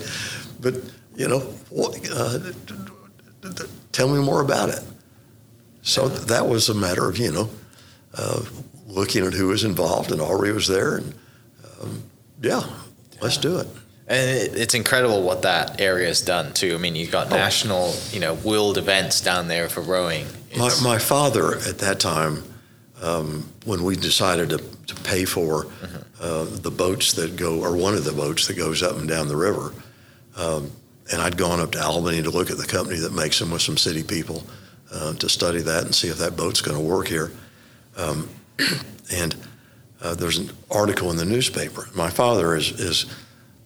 but 0.59 0.75
you 1.15 1.27
know, 1.27 1.53
uh, 2.13 2.39
tell 3.91 4.07
me 4.07 4.21
more 4.23 4.41
about 4.41 4.69
it. 4.69 4.81
So 5.81 6.07
that 6.09 6.47
was 6.47 6.69
a 6.69 6.73
matter 6.73 7.07
of 7.09 7.17
you 7.17 7.31
know, 7.31 7.49
uh, 8.13 8.41
looking 8.87 9.25
at 9.25 9.33
who 9.33 9.47
was 9.47 9.63
involved, 9.63 10.11
and 10.11 10.21
Aubrey 10.21 10.51
was 10.51 10.67
there, 10.67 10.97
and 10.97 11.13
um, 11.81 12.03
yeah, 12.41 12.61
let's 13.21 13.37
do 13.37 13.57
it. 13.59 13.67
And 14.09 14.29
it, 14.29 14.55
it's 14.55 14.73
incredible 14.73 15.21
what 15.23 15.41
that 15.41 15.81
area 15.81 16.07
has 16.07 16.21
done 16.21 16.53
too. 16.53 16.75
I 16.75 16.77
mean, 16.77 16.95
you've 16.95 17.11
got 17.11 17.27
Oh. 17.31 17.35
national, 17.35 17.93
you 18.11 18.19
know, 18.19 18.33
world 18.35 18.77
events 18.77 19.21
down 19.21 19.47
there 19.47 19.67
for 19.69 19.81
rowing. 19.81 20.27
My, 20.57 20.71
my 20.81 20.97
father 20.97 21.55
at 21.57 21.79
that 21.79 21.99
time, 21.99 22.43
um, 23.01 23.51
when 23.65 23.83
we 23.83 23.95
decided 23.95 24.49
to, 24.49 24.57
to 24.57 24.95
pay 25.03 25.25
for 25.25 25.67
uh, 26.19 26.45
the 26.45 26.71
boats 26.71 27.13
that 27.13 27.35
go, 27.35 27.61
or 27.61 27.75
one 27.75 27.93
of 27.93 28.03
the 28.03 28.11
boats 28.11 28.47
that 28.47 28.55
goes 28.55 28.81
up 28.81 28.97
and 28.97 29.07
down 29.07 29.27
the 29.27 29.35
river, 29.35 29.73
um, 30.35 30.71
and 31.11 31.21
I'd 31.21 31.37
gone 31.37 31.59
up 31.59 31.71
to 31.71 31.83
Albany 31.83 32.21
to 32.23 32.29
look 32.29 32.51
at 32.51 32.57
the 32.57 32.65
company 32.65 32.99
that 32.99 33.13
makes 33.13 33.39
them 33.39 33.51
with 33.51 33.61
some 33.61 33.77
city 33.77 34.03
people 34.03 34.43
uh, 34.91 35.13
to 35.13 35.29
study 35.29 35.61
that 35.61 35.83
and 35.83 35.93
see 35.93 36.07
if 36.07 36.17
that 36.17 36.35
boat's 36.35 36.61
going 36.61 36.77
to 36.77 36.83
work 36.83 37.07
here. 37.07 37.31
Um, 37.95 38.29
and 39.13 39.35
uh, 40.01 40.15
there's 40.15 40.37
an 40.37 40.51
article 40.69 41.11
in 41.11 41.17
the 41.17 41.25
newspaper. 41.25 41.87
My 41.95 42.09
father 42.09 42.55
is, 42.55 42.71
is 42.71 43.05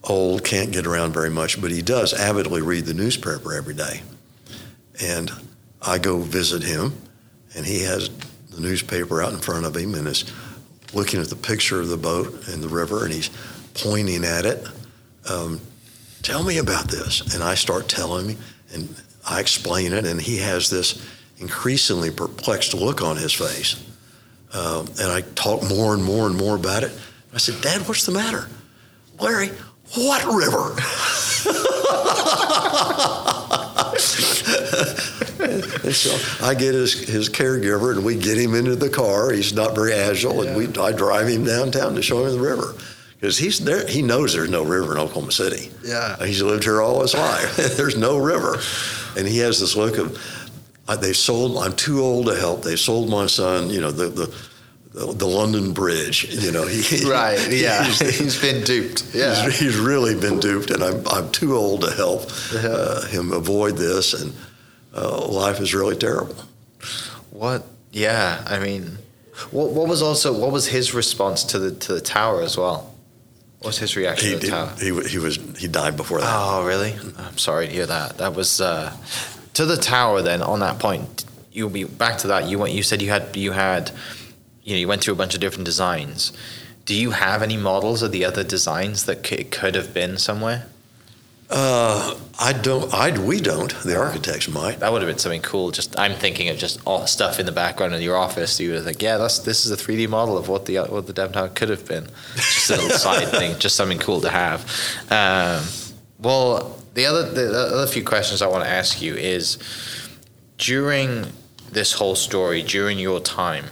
old, 0.04 0.44
can't 0.44 0.72
get 0.72 0.86
around 0.86 1.14
very 1.14 1.30
much, 1.30 1.60
but 1.62 1.72
he 1.72 1.82
does 1.82 2.14
avidly 2.14 2.62
read 2.62 2.86
the 2.86 2.94
newspaper 2.94 3.54
every 3.54 3.74
day. 3.74 4.02
And 5.02 5.32
I 5.82 5.98
go 5.98 6.20
visit 6.20 6.64
him, 6.64 6.94
and 7.56 7.66
he 7.66 7.84
has 7.84 8.10
the 8.52 8.62
newspaper 8.62 9.22
out 9.22 9.34
in 9.34 9.40
front 9.40 9.66
of 9.66 9.76
him 9.76 9.96
and 9.96 10.08
is 10.08 10.26
looking 10.94 11.20
at 11.20 11.30
the 11.30 11.36
picture 11.36 11.80
of 11.80 11.88
the 11.88 11.98
boat 11.98 12.48
in 12.50 12.62
the 12.62 12.70
river, 12.70 13.04
and 13.06 13.14
he's 13.14 13.30
pointing 13.74 14.24
at 14.24 14.46
it. 14.46 14.66
Um, 15.30 15.60
Tell 16.22 16.44
me 16.44 16.60
about 16.60 16.88
this. 16.88 17.34
And 17.34 17.44
I 17.44 17.56
start 17.56 17.88
telling 17.88 18.30
him, 18.30 18.38
and 18.74 18.96
I 19.28 19.40
explain 19.40 19.94
it, 19.94 20.06
and 20.06 20.22
he 20.22 20.38
has 20.38 20.70
this 20.70 21.04
increasingly 21.40 22.12
perplexed 22.12 22.74
look 22.74 23.02
on 23.02 23.18
his 23.18 23.34
face. 23.34 23.84
Um, 24.54 24.88
and 25.00 25.12
I 25.12 25.22
talk 25.36 25.64
more 25.68 25.94
and 25.94 26.04
more 26.04 26.28
and 26.28 26.38
more 26.38 26.56
about 26.56 26.84
it. 26.84 26.92
I 27.34 27.38
said, 27.38 27.62
Dad, 27.62 27.88
what's 27.88 28.06
the 28.06 28.12
matter? 28.12 28.48
Larry, 29.20 29.50
what 29.96 30.24
river? 30.26 30.76
And 35.84 35.94
so 35.96 36.46
I 36.46 36.54
get 36.56 36.74
his, 36.74 36.94
his 37.08 37.30
caregiver 37.30 37.92
and 37.96 38.06
we 38.06 38.16
get 38.16 38.38
him 38.38 38.54
into 38.56 38.76
the 38.76 38.90
car. 38.90 39.32
He's 39.32 39.54
not 39.54 39.76
very 39.76 39.94
agile, 39.94 40.42
and 40.42 40.56
we 40.56 40.68
I 40.82 40.92
drive 40.92 41.28
him 41.28 41.44
downtown 41.44 41.96
to 41.96 42.02
show 42.02 42.26
him 42.26 42.34
the 42.34 42.40
river 42.40 42.74
because 43.16 43.38
he's 43.38 43.60
there. 43.60 43.88
He 43.88 44.02
knows 44.02 44.34
there's 44.34 44.50
no 44.50 44.64
river 44.64 44.94
in 44.94 44.98
Oklahoma 45.00 45.32
City. 45.32 45.72
Yeah. 45.84 46.24
he's 46.26 46.42
lived 46.42 46.64
here 46.64 46.82
all 46.82 47.02
his 47.02 47.14
life. 47.14 47.56
there's 47.78 47.98
no 47.98 48.18
river, 48.18 48.58
and 49.18 49.28
he 49.28 49.40
has 49.40 49.60
this 49.60 49.76
look 49.76 49.98
of 49.98 50.18
they 51.00 51.14
sold. 51.14 51.58
I'm 51.58 51.74
too 51.76 52.02
old 52.02 52.26
to 52.28 52.36
help. 52.36 52.64
They 52.64 52.76
sold 52.76 53.10
my 53.10 53.28
son. 53.28 53.70
You 53.70 53.82
know 53.82 53.92
the 53.92 54.08
the. 54.08 54.36
The, 54.94 55.06
the 55.14 55.26
London 55.26 55.72
Bridge, 55.72 56.26
you 56.44 56.52
know, 56.52 56.68
he, 56.68 57.10
right. 57.10 57.40
Yeah. 57.50 57.86
he's- 57.86 58.20
he's 58.20 58.42
been 58.42 58.62
duped. 58.66 59.06
Yeah. 59.16 59.46
He's, 59.46 59.58
he's 59.58 59.78
really 59.78 60.20
been 60.20 60.42
duped, 60.42 60.70
and 60.70 60.84
I'm, 60.84 61.08
I'm 61.08 61.32
too 61.32 61.56
old 61.56 61.84
to 61.84 61.92
help 61.92 62.24
uh, 62.54 63.06
him 63.08 63.32
avoid 63.32 63.78
this, 63.78 64.14
and 64.14 64.34
uh, 64.96 65.28
life 65.28 65.60
is 65.60 65.74
really 65.74 65.96
terrible. 65.96 66.36
What? 67.30 67.66
Yeah. 67.92 68.44
I 68.48 68.60
mean, 68.60 68.98
what, 69.52 69.72
what 69.72 69.88
was 69.88 70.02
also 70.02 70.38
what 70.38 70.52
was 70.52 70.68
his 70.68 70.94
response 70.94 71.44
to 71.46 71.60
the 71.60 71.72
to 71.72 71.94
the 71.94 72.02
tower 72.02 72.42
as 72.42 72.58
well? 72.58 72.94
What 73.60 73.68
was 73.68 73.78
his 73.80 73.96
reaction 73.96 74.30
He, 74.30 74.34
to 74.36 74.40
the 74.40 74.48
tower? 74.48 74.74
he, 74.80 75.10
he 75.10 75.18
was 75.18 75.38
he 75.58 75.68
died 75.68 75.96
before 75.98 76.20
that. 76.20 76.28
Oh, 76.30 76.66
really? 76.66 76.94
I'm 77.18 77.38
sorry 77.38 77.68
to 77.68 77.74
hear 77.74 77.86
that. 77.86 78.18
That 78.18 78.34
was 78.36 78.60
uh, 78.62 78.96
to 79.54 79.66
the 79.66 79.78
tower. 79.78 80.22
Then 80.22 80.42
on 80.42 80.60
that 80.62 80.80
point, 80.80 81.26
you'll 81.52 81.70
be 81.70 81.84
back 81.84 82.18
to 82.20 82.28
that. 82.28 82.48
You 82.48 82.60
went. 82.60 82.74
You 82.74 82.84
said 82.84 83.02
you 83.02 83.10
had 83.10 83.36
you 83.36 83.52
had, 83.52 83.92
you 84.64 84.74
know, 84.76 84.80
you 84.80 84.88
went 84.88 85.02
through 85.04 85.14
a 85.14 85.18
bunch 85.18 85.34
of 85.36 85.40
different 85.42 85.66
designs. 85.66 86.34
Do 86.86 86.96
you 86.96 87.12
have 87.12 87.44
any 87.44 87.58
models 87.58 88.02
of 88.02 88.12
the 88.12 88.26
other 88.26 88.44
designs 88.44 89.06
that 89.06 89.26
c- 89.26 89.36
it 89.36 89.52
could 89.52 89.76
have 89.76 89.94
been 89.94 90.18
somewhere? 90.18 90.66
Uh, 91.52 92.16
I 92.40 92.54
don't. 92.54 92.94
I 92.94 93.20
we 93.20 93.42
don't. 93.42 93.76
The 93.84 93.98
architects 93.98 94.48
might. 94.48 94.80
That 94.80 94.94
would 94.94 95.02
have 95.02 95.10
been 95.10 95.18
something 95.18 95.42
cool. 95.42 95.72
Just 95.72 96.00
I'm 96.00 96.14
thinking 96.14 96.48
of 96.48 96.58
just 96.58 96.80
all 96.86 97.06
stuff 97.08 97.42
in 97.42 97.46
the 97.46 97.52
background 97.52 97.94
in 97.94 98.02
your 98.02 98.16
office. 98.16 98.58
You 98.58 98.72
were 98.72 98.80
like, 98.80 99.02
yeah, 99.02 99.18
that's 99.18 99.40
this 99.40 99.66
is 99.66 99.72
a 99.72 99.76
3D 99.76 100.08
model 100.08 100.38
of 100.38 100.48
what 100.48 100.66
the 100.66 100.78
what 100.78 101.08
the 101.08 101.14
Devon 101.14 101.34
Tower 101.34 101.50
could 101.50 101.68
have 101.68 101.86
been. 101.86 102.08
Just 102.36 102.70
a 102.70 102.78
little 102.78 102.98
side 102.98 103.28
thing, 103.32 103.60
just 103.60 103.76
something 103.76 104.00
cool 104.00 104.22
to 104.22 104.30
have. 104.30 104.62
Um, 105.12 105.66
well, 106.20 106.80
the 106.94 107.06
other 107.06 107.30
the 107.30 107.50
other 107.50 107.88
few 107.88 108.06
questions 108.06 108.42
I 108.42 108.48
want 108.48 108.64
to 108.64 108.70
ask 108.70 109.02
you 109.02 109.16
is 109.16 109.58
during 110.58 111.26
this 111.70 111.94
whole 111.94 112.16
story, 112.16 112.62
during 112.62 112.98
your 112.98 113.20
time, 113.20 113.66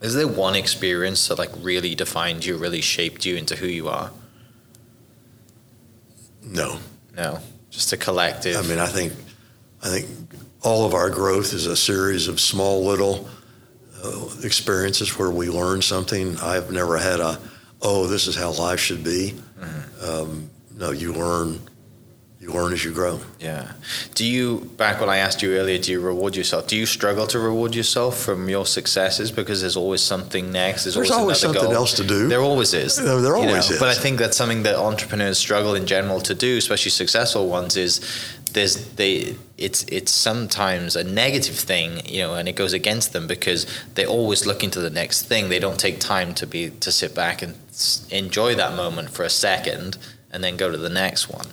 is 0.00 0.14
there 0.14 0.28
one 0.28 0.54
experience 0.54 1.26
that 1.26 1.38
like 1.38 1.50
really 1.60 1.96
defined 1.96 2.44
you, 2.44 2.56
really 2.56 2.80
shaped 2.80 3.26
you 3.26 3.34
into 3.34 3.56
who 3.56 3.66
you 3.66 3.88
are? 3.88 4.12
No. 6.42 6.78
No, 7.16 7.40
just 7.70 7.92
a 7.92 7.96
collective. 7.96 8.56
I 8.56 8.62
mean, 8.62 8.78
I 8.78 8.86
think 8.86 9.12
I 9.82 9.88
think 9.88 10.06
all 10.62 10.86
of 10.86 10.94
our 10.94 11.10
growth 11.10 11.52
is 11.52 11.66
a 11.66 11.76
series 11.76 12.28
of 12.28 12.40
small 12.40 12.84
little 12.84 13.28
uh, 14.04 14.28
experiences 14.44 15.18
where 15.18 15.30
we 15.30 15.48
learn 15.48 15.82
something. 15.82 16.36
I've 16.38 16.70
never 16.70 16.96
had 16.96 17.20
a, 17.20 17.40
oh, 17.82 18.06
this 18.06 18.26
is 18.28 18.36
how 18.36 18.52
life 18.52 18.78
should 18.78 19.02
be. 19.02 19.34
Um, 20.02 20.48
no, 20.76 20.92
you 20.92 21.12
learn. 21.12 21.58
You 22.48 22.54
learn 22.54 22.72
as 22.72 22.82
you 22.84 22.92
grow. 22.92 23.20
Yeah. 23.38 23.72
Do 24.14 24.24
you, 24.24 24.70
back 24.76 25.00
when 25.00 25.10
I 25.10 25.18
asked 25.18 25.42
you 25.42 25.56
earlier, 25.56 25.78
do 25.78 25.92
you 25.92 26.00
reward 26.00 26.34
yourself? 26.34 26.66
Do 26.66 26.76
you 26.76 26.86
struggle 26.86 27.26
to 27.26 27.38
reward 27.38 27.74
yourself 27.74 28.18
from 28.18 28.48
your 28.48 28.64
successes 28.64 29.30
because 29.30 29.60
there's 29.60 29.76
always 29.76 30.00
something 30.00 30.50
next? 30.50 30.84
There's, 30.84 30.94
There's 30.94 31.10
always 31.10 31.42
another 31.42 31.58
something 31.58 31.72
goal? 31.74 31.82
else 31.82 31.92
to 31.94 32.04
do. 32.04 32.28
There 32.28 32.40
always 32.40 32.72
is. 32.72 32.98
No, 32.98 33.20
there 33.20 33.36
you 33.36 33.42
know, 33.42 33.48
always 33.50 33.70
is. 33.70 33.78
But 33.78 33.88
I 33.88 33.94
think 33.94 34.18
that's 34.18 34.36
something 34.36 34.62
that 34.62 34.76
entrepreneurs 34.76 35.36
struggle 35.38 35.74
in 35.74 35.86
general 35.86 36.20
to 36.22 36.34
do, 36.34 36.56
especially 36.56 36.90
successful 36.90 37.48
ones, 37.48 37.76
is 37.76 38.00
there's 38.52 38.92
they 38.94 39.36
it's 39.58 39.84
it's 39.84 40.10
sometimes 40.10 40.96
a 40.96 41.04
negative 41.04 41.56
thing, 41.56 42.00
you 42.06 42.22
know, 42.22 42.34
and 42.34 42.48
it 42.48 42.56
goes 42.56 42.72
against 42.72 43.12
them 43.12 43.26
because 43.26 43.66
they 43.94 44.06
always 44.06 44.46
look 44.46 44.64
into 44.64 44.80
the 44.80 44.90
next 44.90 45.24
thing. 45.24 45.50
They 45.50 45.58
don't 45.58 45.78
take 45.78 46.00
time 46.00 46.32
to 46.34 46.46
be 46.46 46.70
to 46.70 46.90
sit 46.90 47.14
back 47.14 47.42
and 47.42 47.54
enjoy 48.10 48.54
that 48.54 48.74
moment 48.74 49.10
for 49.10 49.22
a 49.22 49.30
second 49.30 49.98
and 50.32 50.42
then 50.42 50.56
go 50.56 50.70
to 50.70 50.78
the 50.78 50.88
next 50.88 51.28
one. 51.28 51.46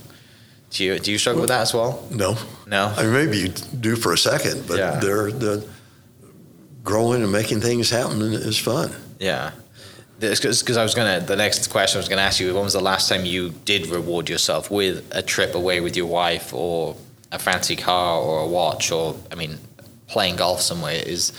Do 0.75 0.83
you 0.83 0.99
do 0.99 1.09
you 1.09 1.17
struggle 1.17 1.39
with 1.41 1.49
that 1.49 1.61
as 1.61 1.73
well? 1.73 2.05
No, 2.11 2.37
No. 2.67 2.93
I 2.97 3.03
mean, 3.03 3.13
maybe 3.13 3.37
you 3.37 3.47
do 3.79 3.95
for 3.95 4.11
a 4.11 4.17
second, 4.17 4.67
but 4.67 4.77
Yeah. 4.77 4.99
they're 4.99 5.31
the 5.31 5.65
growing 6.83 7.23
and 7.23 7.31
making 7.31 7.61
things 7.61 7.89
happen 7.89 8.21
is 8.33 8.57
fun. 8.57 8.93
Yeah. 9.19 9.51
Because 10.19 10.77
I 10.77 10.83
was 10.83 10.93
gonna, 10.93 11.21
the 11.21 11.37
next 11.37 11.69
question 11.69 11.97
I 11.97 12.01
was 12.01 12.09
gonna 12.09 12.21
ask 12.23 12.41
you, 12.41 12.53
when 12.53 12.63
was 12.65 12.73
the 12.73 12.81
last 12.81 13.07
time 13.07 13.25
you 13.25 13.53
did 13.63 13.87
reward 13.87 14.29
yourself 14.29 14.69
with 14.69 15.03
a 15.11 15.21
trip 15.21 15.55
away 15.55 15.79
with 15.79 15.95
your 15.95 16.07
wife, 16.07 16.53
or 16.53 16.97
a 17.31 17.39
fancy 17.39 17.75
car, 17.77 18.19
or 18.19 18.39
a 18.41 18.47
watch, 18.47 18.91
or 18.91 19.15
I 19.31 19.35
mean, 19.35 19.57
playing 20.07 20.35
golf 20.35 20.61
somewhere? 20.61 21.01
Is 21.05 21.31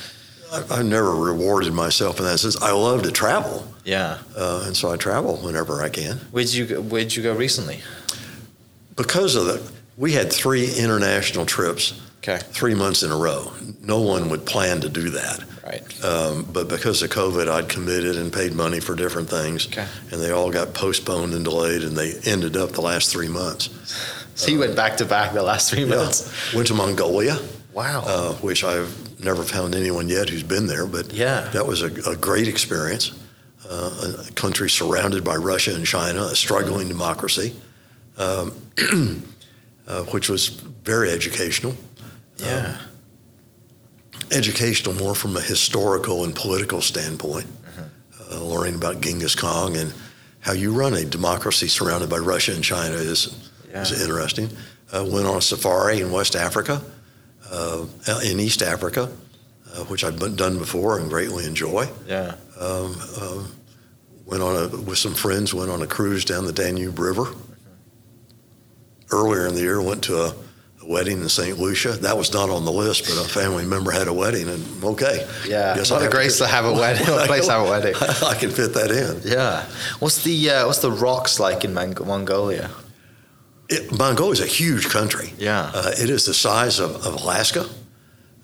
I- 0.51 0.65
I've 0.71 0.85
never 0.87 1.15
rewarded 1.15 1.75
myself 1.75 2.19
in 2.21 2.25
that 2.25 2.39
sense. 2.39 2.57
I 2.63 2.71
love 2.73 3.03
to 3.03 3.11
travel, 3.11 3.67
yeah. 3.85 4.19
uh, 4.37 4.63
and 4.67 4.75
so 4.77 4.91
I 4.93 4.97
travel 4.97 5.37
whenever 5.43 5.83
I 5.83 5.89
can. 5.91 6.21
Where'd 6.31 6.49
you 6.55 6.67
Where'd 6.81 7.15
you 7.17 7.23
go 7.23 7.35
recently? 7.35 7.81
Because 8.97 9.35
of 9.37 9.45
the, 9.47 9.73
we 9.97 10.13
had 10.13 10.33
three 10.33 10.73
international 10.75 11.47
trips, 11.47 12.01
Okay. 12.23 12.39
three 12.51 12.75
months 12.75 13.03
in 13.05 13.13
a 13.13 13.17
row. 13.17 13.53
No 13.83 14.01
one 14.01 14.29
would 14.31 14.45
plan 14.47 14.81
to 14.81 14.89
do 14.89 15.11
that. 15.11 15.45
Right. 15.65 16.05
Um, 16.05 16.45
but 16.53 16.67
because 16.69 17.03
of 17.03 17.11
COVID, 17.11 17.49
I'd 17.49 17.69
committed 17.69 18.17
and 18.17 18.33
paid 18.33 18.53
money 18.53 18.81
for 18.81 18.97
different 18.97 19.29
things, 19.31 19.67
Okay. 19.69 19.87
and 20.11 20.21
they 20.21 20.31
all 20.31 20.51
got 20.51 20.75
postponed 20.75 21.35
and 21.35 21.45
delayed, 21.45 21.83
and 21.85 21.97
they 21.97 22.15
ended 22.25 22.57
up 22.57 22.73
the 22.73 22.81
last 22.81 23.11
three 23.13 23.29
months. 23.29 23.69
So 24.35 24.51
you 24.51 24.59
went 24.59 24.75
back 24.77 24.97
to 24.99 25.05
back 25.05 25.35
the 25.35 25.43
last 25.43 25.71
three 25.71 25.85
months. 25.85 26.29
Yeah. 26.51 26.57
Went 26.57 26.69
to 26.69 26.75
Mongolia, 26.75 27.39
Wow. 27.73 28.03
uh, 28.07 28.33
which 28.35 28.65
I've 28.65 28.93
never 29.23 29.43
found 29.45 29.75
anyone 29.75 30.09
yet 30.09 30.29
who's 30.29 30.43
been 30.43 30.67
there, 30.67 30.87
but 30.87 31.13
Yeah. 31.13 31.49
that 31.53 31.67
was 31.67 31.83
a, 31.83 31.93
a 32.11 32.17
great 32.17 32.49
experience. 32.49 33.13
Uh, 33.69 34.13
a 34.29 34.33
country 34.33 34.69
surrounded 34.71 35.23
by 35.25 35.35
Russia 35.37 35.75
and 35.75 35.85
China, 35.87 36.23
a 36.25 36.37
struggling 36.37 36.87
democracy, 36.89 37.55
um, 38.17 38.53
uh, 39.87 40.03
which 40.05 40.29
was 40.29 40.49
very 40.49 41.11
educational. 41.11 41.75
yeah. 42.39 42.79
Educational 44.33 44.93
more 44.95 45.15
from 45.15 45.37
a 45.37 45.41
historical 45.41 46.25
and 46.25 46.35
political 46.35 46.81
standpoint, 46.81 47.47
uh, 48.33 48.43
learning 48.43 48.75
about 48.75 49.01
Genghis 49.01 49.37
Khan 49.37 49.77
and 49.77 49.93
how 50.41 50.53
you 50.53 50.73
run 50.73 50.95
a 50.95 51.05
democracy 51.05 51.69
surrounded 51.69 52.11
by 52.11 52.17
Russia 52.19 52.53
and 52.53 52.65
China 52.65 52.97
is, 52.97 53.51
is 53.73 54.03
interesting. 54.03 54.49
Uh, 54.93 55.05
went 55.09 55.27
on 55.27 55.37
a 55.37 55.43
safari 55.43 56.01
in 56.01 56.11
West 56.11 56.35
Africa, 56.35 56.83
uh, 57.53 57.87
in 58.25 58.41
East 58.41 58.63
Africa, 58.63 59.11
uh, 59.75 59.85
which 59.85 60.03
I've 60.03 60.19
done 60.37 60.59
before 60.59 60.99
and 60.99 61.09
greatly 61.09 61.45
enjoy. 61.47 61.89
yeah. 62.09 62.35
Um, 62.59 62.97
um, 63.21 63.53
went 64.25 64.43
on 64.43 64.57
a 64.57 64.69
with 64.81 64.99
some 64.99 65.15
friends. 65.15 65.53
Went 65.55 65.71
on 65.71 65.83
a 65.83 65.87
cruise 65.87 66.25
down 66.25 66.47
the 66.47 66.53
Danube 66.53 66.99
River. 66.99 67.27
Earlier 69.11 69.47
in 69.47 69.55
the 69.55 69.61
year, 69.61 69.81
went 69.81 70.03
to 70.05 70.17
a, 70.17 70.35
a 70.83 70.87
wedding 70.87 71.21
in 71.21 71.29
St. 71.29 71.59
Lucia. 71.59 71.93
That 71.93 72.17
was 72.17 72.33
not 72.33 72.51
on 72.51 72.65
the 72.65 72.73
list, 72.73 73.05
but 73.05 73.25
a 73.25 73.29
family 73.29 73.65
member 73.65 73.91
had 73.93 74.09
a 74.09 74.13
wedding, 74.13 74.49
and 74.49 74.85
okay. 74.85 75.27
Yeah, 75.47 75.77
Guess 75.77 75.91
what 75.93 76.03
I'll 76.03 76.09
a 76.09 76.11
grace 76.11 76.39
to 76.39 76.47
have 76.47 76.65
a 76.65 76.73
wedding, 76.83 77.07
a 77.07 77.27
place 77.27 77.47
to 77.47 77.53
have 77.53 77.67
a 77.67 77.71
wedding. 77.71 77.95
I 78.01 78.35
can 78.35 78.51
fit 78.51 78.75
that 78.75 78.91
in. 78.91 79.21
Yeah. 79.31 79.65
What's 80.01 80.23
the 80.25 80.51
uh, 80.51 80.67
what's 80.67 80.81
the 80.81 80.91
rocks 80.91 81.39
like 81.39 81.65
in 81.65 81.73
Mong- 81.73 82.05
Mongolia? 82.05 82.71
It, 83.69 83.97
Mongolia 83.97 84.33
is 84.33 84.41
a 84.41 84.47
huge 84.47 84.89
country. 84.89 85.33
Yeah. 85.39 85.71
Uh, 85.75 85.91
it 85.99 86.09
is 86.11 86.25
the 86.25 86.35
size 86.35 86.79
of, 86.79 87.05
of 87.07 87.15
Alaska. 87.23 87.67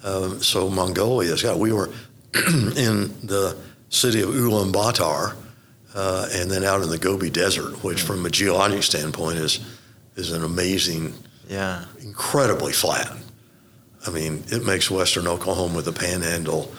Um, 0.05 0.43
so 0.43 0.69
Mongolia's 0.69 1.43
got. 1.43 1.59
We 1.59 1.73
were 1.73 1.91
in 2.35 3.15
the 3.23 3.57
city 3.89 4.21
of 4.23 4.31
Ulaanbaatar, 4.31 5.37
uh, 5.95 6.29
and 6.33 6.51
then 6.51 6.65
out 6.65 6.83
in 6.83 6.89
the 6.89 6.99
Gobi 6.99 7.31
Desert, 7.31 7.85
which, 7.85 8.03
from 8.03 8.25
a 8.27 8.31
geologic 8.31 8.83
standpoint, 8.83 9.39
is 9.39 9.61
is 10.17 10.33
an 10.33 10.45
amazing, 10.45 11.15
Yeah. 11.49 11.85
incredibly 12.01 12.73
flat. 12.73 13.11
I 14.07 14.11
mean, 14.11 14.45
it 14.49 14.65
makes 14.65 14.91
western 14.91 15.27
Oklahoma 15.29 15.77
with 15.77 15.85
the 15.85 15.93
Panhandle 15.93 16.73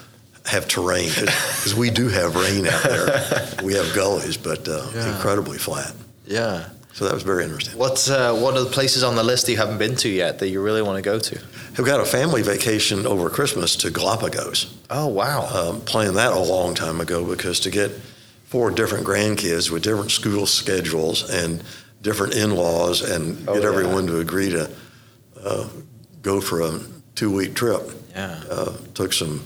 have 0.46 0.68
terrain 0.68 1.10
because 1.16 1.74
we 1.78 1.90
do 1.90 2.10
have 2.10 2.36
rain 2.36 2.68
out 2.68 2.84
there. 2.84 3.48
we 3.64 3.74
have 3.76 3.94
gullies, 3.96 4.36
but 4.38 4.68
uh, 4.68 4.86
Yeah. 4.94 5.16
incredibly 5.16 5.58
flat. 5.58 5.94
Yeah. 6.28 6.66
So 6.94 7.06
that 7.06 7.14
was 7.14 7.24
very 7.24 7.44
interesting. 7.44 7.76
What's 7.80 8.08
uh, 8.10 8.36
what 8.36 8.56
are 8.56 8.64
the 8.64 8.70
places 8.70 9.02
on 9.04 9.16
the 9.16 9.24
list 9.24 9.46
that 9.48 9.54
you 9.54 9.58
haven't 9.58 9.80
been 9.80 9.96
to 9.96 10.10
yet 10.10 10.38
that 10.40 10.50
you 10.50 10.62
really 10.62 10.82
want 10.84 10.98
to 10.98 11.02
go 11.02 11.18
to? 11.18 11.40
Have 11.76 11.86
got 11.88 12.00
a 12.00 12.06
family 12.06 12.44
vacation 12.44 13.08
over 13.08 13.32
Christmas 13.32 13.76
to 13.78 13.90
Galapagos. 13.90 14.72
Oh 14.92 15.08
wow. 15.08 15.48
Um, 15.52 15.82
planned 15.82 16.18
that 16.18 16.34
a 16.34 16.40
long 16.40 16.76
time 16.76 17.02
ago 17.02 17.26
because 17.26 17.60
to 17.62 17.72
get 17.72 17.90
four 18.46 18.70
different 18.70 19.08
grandkids 19.08 19.72
with 19.72 19.82
different 19.82 20.12
school 20.12 20.46
schedules 20.46 21.28
and 21.32 21.64
different 22.04 22.36
in-laws 22.36 23.02
and 23.02 23.48
Oh, 23.50 23.56
get 23.56 23.64
yeah. 23.64 23.70
everyone 23.70 24.06
to 24.08 24.20
agree 24.20 24.50
to 24.52 24.70
uh, 25.44 25.68
go 26.22 26.40
for 26.40 26.62
a 26.62 26.80
two-week 27.16 27.56
trip 27.56 27.82
yeah. 28.12 28.44
uh, 28.52 28.74
took 28.94 29.12
some 29.14 29.42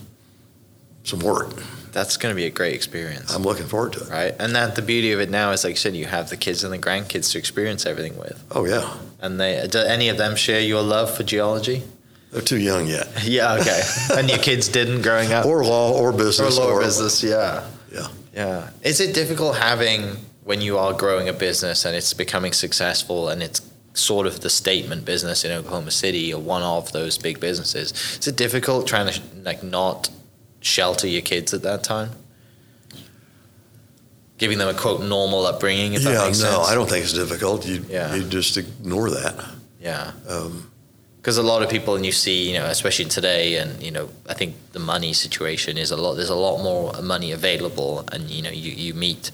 some 1.04 1.20
work. 1.20 1.50
That's 1.94 2.18
going 2.18 2.34
to 2.34 2.36
be 2.36 2.46
a 2.46 2.50
great 2.50 2.74
experience. 2.76 3.34
I'm 3.34 3.42
looking 3.44 3.66
forward 3.66 3.94
to 3.94 4.02
it. 4.02 4.10
right? 4.10 4.36
And 4.40 4.54
that 4.56 4.76
the 4.76 4.82
beauty 4.82 5.14
of 5.14 5.22
it 5.22 5.30
now 5.30 5.52
is, 5.52 5.64
like 5.64 5.72
you 5.72 5.78
said, 5.78 5.96
you 5.96 6.06
have 6.06 6.30
the 6.30 6.36
kids 6.38 6.64
and 6.66 6.74
the 6.74 6.78
grandkids 6.78 7.32
to 7.32 7.38
experience 7.40 7.86
everything 7.86 8.18
with. 8.18 8.44
Oh 8.52 8.66
yeah, 8.66 8.94
And 9.22 9.40
they, 9.40 9.66
do 9.72 9.80
any 9.80 10.10
of 10.10 10.18
them 10.18 10.36
share 10.36 10.60
your 10.60 10.82
love 10.82 11.16
for 11.16 11.24
geology? 11.24 11.84
they're 12.32 12.42
too 12.42 12.58
young 12.60 12.88
yet, 12.88 13.08
Yeah, 13.24 13.54
okay. 13.62 13.82
and 14.12 14.30
your 14.30 14.38
kids 14.40 14.68
didn't 14.68 15.02
growing 15.02 15.32
up, 15.32 15.46
or 15.46 15.64
law, 15.64 15.94
or 15.94 16.12
business, 16.12 16.40
or 16.40 16.46
business, 16.46 16.60
lower 16.60 16.82
business, 16.82 17.24
yeah, 17.24 17.64
Yeah. 17.92 18.08
yeah. 18.36 18.70
Is 18.84 19.00
it 19.00 19.16
difficult 19.16 19.56
having 19.58 20.18
when 20.48 20.62
you 20.62 20.78
are 20.78 20.94
growing 20.94 21.28
a 21.28 21.34
business 21.34 21.84
and 21.84 21.94
it's 21.94 22.14
becoming 22.14 22.54
successful 22.54 23.28
and 23.28 23.44
it's 23.44 23.60
sort 23.94 24.26
of 24.26 24.40
the 24.40 24.50
statement 24.50 25.04
business 25.04 25.44
in 25.44 25.52
Oklahoma 25.52 25.92
City 25.92 26.34
or 26.34 26.42
one 26.42 26.64
of 26.64 26.94
those 26.94 27.18
big 27.18 27.42
businesses? 27.42 27.92
Is 28.18 28.28
it 28.30 28.38
difficult 28.38 28.88
trying 28.88 29.12
to 29.12 29.22
like 29.44 29.62
not 29.62 30.10
shelter 30.62 31.06
your 31.06 31.22
kids 31.22 31.54
at 31.54 31.64
that 31.64 31.84
time? 31.84 32.12
Giving 34.38 34.58
them 34.58 34.70
a 34.70 34.74
quote 34.74 35.02
normal 35.02 35.46
upbringing, 35.46 35.96
if 35.96 36.04
that 36.04 36.12
Yeah, 36.14 36.28
no, 36.28 36.32
sense. 36.32 36.70
I 36.70 36.76
don't 36.76 36.90
think 36.90 37.04
it's 37.04 37.14
difficult. 37.14 37.66
You 37.66 37.84
Yeah. 37.90 38.16
you 38.16 38.24
just 38.24 38.56
ignore 38.56 39.10
that. 39.10 39.36
Yeah. 39.82 40.12
Um, 40.30 40.72
because 41.18 41.38
a 41.38 41.44
lot 41.44 41.62
of 41.62 41.70
people 41.70 41.98
and 41.98 42.06
you 42.06 42.14
see 42.14 42.50
you 42.50 42.58
know 42.58 42.68
especially 42.68 43.04
today 43.04 43.58
and 43.58 43.84
you 43.84 43.92
know 43.92 44.08
i 44.30 44.34
think 44.34 44.56
the 44.72 44.80
money 44.80 45.12
situation 45.12 45.78
is 45.78 45.92
a 45.92 45.98
lot 45.98 46.14
there's 46.14 46.30
a 46.30 46.42
lot 46.48 46.64
more 46.64 46.94
money 47.02 47.34
available 47.34 48.06
and 48.14 48.30
you 48.30 48.42
know 48.42 48.50
you, 48.50 48.72
you 48.72 48.94
meet 48.94 49.30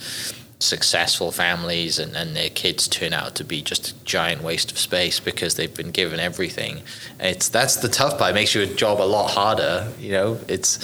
successful 0.64 1.32
families 1.32 2.00
and, 2.00 2.16
and 2.16 2.36
their 2.36 2.50
kids 2.50 2.88
turn 2.88 3.14
out 3.14 3.36
to 3.36 3.44
be 3.44 3.62
just 3.62 3.90
a 3.92 4.04
giant 4.04 4.42
waste 4.42 4.72
of 4.72 4.78
space 4.78 5.20
because 5.20 5.56
they've 5.56 5.76
been 5.76 5.92
given 5.92 6.20
everything. 6.20 6.82
It's 7.20 7.50
that's 7.50 7.78
the 7.78 7.90
tough 7.90 8.18
part. 8.18 8.32
It 8.32 8.36
makes 8.36 8.56
your 8.56 8.66
job 8.66 9.02
a 9.02 9.04
lot 9.04 9.32
harder 9.32 9.92
you 10.00 10.12
know? 10.12 10.40
It's 10.48 10.80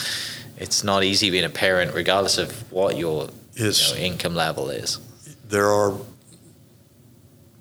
it's 0.58 0.84
not 0.84 1.04
easy 1.04 1.30
being 1.30 1.46
a 1.46 1.50
parent 1.50 1.94
regardless 1.94 2.38
of 2.38 2.72
what 2.72 2.98
your 2.98 3.30
you 3.56 3.66
know, 3.66 3.96
income 3.98 4.36
level 4.36 4.70
is. 4.70 5.00
There 5.48 5.68
are 5.68 5.94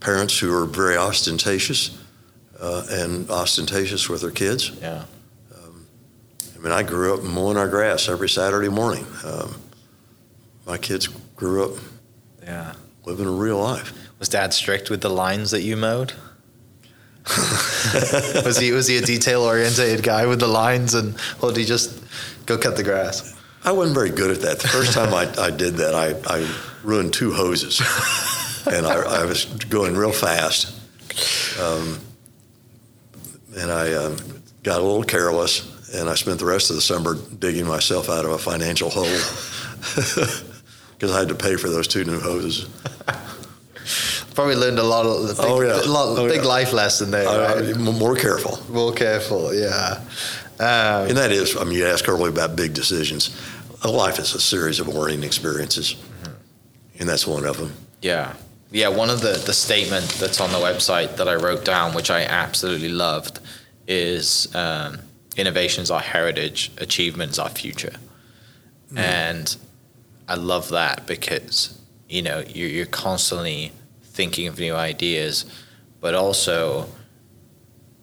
parents 0.00 0.38
who 0.38 0.54
are 0.54 0.66
very 0.66 0.96
ostentatious 0.96 1.96
uh, 2.60 2.84
and 2.90 3.30
ostentatious 3.30 4.08
with 4.08 4.20
their 4.22 4.30
kids. 4.30 4.70
yeah. 4.80 5.04
I 6.58 6.60
mean, 6.60 6.72
I 6.72 6.82
grew 6.82 7.14
up 7.14 7.22
mowing 7.22 7.56
our 7.56 7.68
grass 7.68 8.08
every 8.08 8.28
Saturday 8.28 8.68
morning. 8.68 9.06
Um, 9.24 9.54
my 10.66 10.76
kids 10.76 11.06
grew 11.36 11.64
up 11.64 11.78
yeah 12.48 12.72
living 13.08 13.26
a 13.26 13.30
real 13.30 13.58
life. 13.58 13.92
Was 14.18 14.28
Dad 14.28 14.52
strict 14.52 14.90
with 14.90 15.00
the 15.00 15.08
lines 15.08 15.50
that 15.50 15.62
you 15.62 15.76
mowed? 15.76 16.12
was 18.44 18.58
he 18.58 18.72
was 18.72 18.86
he 18.86 18.98
a 18.98 19.02
detail 19.02 19.42
oriented 19.42 20.02
guy 20.02 20.26
with 20.26 20.40
the 20.40 20.46
lines, 20.46 20.94
and 20.94 21.16
or 21.42 21.50
did 21.50 21.58
he 21.58 21.64
just 21.64 22.02
go 22.46 22.56
cut 22.56 22.76
the 22.76 22.82
grass? 22.82 23.36
I 23.64 23.72
wasn't 23.72 23.96
very 23.96 24.10
good 24.10 24.30
at 24.30 24.40
that. 24.42 24.60
The 24.60 24.68
first 24.68 24.92
time 24.92 25.12
I, 25.12 25.30
I 25.42 25.50
did 25.50 25.74
that, 25.74 25.94
I, 25.94 26.14
I 26.32 26.54
ruined 26.82 27.12
two 27.12 27.32
hoses, 27.32 27.80
and 28.66 28.86
I, 28.86 29.22
I 29.22 29.24
was 29.24 29.44
going 29.44 29.96
real 29.96 30.12
fast, 30.12 30.74
um, 31.60 31.98
and 33.58 33.70
I 33.70 33.92
um, 33.92 34.16
got 34.62 34.80
a 34.80 34.84
little 34.84 35.02
careless, 35.02 35.92
and 35.94 36.08
I 36.08 36.14
spent 36.14 36.38
the 36.38 36.46
rest 36.46 36.70
of 36.70 36.76
the 36.76 36.82
summer 36.82 37.14
digging 37.38 37.66
myself 37.66 38.08
out 38.08 38.24
of 38.24 38.30
a 38.30 38.38
financial 38.38 38.88
hole 38.90 39.04
because 40.98 41.14
I 41.14 41.20
had 41.20 41.28
to 41.28 41.34
pay 41.34 41.56
for 41.56 41.68
those 41.70 41.86
two 41.86 42.04
new 42.04 42.18
hoses. 42.18 42.66
Probably 44.34 44.56
learned 44.56 44.78
a 44.78 44.82
lot 44.82 45.06
of 45.06 45.28
the 45.28 45.34
big, 45.34 45.44
Oh, 45.50 45.60
yeah. 45.60 45.80
a 45.80 45.86
lot, 45.86 46.18
Oh, 46.18 46.26
big 46.28 46.42
yeah. 46.42 46.48
life 46.48 46.72
lesson 46.72 47.10
there. 47.10 47.28
I, 47.28 47.60
right? 47.60 47.76
more 47.78 48.14
careful, 48.16 48.58
More 48.68 48.92
careful, 48.92 49.54
yeah. 49.54 50.00
Um, 50.60 51.08
and 51.08 51.16
that 51.16 51.30
is, 51.32 51.56
I 51.56 51.64
mean, 51.64 51.78
you 51.78 51.86
asked 51.86 52.08
earlier 52.08 52.28
about 52.28 52.56
big 52.56 52.74
decisions. 52.74 53.30
Life 53.84 54.18
is 54.18 54.34
a 54.34 54.40
series 54.40 54.80
of 54.80 54.88
learning 54.88 55.22
experiences, 55.22 55.94
and 56.98 57.08
that's 57.08 57.26
one 57.26 57.44
of 57.46 57.56
them. 57.58 57.72
Yeah. 58.02 58.34
Yeah, 58.70 58.88
one 58.88 59.08
of 59.08 59.20
the, 59.22 59.40
the 59.46 59.52
statement 59.54 60.06
that's 60.20 60.40
on 60.40 60.50
the 60.52 60.58
website 60.58 61.16
that 61.16 61.28
I 61.28 61.36
wrote 61.36 61.64
down, 61.64 61.94
which 61.94 62.10
I 62.10 62.22
absolutely 62.24 62.90
loved, 62.90 63.38
is 63.86 64.54
um, 64.54 64.98
innovation 65.36 65.82
is 65.84 65.90
our 65.90 66.00
heritage, 66.00 66.70
achievement 66.78 67.32
is 67.32 67.38
our 67.38 67.48
future. 67.48 67.94
And 68.94 69.56
I 70.28 70.34
love 70.34 70.68
that 70.70 71.06
because, 71.06 71.78
you 72.08 72.22
know, 72.22 72.42
you're, 72.46 72.68
you're 72.68 72.86
constantly 72.86 73.72
thinking 74.02 74.46
of 74.46 74.58
new 74.58 74.74
ideas, 74.74 75.44
but 76.00 76.14
also 76.14 76.88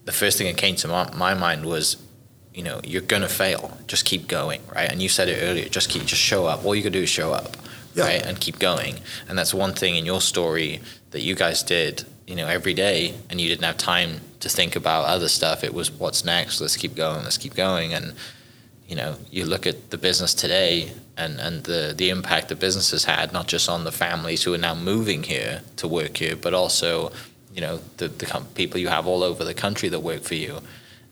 the 0.06 0.12
first 0.12 0.38
thing 0.38 0.48
that 0.48 0.58
came 0.58 0.76
to 0.78 0.88
my, 0.88 1.10
my 1.16 1.34
mind 1.34 1.66
was, 1.66 1.98
you 2.54 2.64
know, 2.64 2.80
you're 2.84 3.02
going 3.02 3.22
to 3.22 3.28
fail. 3.30 3.78
Just 3.88 4.06
keep 4.06 4.28
going, 4.28 4.62
right? 4.74 4.90
And 4.92 5.02
you 5.02 5.10
said 5.10 5.30
it 5.30 5.40
earlier, 5.42 5.68
just 5.70 5.90
keep, 5.90 6.06
just 6.06 6.22
show 6.22 6.46
up. 6.46 6.66
All 6.66 6.76
you 6.76 6.84
can 6.84 6.94
do 6.94 7.02
is 7.04 7.10
show 7.10 7.32
up 7.34 7.58
Yeah. 7.94 8.06
right, 8.06 8.26
and 8.26 8.40
keep 8.40 8.60
going. 8.60 8.96
And 9.28 9.38
that's 9.38 9.54
one 9.54 9.74
thing 9.74 9.96
in 9.96 10.06
your 10.06 10.22
story 10.22 10.80
that 11.12 11.22
you 11.22 11.36
guys 11.36 11.64
did, 11.64 12.06
you 12.28 12.36
know, 12.36 12.48
every 12.48 12.74
day, 12.74 13.14
and 13.30 13.40
you 13.42 13.48
didn't 13.50 13.66
have 13.66 13.78
time 13.78 14.22
to 14.40 14.50
think 14.50 14.76
about 14.76 15.06
other 15.06 15.28
stuff. 15.28 15.64
It 15.64 15.74
was 15.74 15.92
what's 15.92 16.24
next. 16.26 16.62
Let's 16.62 16.78
keep 16.78 16.96
going. 16.96 17.24
Let's 17.24 17.38
keep 17.38 17.56
going. 17.56 17.94
And 17.94 18.14
you 18.88 18.96
know, 18.96 19.16
you 19.32 19.46
look 19.46 19.66
at 19.68 19.90
the 19.90 19.98
business 19.98 20.34
today 20.34 20.92
and 21.18 21.40
and 21.40 21.64
the 21.64 21.94
the 21.98 22.10
impact 22.10 22.50
the 22.50 22.56
business 22.56 22.92
has 22.92 23.04
had, 23.06 23.32
not 23.34 23.48
just 23.48 23.70
on 23.70 23.84
the 23.84 23.92
families 23.92 24.44
who 24.44 24.54
are 24.54 24.60
now 24.70 24.76
moving 24.76 25.24
here 25.24 25.62
to 25.78 25.88
work 25.88 26.18
here, 26.18 26.36
but 26.36 26.54
also, 26.54 27.12
you 27.54 27.62
know, 27.62 27.80
the 27.98 28.08
the 28.08 28.26
com- 28.26 28.46
people 28.56 28.80
you 28.80 28.90
have 28.90 29.08
all 29.08 29.24
over 29.24 29.44
the 29.44 29.54
country 29.54 29.90
that 29.90 30.02
work 30.02 30.22
for 30.24 30.36
you. 30.36 30.60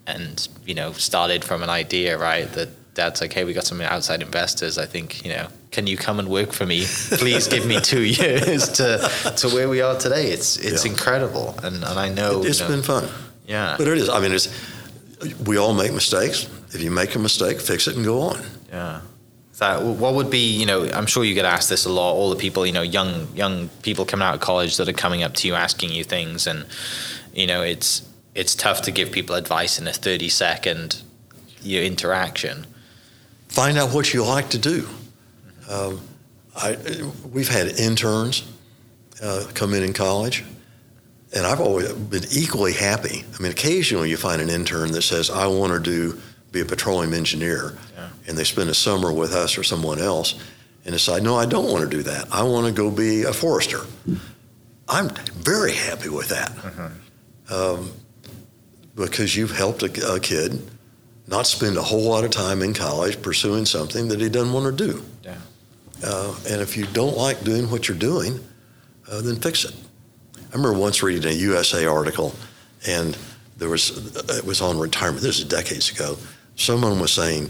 And 0.06 0.48
you 0.66 0.76
know, 0.76 0.92
started 0.94 1.44
from 1.46 1.64
an 1.64 1.70
idea, 1.70 2.18
right? 2.18 2.52
That 2.54 2.70
dad's 2.94 3.22
like, 3.22 3.32
hey, 3.34 3.46
we 3.46 3.54
got 3.54 3.64
some 3.66 3.80
outside 3.82 4.22
investors. 4.22 4.78
I 4.78 4.86
think, 4.86 5.24
you 5.26 5.32
know, 5.34 5.48
can 5.72 5.88
you 5.88 5.96
come 5.98 6.20
and 6.20 6.28
work 6.28 6.52
for 6.52 6.66
me? 6.66 6.84
Please 7.18 7.48
give 7.48 7.66
me 7.66 7.80
two 7.80 8.02
years 8.22 8.68
to 8.74 9.34
to 9.38 9.48
where 9.50 9.70
we 9.70 9.80
are 9.82 9.98
today. 9.98 10.26
It's 10.32 10.58
it's 10.58 10.84
Yeah. 10.86 10.92
incredible, 10.92 11.56
and 11.64 11.76
and 11.84 11.98
I 11.98 12.10
know 12.10 12.44
It's 12.44 12.60
you 12.60 12.66
know, 12.66 12.72
been 12.76 12.84
fun. 12.84 13.08
yeah, 13.48 13.76
But 13.78 13.88
it 13.88 13.98
is. 13.98 14.10
I 14.10 14.20
mean, 14.20 14.34
it's 14.34 14.48
we 15.46 15.58
all 15.58 15.74
make 15.74 15.94
mistakes. 15.94 16.48
If 16.74 16.82
you 16.82 16.92
make 16.92 17.16
a 17.16 17.20
mistake, 17.20 17.60
fix 17.60 17.88
it 17.88 17.96
and 17.96 18.06
go 18.06 18.22
on. 18.22 18.42
yeah. 18.70 19.02
That 19.60 19.84
what 19.84 20.16
would 20.16 20.32
be 20.32 20.58
you 20.60 20.66
know 20.66 20.90
I'm 20.90 21.06
sure 21.06 21.24
you 21.24 21.36
get 21.36 21.46
asked 21.46 21.70
this 21.70 21.86
a 21.86 21.90
lot. 21.90 22.14
All 22.14 22.32
the 22.32 22.36
people 22.36 22.66
you 22.66 22.74
know 22.74 22.82
young 22.82 23.28
young 23.36 23.70
people 23.84 24.04
coming 24.04 24.26
out 24.26 24.34
of 24.34 24.42
college 24.42 24.78
that 24.78 24.90
are 24.90 24.94
coming 24.94 25.22
up 25.22 25.36
to 25.36 25.48
you 25.48 25.54
asking 25.54 25.92
you 25.92 26.04
things, 26.04 26.48
and 26.48 26.66
you 27.34 27.46
know 27.46 27.62
it's 27.62 28.02
it's 28.34 28.56
tough 28.56 28.82
to 28.82 28.92
give 28.92 29.12
people 29.12 29.36
advice 29.36 29.78
in 29.80 29.88
a 29.88 29.94
30 29.94 30.28
second 30.30 31.04
interaction. 31.64 32.66
Find 33.48 33.78
out 33.78 33.94
what 33.94 34.14
you 34.14 34.26
like 34.26 34.50
to 34.50 34.58
do. 34.58 34.88
Um, 35.70 36.02
I, 36.56 36.78
we've 37.32 37.50
had 37.50 37.68
interns 37.80 38.44
uh, 39.22 39.46
come 39.54 39.74
in 39.74 39.84
in 39.84 39.94
college, 39.94 40.44
and 41.36 41.46
I've 41.46 41.60
always 41.60 41.92
been 41.94 42.26
equally 42.32 42.74
happy. 42.74 43.26
I 43.38 43.42
mean, 43.42 43.52
occasionally 43.52 44.10
you 44.10 44.18
find 44.18 44.42
an 44.42 44.50
intern 44.50 44.92
that 44.92 45.02
says, 45.02 45.30
"I 45.30 45.48
want 45.48 45.74
to 45.74 45.80
do 45.80 46.20
be 46.52 46.62
a 46.62 46.66
petroleum 46.66 47.14
engineer," 47.14 47.76
Yeah. 47.98 48.10
and 48.28 48.38
they 48.38 48.44
spend 48.44 48.70
a 48.70 48.74
summer 48.76 49.12
with 49.12 49.34
us 49.34 49.58
or 49.58 49.64
someone 49.64 50.00
else, 50.00 50.36
and 50.86 50.94
decide, 50.94 51.24
"No, 51.24 51.36
I 51.38 51.46
don't 51.46 51.70
want 51.72 51.90
to 51.90 51.98
do 51.98 52.04
that. 52.04 52.28
I 52.32 52.44
want 52.44 52.68
to 52.68 52.72
go 52.74 52.90
be 52.92 53.24
a 53.24 53.34
forester." 53.34 53.82
I'm 54.88 55.10
very 55.34 55.74
happy 55.74 56.10
with 56.10 56.28
that. 56.30 56.52
Um, 57.50 57.92
because 58.96 59.36
you've 59.36 59.56
helped 59.56 59.82
a, 59.84 60.14
a 60.14 60.20
kid 60.20 60.62
not 61.28 61.48
spend 61.48 61.78
a 61.78 61.82
whole 61.82 62.04
lot 62.04 62.24
of 62.24 62.32
time 62.32 62.62
in 62.62 62.74
college 62.74 63.22
pursuing 63.22 63.66
something 63.66 64.10
that 64.10 64.20
he 64.20 64.30
doesn't 64.30 64.54
want 64.54 64.78
to 64.78 64.88
do. 64.88 65.04
Yeah. 65.24 65.36
Uh, 66.04 66.36
and 66.50 66.62
if 66.62 66.76
you 66.78 66.86
don't 66.88 67.18
like 67.18 67.44
doing 67.44 67.72
what 67.72 67.88
you're 67.88 67.98
doing, 67.98 68.40
uh, 69.10 69.22
then 69.22 69.38
fix 69.38 69.64
it. 69.66 69.74
I 70.54 70.56
remember 70.56 70.78
once 70.78 71.02
reading 71.02 71.28
a 71.32 71.34
USA 71.34 71.88
article, 71.88 72.36
and 72.86 73.18
there 73.58 73.70
was 73.70 74.16
it 74.30 74.46
was 74.46 74.62
on 74.62 74.78
retirement. 74.78 75.24
This 75.24 75.40
is 75.40 75.46
decades 75.46 75.90
ago. 75.90 76.16
Someone 76.56 77.00
was 77.00 77.12
saying 77.12 77.50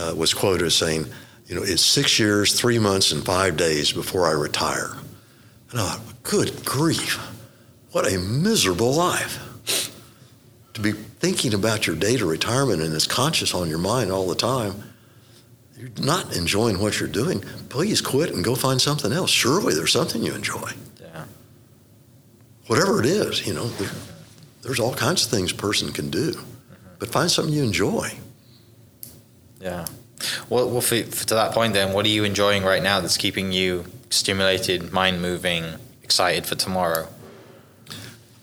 uh, 0.00 0.14
was 0.16 0.34
quoted 0.34 0.66
as 0.66 0.74
saying, 0.74 1.06
"You 1.46 1.54
know, 1.54 1.62
it's 1.62 1.82
six 1.82 2.18
years, 2.18 2.58
three 2.58 2.80
months, 2.80 3.12
and 3.12 3.24
five 3.24 3.56
days 3.56 3.92
before 3.92 4.26
I 4.26 4.32
retire." 4.32 4.96
And 5.70 5.80
I 5.80 5.90
thought, 5.90 6.22
"Good 6.24 6.64
grief, 6.64 7.20
what 7.92 8.12
a 8.12 8.18
miserable 8.18 8.92
life!" 8.94 9.46
To 10.74 10.80
be 10.80 10.90
thinking 10.90 11.54
about 11.54 11.86
your 11.86 11.94
date 11.94 12.20
of 12.20 12.28
retirement 12.28 12.82
and 12.82 12.92
it's 12.94 13.06
conscious 13.06 13.54
on 13.54 13.68
your 13.68 13.78
mind 13.78 14.10
all 14.10 14.26
the 14.26 14.34
time 14.34 14.82
you're 15.80 15.90
not 15.98 16.36
enjoying 16.36 16.78
what 16.78 17.00
you're 17.00 17.08
doing, 17.08 17.42
please 17.70 18.02
quit 18.02 18.34
and 18.34 18.44
go 18.44 18.54
find 18.54 18.80
something 18.80 19.12
else. 19.12 19.30
Surely 19.30 19.74
there's 19.74 19.92
something 19.92 20.22
you 20.22 20.34
enjoy. 20.34 20.72
Whatever 22.70 23.00
it 23.00 23.06
is, 23.06 23.44
you 23.44 23.52
know, 23.52 23.66
there, 23.66 23.90
there's 24.62 24.78
all 24.78 24.94
kinds 24.94 25.24
of 25.24 25.30
things 25.32 25.50
a 25.50 25.56
person 25.56 25.90
can 25.90 26.08
do, 26.08 26.40
but 27.00 27.08
find 27.08 27.28
something 27.28 27.52
you 27.52 27.64
enjoy. 27.64 28.12
Yeah. 29.60 29.86
Well, 30.48 30.70
well 30.70 30.80
for, 30.80 31.02
for, 31.02 31.26
to 31.26 31.34
that 31.34 31.52
point, 31.52 31.74
then, 31.74 31.92
what 31.92 32.06
are 32.06 32.10
you 32.10 32.22
enjoying 32.22 32.62
right 32.62 32.80
now 32.80 33.00
that's 33.00 33.16
keeping 33.16 33.50
you 33.50 33.86
stimulated, 34.10 34.92
mind 34.92 35.20
moving, 35.20 35.64
excited 36.04 36.46
for 36.46 36.54
tomorrow? 36.54 37.08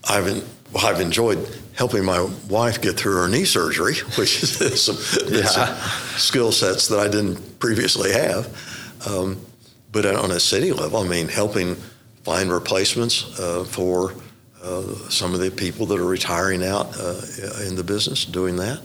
I've 0.03 0.27
in, 0.27 0.43
well, 0.73 0.87
I've 0.87 0.99
enjoyed 0.99 1.47
helping 1.77 2.03
my 2.03 2.29
wife 2.49 2.81
get 2.81 2.97
through 2.97 3.15
her 3.21 3.29
knee 3.29 3.45
surgery, 3.45 3.95
which 4.17 4.43
is 4.43 4.83
some, 4.83 4.97
yeah. 5.33 5.45
some 5.45 6.17
skill 6.17 6.51
sets 6.51 6.89
that 6.89 6.99
I 6.99 7.07
didn't 7.07 7.59
previously 7.59 8.11
have. 8.11 8.53
Um, 9.07 9.39
but 9.93 10.05
on 10.05 10.31
a 10.31 10.39
city 10.41 10.73
level, 10.73 10.99
I 10.99 11.07
mean, 11.07 11.29
helping 11.29 11.77
find 12.27 12.51
replacements 12.51 13.39
uh, 13.39 13.63
for 13.63 14.13
uh, 14.61 14.81
some 15.09 15.33
of 15.33 15.39
the 15.39 15.49
people 15.49 15.85
that 15.85 15.97
are 15.97 16.05
retiring 16.05 16.61
out 16.61 16.93
uh, 16.99 17.21
in 17.65 17.75
the 17.75 17.83
business, 17.85 18.25
doing 18.25 18.57
that, 18.57 18.81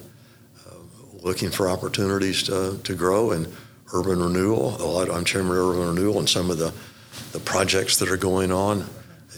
uh, 0.65 0.75
looking 1.23 1.51
for 1.51 1.69
opportunities 1.69 2.45
to, 2.45 2.79
to 2.85 2.95
grow 2.95 3.33
and 3.33 3.53
urban 3.93 4.23
renewal. 4.23 4.81
A 4.81 4.87
lot, 4.87 5.11
I'm 5.11 5.25
chairman 5.25 5.57
of 5.57 5.59
urban 5.59 5.89
renewal, 5.89 6.21
and 6.21 6.29
some 6.29 6.53
of 6.53 6.59
the, 6.59 6.73
the 7.33 7.41
projects 7.41 7.97
that 7.97 8.09
are 8.11 8.17
going 8.17 8.53
on, 8.53 8.89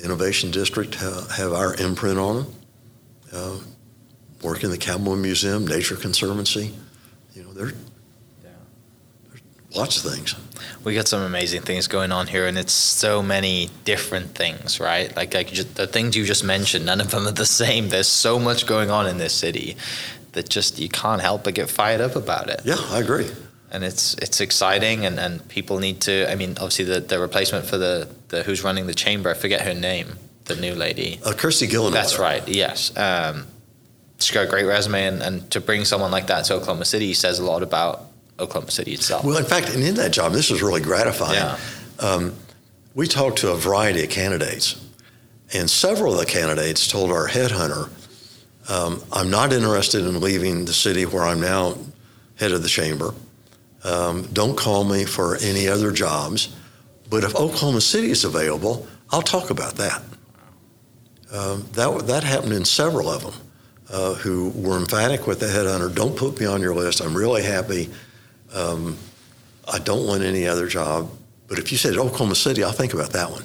Innovation 0.04 0.50
District 0.50 0.94
have 0.96 1.54
our 1.54 1.74
imprint 1.76 2.18
on 2.18 2.44
them 3.32 3.74
work 4.42 4.62
in 4.62 4.70
the 4.70 4.76
Cowboy 4.76 5.14
Museum, 5.14 5.66
Nature 5.66 5.96
Conservancy. 5.96 6.74
You 7.32 7.44
know, 7.44 7.54
there, 7.54 7.72
lots 9.74 10.04
of 10.04 10.12
things. 10.12 10.34
We 10.84 10.94
got 10.94 11.08
some 11.08 11.22
amazing 11.22 11.62
things 11.62 11.86
going 11.88 12.12
on 12.12 12.26
here, 12.26 12.46
and 12.46 12.58
it's 12.58 12.72
so 12.72 13.22
many 13.22 13.70
different 13.84 14.34
things, 14.34 14.80
right? 14.80 15.14
Like, 15.16 15.34
like 15.34 15.48
just, 15.48 15.74
the 15.74 15.86
things 15.86 16.16
you 16.16 16.24
just 16.24 16.44
mentioned, 16.44 16.86
none 16.86 17.00
of 17.00 17.10
them 17.10 17.26
are 17.26 17.32
the 17.32 17.46
same. 17.46 17.88
There's 17.88 18.08
so 18.08 18.38
much 18.38 18.66
going 18.66 18.90
on 18.90 19.06
in 19.06 19.18
this 19.18 19.32
city 19.32 19.76
that 20.32 20.48
just 20.48 20.78
you 20.78 20.88
can't 20.88 21.20
help 21.20 21.44
but 21.44 21.54
get 21.54 21.70
fired 21.70 22.00
up 22.00 22.16
about 22.16 22.48
it. 22.48 22.60
Yeah, 22.64 22.76
I 22.90 23.00
agree. 23.00 23.30
And 23.70 23.82
it's 23.82 24.14
it's 24.14 24.40
exciting, 24.40 25.04
and, 25.04 25.18
and 25.18 25.46
people 25.48 25.78
need 25.78 26.00
to. 26.02 26.30
I 26.30 26.36
mean, 26.36 26.50
obviously 26.50 26.84
the, 26.84 27.00
the 27.00 27.18
replacement 27.18 27.66
for 27.66 27.78
the, 27.78 28.08
the 28.28 28.42
who's 28.42 28.62
running 28.62 28.86
the 28.86 28.94
chamber, 28.94 29.30
I 29.30 29.34
forget 29.34 29.62
her 29.62 29.74
name 29.74 30.18
the 30.44 30.56
new 30.56 30.74
lady. 30.74 31.20
Uh, 31.24 31.32
Kirsty 31.32 31.66
Gillen. 31.66 31.92
That's 31.92 32.18
right. 32.18 32.46
Yes. 32.46 32.96
Um, 32.96 33.46
she's 34.18 34.32
got 34.32 34.46
a 34.46 34.50
great 34.50 34.66
resume, 34.66 35.06
and, 35.06 35.22
and 35.22 35.50
to 35.50 35.60
bring 35.60 35.84
someone 35.84 36.10
like 36.10 36.26
that 36.28 36.44
to 36.46 36.54
Oklahoma 36.54 36.84
City 36.84 37.14
says 37.14 37.38
a 37.38 37.44
lot 37.44 37.62
about 37.62 38.02
Oklahoma 38.38 38.70
City 38.70 38.92
itself. 38.92 39.24
Well, 39.24 39.36
in 39.38 39.44
fact, 39.44 39.70
and 39.70 39.82
in 39.82 39.94
that 39.96 40.12
job, 40.12 40.32
this 40.32 40.50
was 40.50 40.62
really 40.62 40.80
gratifying. 40.80 41.34
Yeah. 41.34 41.58
Um, 41.98 42.34
we 42.94 43.06
talked 43.06 43.38
to 43.38 43.50
a 43.50 43.56
variety 43.56 44.02
of 44.04 44.10
candidates, 44.10 44.84
and 45.52 45.70
several 45.70 46.12
of 46.12 46.18
the 46.18 46.26
candidates 46.26 46.88
told 46.88 47.10
our 47.10 47.28
headhunter, 47.28 47.90
um, 48.68 49.02
"I'm 49.12 49.30
not 49.30 49.52
interested 49.52 50.04
in 50.04 50.20
leaving 50.20 50.64
the 50.64 50.72
city 50.72 51.06
where 51.06 51.24
I'm 51.24 51.40
now 51.40 51.76
head 52.36 52.52
of 52.52 52.62
the 52.62 52.68
chamber. 52.68 53.14
Um, 53.84 54.28
don't 54.32 54.56
call 54.56 54.84
me 54.84 55.04
for 55.04 55.36
any 55.36 55.68
other 55.68 55.92
jobs, 55.92 56.48
but 57.10 57.22
if 57.22 57.34
Oklahoma 57.36 57.80
City 57.80 58.10
is 58.10 58.24
available, 58.24 58.86
I'll 59.10 59.22
talk 59.22 59.50
about 59.50 59.76
that." 59.76 60.02
Um, 61.32 61.66
that, 61.72 62.06
that 62.06 62.22
happened 62.22 62.52
in 62.52 62.64
several 62.64 63.08
of 63.08 63.22
them 63.22 63.34
uh, 63.90 64.14
who 64.14 64.50
were 64.50 64.76
emphatic 64.76 65.26
with 65.26 65.40
the 65.40 65.46
headhunter 65.46 65.92
don't 65.92 66.16
put 66.16 66.38
me 66.38 66.46
on 66.46 66.60
your 66.60 66.74
list. 66.74 67.00
I'm 67.00 67.16
really 67.16 67.42
happy. 67.42 67.90
Um, 68.54 68.96
I 69.70 69.78
don't 69.78 70.06
want 70.06 70.22
any 70.22 70.46
other 70.46 70.66
job. 70.68 71.10
But 71.48 71.58
if 71.58 71.70
you 71.72 71.78
said 71.78 71.96
Oklahoma 71.96 72.34
City, 72.34 72.64
I'll 72.64 72.72
think 72.72 72.94
about 72.94 73.10
that 73.10 73.30
one. 73.30 73.44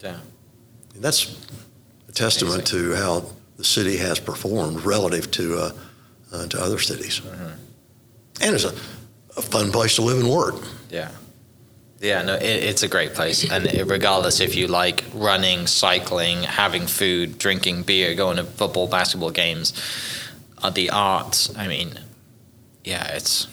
Yeah. 0.00 0.18
And 0.94 1.02
that's 1.02 1.36
a 2.08 2.12
testament 2.12 2.70
Amazing. 2.72 2.90
to 2.90 2.96
how 2.96 3.24
the 3.56 3.64
city 3.64 3.96
has 3.98 4.18
performed 4.18 4.84
relative 4.84 5.30
to, 5.32 5.58
uh, 5.58 5.72
uh, 6.32 6.46
to 6.48 6.60
other 6.60 6.78
cities. 6.78 7.20
Mm-hmm. 7.20 8.42
And 8.42 8.54
it's 8.54 8.64
a, 8.64 8.74
a 9.36 9.42
fun 9.42 9.70
place 9.70 9.96
to 9.96 10.02
live 10.02 10.18
and 10.18 10.30
work. 10.30 10.56
Yeah. 10.90 11.10
Yeah, 12.00 12.22
no, 12.22 12.34
it, 12.34 12.42
it's 12.42 12.82
a 12.82 12.88
great 12.88 13.12
place, 13.12 13.50
and 13.50 13.66
it, 13.66 13.86
regardless 13.86 14.40
if 14.40 14.56
you 14.56 14.68
like 14.68 15.04
running, 15.12 15.66
cycling, 15.66 16.42
having 16.44 16.86
food, 16.86 17.36
drinking 17.36 17.82
beer, 17.82 18.14
going 18.14 18.38
to 18.38 18.44
football, 18.44 18.86
basketball 18.86 19.30
games, 19.30 19.74
uh, 20.62 20.70
the 20.70 20.88
arts. 20.88 21.54
I 21.58 21.68
mean, 21.68 22.00
yeah, 22.84 23.14
it's 23.14 23.46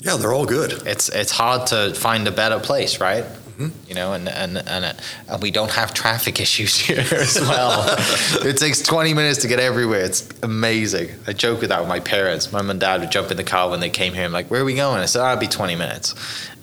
yeah, 0.00 0.16
they're 0.16 0.32
all 0.32 0.46
good. 0.46 0.72
It's 0.86 1.08
it's 1.08 1.32
hard 1.32 1.66
to 1.68 1.94
find 1.94 2.26
a 2.28 2.32
better 2.32 2.58
place, 2.58 3.00
right? 3.00 3.24
Mm-hmm. 3.24 3.88
You 3.88 3.94
know, 3.94 4.12
and 4.12 4.28
and 4.28 4.58
and, 4.58 4.96
and 5.28 5.42
we 5.42 5.52
don't 5.52 5.70
have 5.70 5.94
traffic 5.94 6.40
issues 6.46 6.76
here 6.76 6.98
as 7.12 7.40
well. 7.40 7.84
it 8.44 8.56
takes 8.56 8.82
20 8.82 9.14
minutes 9.14 9.42
to 9.42 9.48
get 9.48 9.60
everywhere. 9.60 10.00
It's 10.00 10.28
amazing. 10.42 11.10
I 11.26 11.32
joke 11.32 11.60
with 11.60 11.70
that 11.70 11.80
with 11.80 11.88
my 11.88 12.00
parents. 12.00 12.52
Mom 12.52 12.68
and 12.68 12.80
dad 12.80 13.00
would 13.00 13.12
jump 13.12 13.30
in 13.30 13.36
the 13.36 13.44
car 13.44 13.70
when 13.70 13.78
they 13.78 13.90
came 13.90 14.12
here. 14.12 14.24
I'm 14.24 14.32
like, 14.32 14.50
"Where 14.50 14.60
are 14.60 14.64
we 14.64 14.74
going?" 14.74 15.00
I 15.00 15.06
said, 15.06 15.22
oh, 15.22 15.26
"I'll 15.26 15.36
be 15.36 15.46
20 15.46 15.76
minutes." 15.76 16.14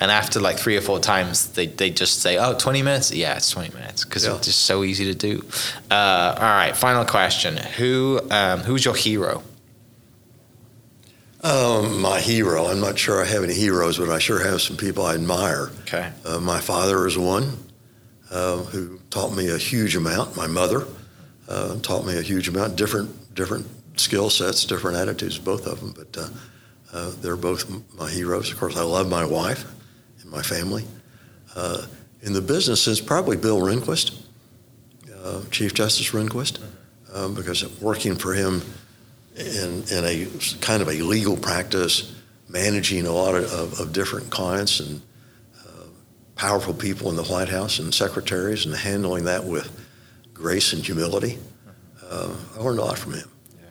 And 0.01 0.11
after 0.11 0.39
like 0.39 0.57
three 0.57 0.75
or 0.75 0.81
four 0.81 0.99
times, 0.99 1.47
they 1.53 1.67
they 1.67 1.89
just 1.89 2.19
say, 2.19 2.37
"Oh, 2.37 2.53
20 2.53 2.83
minutes? 2.83 3.11
Yeah, 3.11 3.37
it's 3.37 3.49
20 3.49 3.73
minutes 3.73 4.03
because 4.03 4.25
yeah. 4.25 4.35
it's 4.35 4.47
just 4.47 4.63
so 4.63 4.83
easy 4.83 5.05
to 5.05 5.15
do." 5.15 5.45
Uh, 5.89 6.35
all 6.37 6.43
right, 6.43 6.75
final 6.75 7.05
question: 7.05 7.55
Who 7.77 8.19
um, 8.29 8.59
who's 8.59 8.83
your 8.83 8.95
hero? 8.95 9.43
Um, 11.43 12.01
my 12.01 12.19
hero. 12.19 12.67
I'm 12.67 12.79
not 12.79 12.99
sure 12.99 13.21
I 13.21 13.25
have 13.25 13.43
any 13.43 13.55
heroes, 13.55 13.97
but 13.97 14.09
I 14.09 14.19
sure 14.19 14.43
have 14.43 14.61
some 14.61 14.77
people 14.77 15.05
I 15.05 15.15
admire. 15.15 15.71
Okay. 15.81 16.11
Uh, 16.23 16.39
my 16.39 16.59
father 16.59 17.07
is 17.07 17.17
one 17.17 17.57
uh, 18.29 18.57
who 18.57 18.99
taught 19.09 19.35
me 19.35 19.49
a 19.49 19.57
huge 19.57 19.95
amount. 19.95 20.37
My 20.37 20.45
mother 20.45 20.85
uh, 21.49 21.79
taught 21.79 22.05
me 22.05 22.17
a 22.17 22.21
huge 22.21 22.47
amount. 22.47 22.75
Different 22.75 23.33
different 23.33 23.65
skill 23.99 24.29
sets, 24.29 24.65
different 24.65 24.97
attitudes, 24.97 25.39
both 25.39 25.65
of 25.65 25.79
them. 25.79 25.93
But 25.97 26.21
uh, 26.21 26.29
uh, 26.93 27.11
they're 27.21 27.35
both 27.35 27.67
my 27.95 28.09
heroes. 28.09 28.51
Of 28.51 28.59
course, 28.59 28.77
I 28.77 28.83
love 28.83 29.09
my 29.09 29.25
wife 29.25 29.65
and 30.21 30.29
my 30.29 30.43
family. 30.43 30.85
Uh, 31.55 31.87
in 32.21 32.33
the 32.33 32.41
business, 32.41 32.87
it's 32.87 33.01
probably 33.01 33.35
Bill 33.35 33.59
Rehnquist, 33.59 34.15
Chief 35.49 35.73
Justice 35.73 36.11
Rehnquist, 36.11 36.61
um, 37.13 37.33
because 37.33 37.67
working 37.81 38.15
for 38.15 38.35
him 38.35 38.61
in, 39.35 39.83
in 39.91 40.05
a 40.05 40.27
kind 40.59 40.81
of 40.81 40.87
a 40.87 41.01
legal 41.01 41.37
practice, 41.37 42.13
managing 42.49 43.05
a 43.05 43.11
lot 43.11 43.35
of, 43.35 43.79
of, 43.79 43.93
different 43.93 44.29
clients 44.29 44.79
and 44.79 45.01
uh, 45.59 45.85
powerful 46.35 46.73
people 46.73 47.09
in 47.09 47.15
the 47.15 47.23
White 47.23 47.49
House 47.49 47.79
and 47.79 47.93
secretaries, 47.93 48.65
and 48.65 48.75
handling 48.75 49.25
that 49.25 49.45
with 49.45 49.71
grace 50.33 50.73
and 50.73 50.85
humility. 50.85 51.37
Uh, 52.03 52.35
I 52.57 52.61
learned 52.61 52.79
a 52.79 52.83
lot 52.83 52.97
from 52.97 53.13
him. 53.13 53.29
Yeah, 53.57 53.67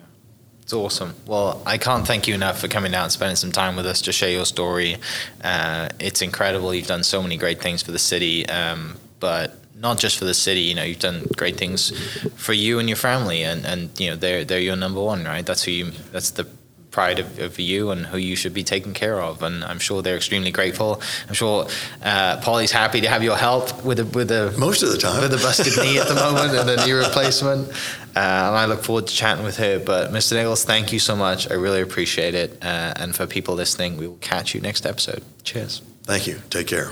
It's 0.63 0.73
awesome. 0.73 1.13
Well, 1.27 1.61
I 1.65 1.77
can't 1.77 2.07
thank 2.07 2.27
you 2.27 2.33
enough 2.33 2.59
for 2.59 2.67
coming 2.67 2.91
down 2.91 3.03
and 3.03 3.11
spending 3.11 3.35
some 3.35 3.51
time 3.51 3.75
with 3.75 3.85
us 3.85 4.01
to 4.01 4.11
share 4.11 4.31
your 4.31 4.45
story. 4.45 4.97
Uh, 5.43 5.89
it's 5.99 6.23
incredible. 6.23 6.73
You've 6.73 6.87
done 6.87 7.03
so 7.03 7.21
many 7.21 7.37
great 7.37 7.61
things 7.61 7.83
for 7.83 7.91
the 7.91 7.99
city, 7.99 8.47
um, 8.49 8.97
but 9.19 9.60
not 9.81 9.99
just 9.99 10.17
for 10.17 10.25
the 10.25 10.33
city. 10.33 10.61
You 10.61 10.75
know, 10.75 10.83
you've 10.83 10.99
done 10.99 11.25
great 11.35 11.57
things 11.57 11.91
for 12.35 12.53
you 12.53 12.79
and 12.79 12.87
your 12.87 12.97
family, 12.97 13.43
and, 13.43 13.65
and 13.65 13.99
you 13.99 14.09
know 14.09 14.15
they're 14.15 14.45
they're 14.45 14.59
your 14.59 14.75
number 14.75 15.01
one, 15.01 15.25
right? 15.25 15.45
That's 15.45 15.63
who 15.63 15.71
you. 15.71 15.91
That's 16.11 16.31
the 16.31 16.47
pride 16.91 17.19
of, 17.19 17.39
of 17.39 17.59
you 17.59 17.89
and 17.89 18.05
who 18.05 18.17
you 18.17 18.35
should 18.35 18.53
be 18.53 18.63
taking 18.63 18.93
care 18.93 19.19
of. 19.21 19.41
And 19.41 19.63
I'm 19.63 19.79
sure 19.79 20.01
they're 20.01 20.17
extremely 20.17 20.51
grateful. 20.51 21.01
I'm 21.27 21.33
sure 21.33 21.67
uh, 22.03 22.37
Polly's 22.41 22.71
happy 22.71 23.01
to 23.01 23.09
have 23.09 23.23
your 23.23 23.37
help 23.37 23.83
with 23.83 23.97
the 23.97 24.05
with 24.05 24.27
the 24.27 24.53
most 24.57 24.83
of 24.83 24.91
the 24.91 24.97
time 24.97 25.21
with 25.21 25.31
the 25.31 25.37
busted 25.37 25.77
knee 25.83 25.97
at 25.99 26.07
the 26.07 26.15
moment 26.15 26.53
and 26.55 26.69
a 26.69 26.85
knee 26.85 26.91
replacement. 26.91 27.69
Uh, 27.69 28.19
and 28.19 28.55
I 28.55 28.65
look 28.65 28.83
forward 28.83 29.07
to 29.07 29.13
chatting 29.13 29.43
with 29.43 29.57
her. 29.57 29.79
But 29.79 30.11
Mr. 30.11 30.33
Nichols, 30.33 30.65
thank 30.65 30.91
you 30.91 30.99
so 30.99 31.15
much. 31.15 31.49
I 31.49 31.53
really 31.53 31.81
appreciate 31.81 32.35
it. 32.35 32.57
Uh, 32.61 32.93
and 32.97 33.15
for 33.15 33.25
people 33.25 33.55
listening, 33.55 33.97
we 33.97 34.07
will 34.07 34.17
catch 34.17 34.53
you 34.53 34.61
next 34.61 34.85
episode. 34.85 35.23
Cheers. 35.43 35.81
Thank 36.03 36.27
you. 36.27 36.41
Take 36.49 36.67
care. 36.67 36.91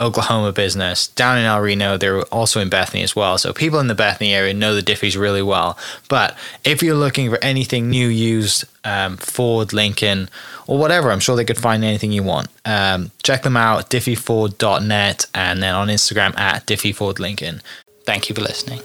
Oklahoma 0.00 0.52
business 0.52 1.08
down 1.08 1.38
in 1.38 1.44
El 1.44 1.60
Reno. 1.60 1.96
They're 1.96 2.22
also 2.24 2.60
in 2.60 2.68
Bethany 2.68 3.02
as 3.02 3.16
well. 3.16 3.36
So 3.36 3.52
people 3.52 3.80
in 3.80 3.88
the 3.88 3.94
Bethany 3.94 4.32
area 4.32 4.54
know 4.54 4.74
the 4.74 4.82
Diffees 4.82 5.18
really 5.18 5.42
well. 5.42 5.76
But 6.08 6.36
if 6.64 6.82
you're 6.82 6.94
looking 6.94 7.30
for 7.30 7.38
anything 7.42 7.90
new, 7.90 8.06
used, 8.06 8.64
um, 8.84 9.16
Ford, 9.16 9.72
Lincoln, 9.72 10.28
or 10.66 10.78
whatever, 10.78 11.10
I'm 11.10 11.20
sure 11.20 11.34
they 11.34 11.44
could 11.44 11.58
find 11.58 11.82
anything 11.82 12.12
you 12.12 12.22
want. 12.22 12.48
Um, 12.64 13.10
check 13.22 13.42
them 13.42 13.56
out, 13.56 13.90
diffeeford.net, 13.90 15.26
and 15.34 15.62
then 15.62 15.74
on 15.74 15.88
Instagram 15.88 16.38
at 16.38 16.66
diffeefordlincoln. 16.66 17.60
Thank 18.04 18.28
you 18.28 18.34
for 18.34 18.42
listening. 18.42 18.80